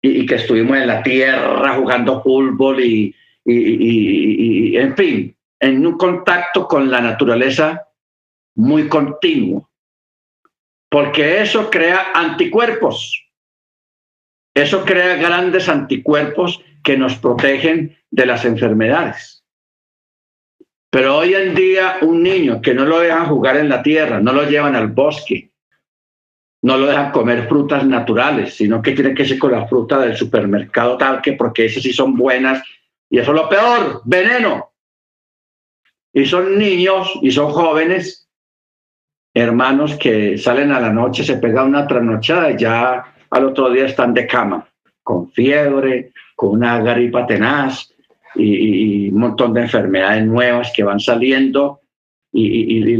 Y, 0.00 0.26
que 0.26 0.36
estuvimos 0.36 0.76
en 0.76 0.86
la 0.86 1.02
tierra 1.02 1.74
jugando 1.74 2.22
fútbol 2.22 2.80
y, 2.80 3.14
y, 3.44 4.76
en 4.76 4.96
fin, 4.96 5.36
en 5.58 5.86
un 5.86 5.98
contacto 5.98 6.68
con 6.68 6.90
la 6.90 7.00
naturaleza 7.00 7.88
muy 8.54 8.88
continuo, 8.88 9.68
porque 10.88 11.40
eso 11.40 11.68
crea 11.70 12.12
anticuerpos, 12.14 13.26
eso 14.54 14.84
crea 14.84 15.16
grandes 15.16 15.68
anticuerpos 15.68 16.62
que 16.84 16.96
nos 16.96 17.16
protegen 17.16 17.96
de 18.10 18.26
las 18.26 18.44
enfermedades. 18.44 19.37
Pero 20.90 21.18
hoy 21.18 21.34
en 21.34 21.54
día 21.54 21.98
un 22.00 22.22
niño 22.22 22.62
que 22.62 22.72
no 22.72 22.84
lo 22.84 23.00
dejan 23.00 23.26
jugar 23.26 23.58
en 23.58 23.68
la 23.68 23.82
tierra, 23.82 24.20
no 24.20 24.32
lo 24.32 24.48
llevan 24.48 24.74
al 24.74 24.88
bosque, 24.88 25.50
no 26.62 26.78
lo 26.78 26.86
dejan 26.86 27.12
comer 27.12 27.46
frutas 27.46 27.84
naturales, 27.86 28.54
sino 28.54 28.80
que 28.80 28.92
tiene 28.92 29.14
que 29.14 29.26
ser 29.26 29.38
con 29.38 29.52
la 29.52 29.66
fruta 29.66 29.98
del 29.98 30.16
supermercado 30.16 30.96
tal 30.96 31.20
que 31.20 31.34
porque 31.34 31.66
esas 31.66 31.82
sí 31.82 31.92
son 31.92 32.16
buenas. 32.16 32.62
Y 33.10 33.18
eso 33.18 33.32
es 33.32 33.36
lo 33.36 33.48
peor, 33.48 34.02
veneno. 34.04 34.72
Y 36.12 36.24
son 36.24 36.58
niños 36.58 37.12
y 37.22 37.30
son 37.30 37.52
jóvenes, 37.52 38.26
hermanos 39.34 39.94
que 39.96 40.38
salen 40.38 40.72
a 40.72 40.80
la 40.80 40.90
noche, 40.90 41.22
se 41.22 41.36
pegan 41.36 41.68
una 41.68 41.86
trasnochada 41.86 42.50
y 42.50 42.56
ya 42.56 43.14
al 43.30 43.44
otro 43.44 43.70
día 43.70 43.86
están 43.86 44.14
de 44.14 44.26
cama, 44.26 44.66
con 45.02 45.30
fiebre, 45.30 46.12
con 46.34 46.50
una 46.50 46.80
gripa 46.80 47.26
tenaz 47.26 47.92
y, 48.34 49.06
y 49.06 49.08
un 49.08 49.20
montón 49.20 49.52
de 49.54 49.62
enfermedades 49.62 50.24
nuevas 50.24 50.72
que 50.74 50.84
van 50.84 51.00
saliendo 51.00 51.80
y, 52.32 52.96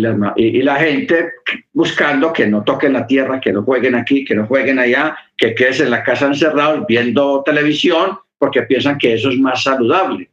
la, 0.63 0.77
gente 0.77 1.33
buscando 1.73 2.33
que 2.33 2.47
no 2.47 2.65
toquen 2.65 2.95
la 2.95 3.07
tierra, 3.07 3.41
que 3.41 3.53
no 3.53 3.63
jueguen 3.63 3.95
aquí, 3.95 4.25
que 4.25 4.35
no 4.35 4.47
jueguen 4.47 4.79
allá, 4.79 5.17
que 5.37 5.55
queden 5.55 5.83
en 5.83 5.91
la 5.91 6.03
casa 6.03 6.27
encerrados 6.27 6.87
viendo 6.87 7.43
televisión 7.45 8.19
porque 8.39 8.63
piensan 8.63 8.99
que 8.99 9.15
eso 9.15 9.31
es 9.31 9.39
más 9.39 9.63
saludable. 9.63 10.31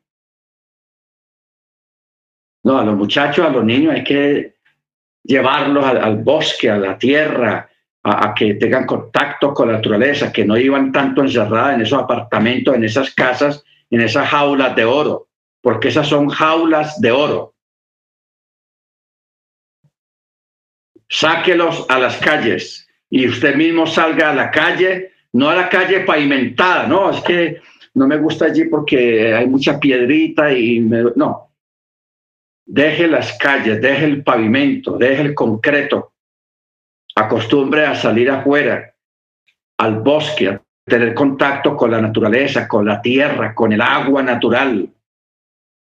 No, 2.63 2.80
a 2.80 2.85
los 2.85 2.95
muchachos, 2.95 3.45
a 3.45 3.49
los 3.49 3.63
niños 3.63 3.93
hay 3.93 4.03
que 4.03 4.55
llevarlos 5.23 5.85
al, 5.85 6.17
bosque, 6.17 6.69
a 6.69 6.77
la 6.77 6.97
tierra, 6.97 7.69
a, 8.03 8.30
a, 8.30 8.34
que 8.34 8.55
tengan 8.55 8.85
contacto 8.85 9.53
con 9.53 9.67
la 9.67 9.76
naturaleza, 9.76 10.31
que 10.31 10.45
no 10.45 10.57
iban 10.57 10.91
tanto 10.91 11.22
encerradas 11.22 11.76
en 11.76 11.81
esos 11.81 12.01
apartamentos, 12.01 12.76
en 12.76 12.84
esas 12.84 13.13
casas, 13.13 13.63
en 13.90 14.02
esas 14.02 14.30
jaulas 14.30 14.76
de 14.76 14.86
oro, 14.86 15.28
porque 15.62 15.90
esas 15.90 16.07
son 16.07 16.30
jaulas 16.30 16.99
de 16.99 17.12
oro 17.12 17.56
sáquelos 21.10 21.86
a 21.90 21.99
las 21.99 22.18
calles 22.18 22.88
y 23.10 23.28
usted 23.28 23.56
mismo 23.56 23.88
salga 23.88 24.32
a 24.32 24.36
la 24.36 24.52
calle, 24.52 25.12
no 25.34 25.49
a 25.49 25.56
la 25.56 25.70
calle 25.70 26.02
pavimentada, 26.02 26.88
no, 26.88 27.12
es 27.12 27.22
que 27.22 27.62
no 27.94 28.07
me 28.07 28.18
gusta 28.18 28.45
allí 28.45 28.66
porque 28.66 29.34
hay 29.34 29.48
mucha 29.48 29.80
piedrita 29.80 30.52
y 30.52 30.80
no. 30.80 31.52
Deje 32.66 33.07
las 33.07 33.38
calles, 33.38 33.80
deje 33.80 34.06
el 34.06 34.24
pavimento, 34.24 34.98
deje 34.98 35.22
el 35.22 35.36
concreto, 35.36 36.14
acostumbre 37.16 37.86
a 37.86 37.95
salir 37.95 38.30
afuera, 38.30 38.95
al 39.78 39.99
bosque, 39.99 40.60
tener 40.86 41.14
contacto 41.14 41.76
con 41.76 41.91
la 41.91 42.02
naturaleza, 42.02 42.68
con 42.68 42.86
la 42.86 43.02
tierra, 43.02 43.53
con 43.56 43.74
el 43.74 43.82
agua 43.82 44.22
natural. 44.22 44.88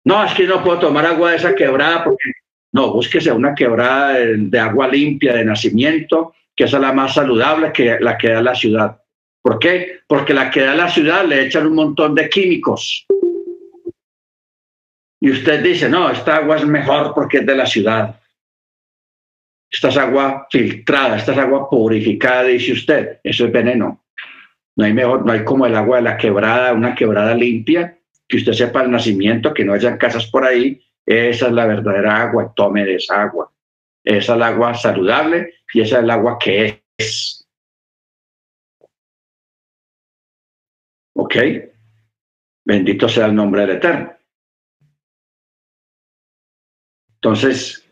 No, 0.06 0.24
es 0.24 0.34
que 0.34 0.46
no 0.46 0.64
puedo 0.64 0.80
tomar 0.80 1.06
agua 1.06 1.32
de 1.32 1.38
esa 1.38 1.56
quebrada 1.56 2.04
porque 2.04 2.32
no, 2.74 2.94
búsquese 2.94 3.32
una 3.32 3.56
quebrada 3.56 4.14
de, 4.14 4.60
agua 4.60 4.88
limpia 4.88 5.34
de 5.34 5.46
nacimiento, 5.46 6.34
que 6.56 6.66
es 6.66 6.74
la 6.74 6.92
más 6.92 7.14
saludable 7.14 7.72
que 7.72 7.98
la 8.00 8.18
que 8.18 8.30
da 8.30 8.42
la 8.42 8.56
ciudad. 8.56 9.02
¿Por 9.42 9.58
qué? 9.58 10.02
Porque 10.06 10.34
la 10.34 10.52
que 10.52 10.62
da 10.62 10.76
la 10.76 10.90
ciudad 10.90 11.26
le 11.26 11.46
echan 11.46 11.66
un 11.66 11.76
montón 11.76 12.14
de 12.14 12.30
químicos. 12.30 13.06
Y 15.22 15.32
usted 15.32 15.64
dice, 15.64 15.90
no, 15.90 16.10
esta 16.10 16.38
agua 16.38 16.58
es 16.58 16.66
mejor 16.66 17.14
porque 17.14 17.40
es 17.40 17.46
de 17.46 17.56
la 17.56 17.66
ciudad. 17.66 18.20
Esta 19.72 19.90
es 19.90 19.98
agua 19.98 20.48
filtrada, 20.50 21.18
esta 21.18 21.32
es 21.32 21.38
agua 21.38 21.70
purificada, 21.70 22.44
dice 22.44 22.74
usted. 22.74 23.20
Eso 23.24 23.46
es 23.46 23.52
veneno. 23.52 24.04
No 24.80 24.86
hay 24.86 24.94
mejor, 24.94 25.26
no 25.26 25.34
hay 25.34 25.44
como 25.44 25.66
el 25.66 25.76
agua 25.76 25.98
de 25.98 26.04
la 26.04 26.16
quebrada, 26.16 26.72
una 26.72 26.96
quebrada 26.96 27.36
limpia, 27.36 28.00
que 28.26 28.38
usted 28.38 28.54
sepa 28.54 28.82
el 28.82 28.90
nacimiento, 28.90 29.54
que 29.54 29.66
no 29.66 29.74
hayan 29.74 29.98
casas 29.98 30.28
por 30.28 30.46
ahí. 30.46 30.82
Esa 31.06 31.48
es 31.48 31.52
la 31.52 31.66
verdadera 31.66 32.22
agua, 32.22 32.54
tome 32.56 32.86
de 32.86 32.96
esa 32.96 33.24
agua. 33.24 33.52
Esa 34.06 34.18
es 34.18 34.38
el 34.38 34.42
agua 34.42 34.74
saludable 34.74 35.56
y 35.74 35.82
esa 35.82 35.98
es 35.98 36.04
el 36.04 36.10
agua 36.10 36.38
que 36.40 36.82
es. 36.98 37.46
¿Ok? 41.18 41.36
Bendito 42.64 43.10
sea 43.10 43.26
el 43.26 43.36
nombre 43.36 43.64
del 43.64 43.72
Eterno. 43.72 44.14
Entonces, 47.16 47.86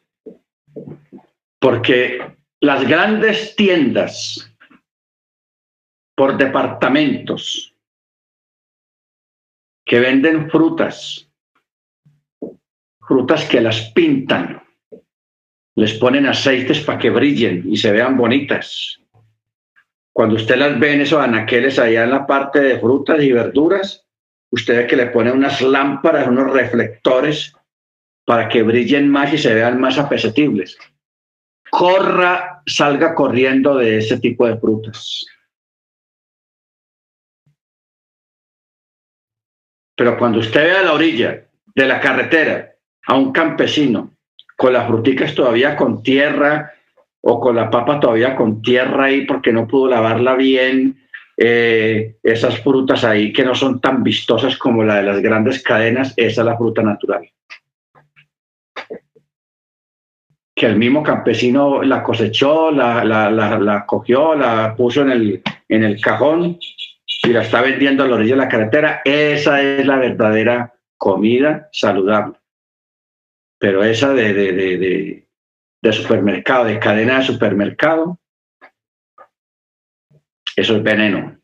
porque 1.60 2.38
las 2.62 2.88
grandes 2.88 3.58
tiendas 3.58 4.47
por 6.18 6.36
departamentos 6.36 7.76
que 9.86 10.00
venden 10.00 10.50
frutas, 10.50 11.30
frutas 13.08 13.46
que 13.46 13.62
las 13.62 13.92
pintan, 13.92 14.64
les 15.76 15.94
ponen 15.94 16.26
aceites 16.26 16.82
para 16.82 16.98
que 16.98 17.12
brillen 17.12 17.64
y 17.72 17.78
se 17.78 17.92
vean 17.92 18.18
bonitas. 18.18 19.00
Cuando 20.12 20.36
usted 20.36 20.58
las 20.58 20.80
ve 20.80 20.94
en 20.94 21.02
esos 21.02 21.22
anaqueles 21.22 21.78
allá 21.78 22.04
en 22.04 22.10
la 22.10 22.26
parte 22.26 22.60
de 22.62 22.80
frutas 22.80 23.22
y 23.22 23.32
verduras, 23.32 24.04
usted 24.50 24.76
ve 24.76 24.88
que 24.88 24.96
le 24.96 25.08
ponen 25.08 25.34
unas 25.34 25.62
lámparas, 25.62 26.28
unos 26.28 26.52
reflectores 26.52 27.54
para 28.26 28.50
que 28.50 28.64
brillen 28.64 29.08
más 29.08 29.32
y 29.32 29.38
se 29.38 29.54
vean 29.54 29.80
más 29.80 30.00
apetecibles 30.00 30.78
corra, 31.70 32.62
salga 32.66 33.14
corriendo 33.14 33.78
de 33.78 34.00
ese 34.00 34.20
tipo 34.20 34.48
de 34.48 34.58
frutas. 34.58 35.26
Pero 39.98 40.16
cuando 40.18 40.40
usted 40.40 40.64
ve 40.64 40.72
a 40.78 40.84
la 40.84 40.94
orilla 40.94 41.44
de 41.76 41.88
la 41.88 42.00
carretera 42.00 42.76
a 43.08 43.16
un 43.16 43.32
campesino 43.34 44.12
con 44.56 44.74
las 44.74 44.88
fruticas 44.88 45.34
todavía 45.34 45.76
con 45.76 46.04
tierra 46.04 46.72
o 47.22 47.40
con 47.40 47.56
la 47.56 47.70
papa 47.70 48.00
todavía 48.00 48.36
con 48.36 48.62
tierra 48.62 49.06
ahí 49.06 49.26
porque 49.26 49.52
no 49.52 49.68
pudo 49.68 49.88
lavarla 49.88 50.36
bien, 50.36 51.04
eh, 51.36 52.16
esas 52.22 52.60
frutas 52.60 53.04
ahí 53.04 53.34
que 53.34 53.44
no 53.44 53.56
son 53.56 53.82
tan 53.82 54.04
vistosas 54.04 54.56
como 54.58 54.84
la 54.84 54.98
de 54.98 55.04
las 55.04 55.20
grandes 55.20 55.64
cadenas, 55.64 56.14
esa 56.16 56.42
es 56.42 56.46
la 56.46 56.58
fruta 56.58 56.84
natural. 56.84 57.28
que 60.58 60.66
el 60.66 60.76
mismo 60.76 61.04
campesino 61.04 61.84
la 61.84 62.02
cosechó, 62.02 62.72
la, 62.72 63.04
la, 63.04 63.30
la, 63.30 63.86
cogió, 63.86 64.34
la 64.34 64.74
puso 64.76 65.04
en 65.04 65.12
el, 65.12 65.44
en 65.70 65.84
el 65.84 66.02
cajón 66.02 66.58
y 67.28 67.34
la 67.34 67.42
está 67.42 67.62
vendiendo 67.62 68.04
a 68.04 68.08
la 68.08 68.18
de 68.18 68.36
la 68.36 68.48
carretera. 68.48 69.02
Esa 69.04 69.62
es 69.62 69.86
la 69.86 69.98
verdadera 69.98 70.74
comida 70.98 71.70
saludable. 71.72 72.40
Pero 73.60 73.84
esa 73.84 74.14
de, 74.14 74.34
de, 74.34 74.54
de, 74.54 75.30
de 75.82 75.94
supermercado, 75.94 76.66
de 76.66 76.80
cadena 76.80 77.20
de 77.20 77.26
supermercado, 77.26 78.20
eso 80.56 80.76
es 80.76 80.84
veneno. 80.84 81.40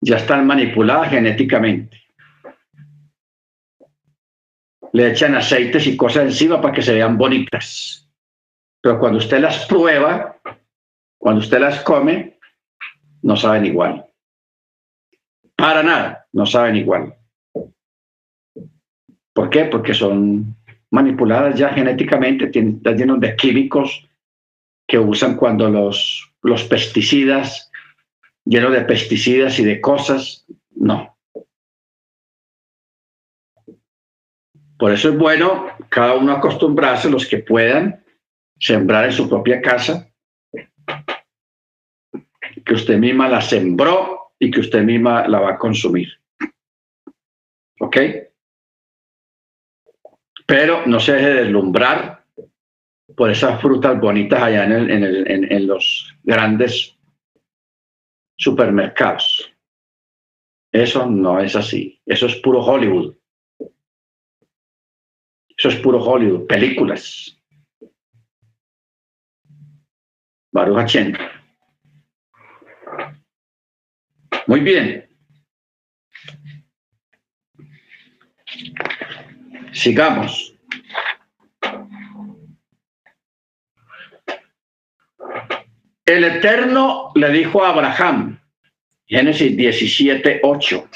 Ya 0.00 0.16
están 0.16 0.46
manipuladas 0.46 1.10
genéticamente 1.10 2.08
le 4.92 5.10
echan 5.10 5.34
aceites 5.34 5.86
y 5.86 5.96
cosas 5.96 6.24
encima 6.24 6.60
para 6.60 6.74
que 6.74 6.82
se 6.82 6.94
vean 6.94 7.18
bonitas. 7.18 8.08
Pero 8.80 8.98
cuando 8.98 9.18
usted 9.18 9.40
las 9.40 9.66
prueba, 9.66 10.40
cuando 11.18 11.40
usted 11.40 11.60
las 11.60 11.82
come, 11.82 12.37
no 13.22 13.36
saben 13.36 13.66
igual. 13.66 14.06
Para 15.56 15.82
nada, 15.82 16.26
no 16.32 16.46
saben 16.46 16.76
igual. 16.76 17.14
¿Por 19.32 19.50
qué? 19.50 19.64
Porque 19.66 19.94
son 19.94 20.56
manipuladas 20.90 21.58
ya 21.58 21.70
genéticamente, 21.70 22.46
están 22.46 22.96
llenos 22.96 23.20
de 23.20 23.36
químicos 23.36 24.08
que 24.86 24.98
usan 24.98 25.36
cuando 25.36 25.68
los, 25.68 26.32
los 26.42 26.64
pesticidas, 26.64 27.70
llenos 28.44 28.72
de 28.72 28.80
pesticidas 28.82 29.58
y 29.58 29.64
de 29.64 29.80
cosas, 29.80 30.46
no. 30.74 31.16
Por 34.78 34.92
eso 34.92 35.10
es 35.10 35.18
bueno 35.18 35.66
cada 35.88 36.14
uno 36.14 36.32
acostumbrarse, 36.32 37.10
los 37.10 37.26
que 37.26 37.38
puedan, 37.38 38.02
sembrar 38.58 39.06
en 39.06 39.12
su 39.12 39.28
propia 39.28 39.60
casa, 39.60 40.07
que 42.68 42.74
usted 42.74 42.98
misma 42.98 43.28
la 43.28 43.40
sembró 43.40 44.32
y 44.38 44.50
que 44.50 44.60
usted 44.60 44.82
misma 44.82 45.26
la 45.26 45.40
va 45.40 45.50
a 45.52 45.58
consumir. 45.58 46.08
¿Ok? 47.80 47.96
Pero 50.46 50.86
no 50.86 51.00
se 51.00 51.14
deje 51.14 51.34
deslumbrar 51.34 52.24
por 53.16 53.30
esas 53.30 53.60
frutas 53.60 53.98
bonitas 53.98 54.42
allá 54.42 54.64
en, 54.64 55.52
en 55.52 55.66
los 55.66 56.14
grandes 56.22 56.94
supermercados. 58.36 59.50
Eso 60.70 61.06
no 61.06 61.40
es 61.40 61.56
así. 61.56 62.00
Eso 62.04 62.26
es 62.26 62.36
puro 62.36 62.60
Hollywood. 62.60 63.16
Eso 65.56 65.68
es 65.70 65.76
puro 65.76 66.02
Hollywood, 66.02 66.46
películas. 66.46 67.34
Baruch 70.52 70.96
Muy 74.48 74.60
bien. 74.60 75.06
Sigamos. 79.72 80.54
El 86.06 86.24
Eterno 86.24 87.12
le 87.14 87.30
dijo 87.30 87.62
a 87.62 87.68
Abraham, 87.68 88.40
Génesis 89.04 89.54
17, 89.54 90.40
8, 90.42 90.88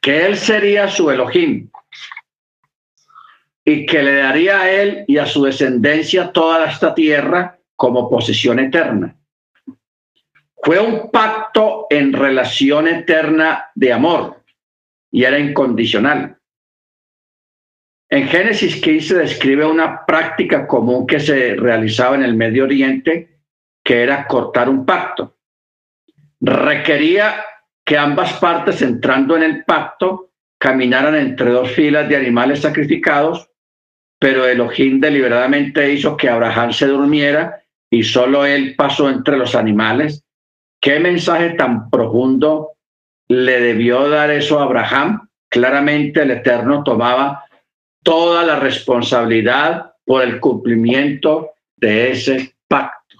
que 0.00 0.26
él 0.26 0.36
sería 0.36 0.86
su 0.88 1.10
Elohim 1.10 1.68
y 3.64 3.86
que 3.86 4.04
le 4.04 4.18
daría 4.18 4.60
a 4.60 4.70
él 4.70 5.04
y 5.08 5.18
a 5.18 5.26
su 5.26 5.42
descendencia 5.42 6.30
toda 6.30 6.70
esta 6.70 6.94
tierra 6.94 7.58
como 7.74 8.08
posesión 8.08 8.60
eterna. 8.60 9.16
Fue 10.66 10.80
un 10.80 11.12
pacto 11.12 11.86
en 11.88 12.12
relación 12.12 12.88
eterna 12.88 13.70
de 13.76 13.92
amor 13.92 14.42
y 15.12 15.22
era 15.22 15.38
incondicional. 15.38 16.36
En 18.10 18.26
Génesis 18.26 18.82
15 18.82 19.18
describe 19.18 19.64
una 19.64 20.04
práctica 20.04 20.66
común 20.66 21.06
que 21.06 21.20
se 21.20 21.54
realizaba 21.54 22.16
en 22.16 22.24
el 22.24 22.34
Medio 22.34 22.64
Oriente, 22.64 23.38
que 23.84 24.02
era 24.02 24.26
cortar 24.26 24.68
un 24.68 24.84
pacto. 24.84 25.36
Requería 26.40 27.44
que 27.84 27.96
ambas 27.96 28.32
partes, 28.40 28.82
entrando 28.82 29.36
en 29.36 29.44
el 29.44 29.64
pacto, 29.64 30.32
caminaran 30.58 31.14
entre 31.14 31.50
dos 31.50 31.70
filas 31.70 32.08
de 32.08 32.16
animales 32.16 32.62
sacrificados 32.62 33.48
pero 34.18 34.46
Elohim 34.46 35.00
deliberadamente 35.00 35.92
hizo 35.92 36.16
que 36.16 36.28
Abraham 36.28 36.72
se 36.72 36.86
durmiera 36.86 37.62
y 37.90 38.02
solo 38.02 38.46
él 38.46 38.74
pasó 38.76 39.10
entre 39.10 39.36
los 39.36 39.54
animales. 39.54 40.25
¿Qué 40.80 41.00
mensaje 41.00 41.50
tan 41.50 41.90
profundo 41.90 42.72
le 43.28 43.60
debió 43.60 44.08
dar 44.08 44.30
eso 44.30 44.58
a 44.58 44.64
Abraham? 44.64 45.28
Claramente 45.48 46.22
el 46.22 46.30
Eterno 46.30 46.84
tomaba 46.84 47.44
toda 48.02 48.44
la 48.44 48.56
responsabilidad 48.58 49.94
por 50.04 50.22
el 50.22 50.38
cumplimiento 50.40 51.50
de 51.76 52.12
ese 52.12 52.56
pacto. 52.68 53.16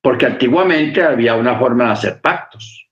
Porque 0.00 0.26
antiguamente 0.26 1.02
había 1.02 1.34
una 1.34 1.58
forma 1.58 1.84
de 1.86 1.90
hacer 1.90 2.20
pactos. 2.20 2.86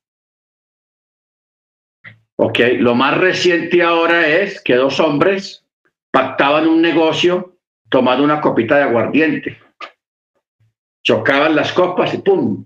Ok, 2.37 2.59
lo 2.79 2.95
más 2.95 3.17
reciente 3.19 3.83
ahora 3.83 4.27
es 4.27 4.61
que 4.61 4.75
dos 4.75 4.99
hombres 5.01 5.65
pactaban 6.11 6.67
un 6.67 6.83
negocio 6.83 7.59
tomando 7.89 8.25
una 8.25 8.41
copita 8.41 8.77
de 8.77 8.83
aguardiente. 8.85 9.59
Chocaban 11.03 11.55
las 11.55 11.73
copas 11.73 12.15
y 12.15 12.19
¡pum! 12.19 12.65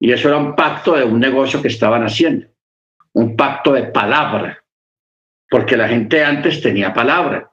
Y 0.00 0.12
eso 0.12 0.28
era 0.28 0.38
un 0.38 0.56
pacto 0.56 0.96
de 0.96 1.04
un 1.04 1.20
negocio 1.20 1.60
que 1.60 1.68
estaban 1.68 2.02
haciendo, 2.02 2.46
un 3.12 3.36
pacto 3.36 3.72
de 3.74 3.84
palabra, 3.84 4.64
porque 5.48 5.76
la 5.76 5.88
gente 5.88 6.24
antes 6.24 6.62
tenía 6.62 6.94
palabra. 6.94 7.52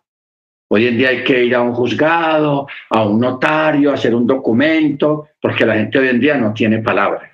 Hoy 0.69 0.87
en 0.87 0.97
día 0.97 1.09
hay 1.09 1.23
que 1.25 1.43
ir 1.43 1.55
a 1.55 1.61
un 1.61 1.73
juzgado, 1.73 2.67
a 2.89 3.05
un 3.05 3.19
notario, 3.19 3.91
hacer 3.91 4.15
un 4.15 4.25
documento, 4.25 5.29
porque 5.41 5.65
la 5.65 5.75
gente 5.75 5.99
hoy 5.99 6.07
en 6.07 6.19
día 6.21 6.37
no 6.37 6.53
tiene 6.53 6.79
palabra. 6.79 7.31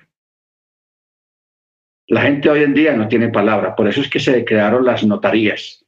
La 2.08 2.22
gente 2.22 2.50
hoy 2.50 2.64
en 2.64 2.74
día 2.74 2.94
no 2.94 3.08
tiene 3.08 3.28
palabra, 3.28 3.74
por 3.74 3.88
eso 3.88 4.00
es 4.00 4.10
que 4.10 4.20
se 4.20 4.44
crearon 4.44 4.84
las 4.84 5.04
notarías, 5.04 5.84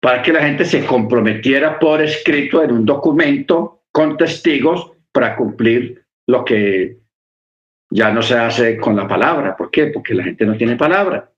para 0.00 0.22
que 0.22 0.32
la 0.32 0.42
gente 0.42 0.64
se 0.64 0.84
comprometiera 0.84 1.78
por 1.78 2.02
escrito 2.02 2.62
en 2.62 2.72
un 2.72 2.84
documento 2.84 3.84
con 3.92 4.16
testigos 4.16 4.92
para 5.12 5.36
cumplir 5.36 6.04
lo 6.26 6.44
que 6.44 7.01
ya 7.92 8.10
no 8.10 8.22
se 8.22 8.38
hace 8.38 8.78
con 8.78 8.96
la 8.96 9.06
palabra. 9.06 9.54
¿Por 9.54 9.70
qué? 9.70 9.88
Porque 9.88 10.14
la 10.14 10.24
gente 10.24 10.46
no 10.46 10.56
tiene 10.56 10.76
palabra. 10.76 11.30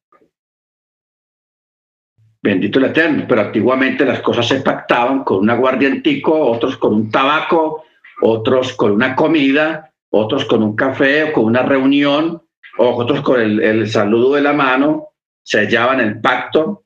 Bendito 2.40 2.78
el 2.78 2.86
Eterno. 2.86 3.24
Pero 3.28 3.40
antiguamente 3.40 4.04
las 4.04 4.20
cosas 4.20 4.46
se 4.46 4.60
pactaban 4.60 5.24
con 5.24 5.38
un 5.38 5.50
aguardientico, 5.50 6.32
otros 6.32 6.76
con 6.76 6.94
un 6.94 7.10
tabaco, 7.10 7.84
otros 8.20 8.72
con 8.74 8.92
una 8.92 9.16
comida, 9.16 9.92
otros 10.10 10.44
con 10.44 10.62
un 10.62 10.76
café 10.76 11.24
o 11.24 11.32
con 11.32 11.44
una 11.44 11.62
reunión, 11.62 12.40
otros 12.78 13.20
con 13.22 13.40
el, 13.40 13.60
el 13.60 13.90
saludo 13.90 14.34
de 14.34 14.42
la 14.42 14.52
mano, 14.52 15.08
sellaban 15.42 16.00
el 16.00 16.20
pacto. 16.20 16.84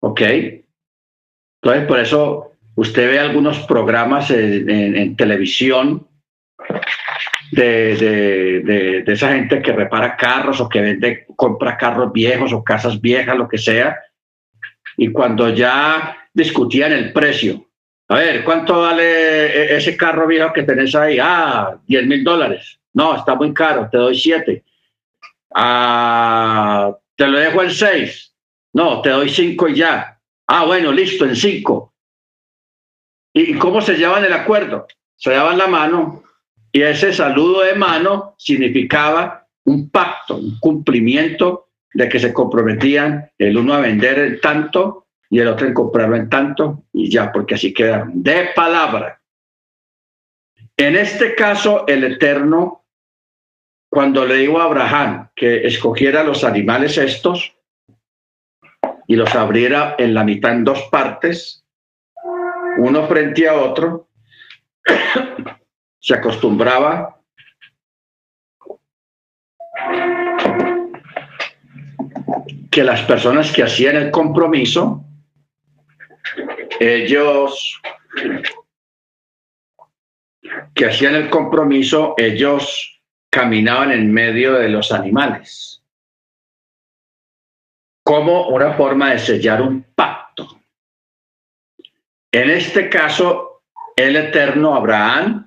¿Ok? 0.00 0.20
Entonces, 1.62 1.86
por 1.86 1.98
eso 1.98 2.52
usted 2.76 3.10
ve 3.10 3.18
algunos 3.18 3.58
programas 3.66 4.30
en 4.30 5.16
televisión 5.16 6.06
de, 7.54 9.02
de, 9.04 9.12
esa 9.12 9.32
gente 9.32 9.62
que 9.62 9.72
repara 9.72 10.16
carros 10.16 10.60
o 10.60 10.68
que 10.68 10.80
vende, 10.80 11.26
compra 11.36 11.76
carros 11.76 12.12
viejos 12.12 12.52
o 12.52 12.64
casas 12.64 13.00
viejas, 13.00 13.36
lo 13.36 13.48
que 13.48 13.58
sea. 13.58 13.98
Y 14.96 15.10
cuando 15.10 15.48
ya 15.50 16.28
discutían 16.32 16.92
el 16.92 17.12
precio, 17.12 17.66
a 18.08 18.16
ver, 18.16 18.44
¿cuánto 18.44 18.80
vale 18.80 19.46
e, 19.46 19.76
ese 19.76 19.96
carro 19.96 20.26
viejo 20.26 20.52
que 20.52 20.62
tenés 20.62 20.94
ahí? 20.94 21.18
Ah, 21.20 21.78
10 21.86 22.06
mil 22.06 22.24
dólares. 22.24 22.78
No, 22.92 23.16
está 23.16 23.34
muy 23.34 23.54
caro, 23.54 23.88
te 23.90 23.98
doy 23.98 24.18
7. 24.18 24.62
Ah, 25.54 26.96
te 27.16 27.26
lo 27.26 27.38
dejo 27.38 27.62
en 27.62 27.70
6. 27.70 28.34
No, 28.74 29.00
te 29.00 29.10
doy 29.10 29.28
5 29.28 29.68
y 29.68 29.76
ya. 29.76 30.18
Ah, 30.46 30.64
bueno, 30.64 30.92
listo, 30.92 31.24
en 31.24 31.36
5. 31.36 31.92
¿Y 33.32 33.54
cómo 33.54 33.80
se 33.80 33.94
llevan 33.94 34.24
el 34.24 34.32
acuerdo? 34.32 34.86
Se 35.16 35.30
llevan 35.30 35.58
la 35.58 35.66
mano 35.66 36.23
y 36.74 36.82
ese 36.82 37.12
saludo 37.12 37.62
de 37.62 37.76
mano 37.76 38.34
significaba 38.36 39.46
un 39.64 39.90
pacto, 39.90 40.34
un 40.34 40.58
cumplimiento 40.58 41.68
de 41.92 42.08
que 42.08 42.18
se 42.18 42.32
comprometían 42.32 43.30
el 43.38 43.56
uno 43.56 43.74
a 43.74 43.80
vender 43.80 44.18
el 44.18 44.40
tanto 44.40 45.06
y 45.30 45.38
el 45.38 45.46
otro 45.46 45.68
en 45.68 45.72
comprarlo 45.72 46.16
en 46.16 46.28
tanto 46.28 46.82
y 46.92 47.08
ya, 47.08 47.30
porque 47.30 47.54
así 47.54 47.72
queda 47.72 48.10
de 48.12 48.48
palabra. 48.56 49.22
En 50.76 50.96
este 50.96 51.36
caso, 51.36 51.86
el 51.86 52.02
Eterno, 52.02 52.84
cuando 53.88 54.26
le 54.26 54.34
dijo 54.34 54.60
a 54.60 54.64
Abraham 54.64 55.28
que 55.36 55.64
escogiera 55.64 56.24
los 56.24 56.42
animales 56.42 56.98
estos 56.98 57.56
y 59.06 59.14
los 59.14 59.32
abriera 59.36 59.94
en 59.96 60.12
la 60.12 60.24
mitad 60.24 60.50
en 60.50 60.64
dos 60.64 60.82
partes, 60.90 61.64
uno 62.78 63.06
frente 63.06 63.48
a 63.48 63.54
otro, 63.54 64.08
se 66.04 66.12
acostumbraba 66.12 67.18
que 72.70 72.84
las 72.84 73.00
personas 73.04 73.50
que 73.50 73.62
hacían 73.62 73.96
el 73.96 74.10
compromiso, 74.10 75.02
ellos 76.78 77.80
que 80.74 80.84
hacían 80.84 81.14
el 81.14 81.30
compromiso, 81.30 82.14
ellos 82.18 83.00
caminaban 83.30 83.90
en 83.90 84.12
medio 84.12 84.52
de 84.52 84.68
los 84.68 84.92
animales, 84.92 85.82
como 88.02 88.48
una 88.48 88.74
forma 88.74 89.12
de 89.12 89.20
sellar 89.20 89.62
un 89.62 89.82
pacto. 89.94 90.60
En 92.30 92.50
este 92.50 92.90
caso, 92.90 93.62
el 93.96 94.16
eterno 94.16 94.74
Abraham 94.74 95.43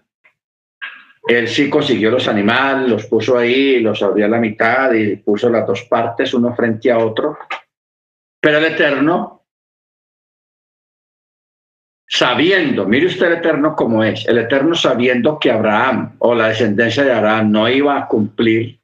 él 1.27 1.47
sí 1.47 1.69
consiguió 1.69 2.09
los 2.09 2.27
animales, 2.27 2.89
los 2.89 3.05
puso 3.05 3.37
ahí, 3.37 3.79
los 3.79 4.01
abrió 4.01 4.25
a 4.25 4.29
la 4.29 4.39
mitad 4.39 4.93
y 4.93 5.17
puso 5.17 5.49
las 5.49 5.67
dos 5.67 5.83
partes, 5.83 6.33
uno 6.33 6.55
frente 6.55 6.91
a 6.91 6.97
otro. 6.97 7.37
Pero 8.39 8.59
el 8.59 8.65
Eterno, 8.65 9.45
sabiendo, 12.07 12.85
mire 12.85 13.07
usted 13.07 13.27
el 13.27 13.33
Eterno 13.39 13.75
como 13.75 14.03
es, 14.03 14.27
el 14.27 14.37
Eterno 14.37 14.75
sabiendo 14.75 15.37
que 15.37 15.51
Abraham 15.51 16.15
o 16.19 16.33
la 16.33 16.49
descendencia 16.49 17.03
de 17.03 17.11
Abraham 17.11 17.51
no 17.51 17.69
iba 17.69 17.97
a 17.97 18.07
cumplir, 18.07 18.79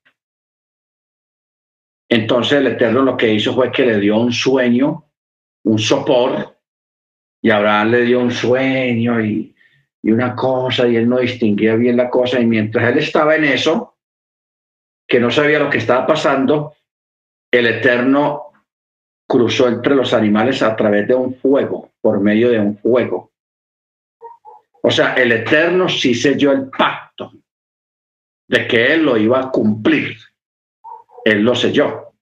entonces 2.09 2.59
el 2.59 2.67
Eterno 2.67 3.01
lo 3.01 3.17
que 3.17 3.33
hizo 3.33 3.53
fue 3.53 3.71
que 3.71 3.85
le 3.85 3.99
dio 3.99 4.17
un 4.17 4.31
sueño, 4.31 5.09
un 5.65 5.79
sopor, 5.79 6.57
y 7.41 7.49
Abraham 7.49 7.91
le 7.91 8.01
dio 8.01 8.19
un 8.19 8.31
sueño 8.31 9.19
y 9.19 9.52
y 10.03 10.11
una 10.11 10.35
cosa 10.35 10.87
y 10.87 10.97
él 10.97 11.07
no 11.07 11.19
distinguía 11.19 11.75
bien 11.75 11.95
la 11.95 12.09
cosa 12.09 12.39
y 12.39 12.45
mientras 12.45 12.91
él 12.91 12.99
estaba 12.99 13.35
en 13.35 13.45
eso, 13.45 13.95
que 15.07 15.19
no 15.19 15.31
sabía 15.31 15.59
lo 15.59 15.69
que 15.69 15.77
estaba 15.77 16.05
pasando, 16.05 16.75
el 17.49 17.67
Eterno 17.67 18.51
cruzó 19.27 19.69
entre 19.69 19.95
los 19.95 20.13
animales 20.13 20.61
a 20.61 20.75
través 20.75 21.07
de 21.07 21.15
un 21.15 21.35
fuego, 21.35 21.91
por 22.01 22.19
medio 22.19 22.49
de 22.49 22.59
un 22.59 22.77
fuego. 22.77 23.31
O 24.81 24.91
sea, 24.91 25.13
el 25.13 25.31
Eterno 25.31 25.87
sí 25.87 26.13
selló 26.13 26.51
el 26.51 26.69
pacto 26.69 27.31
de 28.49 28.67
que 28.67 28.93
él 28.93 29.03
lo 29.03 29.17
iba 29.17 29.39
a 29.39 29.49
cumplir. 29.49 30.17
Él 31.23 31.41
lo 31.41 31.55
selló. 31.55 32.13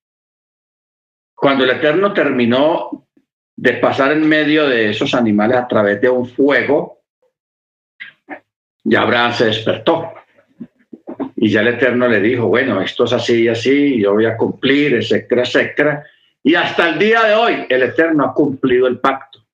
Cuando 1.33 1.63
el 1.63 1.71
Eterno 1.71 2.13
terminó 2.13 3.07
de 3.55 3.73
pasar 3.73 4.11
en 4.11 4.27
medio 4.27 4.67
de 4.67 4.91
esos 4.91 5.15
animales 5.15 5.57
a 5.57 5.67
través 5.67 5.99
de 5.99 6.09
un 6.09 6.27
fuego, 6.27 7.00
y 8.83 8.95
Abraham 8.95 9.33
se 9.33 9.45
despertó. 9.45 10.13
Y 11.35 11.49
ya 11.49 11.61
el 11.61 11.69
Eterno 11.69 12.07
le 12.07 12.19
dijo, 12.19 12.47
bueno, 12.47 12.81
esto 12.81 13.05
es 13.05 13.13
así 13.13 13.43
y 13.43 13.47
así, 13.47 13.99
yo 13.99 14.13
voy 14.13 14.25
a 14.25 14.37
cumplir, 14.37 14.95
etcétera, 14.95 15.43
etcétera. 15.43 16.05
Y 16.43 16.55
hasta 16.55 16.89
el 16.89 16.99
día 16.99 17.23
de 17.23 17.35
hoy 17.35 17.65
el 17.69 17.83
Eterno 17.83 18.25
ha 18.25 18.33
cumplido 18.33 18.87
el 18.87 18.99
pacto. 18.99 19.45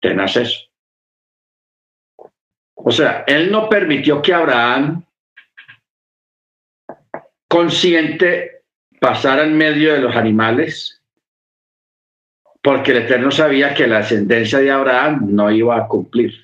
Tenaz 0.00 0.36
eso. 0.36 0.60
O 2.74 2.90
sea, 2.90 3.24
él 3.26 3.50
no 3.50 3.68
permitió 3.68 4.22
que 4.22 4.32
Abraham, 4.32 5.04
consciente, 7.48 8.62
pasara 9.00 9.44
en 9.44 9.56
medio 9.56 9.92
de 9.92 10.00
los 10.00 10.14
animales, 10.14 11.02
porque 12.62 12.92
el 12.92 12.98
Eterno 12.98 13.30
sabía 13.30 13.74
que 13.74 13.86
la 13.86 13.98
ascendencia 13.98 14.58
de 14.58 14.70
Abraham 14.70 15.26
no 15.30 15.50
iba 15.50 15.76
a 15.76 15.86
cumplir. 15.86 16.34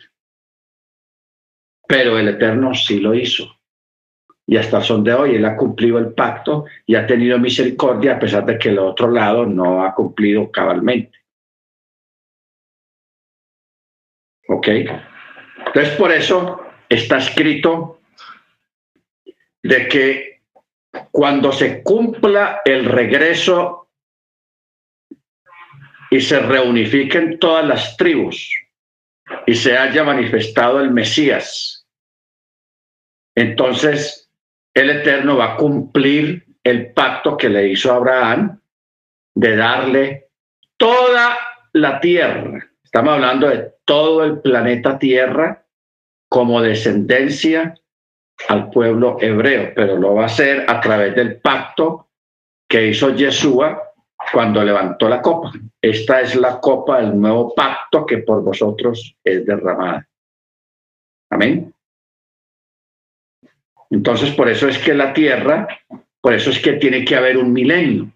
Pero 1.94 2.18
el 2.18 2.26
Eterno 2.26 2.74
sí 2.74 2.98
lo 2.98 3.14
hizo. 3.14 3.56
Y 4.48 4.56
hasta 4.56 4.78
el 4.78 4.82
son 4.82 5.04
de 5.04 5.14
hoy 5.14 5.36
Él 5.36 5.44
ha 5.44 5.56
cumplido 5.56 5.96
el 6.00 6.12
pacto 6.12 6.64
y 6.84 6.96
ha 6.96 7.06
tenido 7.06 7.38
misericordia 7.38 8.16
a 8.16 8.18
pesar 8.18 8.44
de 8.44 8.58
que 8.58 8.70
el 8.70 8.80
otro 8.80 9.08
lado 9.08 9.46
no 9.46 9.84
ha 9.84 9.94
cumplido 9.94 10.50
cabalmente. 10.50 11.16
¿Ok? 14.48 14.68
Entonces 15.66 15.94
por 15.96 16.10
eso 16.10 16.62
está 16.88 17.18
escrito 17.18 18.00
de 19.62 19.86
que 19.86 20.40
cuando 21.12 21.52
se 21.52 21.80
cumpla 21.84 22.60
el 22.64 22.86
regreso 22.86 23.88
y 26.10 26.20
se 26.20 26.40
reunifiquen 26.40 27.38
todas 27.38 27.64
las 27.64 27.96
tribus 27.96 28.52
y 29.46 29.54
se 29.54 29.78
haya 29.78 30.02
manifestado 30.02 30.80
el 30.80 30.90
Mesías, 30.90 31.84
entonces 33.35 34.31
el 34.74 34.90
Eterno 34.90 35.36
va 35.36 35.55
a 35.55 35.56
cumplir 35.56 36.44
el 36.62 36.93
pacto 36.93 37.36
que 37.36 37.48
le 37.48 37.69
hizo 37.69 37.93
a 37.93 37.97
Abraham 37.97 38.61
de 39.35 39.56
darle 39.56 40.28
toda 40.77 41.36
la 41.73 42.01
tierra. 42.01 42.66
Estamos 42.82 43.15
hablando 43.15 43.48
de 43.48 43.73
todo 43.85 44.24
el 44.24 44.40
planeta 44.40 44.98
Tierra 44.98 45.65
como 46.28 46.62
descendencia 46.62 47.74
al 48.48 48.70
pueblo 48.70 49.19
hebreo, 49.20 49.73
pero 49.74 49.97
lo 49.97 50.15
va 50.15 50.23
a 50.23 50.27
hacer 50.27 50.65
a 50.69 50.81
través 50.81 51.15
del 51.15 51.40
pacto 51.40 52.09
que 52.69 52.89
hizo 52.89 53.11
Yeshua 53.11 53.93
cuando 54.32 54.62
levantó 54.65 55.09
la 55.09 55.20
copa. 55.20 55.52
Esta 55.81 56.20
es 56.20 56.35
la 56.35 56.61
copa 56.61 57.01
del 57.01 57.20
nuevo 57.20 57.55
pacto 57.55 58.06
que 58.06 58.19
por 58.19 58.43
vosotros 58.43 59.16
es 59.23 59.44
derramada. 59.44 60.09
Amén. 61.31 61.73
Entonces, 63.94 64.32
por 64.32 64.48
eso 64.48 64.66
es 64.66 64.76
que 64.78 64.92
la 64.92 65.12
tierra, 65.12 65.68
por 66.20 66.34
eso 66.34 66.50
es 66.50 66.58
que 66.58 66.72
tiene 66.72 67.04
que 67.04 67.14
haber 67.14 67.38
un 67.38 67.52
milenio. 67.52 68.10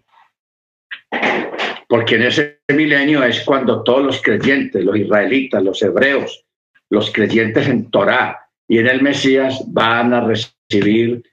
Porque 1.87 2.15
en 2.15 2.23
ese 2.23 2.59
milenio 2.67 3.23
es 3.23 3.45
cuando 3.45 3.81
todos 3.81 4.03
los 4.03 4.21
creyentes, 4.21 4.83
los 4.83 4.97
israelitas, 4.97 5.63
los 5.63 5.81
hebreos, 5.81 6.45
los 6.89 7.11
creyentes 7.13 7.69
en 7.69 7.89
Torá 7.89 8.49
y 8.67 8.79
en 8.79 8.87
el 8.87 9.01
Mesías 9.01 9.63
van 9.67 10.13
a 10.13 10.19
recibir 10.19 11.23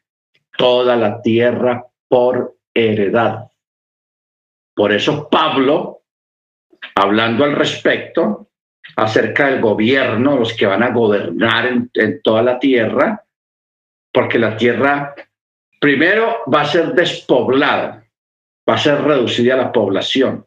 toda 0.56 0.94
la 0.94 1.20
tierra 1.20 1.84
por 2.08 2.56
heredad. 2.72 3.48
Por 4.76 4.92
eso 4.92 5.28
Pablo, 5.28 6.02
hablando 6.94 7.42
al 7.42 7.56
respecto, 7.56 8.48
acerca 8.94 9.50
del 9.50 9.60
gobierno, 9.60 10.38
los 10.38 10.54
que 10.54 10.66
van 10.66 10.84
a 10.84 10.90
gobernar 10.90 11.66
en, 11.66 12.22
toda 12.22 12.42
la 12.44 12.60
tierra, 12.60 13.25
porque 14.16 14.38
la 14.38 14.56
tierra 14.56 15.14
primero 15.78 16.38
va 16.50 16.62
a 16.62 16.64
ser 16.64 16.94
despoblada, 16.94 18.08
va 18.66 18.74
a 18.74 18.78
ser 18.78 19.02
reducida 19.02 19.58
la 19.58 19.70
población. 19.70 20.46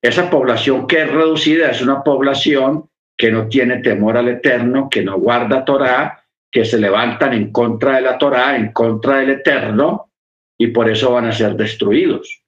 Esa 0.00 0.30
población 0.30 0.86
que 0.86 1.02
es 1.02 1.12
reducida 1.12 1.70
es 1.70 1.82
una 1.82 2.02
población 2.02 2.88
que 3.14 3.30
no 3.30 3.46
tiene 3.46 3.82
temor 3.82 4.16
al 4.16 4.28
Eterno, 4.28 4.88
que 4.88 5.02
no 5.02 5.18
guarda 5.18 5.66
Torah, 5.66 6.24
que 6.50 6.64
se 6.64 6.78
levantan 6.78 7.34
en 7.34 7.52
contra 7.52 7.96
de 7.96 8.00
la 8.00 8.16
Torah, 8.16 8.56
en 8.56 8.72
contra 8.72 9.18
del 9.18 9.32
Eterno, 9.32 10.10
y 10.56 10.68
por 10.68 10.88
eso 10.88 11.12
van 11.12 11.26
a 11.26 11.32
ser 11.32 11.54
destruidos. 11.56 12.42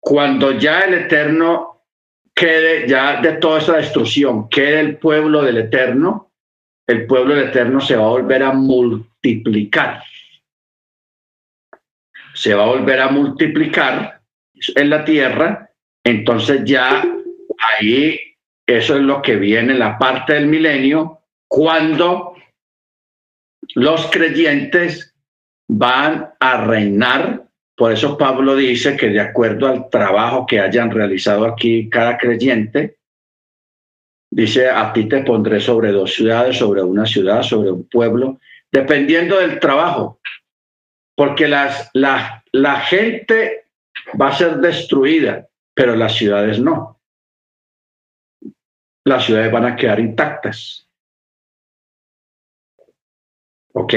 Cuando 0.00 0.52
ya 0.52 0.80
el 0.80 0.92
Eterno 0.92 1.86
quede, 2.34 2.86
ya 2.86 3.22
de 3.22 3.32
toda 3.38 3.60
esa 3.60 3.78
destrucción, 3.78 4.50
quede 4.50 4.80
el 4.80 4.98
pueblo 4.98 5.42
del 5.42 5.56
Eterno, 5.56 6.30
el 6.86 7.06
pueblo 7.06 7.34
del 7.34 7.48
Eterno 7.48 7.80
se 7.80 7.96
va 7.96 8.04
a 8.04 8.10
volver 8.10 8.42
a 8.42 8.52
multiplicar. 8.52 10.02
Se 12.34 12.54
va 12.54 12.64
a 12.64 12.68
volver 12.68 13.00
a 13.00 13.08
multiplicar 13.08 14.20
en 14.74 14.90
la 14.90 15.04
tierra, 15.04 15.70
entonces 16.04 16.62
ya 16.64 17.04
ahí 17.58 18.18
eso 18.66 18.96
es 18.96 19.02
lo 19.02 19.22
que 19.22 19.36
viene 19.36 19.72
en 19.72 19.78
la 19.78 19.98
parte 19.98 20.34
del 20.34 20.46
milenio, 20.46 21.20
cuando 21.48 22.34
los 23.74 24.10
creyentes 24.10 25.14
van 25.68 26.30
a 26.40 26.64
reinar. 26.64 27.46
Por 27.76 27.92
eso 27.92 28.16
Pablo 28.16 28.56
dice 28.56 28.96
que 28.96 29.08
de 29.08 29.20
acuerdo 29.20 29.66
al 29.66 29.88
trabajo 29.90 30.46
que 30.46 30.60
hayan 30.60 30.90
realizado 30.90 31.44
aquí 31.44 31.88
cada 31.90 32.16
creyente, 32.16 32.96
dice, 34.34 34.68
a 34.68 34.92
ti 34.92 35.08
te 35.08 35.22
pondré 35.22 35.60
sobre 35.60 35.92
dos 35.92 36.12
ciudades, 36.12 36.58
sobre 36.58 36.82
una 36.82 37.06
ciudad, 37.06 37.42
sobre 37.42 37.70
un 37.70 37.88
pueblo, 37.88 38.40
dependiendo 38.70 39.38
del 39.38 39.60
trabajo, 39.60 40.20
porque 41.16 41.46
la, 41.46 41.72
la 41.92 42.80
gente 42.80 43.68
va 44.20 44.28
a 44.28 44.36
ser 44.36 44.56
destruida, 44.56 45.48
pero 45.72 45.94
las 45.94 46.14
ciudades 46.14 46.58
no. 46.58 47.00
Las 49.06 49.24
ciudades 49.24 49.52
van 49.52 49.66
a 49.66 49.76
quedar 49.76 50.00
intactas. 50.00 50.88
¿Ok? 53.72 53.94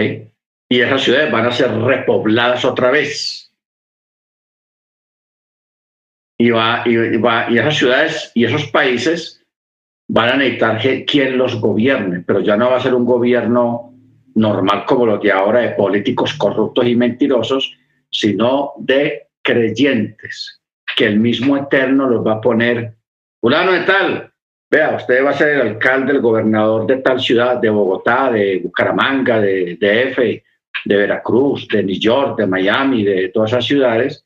Y 0.70 0.82
esas 0.82 1.02
ciudades 1.02 1.32
van 1.32 1.48
a 1.48 1.52
ser 1.52 1.72
repobladas 1.72 2.64
otra 2.64 2.92
vez. 2.92 3.52
Y, 6.40 6.52
va, 6.52 6.84
y, 6.86 7.18
va, 7.18 7.50
y 7.50 7.58
esas 7.58 7.76
ciudades 7.76 8.32
y 8.36 8.46
esos 8.46 8.68
países 8.68 9.44
van 10.10 10.30
a 10.30 10.38
necesitar 10.38 10.80
quien 11.06 11.38
los 11.38 11.60
gobierne, 11.60 12.24
pero 12.26 12.40
ya 12.40 12.56
no 12.56 12.70
va 12.70 12.78
a 12.78 12.82
ser 12.82 12.94
un 12.94 13.06
gobierno 13.06 13.94
normal 14.36 14.86
como 14.86 15.06
los 15.06 15.22
de 15.22 15.32
ahora 15.32 15.62
de 15.62 15.70
políticos 15.70 16.34
corruptos 16.36 16.86
y 16.86 16.96
mentirosos, 16.96 17.74
sino 18.10 18.74
de 18.78 19.28
creyentes, 19.42 20.62
que 20.96 21.06
el 21.06 21.20
mismo 21.20 21.58
Eterno 21.58 22.08
los 22.08 22.26
va 22.26 22.34
a 22.34 22.42
poner, 22.42 22.96
fulano 23.42 23.72
de 23.72 23.82
tal, 23.82 24.32
vea, 24.70 24.96
usted 24.96 25.24
va 25.24 25.32
a 25.32 25.34
ser 25.34 25.50
el 25.50 25.62
alcalde, 25.62 26.14
el 26.14 26.22
gobernador 26.22 26.86
de 26.86 26.98
tal 26.98 27.20
ciudad, 27.20 27.58
de 27.58 27.70
Bogotá, 27.70 28.32
de 28.32 28.60
Bucaramanga, 28.64 29.40
de 29.40 29.78
DF, 29.80 30.18
de 30.86 30.96
Veracruz, 30.96 31.68
de 31.68 31.84
New 31.84 32.00
York, 32.00 32.38
de 32.38 32.48
Miami, 32.48 33.04
de 33.04 33.30
todas 33.30 33.52
esas 33.52 33.66
ciudades, 33.66 34.26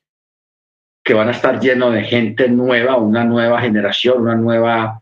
que 1.03 1.13
van 1.13 1.29
a 1.29 1.31
estar 1.31 1.59
llenos 1.59 1.93
de 1.93 2.03
gente 2.03 2.47
nueva, 2.47 2.97
una 2.97 3.23
nueva 3.23 3.61
generación, 3.61 4.21
una 4.21 4.35
nueva, 4.35 5.00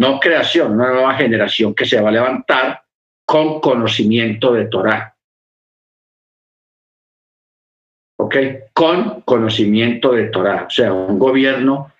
no 0.00 0.18
creación, 0.18 0.72
una 0.72 0.88
nueva 0.88 1.14
generación 1.14 1.74
que 1.74 1.84
se 1.84 2.00
va 2.00 2.08
a 2.08 2.12
levantar 2.12 2.82
con 3.26 3.60
conocimiento 3.60 4.50
de 4.54 4.64
Torah. 4.64 5.14
¿Ok? 8.18 8.36
Con 8.72 9.20
conocimiento 9.20 10.12
de 10.12 10.28
Torah, 10.28 10.64
o 10.66 10.70
sea, 10.70 10.90
un 10.90 11.18
gobierno 11.18 11.92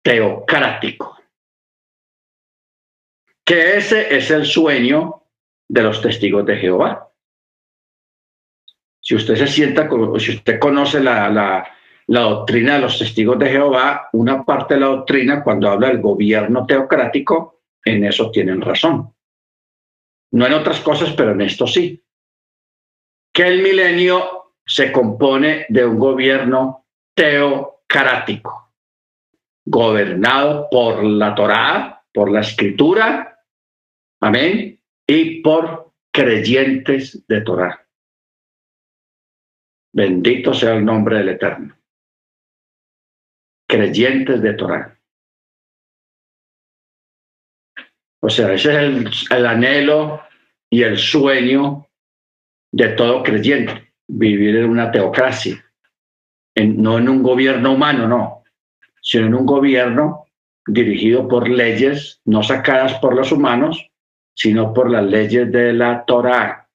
teocrático. 0.00 1.18
Que 3.44 3.78
ese 3.78 4.16
es 4.16 4.30
el 4.30 4.46
sueño 4.46 5.24
de 5.68 5.82
los 5.82 6.00
testigos 6.00 6.46
de 6.46 6.56
Jehová. 6.56 7.10
Si 9.00 9.16
usted 9.16 9.34
se 9.34 9.48
sienta, 9.48 9.88
si 10.20 10.36
usted 10.36 10.60
conoce 10.60 11.00
la, 11.00 11.28
la, 11.30 11.68
la 12.06 12.20
doctrina 12.20 12.74
de 12.74 12.80
los 12.80 12.98
testigos 12.98 13.38
de 13.38 13.50
Jehová, 13.50 14.08
una 14.12 14.44
parte 14.44 14.74
de 14.74 14.80
la 14.80 14.86
doctrina, 14.86 15.42
cuando 15.42 15.70
habla 15.70 15.88
del 15.88 16.00
gobierno 16.00 16.66
teocrático, 16.66 17.62
en 17.84 18.04
eso 18.04 18.30
tienen 18.30 18.60
razón. 18.60 19.14
No 20.32 20.46
en 20.46 20.52
otras 20.52 20.80
cosas, 20.80 21.12
pero 21.12 21.32
en 21.32 21.42
esto 21.42 21.66
sí. 21.66 22.02
Que 23.32 23.46
el 23.46 23.62
milenio 23.62 24.52
se 24.66 24.92
compone 24.92 25.66
de 25.68 25.84
un 25.84 25.98
gobierno 25.98 26.86
teocrático, 27.14 28.72
gobernado 29.64 30.68
por 30.70 31.04
la 31.04 31.34
Torá, 31.34 32.04
por 32.12 32.30
la 32.30 32.40
escritura, 32.40 33.40
amén, 34.20 34.80
y 35.06 35.40
por 35.42 35.92
creyentes 36.12 37.26
de 37.26 37.40
Torá. 37.40 37.86
Bendito 39.92 40.52
sea 40.52 40.74
el 40.74 40.84
nombre 40.84 41.18
del 41.18 41.28
Eterno. 41.30 41.76
Creyentes 43.74 44.40
de 44.40 44.52
Torá. 44.54 44.96
O 48.20 48.30
sea, 48.30 48.52
ese 48.52 48.70
es 48.70 49.28
el, 49.32 49.46
anhelo 49.46 50.22
y 50.70 50.82
el 50.84 50.96
sueño 50.96 51.84
de 52.70 52.90
todo 52.90 53.24
creyente, 53.24 53.92
vivir 54.06 54.54
en 54.54 54.70
una 54.70 54.92
teocracia, 54.92 55.64
no 56.54 56.98
en 56.98 57.08
un 57.08 57.24
gobierno 57.24 57.72
humano, 57.72 58.06
no, 58.06 58.44
sino 59.02 59.26
en 59.26 59.34
un 59.34 59.44
gobierno 59.44 60.28
dirigido 60.64 61.26
por 61.26 61.48
leyes 61.48 62.20
no 62.26 62.44
sacadas 62.44 62.94
por 63.00 63.16
los 63.16 63.32
humanos, 63.32 63.90
sino 64.36 64.72
por 64.72 64.88
las 64.88 65.04
leyes 65.04 65.50
de 65.50 65.72
la 65.72 66.04
Torah. 66.04 66.68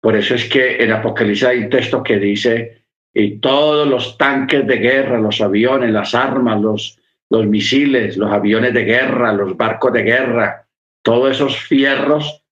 Por 0.00 0.16
eso 0.16 0.34
es 0.34 0.48
que 0.48 0.82
en 0.82 0.90
Apocalipsis 0.90 1.44
hay 1.44 1.58
un 1.58 1.70
texto 1.70 2.02
que 2.02 2.18
dice, 2.18 2.81
y 3.14 3.38
todos 3.38 3.86
los 3.86 4.16
tanques 4.16 4.66
de 4.66 4.76
guerra, 4.76 5.20
los 5.20 5.40
aviones, 5.40 5.90
las 5.90 6.14
armas, 6.14 6.60
los 6.60 7.46
misiles, 7.46 8.16
los 8.16 8.32
aviones 8.32 8.72
de 8.72 8.84
guerra, 8.84 9.32
los 9.32 9.56
barcos 9.56 9.92
de 9.92 10.02
guerra, 10.02 10.66
todos 11.02 11.32
esos 11.32 11.58
fierros 11.58 12.42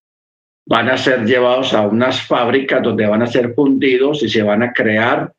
van 0.66 0.88
a 0.88 0.96
ser 0.96 1.24
llevados 1.24 1.72
a 1.72 1.82
unas 1.82 2.22
fábricas 2.22 2.82
donde 2.82 3.06
van 3.06 3.22
a 3.22 3.26
ser 3.26 3.54
fundidos 3.54 4.22
y 4.22 4.28
se 4.28 4.42
van 4.42 4.62
a 4.62 4.72
crear 4.72 5.32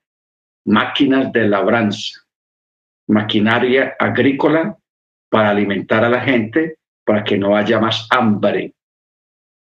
máquinas 0.66 1.32
de 1.32 1.48
labranza, 1.48 2.22
maquinaria 3.08 3.96
agrícola 4.00 4.78
para 5.30 5.50
alimentar 5.50 6.04
a 6.04 6.10
la 6.10 6.22
gente, 6.22 6.78
para 7.06 7.24
que 7.24 7.38
no 7.38 7.56
haya 7.56 7.80
más 7.80 8.08
hambre, 8.12 8.74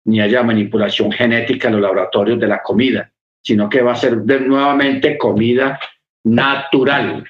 ni 0.04 0.20
haya 0.20 0.42
manipulación 0.42 1.10
genética 1.10 1.68
en 1.68 1.74
los 1.74 1.82
laboratorios 1.82 2.38
de 2.38 2.46
la 2.46 2.62
comida, 2.62 3.10
sino 3.46 3.68
que 3.68 3.80
va 3.80 3.92
a 3.92 3.96
ser 3.96 4.16
nuevamente 4.16 5.16
comida 5.16 5.78
natural 6.24 7.24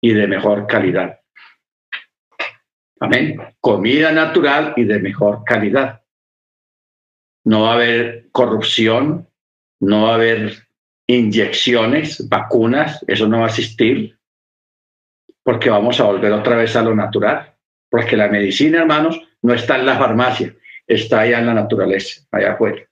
y 0.00 0.12
de 0.12 0.28
mejor 0.28 0.68
calidad. 0.68 1.18
Amén. 3.00 3.36
Comida 3.58 4.12
natural 4.12 4.74
y 4.76 4.84
de 4.84 5.00
mejor 5.00 5.42
calidad. 5.42 6.04
No 7.44 7.62
va 7.62 7.72
a 7.72 7.74
haber 7.74 8.28
corrupción, 8.30 9.28
no 9.80 10.04
va 10.04 10.12
a 10.12 10.14
haber 10.14 10.52
inyecciones, 11.08 12.28
vacunas, 12.28 13.04
eso 13.08 13.26
no 13.26 13.40
va 13.40 13.46
a 13.46 13.48
existir, 13.48 14.16
porque 15.42 15.68
vamos 15.68 15.98
a 15.98 16.04
volver 16.04 16.30
otra 16.30 16.54
vez 16.54 16.76
a 16.76 16.82
lo 16.82 16.94
natural, 16.94 17.56
porque 17.90 18.16
la 18.16 18.28
medicina, 18.28 18.78
hermanos, 18.78 19.20
no 19.42 19.52
está 19.52 19.78
en 19.78 19.86
la 19.86 19.98
farmacia, 19.98 20.54
está 20.86 21.22
allá 21.22 21.40
en 21.40 21.46
la 21.46 21.54
naturaleza, 21.54 22.24
allá 22.30 22.52
afuera. 22.52 22.88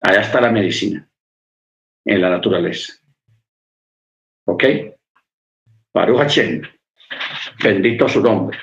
Allá 0.00 0.20
está 0.22 0.40
la 0.40 0.50
medicina, 0.50 1.08
en 2.04 2.20
la 2.20 2.30
naturaleza. 2.30 2.94
¿Ok? 4.46 4.64
Baruch 5.92 6.36
Bendito 7.62 8.08
su 8.08 8.22
nombre. 8.22 8.58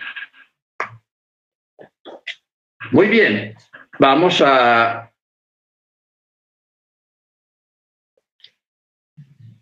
Muy 2.92 3.08
bien, 3.08 3.56
vamos 4.00 4.42
a... 4.44 5.14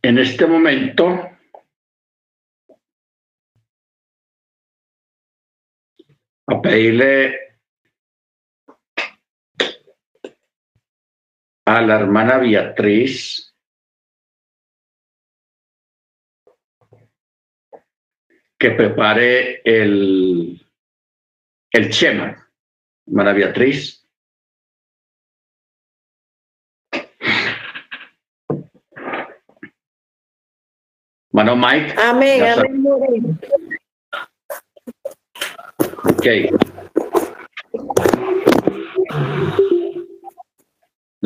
En 0.02 0.20
este 0.20 0.46
momento 0.46 1.32
a 6.48 6.62
pedirle 6.62 7.45
a 11.66 11.82
la 11.82 11.96
hermana 12.00 12.38
Beatriz 12.38 13.54
que 18.58 18.72
prepare 18.72 19.62
el, 19.64 20.66
el 21.72 21.90
Chema. 21.90 22.50
Hermana 23.08 23.34
Beatriz. 23.34 24.02
Mano 31.32 31.56
Mike. 31.58 31.96
Amén, 31.98 32.44
amén. 32.44 33.40
Ok. 36.06 36.26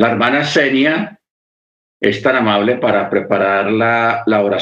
La 0.00 0.12
hermana 0.12 0.44
Senia 0.44 1.20
es 2.00 2.22
tan 2.22 2.34
amable 2.34 2.76
para 2.76 3.10
preparar 3.10 3.70
la, 3.70 4.22
la 4.24 4.42
oración. 4.42 4.58